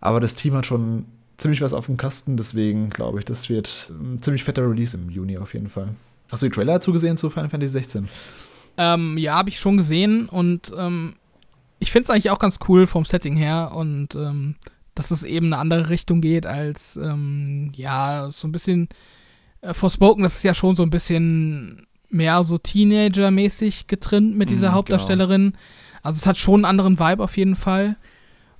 Aber 0.02 0.20
das 0.20 0.36
Team 0.36 0.54
hat 0.54 0.66
schon 0.66 1.06
ziemlich 1.38 1.62
was 1.62 1.74
auf 1.74 1.88
dem 1.88 1.98
Kasten, 1.98 2.38
deswegen 2.38 2.90
glaube 2.90 3.20
ich, 3.20 3.26
das 3.26 3.50
wird 3.50 3.92
ein 4.00 4.22
ziemlich 4.22 4.44
fetter 4.44 4.70
Release 4.70 4.96
im 4.96 5.10
Juni 5.10 5.38
auf 5.38 5.54
jeden 5.54 5.70
Fall. 5.70 5.96
Hast 6.30 6.44
du 6.44 6.48
die 6.48 6.54
Trailer 6.54 6.74
dazu 6.74 6.94
gesehen 6.94 7.18
zu 7.18 7.30
Final 7.30 7.50
Fantasy 7.50 7.74
16? 7.74 8.10
Ähm, 8.82 9.18
ja, 9.18 9.36
habe 9.36 9.50
ich 9.50 9.60
schon 9.60 9.76
gesehen 9.76 10.30
und 10.30 10.72
ähm, 10.78 11.16
ich 11.80 11.92
finde 11.92 12.06
es 12.06 12.10
eigentlich 12.10 12.30
auch 12.30 12.40
ganz 12.40 12.60
cool 12.70 12.88
vom 12.88 13.04
Setting 13.04 13.36
her 13.36 13.74
und 13.76 14.16
ähm, 14.16 14.56
dass 14.96 15.12
es 15.12 15.24
eben 15.24 15.48
eine 15.48 15.58
andere 15.58 15.90
Richtung 15.90 16.22
geht 16.22 16.46
als, 16.46 16.96
ähm, 16.96 17.72
ja, 17.76 18.30
so 18.32 18.48
ein 18.48 18.54
bisschen 18.54 18.88
äh, 19.60 19.74
Forspoken, 19.74 20.24
das 20.24 20.38
ist 20.38 20.44
ja 20.44 20.54
schon 20.54 20.78
so 20.78 20.84
ein 20.84 20.90
bisschen 20.90 21.88
mehr 22.10 22.44
so 22.46 22.58
Teenager-mäßig 22.58 23.88
getrimmt 23.88 24.38
mit 24.38 24.50
dieser 24.50 24.72
mm, 24.72 24.74
Hauptdarstellerin. 24.74 25.52
Genau. 25.52 25.60
Also 26.02 26.18
es 26.18 26.26
hat 26.26 26.38
schon 26.38 26.66
einen 26.66 26.80
anderen 26.80 27.00
Vibe 27.00 27.24
auf 27.24 27.38
jeden 27.38 27.56
Fall. 27.56 27.98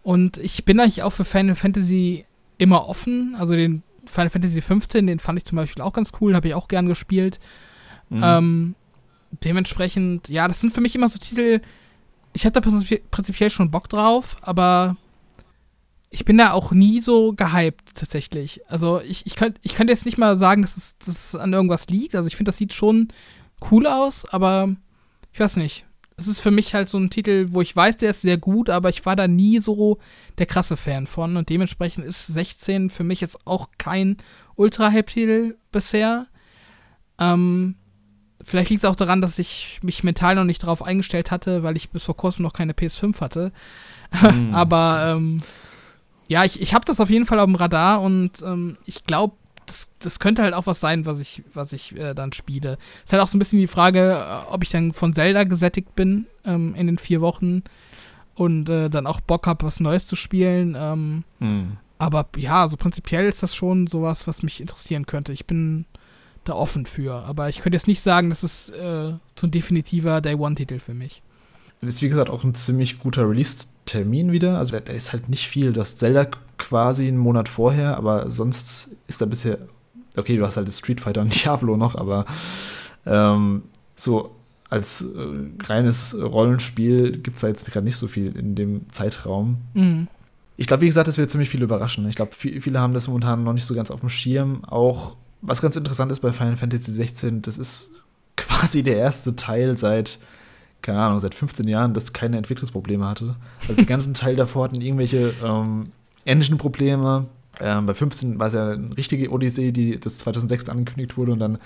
Und 0.04 0.38
ich 0.38 0.66
bin 0.66 0.80
eigentlich 0.80 1.04
auch 1.04 1.12
für 1.12 1.26
Final 1.26 1.56
Fantasy 1.56 2.26
immer 2.58 2.88
offen. 2.88 3.36
Also 3.38 3.56
den 3.56 3.84
Final 4.06 4.30
Fantasy 4.30 4.62
15, 4.62 5.08
den 5.08 5.20
fand 5.20 5.40
ich 5.40 5.46
zum 5.46 5.56
Beispiel 5.56 5.82
auch 5.82 5.94
ganz 5.94 6.12
cool, 6.20 6.36
habe 6.36 6.48
ich 6.48 6.54
auch 6.54 6.68
gern 6.68 6.88
gespielt. 6.88 7.40
Mhm. 8.10 8.22
Ähm, 8.24 8.76
dementsprechend, 9.32 10.30
ja, 10.30 10.48
das 10.48 10.62
sind 10.62 10.74
für 10.74 10.82
mich 10.82 10.96
immer 10.96 11.10
so 11.10 11.20
Titel, 11.20 11.62
ich 12.34 12.44
da 12.44 12.62
prinzipiell 12.62 13.50
schon 13.50 13.72
Bock 13.72 13.90
drauf, 13.90 14.38
aber 14.42 14.98
ich 16.12 16.26
bin 16.26 16.38
da 16.38 16.52
auch 16.52 16.72
nie 16.72 17.02
so 17.02 17.34
gehypt 17.34 17.96
tatsächlich. 17.96 18.62
Also 18.68 19.02
ich, 19.02 19.26
ich 19.26 19.36
könnte 19.36 19.60
ich 19.64 19.76
könnt 19.76 19.90
jetzt 19.90 20.06
nicht 20.06 20.18
mal 20.18 20.38
sagen, 20.38 20.62
dass 20.62 20.76
es, 20.76 20.98
dass 20.98 21.34
es 21.34 21.36
an 21.36 21.54
irgendwas 21.54 21.88
liegt. 21.88 22.16
Also 22.16 22.28
ich 22.28 22.36
finde, 22.36 22.50
das 22.52 22.58
sieht 22.58 22.74
schon 22.74 23.10
cool 23.70 23.86
aus, 23.86 24.26
aber 24.26 24.76
ich 25.32 25.40
weiß 25.40 25.58
nicht. 25.58 25.86
Es 26.18 26.28
ist 26.28 26.42
für 26.42 26.52
mich 26.52 26.74
halt 26.74 26.90
so 26.90 26.98
ein 26.98 27.10
Titel, 27.10 27.48
wo 27.52 27.62
ich 27.62 27.74
weiß, 27.74 27.98
der 27.98 28.10
ist 28.10 28.22
sehr 28.22 28.38
gut, 28.38 28.70
aber 28.70 28.90
ich 28.90 29.06
war 29.06 29.16
da 29.16 29.28
nie 29.28 29.60
so 29.60 30.00
der 30.38 30.48
krasse 30.48 30.76
Fan 30.76 31.08
von. 31.08 31.38
Und 31.38 31.50
dementsprechend 31.50 32.04
ist 32.04 32.28
16 32.28 32.90
für 32.90 33.06
mich 33.06 33.22
jetzt 33.22 33.48
auch 33.48 33.70
kein 33.78 34.18
Ultra-Hype-Titel 34.56 35.56
bisher. 35.72 36.28
Ähm, 37.20 37.76
vielleicht 38.42 38.70
liegt 38.70 38.84
es 38.84 38.90
auch 38.90 38.96
daran, 38.96 39.22
dass 39.22 39.40
ich 39.40 39.80
mich 39.82 40.04
mental 40.04 40.36
noch 40.36 40.44
nicht 40.44 40.64
darauf 40.64 40.84
eingestellt 40.84 41.32
hatte, 41.32 41.64
weil 41.64 41.78
ich 41.78 41.90
bis 41.90 42.04
vor 42.04 42.18
kurzem 42.18 42.44
noch 42.44 42.54
keine 42.54 42.74
PS5 42.74 43.20
hatte. 43.22 43.52
Mm, 44.22 44.54
aber 44.54 45.14
ähm, 45.16 45.42
ja, 46.28 46.44
ich, 46.46 46.62
ich 46.62 46.74
habe 46.74 46.86
das 46.86 47.00
auf 47.00 47.10
jeden 47.10 47.26
Fall 47.26 47.40
auf 47.40 47.46
dem 47.46 47.56
Radar 47.56 48.02
und 48.02 48.42
ähm, 48.42 48.78
ich 48.86 49.04
glaube, 49.04 49.36
das, 49.66 49.90
das 50.00 50.20
könnte 50.20 50.44
halt 50.44 50.54
auch 50.54 50.66
was 50.66 50.80
sein, 50.80 51.06
was 51.06 51.20
ich, 51.20 51.44
was 51.54 51.74
ich 51.74 51.98
äh, 51.98 52.14
dann 52.14 52.34
spiele. 52.34 52.78
Ist 53.06 53.14
halt 53.14 53.22
auch 53.22 53.28
so 53.28 53.38
ein 53.38 53.40
bisschen 53.40 53.60
die 53.60 53.68
Frage, 53.68 54.20
äh, 54.20 54.52
ob 54.52 54.64
ich 54.64 54.70
dann 54.70 54.94
von 54.94 55.14
Zelda 55.14 55.44
gesättigt 55.44 55.96
bin 55.96 56.26
ähm, 56.46 56.76
in 56.76 56.88
den 56.88 56.98
vier 56.98 57.22
Wochen 57.22 57.64
und 58.36 58.70
äh, 58.70 58.90
dann 58.90 59.06
auch 59.06 59.22
Bock 59.22 59.48
habe, 59.48 59.66
was 59.66 59.80
Neues 59.80 60.08
zu 60.08 60.16
spielen. 60.16 60.76
Ähm, 60.78 61.24
hm. 61.40 61.78
Aber 61.98 62.28
ja, 62.38 62.68
so 62.68 62.78
prinzipiell 62.78 63.26
ist 63.26 63.44
das 63.44 63.54
schon 63.54 63.88
sowas, 63.88 64.26
was 64.26 64.42
mich 64.42 64.62
interessieren 64.62 65.06
könnte. 65.06 65.34
Ich 65.34 65.46
bin 65.46 65.86
da 66.50 66.56
offen 66.56 66.86
für. 66.86 67.24
Aber 67.26 67.50
ich 67.50 67.60
könnte 67.60 67.76
jetzt 67.76 67.88
nicht 67.88 68.02
sagen, 68.02 68.30
das 68.30 68.44
ist 68.44 68.72
äh, 68.72 69.14
so 69.36 69.48
ein 69.48 69.52
definitiver 69.52 70.22
Day-One-Titel 70.22 70.80
für 70.80 70.94
mich. 70.94 71.22
Das 71.82 71.96
ist 71.96 72.02
wie 72.02 72.10
gesagt 72.10 72.30
auch 72.30 72.44
ein 72.44 72.56
ziemlich 72.56 73.00
guter 73.00 73.30
Release-Termin 73.30 74.32
wieder. 74.32 74.58
Also 74.58 74.78
da 74.78 74.94
ist 74.94 75.14
halt 75.14 75.30
nicht 75.30 75.48
viel. 75.48 75.72
Das 75.72 75.96
Zelda 75.96 76.28
quasi 76.58 77.08
einen 77.08 77.18
Monat 77.18 77.48
vorher, 77.48 77.98
aber 77.98 78.30
sonst 78.30 78.98
ist 79.08 79.22
da 79.22 79.26
bisher. 79.26 79.60
Okay, 80.18 80.36
du 80.36 80.46
hast 80.46 80.58
halt 80.58 80.68
das 80.68 80.80
Street 80.80 81.00
Fighter 81.00 81.22
und 81.22 81.34
Diablo 81.44 81.78
noch, 81.78 81.96
aber 81.96 82.26
ähm, 83.06 83.64
so 83.96 84.36
als 84.70 85.02
äh, 85.02 85.64
reines 85.64 86.16
Rollenspiel 86.20 87.18
gibt 87.18 87.38
es 87.38 87.42
da 87.42 87.48
jetzt 87.48 87.72
gerade 87.72 87.86
nicht 87.86 87.98
so 87.98 88.08
viel 88.08 88.36
in 88.38 88.56
dem 88.56 88.90
Zeitraum. 88.92 89.58
Mhm. 89.74 90.08
Ich 90.58 90.68
glaube, 90.68 90.82
wie 90.82 90.88
gesagt, 90.88 91.08
das 91.08 91.18
wird 91.18 91.30
ziemlich 91.30 91.50
viel 91.50 91.64
überraschen. 91.64 92.08
Ich 92.10 92.16
glaube, 92.16 92.34
viele 92.34 92.82
haben 92.82 92.94
das 92.94 93.08
momentan 93.08 93.46
noch 93.46 93.54
nicht 93.54 93.64
so 93.64 93.74
ganz 93.74 93.90
auf 93.92 94.02
dem 94.02 94.10
Schirm. 94.10 94.66
Auch 94.66 95.16
was 95.42 95.62
ganz 95.62 95.76
interessant 95.76 96.12
ist 96.12 96.20
bei 96.20 96.32
Final 96.32 96.58
Fantasy 96.58 96.92
16, 96.92 97.42
das 97.42 97.58
ist 97.58 97.90
quasi 98.36 98.84
der 98.84 98.98
erste 98.98 99.36
Teil 99.36 99.78
seit 99.78 100.20
keine 100.82 101.00
Ahnung, 101.00 101.20
seit 101.20 101.36
15 101.36 101.68
Jahren, 101.68 101.94
das 101.94 102.14
keine 102.14 102.38
Entwicklungsprobleme 102.38 103.06
hatte. 103.06 103.36
Also 103.68 103.82
die 103.82 103.86
ganzen 103.86 104.14
Teil 104.14 104.36
davor 104.36 104.66
hatten 104.66 104.82
irgendwelche 104.82 105.34
ähm, 105.44 105.86
Engine-Probleme. 106.26 107.28
Ähm, 107.60 107.86
bei 107.86 107.94
15 107.94 108.40
war 108.40 108.48
es 108.48 108.54
ja 108.54 108.72
eine 108.72 108.96
richtige 108.96 109.30
Odyssee, 109.32 109.72
die 109.72 110.00
das 110.00 110.20
2006 110.20 110.70
angekündigt 110.70 111.18
wurde 111.18 111.34
und 111.34 111.40
dann 111.40 111.58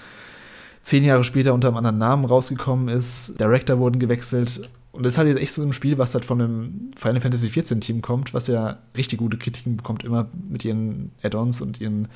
zehn 0.81 1.03
Jahre 1.03 1.23
später 1.23 1.53
unter 1.53 1.67
einem 1.67 1.77
anderen 1.77 1.97
Namen 1.97 2.25
rausgekommen 2.25 2.89
ist. 2.89 3.39
Director 3.39 3.77
wurden 3.77 3.99
gewechselt. 3.99 4.69
Und 4.91 5.03
das 5.03 5.13
ist 5.13 5.17
halt 5.17 5.27
jetzt 5.27 5.39
echt 5.39 5.53
so 5.53 5.63
ein 5.63 5.73
Spiel, 5.73 5.97
was 5.97 6.13
halt 6.13 6.25
von 6.25 6.41
einem 6.41 6.91
Final 6.95 7.21
Fantasy 7.21 7.49
XIV 7.49 7.79
Team 7.79 8.01
kommt, 8.01 8.33
was 8.33 8.47
ja 8.47 8.79
richtig 8.97 9.19
gute 9.19 9.37
Kritiken 9.37 9.77
bekommt, 9.77 10.03
immer 10.03 10.27
mit 10.49 10.65
ihren 10.65 11.11
Add-ons 11.23 11.61
und 11.61 11.81
ihren 11.81 12.07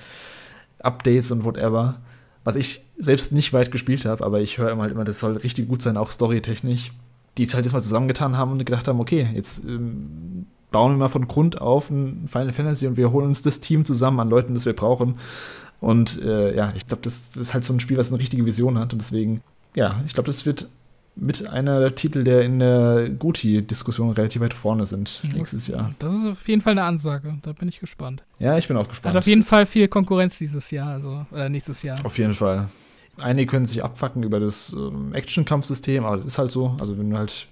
Updates 0.79 1.31
und 1.31 1.43
whatever 1.43 1.99
was 2.47 2.55
ich 2.55 2.85
selbst 2.97 3.33
nicht 3.33 3.51
weit 3.51 3.73
gespielt 3.73 4.05
habe, 4.05 4.25
aber 4.25 4.39
ich 4.39 4.57
höre 4.57 4.71
immer 4.71 4.83
halt 4.83 4.93
immer, 4.93 5.03
das 5.03 5.19
soll 5.19 5.35
richtig 5.35 5.67
gut 5.67 5.81
sein, 5.81 5.97
auch 5.97 6.11
storytechnisch, 6.11 6.93
die 7.37 7.43
es 7.43 7.53
halt 7.53 7.65
jetzt 7.65 7.73
mal 7.73 7.81
zusammengetan 7.81 8.37
haben 8.37 8.53
und 8.53 8.59
gedacht 8.59 8.87
haben, 8.87 9.01
okay, 9.01 9.27
jetzt 9.35 9.65
ähm, 9.65 10.45
bauen 10.71 10.93
wir 10.93 10.97
mal 10.97 11.09
von 11.09 11.27
Grund 11.27 11.59
auf 11.59 11.89
ein 11.89 12.29
Final 12.29 12.53
Fantasy 12.53 12.87
und 12.87 12.95
wir 12.95 13.11
holen 13.11 13.25
uns 13.27 13.41
das 13.41 13.59
Team 13.59 13.83
zusammen 13.83 14.21
an 14.21 14.29
Leuten, 14.29 14.53
das 14.53 14.65
wir 14.65 14.71
brauchen. 14.71 15.17
Und 15.81 16.23
äh, 16.23 16.55
ja, 16.55 16.71
ich 16.77 16.87
glaube, 16.87 17.03
das, 17.03 17.31
das, 17.31 17.41
ist 17.41 17.53
halt 17.53 17.65
so 17.65 17.73
ein 17.73 17.81
Spiel, 17.81 17.97
was 17.97 18.13
eine 18.13 18.19
richtige 18.19 18.45
Vision 18.45 18.79
hat 18.79 18.93
und 18.93 18.99
deswegen, 18.99 19.41
ja, 19.75 20.01
ich 20.05 20.13
glaube, 20.13 20.27
das 20.27 20.45
wird 20.45 20.69
mit 21.19 21.47
einer 21.47 21.79
der 21.79 21.95
Titel, 21.95 22.23
der 22.23 22.43
in 22.43 22.59
der 22.59 23.09
Guti-Diskussion 23.09 24.11
relativ 24.11 24.41
weit 24.41 24.53
vorne 24.53 24.85
sind 24.85 25.21
nächstes 25.35 25.67
Jahr. 25.67 25.93
Das 25.99 26.13
ist 26.13 26.25
auf 26.25 26.47
jeden 26.47 26.61
Fall 26.61 26.71
eine 26.71 26.83
Ansage. 26.83 27.37
Da 27.41 27.53
bin 27.53 27.67
ich 27.67 27.79
gespannt. 27.79 28.23
Ja, 28.39 28.57
ich 28.57 28.67
bin 28.67 28.77
auch 28.77 28.87
gespannt. 28.87 29.15
Hat 29.15 29.19
auf 29.23 29.27
jeden 29.27 29.43
Fall 29.43 29.65
viel 29.65 29.87
Konkurrenz 29.87 30.37
dieses 30.37 30.69
Jahr, 30.71 30.89
also 30.89 31.25
oder 31.31 31.49
nächstes 31.49 31.81
Jahr. 31.81 32.03
Auf 32.05 32.17
jeden 32.17 32.33
Fall. 32.33 32.69
Einige 33.17 33.49
können 33.49 33.65
sich 33.65 33.83
abfacken 33.83 34.23
über 34.23 34.39
das 34.39 34.73
ähm, 34.73 35.13
Action-Kampfsystem, 35.13 36.05
aber 36.05 36.17
das 36.17 36.25
ist 36.25 36.37
halt 36.37 36.51
so. 36.51 36.77
Also 36.79 36.97
wenn 36.99 37.09
du 37.09 37.17
halt 37.17 37.47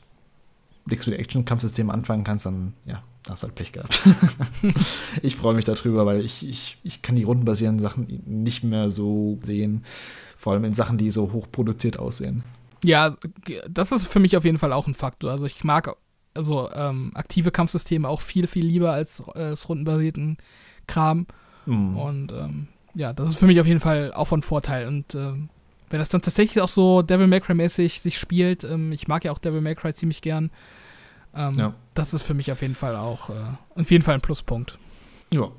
nichts 0.86 1.07
mit 1.07 1.18
Action-Kampfsystem 1.18 1.89
anfangen 1.89 2.24
kannst, 2.24 2.45
dann 2.45 2.74
ja, 2.86 3.01
hast 3.28 3.41
du 3.41 3.47
halt 3.47 3.55
Pech 3.55 3.72
gehabt. 3.72 4.03
ich 5.24 5.36
freue 5.36 5.55
mich 5.55 5.66
darüber, 5.66 6.05
weil 6.05 6.24
ich, 6.24 6.47
ich, 6.47 6.78
ich 6.84 7.01
kann 7.01 7.16
die 7.16 7.24
rundenbasierenden 7.24 7.82
Sachen 7.82 8.22
nicht 8.26 8.63
mehr 8.63 8.91
so 8.91 9.39
sehen. 9.41 9.84
Vor 10.38 10.53
allem 10.53 10.66
in 10.66 10.76
Sachen, 10.76 10.99
die 10.99 11.09
so 11.09 11.32
hochproduziert 11.34 11.97
aussehen. 11.97 12.43
Ja, 12.84 13.15
das 13.69 13.91
ist 13.91 14.07
für 14.07 14.19
mich 14.19 14.38
auf 14.38 14.45
jeden 14.45 14.57
Fall 14.57 14.73
auch 14.73 14.88
ein 14.88 14.93
Faktor. 14.93 15.32
Also 15.32 15.45
ich 15.45 15.63
mag 15.63 15.95
also 16.34 16.69
ähm, 16.73 17.11
aktive 17.15 17.51
Kampfsysteme 17.51 18.07
auch 18.07 18.21
viel, 18.21 18.47
viel 18.47 18.65
lieber 18.65 18.91
als, 18.91 19.21
als 19.21 19.67
rundenbasierten 19.69 20.38
Kram. 20.88 21.28
Mhm. 21.65 21.97
Und 21.97 22.32
ähm, 22.32 22.67
ja, 22.93 23.13
das 23.13 23.30
ist 23.30 23.38
für 23.38 23.47
mich 23.47 23.59
auf 23.59 23.65
jeden 23.65 23.80
Fall 23.80 24.13
auch 24.13 24.26
von 24.26 24.41
Vorteil. 24.41 24.88
Und 24.88 25.15
ähm, 25.15 25.49
wenn 25.89 25.99
das 25.99 26.09
dann 26.09 26.21
tatsächlich 26.21 26.61
auch 26.61 26.69
so 26.69 27.01
Devil 27.01 27.28
May 27.28 27.39
Cry-mäßig 27.39 28.01
sich 28.01 28.17
spielt, 28.17 28.63
ähm, 28.63 28.91
ich 28.91 29.07
mag 29.07 29.23
ja 29.23 29.32
auch 29.32 29.39
Devil 29.39 29.61
May 29.61 29.76
Cry 29.76 29.93
ziemlich 29.93 30.21
gern, 30.21 30.51
ähm, 31.36 31.57
ja. 31.57 31.73
das 31.93 32.13
ist 32.13 32.23
für 32.23 32.34
mich 32.34 32.51
auf 32.51 32.61
jeden 32.61 32.76
Fall 32.76 32.95
auch 32.95 33.30
äh, 33.30 33.34
auf 33.76 33.91
jeden 33.91 34.03
Fall 34.03 34.15
ein 34.15 34.21
Pluspunkt. 34.21 34.78
Ja, 35.32 35.49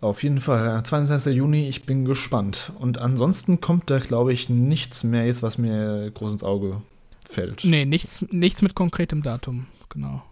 auf 0.00 0.22
jeden 0.22 0.40
Fall, 0.40 0.82
22. 0.82 1.36
Juni, 1.36 1.68
ich 1.68 1.84
bin 1.84 2.04
gespannt. 2.04 2.72
Und 2.78 2.98
ansonsten 2.98 3.60
kommt 3.60 3.90
da, 3.90 3.98
glaube 3.98 4.32
ich, 4.32 4.48
nichts 4.48 5.04
mehr 5.04 5.26
jetzt, 5.26 5.42
was 5.42 5.58
mir 5.58 6.10
groß 6.12 6.32
ins 6.32 6.44
Auge 6.44 6.82
fällt. 7.28 7.64
Nee, 7.64 7.84
nichts, 7.84 8.24
nichts 8.30 8.62
mit 8.62 8.74
konkretem 8.74 9.22
Datum, 9.22 9.66
genau. 9.88 10.22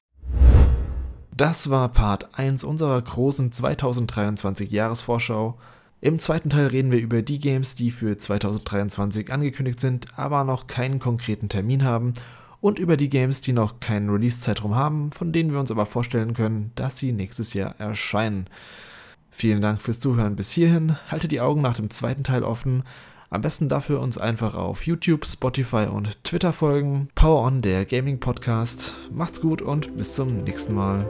Das 1.36 1.68
war 1.68 1.88
Part 1.90 2.38
1 2.38 2.64
unserer 2.64 3.00
großen 3.02 3.52
2023 3.52 4.70
Jahresvorschau. 4.70 5.58
Im 6.00 6.18
zweiten 6.18 6.48
Teil 6.48 6.68
reden 6.68 6.92
wir 6.92 6.98
über 6.98 7.22
die 7.22 7.38
Games, 7.38 7.74
die 7.74 7.90
für 7.90 8.16
2023 8.16 9.32
angekündigt 9.32 9.80
sind, 9.80 10.06
aber 10.16 10.44
noch 10.44 10.66
keinen 10.66 10.98
konkreten 10.98 11.48
Termin 11.48 11.84
haben 11.84 12.12
und 12.60 12.78
über 12.78 12.96
die 12.96 13.10
Games, 13.10 13.40
die 13.40 13.52
noch 13.52 13.80
keinen 13.80 14.08
Release-Zeitraum 14.10 14.74
haben, 14.74 15.12
von 15.12 15.32
denen 15.32 15.52
wir 15.52 15.60
uns 15.60 15.70
aber 15.70 15.86
vorstellen 15.86 16.34
können, 16.34 16.72
dass 16.74 16.98
sie 16.98 17.12
nächstes 17.12 17.54
Jahr 17.54 17.74
erscheinen. 17.78 18.46
Vielen 19.38 19.60
Dank 19.60 19.82
fürs 19.82 20.00
Zuhören 20.00 20.34
bis 20.34 20.50
hierhin. 20.50 20.96
Haltet 21.10 21.30
die 21.30 21.42
Augen 21.42 21.60
nach 21.60 21.76
dem 21.76 21.90
zweiten 21.90 22.24
Teil 22.24 22.42
offen. 22.42 22.84
Am 23.28 23.42
besten 23.42 23.68
dafür 23.68 24.00
uns 24.00 24.16
einfach 24.16 24.54
auf 24.54 24.86
YouTube, 24.86 25.26
Spotify 25.26 25.88
und 25.92 26.24
Twitter 26.24 26.54
folgen. 26.54 27.08
Power 27.14 27.42
On, 27.42 27.60
der 27.60 27.84
Gaming 27.84 28.18
Podcast. 28.18 28.96
Macht's 29.12 29.42
gut 29.42 29.60
und 29.60 29.94
bis 29.98 30.14
zum 30.14 30.38
nächsten 30.38 30.74
Mal. 30.74 31.04